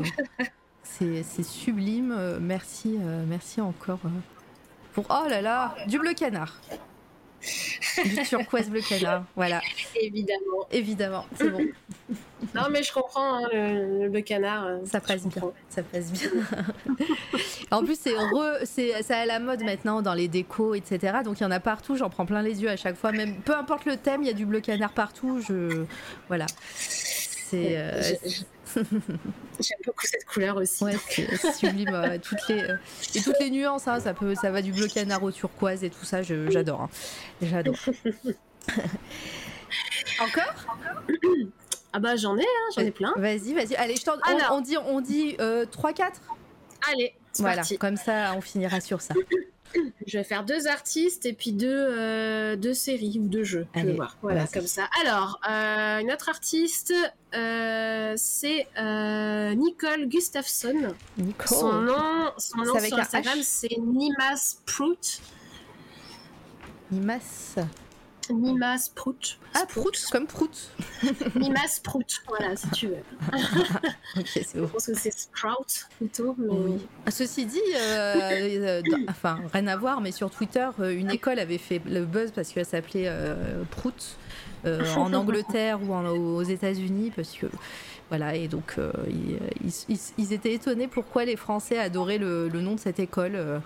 [0.84, 2.39] c'est, sublime.
[2.39, 2.97] merci,
[3.27, 3.99] merci encore
[4.93, 6.53] pour oh là là, du bleu canard.
[8.03, 9.61] Du turquoise bleu canard, voilà.
[9.99, 10.68] Évidemment.
[10.72, 11.65] Évidemment, c'est bon.
[12.56, 14.65] non mais je comprends hein, le, bleu canard.
[14.65, 15.44] Euh, ça passe bien.
[15.70, 16.30] Ça passe bien.
[17.72, 18.15] en plus c'est
[18.65, 21.18] c'est ça à la mode maintenant dans les décos etc.
[21.24, 21.95] Donc il y en a partout.
[21.95, 23.11] J'en prends plein les yeux à chaque fois.
[23.11, 25.41] Même peu importe le thème, il y a du bleu canard partout.
[25.41, 25.86] Je
[26.28, 26.45] voilà.
[26.78, 27.78] C'est.
[27.78, 28.02] Euh,
[28.76, 30.84] J'aime beaucoup cette couleur aussi.
[30.84, 32.20] Ouais, c'est sublime.
[32.22, 32.78] toutes les, euh,
[33.16, 35.90] et toutes les nuances, hein, ça, peut, ça va du bleu canard au turquoise et
[35.90, 36.82] tout ça, j'adore.
[36.82, 36.90] Hein.
[37.41, 37.76] J'adore.
[40.20, 40.54] Encore?
[41.91, 43.14] Ah bah j'en ai, hein, j'en ai plein.
[43.16, 43.76] Vas-y, vas-y.
[43.76, 45.66] Allez, je on, on, dit, on dit 3-4 euh,
[46.91, 49.14] Allez, voilà, comme ça on finira sur ça.
[50.06, 53.68] Je vais faire deux artistes et puis deux, euh, deux séries ou deux jeux.
[53.76, 54.18] je vais voir.
[54.22, 54.90] Voilà, comme ça.
[55.04, 56.94] Alors, euh, une autre artiste,
[57.36, 58.68] euh, c'est
[59.56, 60.94] Nicole Gustafsson.
[61.18, 61.48] Nicole.
[61.48, 65.22] Son nom, son nom sur Instagram, c'est Nimas Prout.
[66.91, 67.56] Nimas.
[68.32, 69.38] Nima Sprout.
[69.54, 70.72] Ah, Prout, comme Prout.
[71.36, 73.04] Nima Sprout, voilà, si tu veux.
[74.18, 74.68] ok, c'est bon.
[74.68, 76.36] Je pense que c'est Sprout plutôt.
[76.38, 76.48] Mais...
[76.50, 76.88] Oui.
[77.06, 81.40] Ah, ceci dit, euh, euh, enfin, rien à voir, mais sur Twitter, euh, une école
[81.40, 83.12] avait fait le buzz parce qu'elle s'appelait
[83.72, 84.18] Prout
[84.66, 87.48] en Angleterre ou aux États-Unis, parce que
[88.14, 88.91] voilà, et donc euh,
[90.19, 93.31] ils, étaient étonnés pourquoi les Français adoraient le, nom de cette école.
[93.34, 93.57] Euh,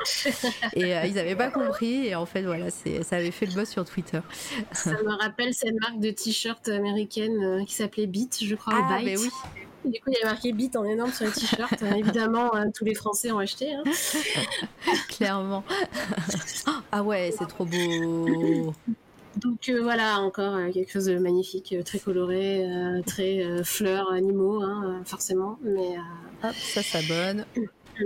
[0.73, 2.07] et euh, ils n'avaient pas compris.
[2.07, 4.21] Et en fait, voilà, ça avait fait le buzz sur Twitter.
[4.71, 9.19] Ça me rappelle cette marque de t-shirt américaine qui s'appelait Beat, je crois, ah, Byte.
[9.19, 9.29] oui.
[9.83, 11.83] Du coup, il y a marqué Beat en énorme sur le t-shirt.
[11.97, 13.73] Évidemment, tous les Français ont acheté.
[13.73, 13.83] Hein.
[15.09, 15.65] Clairement.
[16.93, 18.73] ah ouais, c'est trop beau.
[19.37, 22.65] Donc euh, voilà, encore euh, quelque chose de magnifique, euh, très coloré,
[23.05, 25.59] très fleurs, animaux, hein, forcément.
[25.61, 25.97] Mais
[26.43, 27.45] Hop, ça s'abonne.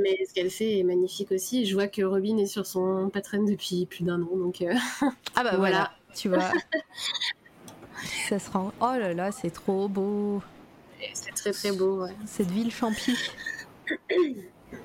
[0.01, 1.65] Mais ce qu'elle fait est magnifique aussi.
[1.65, 4.63] Je vois que Robin est sur son patron depuis plus d'un an, donc.
[5.35, 5.91] ah bah voilà.
[6.15, 6.51] tu vois.
[8.29, 8.73] ça se rend.
[8.79, 10.41] Oh là là, c'est trop beau.
[11.13, 12.03] C'est très très beau.
[12.03, 12.15] Ouais.
[12.25, 13.17] Cette ville champie.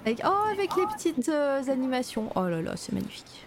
[0.04, 0.20] avec...
[0.24, 2.30] Oh, avec les petites animations.
[2.34, 3.45] Oh là là, c'est magnifique.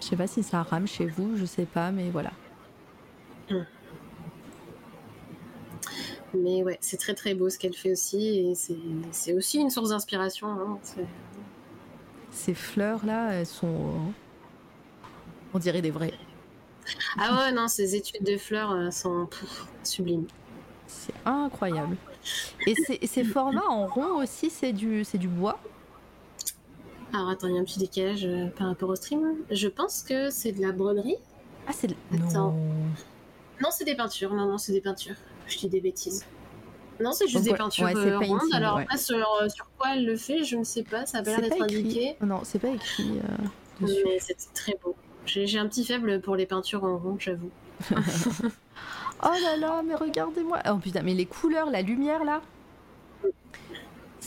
[0.00, 2.30] Je sais pas si ça rame chez vous, je sais pas, mais voilà.
[6.34, 8.54] Mais ouais, c'est très très beau ce qu'elle fait aussi, et
[9.10, 10.48] c'est aussi une source d'inspiration.
[10.48, 10.78] Hein,
[12.30, 14.12] Ces fleurs là, elles sont.
[15.54, 16.14] On dirait des vraies.
[17.18, 19.28] Ah ouais, non, ces études de fleurs euh, sont
[19.82, 20.26] sublimes.
[20.86, 21.96] C'est incroyable.
[22.66, 25.58] Et ces formats en rond aussi, c'est du, du bois?
[27.12, 29.22] Alors attends, il y a un petit décalage euh, par rapport au stream.
[29.50, 31.16] Je pense que c'est de la broderie.
[31.66, 31.94] Ah, c'est de...
[32.14, 32.54] Attends.
[33.62, 34.34] Non, c'est des peintures.
[34.34, 35.16] Non, non, c'est des peintures.
[35.46, 36.26] Je dis des bêtises.
[37.00, 38.40] Non, c'est juste des peintures euh, rondes.
[38.52, 41.06] Alors après, sur, euh, sur, quoi elle le fait, je ne sais pas.
[41.06, 42.16] Ça a l'air d'être indiqué.
[42.20, 43.20] Non, c'est pas écrit.
[43.80, 44.94] Mais c'est très beau.
[45.24, 47.50] J'ai un petit faible pour les peintures en rond, j'avoue.
[47.92, 47.96] oh
[49.22, 50.58] là là, mais regardez-moi.
[50.68, 52.42] Oh putain, mais les couleurs, la lumière là.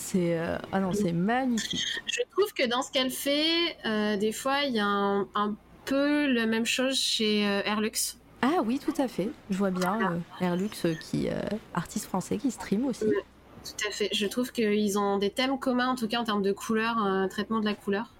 [0.02, 1.86] C'est euh, ah non, c'est magnifique.
[2.08, 5.56] Je trouve que dans ce qu'elle fait, euh, des fois, il y a un,
[5.86, 8.18] peu la même chose chez euh, Airlux.
[8.42, 9.30] Ah oui, tout à fait.
[9.50, 11.30] Je vois bien Airlux qui
[11.74, 13.06] artiste français qui stream aussi.
[13.06, 14.10] tout à fait.
[14.12, 17.60] Je trouve qu'ils ont des thèmes communs, en tout cas en termes de couleur, traitement
[17.60, 18.12] de la couleur.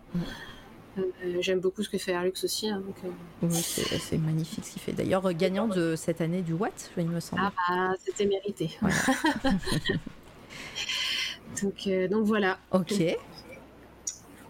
[1.40, 2.70] J'aime beaucoup ce que fait Airlux aussi.
[2.70, 2.84] Hein,
[3.42, 4.94] oui, c'est magnifique ce qu'il fait.
[4.94, 7.42] D'ailleurs, gagnant de cette année du Watt, il me semble.
[7.46, 8.78] Ah bah, c'était mérité.
[11.62, 12.58] Donc, euh, donc voilà.
[12.72, 12.94] Ok.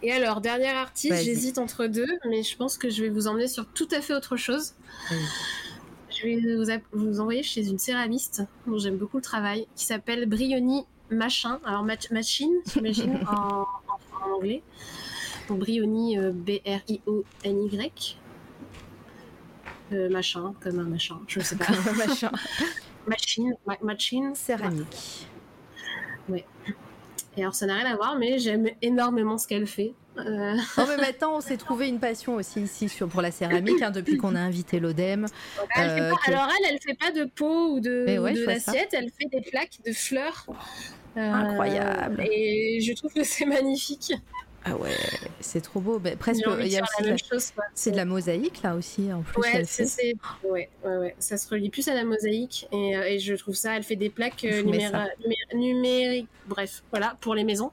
[0.04, 3.48] Et alors, dernier artiste, j'hésite entre deux, mais je pense que je vais vous emmener
[3.48, 4.74] sur tout à fait autre chose.
[6.10, 10.86] Je vais vous, envoyer chez une céramiste dont j'aime beaucoup le travail, qui s'appelle Brioni
[11.12, 11.60] Machin.
[11.66, 13.68] Alors, Machine, j'imagine, en,
[14.34, 14.64] anglais.
[15.50, 18.18] Donc, Brioni, euh, B-R-I-O-N-Y.
[20.10, 21.68] machin, comme un machin, je sais pas.
[21.96, 22.32] machin.
[23.08, 24.36] Machine, machine.
[24.36, 25.28] Céramique.
[26.30, 26.46] Ouais.
[27.38, 29.94] Et alors ça n'a rien à voir, mais j'aime énormément ce qu'elle fait.
[30.18, 30.56] Euh...
[30.78, 33.92] Non, mais maintenant, on s'est trouvé une passion aussi ici sur, pour la céramique, hein,
[33.92, 35.26] depuis qu'on a invité l'ODEM.
[35.78, 39.80] Euh, alors, elle, elle fait pas de pot ou de, ouais, elle fait des plaques
[39.86, 40.46] de fleurs.
[41.18, 42.24] Euh, Incroyable.
[42.32, 44.14] Et je trouve que c'est magnifique.
[44.64, 44.96] Ah ouais,
[45.40, 46.00] c'est trop beau.
[46.04, 49.22] Mais presque, il y a aussi la chose, c'est de la mosaïque là aussi en
[49.22, 49.42] plus.
[49.42, 53.20] Ouais, c'est, ouais, ouais, ouais, ça se relie plus à la mosaïque et, euh, et,
[53.20, 53.76] je trouve ça.
[53.76, 54.46] Elle fait des plaques
[55.54, 57.72] numériques, bref, voilà, pour les maisons.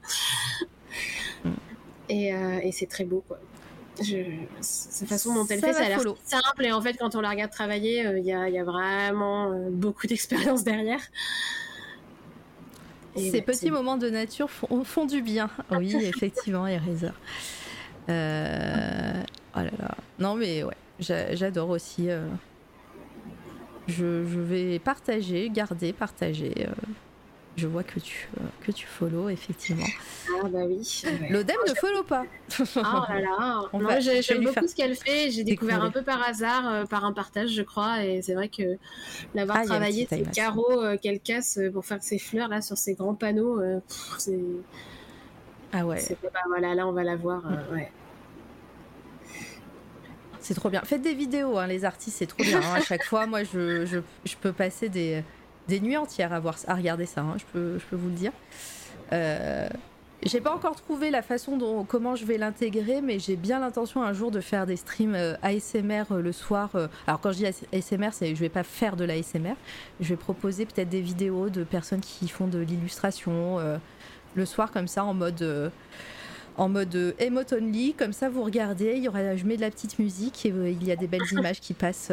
[1.45, 1.51] Mm.
[2.09, 3.39] Et, euh, et c'est très beau, quoi.
[4.01, 4.17] Je,
[4.61, 6.65] cette façon dont elle fait, ça a l'air simple.
[6.65, 9.53] Et en fait, quand on la regarde travailler, euh, il y, a, y, a, vraiment
[9.53, 11.01] euh, beaucoup d'expérience derrière.
[13.17, 15.51] Ces petits moments de nature font, font du bien.
[15.71, 17.11] Oui, effectivement, Eraser.
[18.09, 19.23] Euh...
[19.57, 19.95] Oh là là.
[20.19, 22.09] Non, mais ouais, j'adore aussi.
[23.89, 26.67] Je, je, vais partager, garder, partager
[27.59, 29.85] je vois que tu, euh, que tu follow, effectivement.
[30.29, 31.03] Ah bah oui.
[31.29, 32.25] L'ODEM ne follow pas.
[32.77, 34.01] Ah là là.
[34.21, 35.31] j'aime beaucoup ce qu'elle fait.
[35.31, 38.05] J'ai découvert un peu par hasard, euh, par un partage, je crois.
[38.05, 38.79] Et c'est vrai que
[39.35, 42.95] l'avoir ah, travaillé, ces carreaux euh, qu'elle casse pour faire ses fleurs là sur ces
[42.95, 43.61] grands panneaux,
[44.19, 44.39] c'est.
[45.73, 46.01] Ah ouais.
[46.23, 47.43] Bah, voilà, là on va la voir.
[47.73, 47.91] ouais.
[50.41, 50.81] C'est trop bien.
[50.83, 52.61] Faites des vidéos, hein, les artistes, c'est trop bien.
[52.61, 55.23] Hein, à chaque fois, moi, je, je, je peux passer des,
[55.69, 58.15] des nuits entières à, voir, à regarder ça, hein, je, peux, je peux vous le
[58.15, 58.33] dire.
[59.13, 59.69] Euh,
[60.25, 64.03] j'ai pas encore trouvé la façon dont comment je vais l'intégrer, mais j'ai bien l'intention
[64.03, 66.71] un jour de faire des streams euh, ASMR euh, le soir.
[67.07, 69.55] alors quand je dis ASMR, c'est je vais pas faire de l'ASMR,
[70.01, 73.59] je vais proposer peut-être des vidéos de personnes qui font de l'illustration
[74.35, 75.73] le soir comme ça en mode
[76.57, 79.71] en mode emote only, comme ça vous regardez, il y aura, je mets de la
[79.71, 82.13] petite musique et il y a des belles images qui passent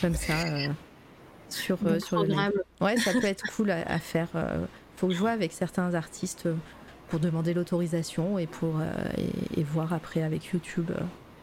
[0.00, 0.34] comme ça
[1.54, 2.34] sur, euh, sur le
[2.80, 4.28] Ouais, ça peut être cool à, faire.
[4.34, 4.64] Euh,
[4.96, 6.54] faut jouer avec certains artistes euh,
[7.08, 8.80] pour demander l'autorisation et pour
[9.56, 10.90] et, voir après avec YouTube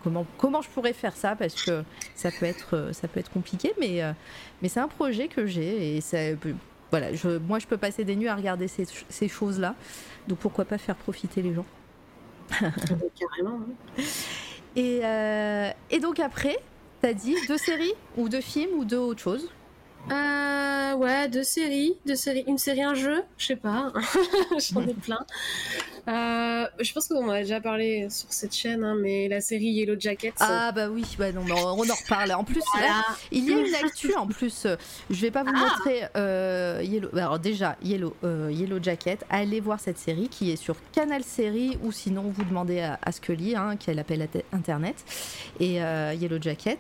[0.04, 1.84] comment comment je pourrais faire ça parce que
[2.16, 4.02] ça peut être ça peut être compliqué mais
[4.62, 6.18] mais c'est un projet que j'ai et ça
[6.90, 9.76] voilà je, moi je peux passer des nuits à regarder ces, ces choses là
[10.28, 11.66] donc pourquoi pas faire profiter les gens?
[12.50, 14.04] Carrément hein.
[14.76, 15.02] et,
[15.96, 16.58] et donc après
[17.02, 19.50] t'as dit deux séries ou deux films ou deux autres choses?
[20.10, 23.92] Euh, ouais, deux séries, deux séries, une série, un jeu, je sais pas,
[24.74, 25.26] j'en ai plein.
[26.08, 29.66] Euh, je pense qu'on en a déjà parlé sur cette chaîne, hein, mais la série
[29.66, 30.34] Yellow Jacket.
[30.40, 32.32] Ah bah oui, bah non, on en reparle.
[32.34, 32.62] En plus,
[33.32, 34.66] il y a une actu en plus.
[35.10, 35.60] Je vais pas vous ah.
[35.60, 37.10] montrer euh, Yellow.
[37.14, 39.24] Bah, alors déjà Yellow, euh, Yellow Jacket.
[39.30, 43.12] Allez voir cette série qui est sur Canal Série ou sinon vous demandez à, à
[43.12, 44.96] Scully, hein, qui a l'appel internet
[45.60, 46.80] et Yellow Jacket.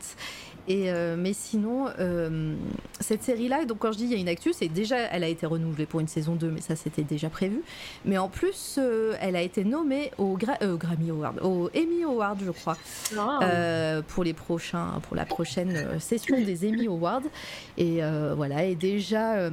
[0.67, 2.55] Et euh, mais sinon, euh,
[2.99, 5.27] cette série-là, donc quand je dis il y a une actu, c'est déjà, elle a
[5.27, 7.61] été renouvelée pour une saison 2, mais ça c'était déjà prévu.
[8.05, 12.51] Mais en plus, euh, elle a été nommée au Grammy Award, au Emmy Award, je
[12.51, 12.77] crois,
[13.17, 14.01] ah.
[14.07, 17.21] pour les prochains, pour la prochaine session des Emmy Awards.
[17.77, 18.01] Et
[18.35, 19.49] voilà, et déjà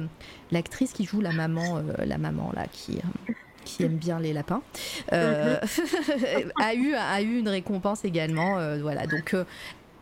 [0.51, 2.99] l'actrice qui joue la maman, la maman là, qui
[3.65, 4.61] qui aime bien les lapins,
[5.11, 6.51] mm-hmm.
[6.61, 8.57] a, eu, a eu une récompense également.
[8.81, 9.43] voilà, donc euh,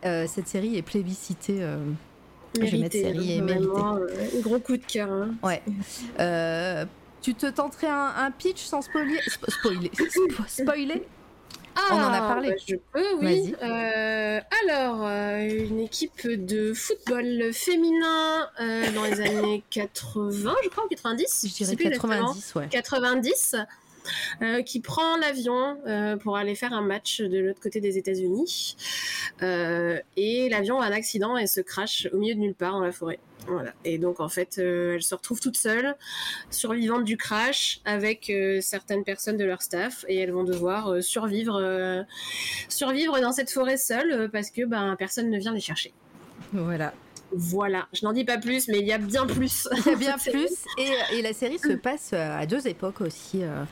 [0.02, 1.58] cette série est plébiscitée.
[1.60, 1.78] Euh,
[2.56, 3.68] je vais mettre série et méritée.
[3.68, 5.10] Euh, gros coup de cœur.
[5.10, 5.34] Hein.
[5.42, 5.62] Ouais.
[7.22, 9.20] tu te tenterais un, pitch sans spoiler?
[9.48, 9.90] Spoiler,
[10.46, 11.02] spoiler?
[11.76, 12.50] Ah, On en a parlé.
[12.50, 13.54] Bah, je peux, oui.
[13.60, 18.48] alors, une équipe de football féminin
[18.94, 22.68] dans les années 80, je crois, ou 90 Je dirais 90, ouais.
[22.68, 23.56] 90.
[24.42, 28.76] Euh, qui prend l'avion euh, pour aller faire un match de l'autre côté des États-Unis.
[29.42, 32.84] Euh, et l'avion a un accident et se crache au milieu de nulle part dans
[32.84, 33.18] la forêt.
[33.46, 33.72] Voilà.
[33.84, 35.96] Et donc en fait, elle se retrouve toute seule,
[36.50, 38.30] survivante du crash, avec
[38.60, 42.04] certaines personnes de leur staff, et elles vont devoir survivre,
[42.68, 45.94] survivre dans cette forêt seule parce que ben personne ne vient les chercher.
[46.52, 46.92] Voilà.
[47.32, 49.68] Voilà, je n'en dis pas plus, mais il y a bien plus.
[49.76, 50.50] Il y a bien plus.
[50.78, 53.42] Et, la série se passe à deux époques aussi.
[53.42, 53.64] Euh,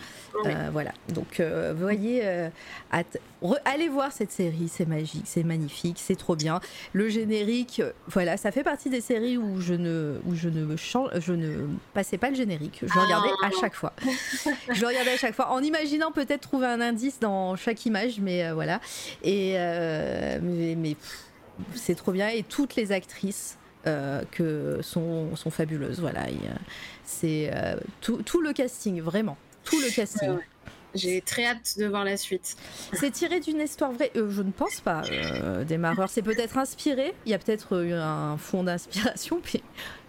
[0.44, 0.92] euh, voilà.
[1.08, 2.22] Donc, euh, voyez,
[3.64, 6.60] allez voir cette série, c'est magique, c'est magnifique, c'est trop bien.
[6.92, 11.10] Le générique, voilà, ça fait partie des séries où je ne, où je ne change,
[11.18, 12.80] je ne passais pas le générique.
[12.82, 13.50] Je le regardais à ah.
[13.60, 13.94] chaque fois.
[14.70, 18.20] je le regardais à chaque fois, en imaginant peut-être trouver un indice dans chaque image,
[18.20, 18.80] mais voilà.
[19.22, 19.54] Et
[20.42, 20.96] mais
[21.74, 26.00] c'est trop bien et toutes les actrices euh, que sont, sont fabuleuses.
[26.00, 26.26] Voilà,
[27.04, 30.38] c'est euh, tout, tout, le casting, vraiment, tout le casting.
[30.96, 32.56] J'ai très hâte de voir la suite.
[32.94, 36.08] C'est tiré d'une histoire vraie euh, Je ne pense pas, euh, Démarreur.
[36.08, 37.14] C'est peut-être inspiré.
[37.26, 39.62] Il y a peut-être eu un fond d'inspiration, puis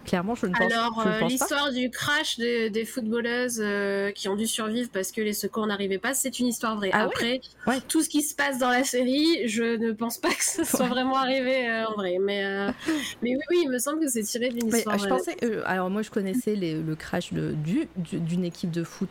[0.08, 4.46] clairement, je ne pense, Alors, euh, l'histoire du crash des, footballeuses euh, qui ont dû
[4.46, 6.90] survivre parce que les secours n'arrivaient pas, c'est une histoire vraie.
[6.92, 7.40] Ah Après,
[7.88, 10.86] tout ce qui se passe dans la série, je ne pense pas que ce soit
[10.86, 12.18] vraiment arrivé en vrai.
[12.20, 12.42] Mais,
[13.22, 15.10] mais oui, oui, il me semble que c'est tiré d'une histoire je vraie.
[15.10, 19.08] Pensais, alors, moi, je connaissais le crash d'une équipe de foot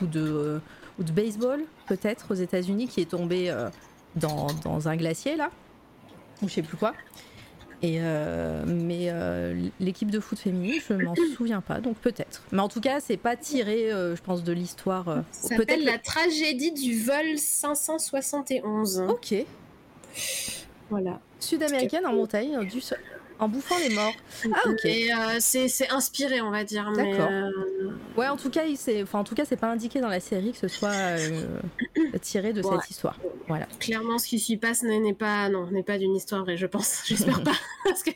[0.00, 0.60] ou de
[0.98, 3.68] ou de baseball, peut-être, aux États-Unis, qui est tombé euh,
[4.14, 5.50] dans, dans, un glacier, là,
[6.42, 6.94] ou je sais plus quoi.
[7.82, 12.42] Et euh, mais euh, l'équipe de foot féminine, je m'en souviens pas, donc peut-être.
[12.52, 15.24] Mais en tout cas, c'est pas tiré, je pense, de l'histoire.
[15.32, 19.04] Ça s'appelle la tragédie du vol 571.
[19.08, 19.34] Ok.
[20.88, 21.20] Voilà.
[21.40, 22.98] Sud-américaine en montagne, du sol
[23.38, 24.12] en bouffant les morts.
[24.52, 24.84] Ah ok.
[24.84, 26.90] Et euh, c'est inspiré, on va dire.
[26.92, 27.28] D'accord.
[27.30, 27.50] Euh,
[28.16, 30.52] ouais, en tout cas, c'est, enfin, en tout cas, c'est pas indiqué dans la série
[30.52, 31.42] que ce soit euh,
[32.20, 33.18] tiré de cette histoire.
[33.48, 33.66] Voilà.
[33.80, 37.02] Clairement, ce qui s'y passe n'est pas, non, n'est pas d'une histoire vraie, je pense.
[37.06, 38.10] J'espère pas, parce que.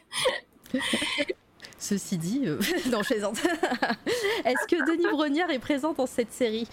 [1.80, 2.60] Ceci dit, euh,
[2.90, 3.16] non, chez
[4.44, 6.68] Est-ce que Denis Brognard est présent dans cette série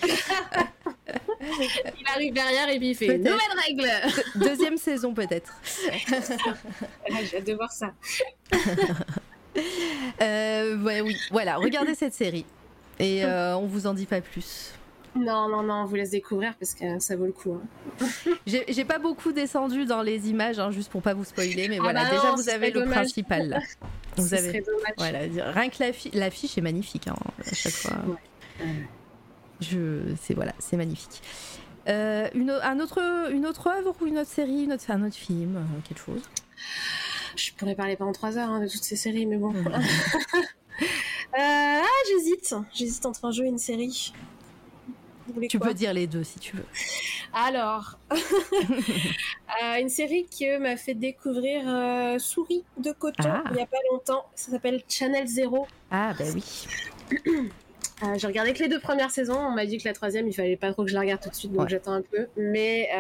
[1.39, 3.89] Il arrive derrière et puis il fait nouvelle règle.
[4.35, 5.53] Deuxième saison peut-être.
[7.23, 7.93] J'ai hâte de voir ça.
[10.21, 12.45] Euh, ouais, oui, voilà, regardez cette série
[12.99, 14.73] et euh, on vous en dit pas plus.
[15.17, 17.53] Non, non, non, on vous laisse découvrir parce que ça vaut le coup.
[17.53, 18.07] Hein.
[18.45, 21.83] J'ai pas beaucoup descendu dans les images, hein, juste pour pas vous spoiler, mais ah
[21.83, 23.59] voilà, bah déjà vous avez le principal là.
[24.17, 24.63] Vous avez,
[24.97, 25.19] voilà,
[25.51, 27.93] rien que l'affiche est magnifique hein, à chaque fois.
[29.61, 31.21] Je, c'est voilà, c'est magnifique.
[31.87, 32.99] Euh, une, un autre,
[33.31, 36.21] une autre œuvre ou une autre série, une autre, un autre film, euh, quelque chose?
[37.35, 39.53] Je pourrais parler pendant trois heures de toutes ces séries, mais bon.
[41.33, 44.13] Euh, ah, j'hésite, j'hésite entre un jeu et une série.
[45.49, 46.65] Tu peux dire les deux si tu veux.
[47.33, 53.43] Alors, euh, une série qui m'a fait découvrir euh, Souris de coton ah.
[53.51, 54.25] il n'y a pas longtemps.
[54.35, 55.67] Ça s'appelle Channel Zero.
[55.91, 56.67] Ah bah oui.
[58.03, 59.39] Euh, j'ai regardé que les deux premières saisons.
[59.39, 61.31] On m'a dit que la troisième, il fallait pas trop que je la regarde tout
[61.31, 62.27] de suite, donc j'attends un peu.
[62.37, 62.91] Mais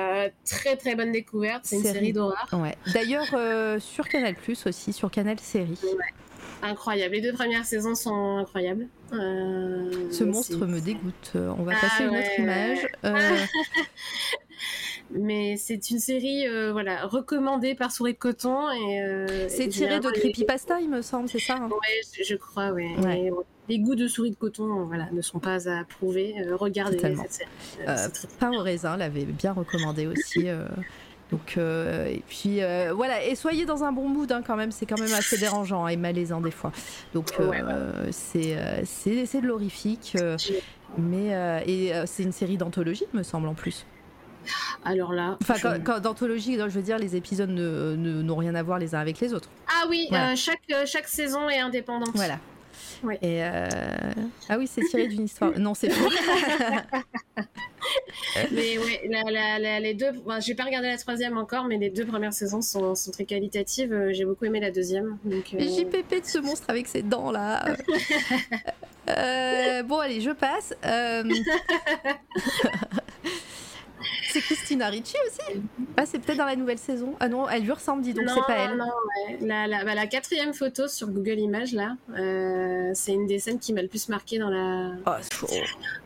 [0.43, 1.65] très très bonne découverte.
[1.65, 2.49] C'est une série d'horreur.
[2.53, 2.75] Ouais.
[2.95, 5.77] D'ailleurs, sur Canal Plus aussi, sur Canal Série.
[5.83, 6.13] Ouais
[6.61, 7.15] incroyable.
[7.15, 8.87] Les deux premières saisons sont incroyables.
[9.13, 11.33] Euh, Ce monstre me dégoûte.
[11.35, 12.87] On va passer ah une autre image.
[13.05, 13.37] Euh,
[15.11, 18.69] Mais c'est une série euh, voilà, recommandée par Souris de Coton.
[18.71, 21.69] et C'est tiré de Creepypasta, il me semble, c'est ça hein?
[21.71, 22.87] Oui, je crois, oui.
[23.69, 26.35] Les goûts de Souris de Coton voilà, ne sont pas à prouver.
[26.51, 28.29] regardez cette série.
[28.39, 30.47] Pain au raisin l'avait bien recommandé aussi.
[31.31, 34.71] Donc, euh, et puis euh, voilà, et soyez dans un bon mood hein, quand même,
[34.71, 36.71] c'est quand même assez dérangeant hein, et malaisant des fois.
[37.13, 40.17] Donc, euh, c'est c'est de l'horrifique,
[40.97, 43.85] mais et c'est une série d'anthologie, me semble en plus.
[44.85, 45.37] Alors là.
[45.41, 49.19] Enfin, quand, d'anthologie, je veux dire, les épisodes n'ont rien à voir les uns avec
[49.19, 49.49] les autres.
[49.67, 52.15] Ah oui, chaque, chaque saison est indépendante.
[52.15, 52.39] Voilà.
[53.21, 55.57] Et Ah oui, c'est tiré d'une histoire.
[55.59, 56.09] Non, c'est faux.
[58.51, 60.11] mais ouais, les deux.
[60.39, 63.93] j'ai pas regardé la troisième encore, mais les deux premières saisons sont, très qualitatives.
[63.93, 65.17] Euh, j'ai beaucoup aimé la deuxième.
[65.23, 65.59] Donc, euh...
[65.59, 67.65] JPP de ce monstre avec ses dents là.
[69.09, 70.73] Euh, bon, allez, je passe.
[74.29, 75.61] C'est Christina Ricci aussi?
[75.95, 77.15] Ah, C'est peut-être dans la nouvelle saison.
[77.19, 78.77] Ah non, elle lui ressemble, dis donc, c'est pas elle.
[78.77, 79.67] Non, ouais.
[79.67, 83.73] la, bah, la, quatrième photo sur Google Images, là, euh, c'est une des scènes qui
[83.73, 85.45] m'a le plus marqué dans la, oh,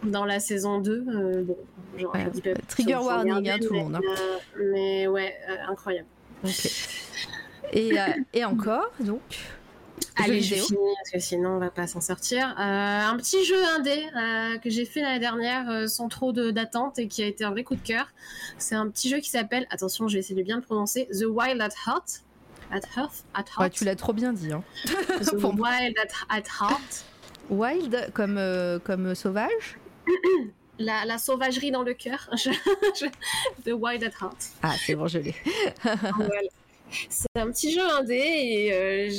[0.04, 0.92] dans la saison 2.
[0.92, 1.58] Euh, bon,
[1.98, 2.16] genre,
[2.68, 3.96] Trigger warning, hein, tout le monde.
[3.96, 4.02] Hein.
[4.58, 5.36] Euh, mais ouais,
[5.68, 6.08] incroyable.
[7.74, 7.96] Et,
[8.34, 9.22] et encore, donc
[10.16, 12.56] Allez, je finis parce que sinon on va pas s'en sortir.
[12.60, 17.00] Euh, un petit jeu indé euh, que j'ai fait l'année dernière euh, sans trop d'attente
[17.00, 18.08] et qui a été un vrai coup de cœur.
[18.58, 21.26] C'est un petit jeu qui s'appelle, attention, je vais essayer de bien le prononcer, The
[21.26, 22.22] Wild at Heart.
[22.72, 23.60] At Heart, at heart?
[23.60, 24.52] Ouais, tu l'as trop bien dit.
[24.52, 24.64] Hein.
[24.86, 25.98] The Wild
[26.30, 27.06] at, Heart.
[27.50, 28.40] Wild comme,
[28.84, 29.78] comme sauvage?
[30.80, 32.28] La, la, sauvagerie dans le cœur.
[33.66, 34.38] The Wild at Heart.
[34.64, 35.36] Ah, c'est bon, je l'ai.
[35.84, 36.42] voilà.
[37.10, 39.10] C'est un petit jeu indé et euh,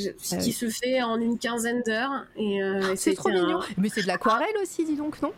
[0.40, 2.26] qui se fait en une quinzaine d'heures.
[2.36, 3.60] Et, euh, ah, c'est trop mignon.
[3.78, 5.32] Mais c'est de l'aquarelle aussi, dis donc, non?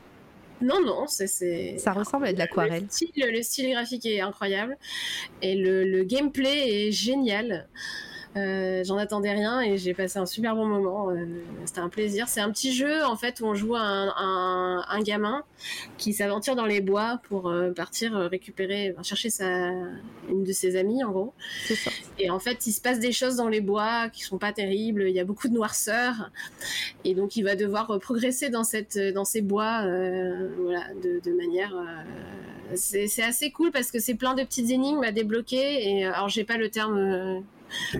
[0.60, 1.78] Non, non, c'est.
[1.78, 2.86] Ça ressemble à de l'aquarelle.
[3.16, 4.76] Le, style graphique est incroyable
[5.42, 7.68] et le, gameplay est génial.
[8.36, 11.10] Euh, j'en attendais rien et j'ai passé un super bon moment.
[11.10, 11.24] Euh,
[11.64, 12.28] c'était un plaisir.
[12.28, 14.12] C'est un petit jeu en fait où on joue un,
[14.88, 15.44] un, gamin
[15.98, 19.70] qui s'aventure dans les bois pour euh, partir récupérer, chercher sa,
[20.28, 21.32] une de ses amies en gros.
[21.68, 21.90] Ça.
[22.18, 25.04] Et en fait, il se passe des choses dans les bois qui sont pas terribles.
[25.08, 26.30] Il y a beaucoup de noirceur
[27.04, 29.82] et donc il va devoir progresser dans cette dans ces bois,
[30.58, 31.74] voilà, de, de manière
[32.74, 35.88] c'est assez cool parce que c'est plein de petites énigmes à débloquer.
[35.88, 37.44] Et alors, j'ai pas le terme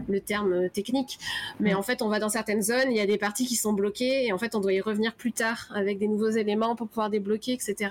[0.09, 1.19] le terme technique.
[1.61, 3.73] Mais en fait, on va dans certaines zones, il y a des parties qui sont
[3.73, 6.89] bloquées et en fait, on doit y revenir plus tard avec des nouveaux éléments pour
[6.89, 7.91] pouvoir débloquer, etc.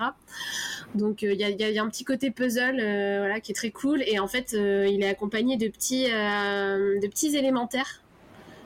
[0.96, 4.04] Donc, euh, il y, a, un petit côté puzzle, euh, voilà, qui est très cool.
[4.06, 8.03] Et en fait, euh, il est accompagné de petits, de petits élémentaires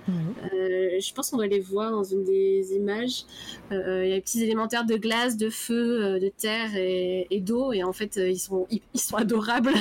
[0.09, 3.25] Euh, je pense qu'on doit les voir dans une des images.
[3.71, 7.41] Euh, il y a des petits élémentaires de glace, de feu, euh, de terre et,
[7.41, 7.73] d'eau.
[7.73, 9.73] Et en fait, ils, sont, ils, sont adorables.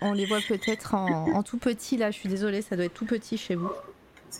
[0.00, 2.10] On les voit, peut-être en, tout petit là.
[2.10, 3.70] Je suis désolée, ça doit être tout petit chez vous.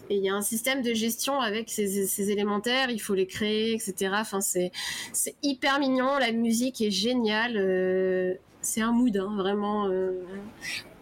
[0.08, 3.74] Et il y a un système de gestion avec ces, élémentaires, il faut les créer,
[3.74, 4.14] etc.
[4.14, 4.72] Enfin, c'est
[5.42, 8.38] hyper mignon, la musique est géniale.
[8.62, 9.90] c'est un mood, hein, vraiment.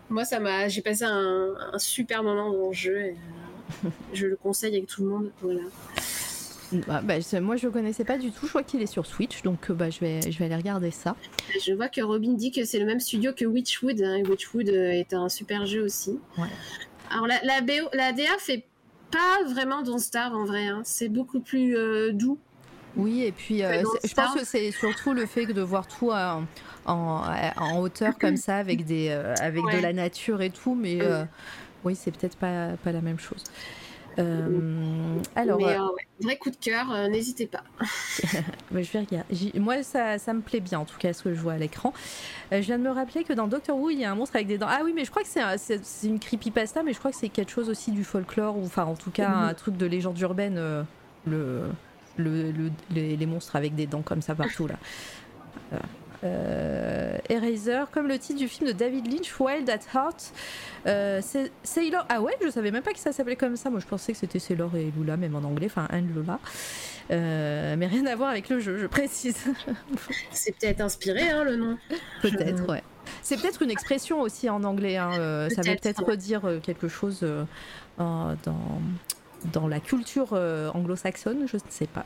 [0.08, 3.14] Moi, ça m'a, j'ai passé un, super moment dans le jeu.
[4.12, 5.30] je le conseille avec tout le monde.
[5.42, 5.62] Voilà.
[6.88, 9.42] Ah, bah, moi je le connaissais pas du tout, je crois qu'il est sur Switch,
[9.42, 11.16] donc euh, bah, je, vais, je vais aller regarder ça.
[11.64, 14.90] Je vois que Robin dit que c'est le même studio que Witchwood, hein, Witchwood euh,
[14.90, 16.18] est un super jeu aussi.
[17.10, 18.64] Alors la, la, BO, la DA fait
[19.10, 20.82] pas vraiment Don't Star en vrai, hein.
[20.84, 22.38] c'est beaucoup plus euh, doux.
[22.96, 26.44] Oui, et puis je pense que c'est surtout le fait de voir tout en,
[26.86, 30.98] en, hauteur comme ça, avec, des, avec de la nature et tout, mais
[31.84, 33.44] oui, c'est peut-être pas, pas la même chose.
[34.18, 35.78] Euh, alors, euh,
[36.20, 37.62] vrai coup de cœur, euh, n'hésitez pas.
[38.72, 39.52] je vais regarder.
[39.58, 41.92] Moi, ça, ça, me plaît bien, en tout cas, ce que je vois à l'écran.
[42.50, 44.48] je viens de me rappeler que dans Doctor Who, il y a un monstre avec
[44.48, 44.66] des dents.
[44.68, 47.50] Ah oui, mais je crois que c'est une creepypasta, mais je crois que c'est quelque
[47.50, 49.48] chose aussi du folklore, ou enfin, en tout cas, mhm.
[49.48, 50.56] un truc de légende urbaine,
[51.26, 51.64] le,
[52.16, 52.52] le,
[52.90, 55.78] les, les, monstres avec des dents comme ça partout, là.
[56.22, 60.32] Euh, Eraser, comme le titre du film de David Lynch, Wild at Heart.
[60.86, 61.20] Euh,
[61.62, 62.04] Sailor.
[62.08, 63.70] Ah ouais, je savais même pas que ça s'appelait comme ça.
[63.70, 66.38] Moi, je pensais que c'était Sailor et Lula, même en anglais, enfin Anne Lula.
[67.10, 69.36] Euh, mais rien à voir avec le jeu, je précise.
[70.30, 71.78] C'est peut-être inspiré, hein, le nom.
[72.22, 72.82] Peut-être, ouais.
[73.22, 74.96] C'est peut-être une expression aussi en anglais.
[74.96, 77.26] Hein, euh, ça veut peut-être dire quelque chose
[77.98, 78.36] dans
[79.54, 80.34] dans la culture
[80.74, 82.04] anglo-saxonne, je ne sais pas.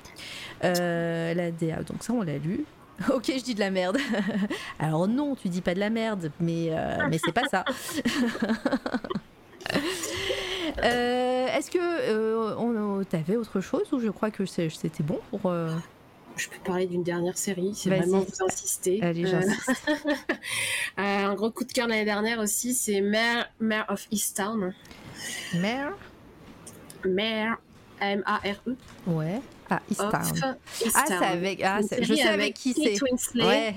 [0.62, 2.64] la DA, donc ça on l'a lu.
[3.12, 3.98] Ok, je dis de la merde.
[4.78, 7.64] Alors non, tu dis pas de la merde, mais, euh, mais c'est pas ça.
[10.82, 15.52] Euh, est-ce que euh, on, t'avais autre chose ou je crois que c'était bon pour.
[16.36, 19.00] Je peux parler d'une dernière série, c'est vraiment vous insister.
[19.02, 19.24] Allez,
[20.96, 24.74] un gros coup de cœur l'année dernière aussi, c'est Mare, Mare of Easttown.
[25.54, 25.96] Mare?
[27.04, 27.58] Mare,
[28.00, 28.76] M-A-R-E.
[29.06, 29.40] Ouais.
[29.70, 30.12] Ah, Easttown.
[30.94, 31.62] Ah, c'est avec.
[31.62, 33.00] Ah, je sais avec qui c'est.
[33.42, 33.74] Ouais.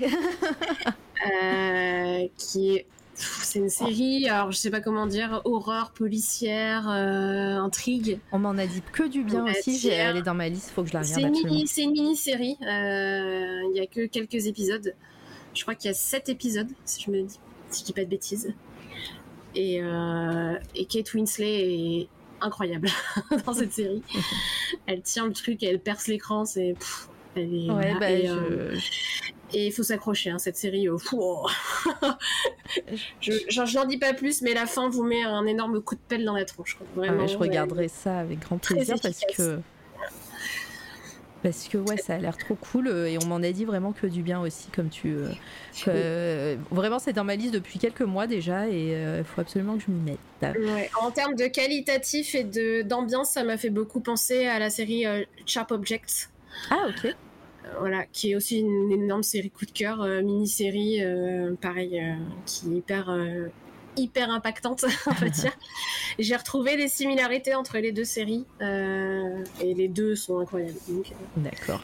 [1.42, 2.86] euh, qui est.
[3.20, 8.20] C'est une série, alors je sais pas comment dire, horreur policière, euh, intrigue.
[8.30, 10.88] On m'en a dit que du bien aussi, elle est dans ma liste, faut que
[10.88, 11.34] je la regarde.
[11.66, 14.94] C'est une mini-série, euh, il y a que quelques épisodes.
[15.52, 18.04] Je crois qu'il y a sept épisodes, si je me dis, si je dis pas
[18.04, 18.54] de bêtises.
[19.56, 22.08] Et, euh, et Kate Winslet est
[22.40, 22.88] incroyable
[23.46, 24.02] dans cette série.
[24.86, 26.74] elle tient le truc, elle perce l'écran, c'est.
[27.36, 28.76] Ouais, bah, euh,
[29.52, 30.88] et, il faut s'accrocher, hein, cette série.
[30.88, 30.96] Euh,
[33.20, 36.24] je n'en dis pas plus, mais la fin vous met un énorme coup de pelle
[36.24, 36.76] dans la tronche.
[36.96, 39.60] Vraiment, je regarderai ça avec grand plaisir parce que
[41.42, 43.92] parce que ouais, ça a l'air trop cool euh, et on m'en a dit vraiment
[43.92, 45.14] que du bien aussi, comme tu.
[45.14, 45.28] Euh,
[45.86, 49.84] euh, vraiment, c'est dans ma liste depuis quelques mois déjà et il faut absolument que
[49.84, 50.18] je m'y mette.
[51.00, 55.04] En termes de qualitatif et de d'ambiance, ça m'a fait beaucoup penser à la série
[55.46, 56.30] Sharp Objects.
[56.70, 57.14] Ah ok.
[57.80, 61.02] Voilà, qui est aussi une énorme série coup de cœur, mini-série,
[61.60, 62.02] pareil,
[62.46, 63.10] qui est hyper
[63.98, 65.52] hyper impactante, on va dire.
[66.18, 70.78] J'ai retrouvé des similarités entre les deux séries euh, et les deux sont incroyables.
[70.90, 71.02] Euh.
[71.36, 71.82] D'accord.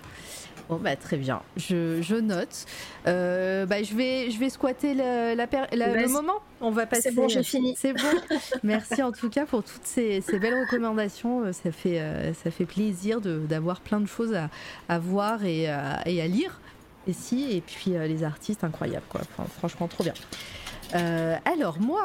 [0.70, 2.64] Bon bah très bien, je, je note.
[3.06, 6.40] Euh, bah, je vais je vais squatter la, la, le moment.
[6.62, 7.10] On va passer.
[7.10, 7.74] C'est bon, j'ai fini.
[7.76, 8.38] C'est bon.
[8.62, 11.52] Merci en tout cas pour toutes ces, ces belles recommandations.
[11.52, 12.00] Ça fait
[12.42, 14.48] ça fait plaisir d'avoir plein de choses à,
[14.88, 16.58] à voir et à, et à lire
[17.06, 17.46] ici.
[17.50, 19.20] Et puis les artistes incroyables quoi.
[19.58, 20.14] franchement trop bien.
[20.94, 22.04] Euh, alors moi,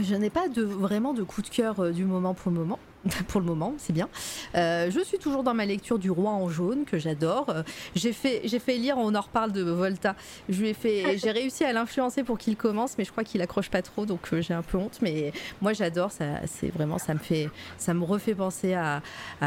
[0.00, 2.78] je n'ai pas vraiment de coup de cœur euh, du moment pour le moment.
[3.28, 4.08] pour le moment, c'est bien.
[4.54, 7.46] Euh, je suis toujours dans ma lecture du Roi en jaune que j'adore.
[7.48, 7.62] Euh,
[7.94, 10.14] j'ai fait, j'ai fait lire, on en reparle de Volta.
[10.48, 13.40] Je lui ai fait, j'ai réussi à l'influencer pour qu'il commence, mais je crois qu'il
[13.40, 14.98] accroche pas trop, donc euh, j'ai un peu honte.
[15.00, 16.12] Mais moi, j'adore.
[16.12, 17.48] Ça, c'est vraiment, ça me fait,
[17.78, 19.02] ça me refait penser à,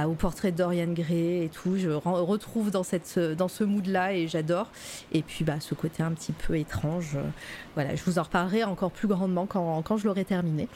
[0.08, 1.78] au portrait de Dorian Gray et tout.
[1.78, 4.72] Je retrouve dans cette, dans ce mood-là et j'adore.
[5.12, 7.18] Et puis, bah, ce côté un petit peu étrange.
[7.76, 10.68] voilà, je vous en reparlerai encore plus grandement quand, quand je l'aurai terminé.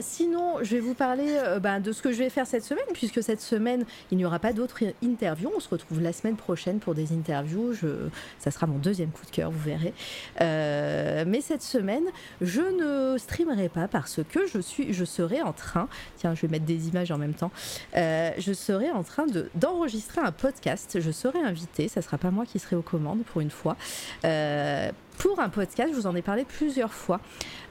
[0.00, 3.22] sinon, je vais vous parler bah, de ce que je vais faire cette semaine, puisque
[3.22, 5.50] cette semaine, il n'y aura pas d'autres interviews.
[5.56, 7.72] On se retrouve la semaine prochaine pour des interviews.
[7.72, 8.08] Je,
[8.38, 9.94] ça sera mon deuxième coup de cœur, vous verrez.
[10.40, 12.04] Euh, mais cette semaine,
[12.40, 16.48] je ne streamerai pas parce que je, suis, je serai en train, tiens, je vais
[16.48, 17.50] mettre des images en même temps,
[17.96, 20.98] euh, je serai en train de, d'enregistrer un podcast.
[21.00, 23.76] Je serai invité, ça sera pas moi qui serai aux commandes pour une fois.
[24.24, 27.20] Euh, pour un podcast, je vous en ai parlé plusieurs fois,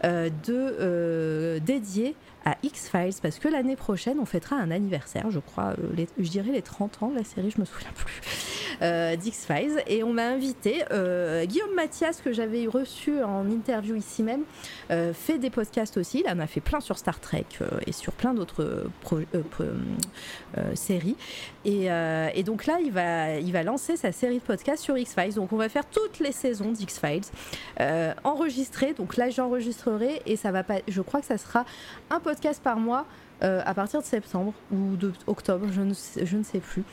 [0.04, 2.16] de dédié
[2.46, 6.52] à X-Files parce que l'année prochaine, on fêtera un anniversaire, je crois, euh, je dirais
[6.52, 8.22] les 30 ans de la série, je me souviens plus,
[8.84, 9.82] euh, d'X-Files.
[9.88, 14.44] Et on m'a invité, euh, Guillaume Mathias, que j'avais reçu en interview ici même,
[15.14, 16.24] fait des podcasts aussi.
[16.24, 17.46] Il en a fait plein sur Star Trek
[17.88, 18.86] et sur plein d'autres
[20.76, 21.16] séries.
[21.66, 25.34] Et, et, donc là, il va, il va lancer sa série de podcasts sur X-Files.
[25.34, 27.24] Donc on va faire toutes les saisons d'X-Files
[28.24, 28.94] enregistrées.
[28.94, 31.66] Donc là, j'enregistrerai et ça va pas, je crois que ça sera
[32.12, 33.06] un podcast podcast par mois
[33.44, 35.94] euh, à partir de septembre ou de octobre, je ne
[36.26, 36.84] je ne sais plus.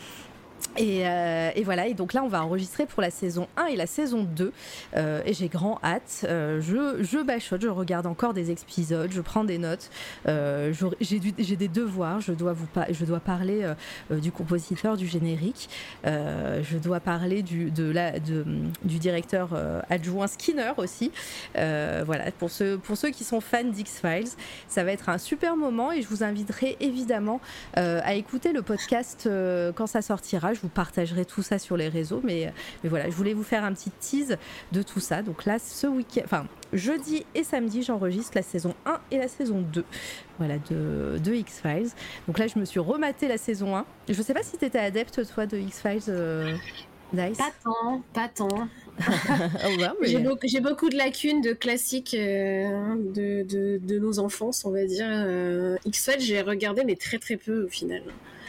[0.81, 3.87] Euh, et, voilà, et donc là on va enregistrer pour la saison 1 et la
[3.87, 4.53] saison 2
[4.97, 9.21] euh, et j'ai grand hâte, euh, je, je bachote, je regarde encore des épisodes, je
[9.21, 9.91] prends des notes,
[10.27, 12.67] j'ai des devoirs, je dois, vous
[13.21, 13.67] parler
[14.11, 15.69] du compositeur du générique,
[16.05, 17.71] je dois parler du,
[18.85, 19.51] directeur
[19.91, 21.13] adjoint Skinner aussi,
[21.55, 22.81] voilà, pour ceux,
[23.13, 24.29] qui sont fans d'X-Files,
[24.69, 27.41] ça va être un super moment et je vous inviterai évidemment
[27.75, 29.29] à écouter le podcast
[29.75, 32.21] quand ça sortira, vous partagerai tout ça sur les réseaux.
[32.25, 34.37] Mais, mais voilà, je voulais vous faire un petit tease
[34.73, 35.23] de tout ça.
[35.23, 39.61] Donc là, ce week-end, enfin, jeudi et samedi, j'enregistre la saison 1 et la saison
[39.61, 39.85] 2
[40.39, 41.91] voilà, de, de X-Files.
[42.27, 43.85] Donc là, je me suis rematé la saison 1.
[44.09, 46.03] Je sais pas si tu étais adepte, toi, de X-Files.
[46.09, 46.57] Euh,
[47.13, 47.37] Dice.
[47.37, 48.49] Pas tant, pas tant.
[49.65, 54.85] Oh, j'ai, beaucoup, de lacunes de classiques euh, de, de, de, nos enfances, on va
[54.85, 55.07] dire.
[55.09, 58.03] Euh, X-Files, j'ai regardé, mais très très peu au final.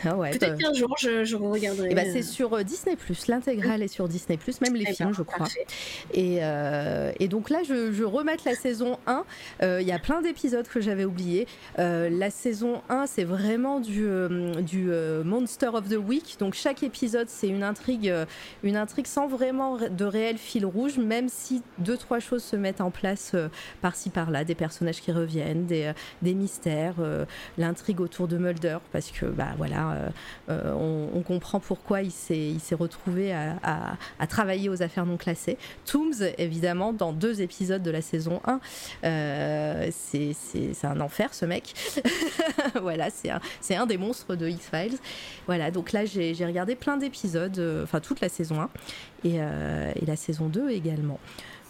[0.06, 1.90] Ah Peut-être qu'un jour je, je regarderai.
[1.92, 5.48] Eh ben, c'est sur euh, Disney l'intégrale est sur Disney même les films, je crois.
[6.14, 9.26] Et, euh, et, donc là, je, je remets la saison 1.
[9.62, 11.48] Euh, il y a plein d'épisodes que j'avais oubliés.
[11.78, 14.08] la saison 1, c'est vraiment du,
[14.62, 14.90] du
[15.24, 16.38] Monster of the Week.
[16.40, 18.14] Donc chaque épisode, c'est une intrigue,
[18.64, 22.82] une intrigue sans vraiment de réel fil rouge, même si deux, trois choses se mettent
[22.82, 23.36] en place
[23.82, 24.44] par-ci, par-là.
[24.44, 25.92] Des personnages qui reviennent, des,
[26.22, 26.96] des mystères,
[27.58, 30.10] l'intrigue autour de Mulder, parce que, bah voilà, euh,
[30.50, 33.98] euh, on, comprend pourquoi il s'est retrouvé à,
[34.28, 35.58] travailler aux affaires non classées.
[35.86, 38.60] Tooms, évidemment, dans deux épisodes de la saison 1,
[39.06, 40.36] euh, c'est
[40.84, 41.74] un enfer ce mec.
[42.82, 44.98] voilà, c'est un, des monstres de X-Files.
[45.46, 48.70] Voilà, donc là j'ai regardé plein d'épisodes, enfin toute la saison 1
[49.24, 51.20] et, et la saison 2 également.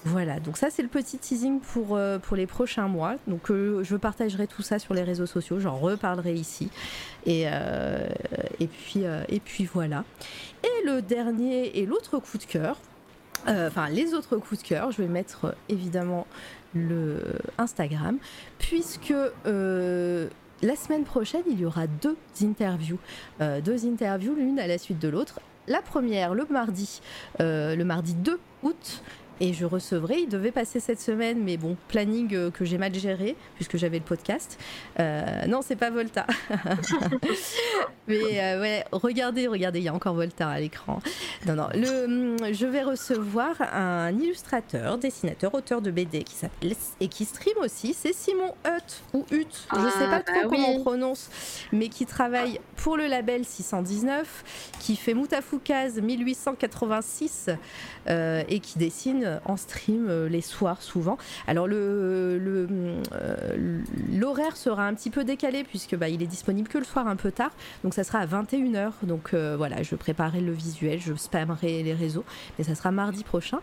[0.06, 3.16] Voilà, donc ça c'est le petit teasing pour, euh, les prochains mois.
[3.28, 6.70] Donc euh, je partagerai tout ça sur les réseaux sociaux, j'en reparlerai ici.
[7.26, 8.10] Et, euh,
[8.60, 10.04] puis, et puis voilà.
[10.64, 12.80] Et le dernier et l'autre coup de cœur,
[13.48, 16.28] enfin les autres coups de cœur, je vais mettre évidemment
[16.74, 17.22] le
[17.58, 18.18] Instagram,
[18.60, 19.14] puisque
[19.46, 23.00] la semaine prochaine il y aura deux interviews.
[23.40, 25.40] deux interviews, l'une à la suite de l'autre.
[25.68, 27.00] La première le mardi,
[27.40, 29.02] le mardi 2 août
[29.44, 30.22] et je recevrai.
[30.22, 33.98] Il devait passer cette semaine, mais bon, planning euh, que j'ai mal géré puisque j'avais
[33.98, 34.58] le podcast.
[35.02, 36.26] Euh, non, c'est pas Volta.
[38.08, 41.00] mais euh, ouais, regardez, regardez, il y a encore Volta à l'écran.
[41.46, 46.74] Non, non, le, hum, je vais recevoir un illustrateur, dessinateur, auteur de BD qui s'appelle
[47.02, 47.94] et qui stream aussi.
[47.94, 51.30] C'est Simon Hutt ou Hutt, je je sais pas ah, trop bah comment on prononce,
[51.74, 57.50] mais qui travaille pour le label 619, qui fait Moutafoukaz 1886
[58.08, 61.18] et qui dessine en stream euh, les soirs souvent.
[61.48, 62.38] Alors le
[64.12, 67.16] l'horaire sera un petit peu décalé puisque bah, il est disponible que le soir un
[67.16, 67.52] peu tard,
[67.84, 68.92] donc ça sera à 21h.
[69.04, 72.26] Donc euh, voilà, je préparerai le visuel, je spammerai les réseaux,
[72.58, 73.60] mais ça sera mardi prochain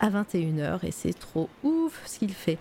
[0.00, 2.58] à 21h et c'est trop ouf ce qu'il fait.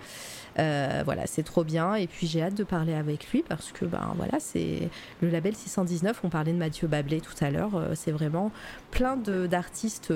[0.60, 1.96] Euh, voilà, c'est trop bien.
[1.96, 4.90] Et puis j'ai hâte de parler avec lui parce que ben voilà, c'est
[5.22, 6.22] le label 619.
[6.24, 7.92] On parlait de Mathieu Bablé tout à l'heure.
[7.96, 8.52] c'est vraiment
[8.92, 10.14] plein d'artistes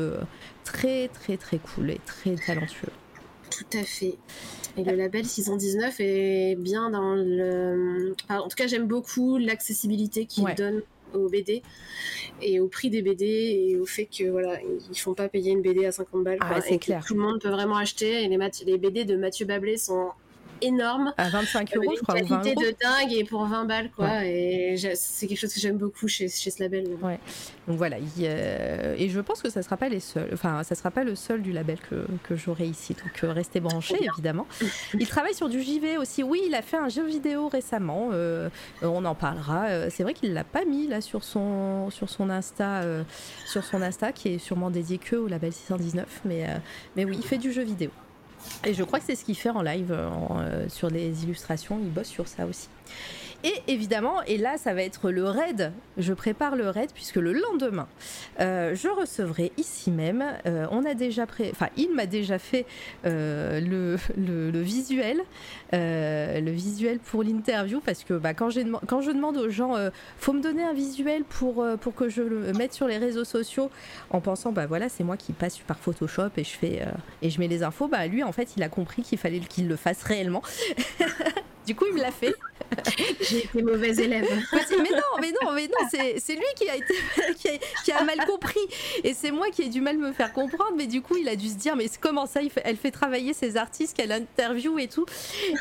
[0.63, 2.91] très très très cool et très talentueux.
[3.49, 4.17] Tout à fait.
[4.77, 8.15] Et le label 619 est bien dans le.
[8.29, 10.81] en tout cas, j'aime beaucoup l'accessibilité qu'il donne
[11.13, 11.63] aux BD
[12.41, 14.59] et au prix des BD et au fait que voilà
[14.91, 17.03] ils font pas payer une BD à 50 balles ah, clair.
[17.05, 20.09] tout le monde peut vraiment acheter et les, les BD de Mathieu Bablé sont
[20.61, 21.13] énorme.
[21.17, 22.19] À 25 euros, je crois.
[22.19, 24.25] Une qualité de dingue et pour 20 balles, quoi.
[24.25, 26.87] Et c'est quelque chose que j'aime beaucoup chez, chez ce label.
[27.01, 27.19] Ouais.
[27.67, 27.97] Donc voilà.
[27.97, 30.29] Et je pense que ça sera pas les seuls.
[30.33, 32.93] Enfin, ça sera pas le seul du label que, que j'aurai ici.
[32.93, 34.47] Donc euh, restez branchés, évidemment.
[34.93, 36.23] il travaille sur du JV aussi.
[36.23, 38.09] Oui, il a fait un jeu vidéo récemment.
[38.11, 38.49] Euh,
[38.81, 39.65] on en parlera.
[39.65, 42.83] Euh, c'est vrai qu'il l'a pas mis là sur son, sur son Insta,
[43.45, 46.21] sur son Insta, qui est sûrement dédié que au label 619.
[46.25, 46.45] Mais,
[46.95, 47.91] mais oui, il fait du jeu vidéo.
[48.65, 51.91] Et je crois que c'est ce qu'il fait en live euh, sur les illustrations, il
[51.91, 52.67] bosse sur ça aussi.
[53.43, 55.71] Et évidemment, et là, ça va être le raid.
[55.97, 57.87] Je prépare le raid puisque le lendemain,
[58.39, 60.23] euh, je recevrai ici même.
[60.45, 61.51] Euh, on a déjà pré...
[61.75, 62.65] il m'a déjà fait
[63.05, 65.21] euh, le, visuel,
[65.71, 68.49] le pour l'interview parce que bah, quand,
[68.87, 69.75] quand je demande aux gens,
[70.17, 73.69] faut me donner un visuel pour pour que je le mette sur les réseaux sociaux,
[74.09, 76.85] en pensant bah voilà, c'est moi qui passe par Photoshop et je fais
[77.21, 77.87] et je mets les infos.
[77.87, 80.41] Bah lui, en fait, il a compris qu'il fallait qu'il le fasse réellement.
[81.67, 82.33] du coup, il me l'a fait.
[83.21, 84.25] J'ai été mauvaise élève.
[84.53, 85.87] mais non, mais non, mais non,
[86.17, 86.93] c'est lui qui a, été,
[87.83, 88.59] qui a, mal compris.
[89.03, 90.73] Et c'est moi qui ai du mal à me faire comprendre.
[90.77, 93.57] Mais du coup, il a dû se dire, mais comment ça Elle fait travailler ses
[93.57, 95.05] artistes qu'elle interview et tout.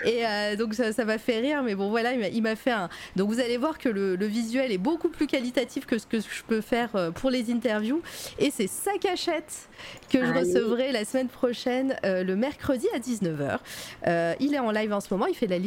[0.05, 1.63] Et euh, donc, ça m'a fait rire.
[1.63, 2.89] Mais bon, voilà, il m'a fait un.
[3.17, 6.43] Donc, vous allez voir que le, visuel est beaucoup plus qualitatif que ce que je
[6.47, 8.03] peux faire euh, pour les interviews.
[8.39, 9.69] Et c'est sa cachette
[10.11, 14.37] que je recevrai la semaine prochaine, euh, le mercredi à 19h.
[14.41, 15.27] il est en live en ce moment.
[15.27, 15.59] Il fait de la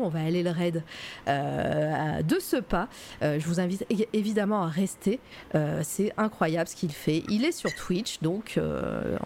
[0.00, 0.82] On va aller le raid
[1.28, 2.88] euh, de ce pas.
[3.22, 5.20] Euh, je vous invite évidemment à rester.
[5.54, 7.22] Euh, c'est incroyable ce qu'il fait.
[7.28, 8.58] Il est sur Twitch, donc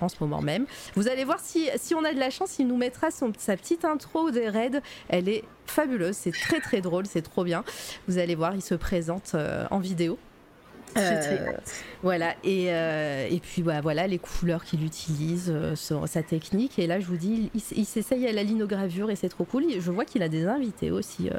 [0.00, 0.66] en ce moment même.
[0.94, 4.30] Vous allez voir si, on a de la chance, il nous mettra sa petite intro
[4.30, 4.80] des raids.
[5.08, 7.64] Elle est fabuleuse, c'est très très drôle, c'est trop bien.
[8.06, 9.36] Vous allez voir, il se présente
[9.70, 10.18] en vidéo.
[10.98, 11.52] Euh,
[12.02, 16.86] voilà et, euh, et puis bah, voilà les couleurs qu'il utilise, euh, sa technique et
[16.86, 19.64] là je vous dis il, s'essaye à la linogravure et c'est trop cool.
[19.78, 21.30] Je vois qu'il a des invités aussi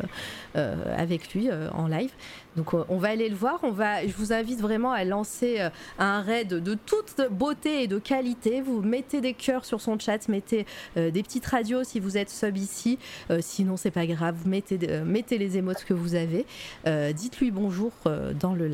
[0.56, 2.12] avec lui en live.
[2.56, 3.60] Donc on va aller le voir.
[3.64, 5.60] On va, je vous invite vraiment à lancer
[5.98, 8.62] un raid de toute beauté et de qualité.
[8.62, 12.58] Vous mettez des cœurs sur son chat, mettez des petites radios si vous êtes sub
[12.58, 12.98] ici.
[13.40, 16.46] sinon c'est pas grave, mettez, les émotes que vous avez.
[16.86, 17.92] Dites-lui bonjour
[18.40, 18.70] dans le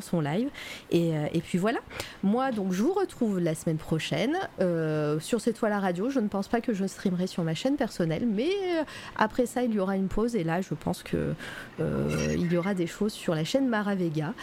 [0.00, 0.48] son live.
[0.92, 1.80] Euh, et, puis voilà.
[2.22, 6.10] Moi, donc, je vous retrouve la semaine prochaine euh, sur cette toile à radio.
[6.10, 8.84] Je ne pense pas que je streamerai sur ma chaîne personnelle, mais euh,
[9.16, 10.36] après ça, il y aura une pause.
[10.36, 11.34] Et là, je pense que
[11.78, 14.34] il y aura des choses sur la chaîne Maravega.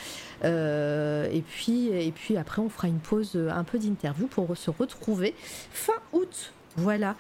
[0.44, 5.36] et puis, et puis après, on fera une pause, un peu d'interview pour se retrouver
[5.72, 6.54] fin août.
[6.78, 7.16] Voilà.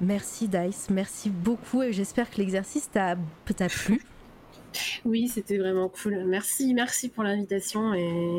[0.00, 3.16] Merci Dice, merci beaucoup et j'espère que l'exercice t'a
[3.68, 4.02] plu.
[5.04, 6.24] Oui, c'était vraiment cool.
[6.26, 8.38] Merci, merci pour l'invitation et,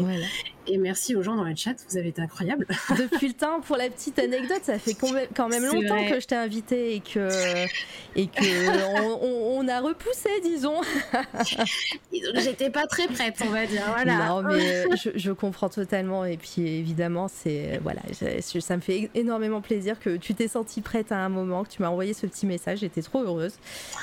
[0.67, 1.75] et merci aux gens dans le chat.
[1.89, 2.65] Vous avez été incroyables.
[2.97, 6.35] Depuis le temps, pour la petite anecdote, ça fait quand même longtemps que je t'ai
[6.35, 7.29] invité et que
[8.15, 8.43] et que
[9.57, 10.81] on, a repoussé, disons.
[12.35, 13.83] J'étais pas très prête, on va dire.
[13.87, 14.27] Voilà.
[14.27, 16.25] Non, mais euh, je, comprends totalement.
[16.25, 21.11] Et puis évidemment, c'est voilà, ça me fait énormément plaisir que tu t'es sentie prête
[21.11, 22.79] à un moment, que tu m'as envoyé ce petit message.
[22.79, 23.55] J'étais trop heureuse.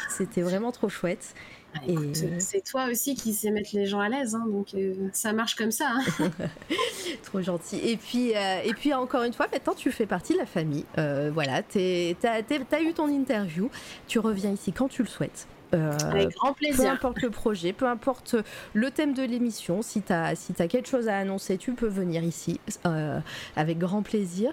[0.09, 1.35] C'était vraiment trop chouette.
[1.75, 1.81] Ah,
[2.39, 5.55] c'est toi aussi qui sais mettre les gens à l'aise, hein, donc euh, ça marche
[5.55, 5.93] comme ça.
[5.93, 6.31] Hein.
[7.23, 7.77] Trop gentil.
[7.79, 10.85] Et puis, euh, et puis encore une fois, maintenant tu fais partie de la famille.
[10.99, 13.71] Euh, voilà, tu as eu ton interview,
[14.09, 15.47] tu reviens ici quand tu le souhaites.
[15.75, 16.85] Euh, Avec grand plaisir.
[16.85, 18.37] Peu importe le projet, peu importe
[18.75, 21.87] le thème de l'émission, si tu as, si as quelque chose à annoncer, tu peux
[21.87, 23.21] venir ici euh,
[23.57, 24.53] avec grand plaisir.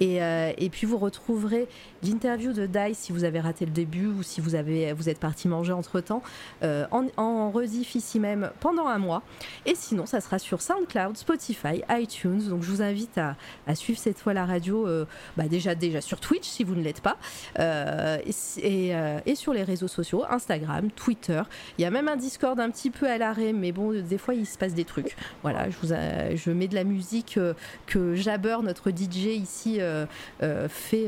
[0.00, 1.68] Et, euh, et, puis vous retrouverez
[2.02, 5.18] l'interview de Dice si vous avez raté le début ou si vous, avez, vous êtes
[5.18, 6.22] parti manger entre temps
[6.62, 9.22] en, en rediff ici même pendant un mois.
[9.64, 12.48] Et sinon, ça sera sur SoundCloud, Spotify, iTunes.
[12.48, 13.36] Donc je vous invite à,
[13.74, 14.88] suivre cette fois la radio
[15.36, 17.16] bah déjà, déjà sur Twitch si vous ne l'êtes pas
[17.58, 18.92] et,
[19.26, 20.90] et sur les réseaux sociaux, Instagram.
[20.94, 21.42] Twitter.
[21.78, 24.34] Il y a même un Discord un petit peu à l'arrêt, mais bon, des fois
[24.34, 25.16] il se passe des trucs.
[25.42, 27.54] Voilà, je, je mets de la musique euh,
[27.86, 30.06] que Jabber, notre DJ ici, euh,
[30.42, 31.06] euh, fait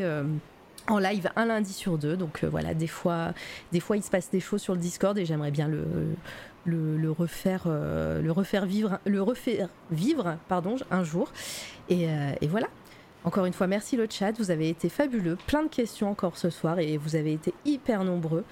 [0.88, 2.16] en live un lundi sur deux.
[2.16, 3.32] Donc voilà, des fois,
[3.72, 7.64] des fois il se passe des choses sur le Discord et j'aimerais bien le, refaire,
[7.66, 11.32] le refaire vivre, le refaire vivre, pardon, un jour.
[11.88, 12.08] Et,
[12.40, 12.66] et, voilà.
[13.24, 14.32] Encore une fois, merci le chat.
[14.38, 18.04] Vous avez été fabuleux, plein de questions encore ce soir et vous avez été hyper
[18.04, 18.44] nombreux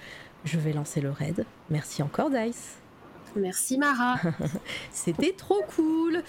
[0.47, 1.45] je vais lancer le raid.
[1.71, 2.79] Merci encore, Dice.
[3.37, 4.17] Merci Mara.
[4.91, 6.23] C'était trop cool.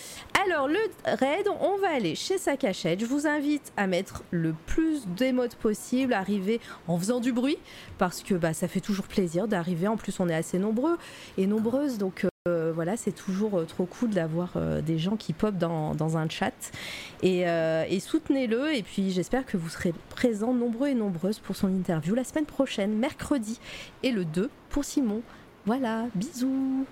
[0.46, 3.00] Alors le raid, on va aller chez sa cachette.
[3.00, 7.58] Je vous invite à mettre le plus d'émotes possible, arriver en faisant du bruit,
[7.98, 9.88] parce que bah, ça fait toujours plaisir d'arriver.
[9.88, 10.98] En plus, on est assez nombreux
[11.38, 15.34] et nombreuses, donc euh, voilà, c'est toujours euh, trop cool d'avoir euh, des gens qui
[15.34, 16.54] popent dans, un chat.
[17.22, 18.74] Et, et soutenez-le.
[18.74, 22.46] Et puis j'espère que vous serez présents nombreux et nombreuses pour son interview la semaine
[22.46, 23.60] prochaine, mercredi,
[24.04, 25.22] et le 2 pour Simon.
[25.66, 26.86] Voilà, bisous.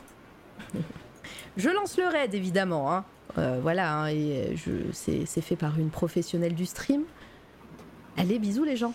[1.58, 2.94] je lance le raid évidemment.
[2.94, 3.06] Hein.
[3.62, 4.56] voilà, hein, et
[4.94, 7.04] c'est fait par une professionnelle du stream.
[8.18, 8.94] Allez, bisous les gens.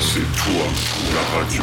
[0.00, 0.66] C'est toi,
[1.14, 1.62] la radio.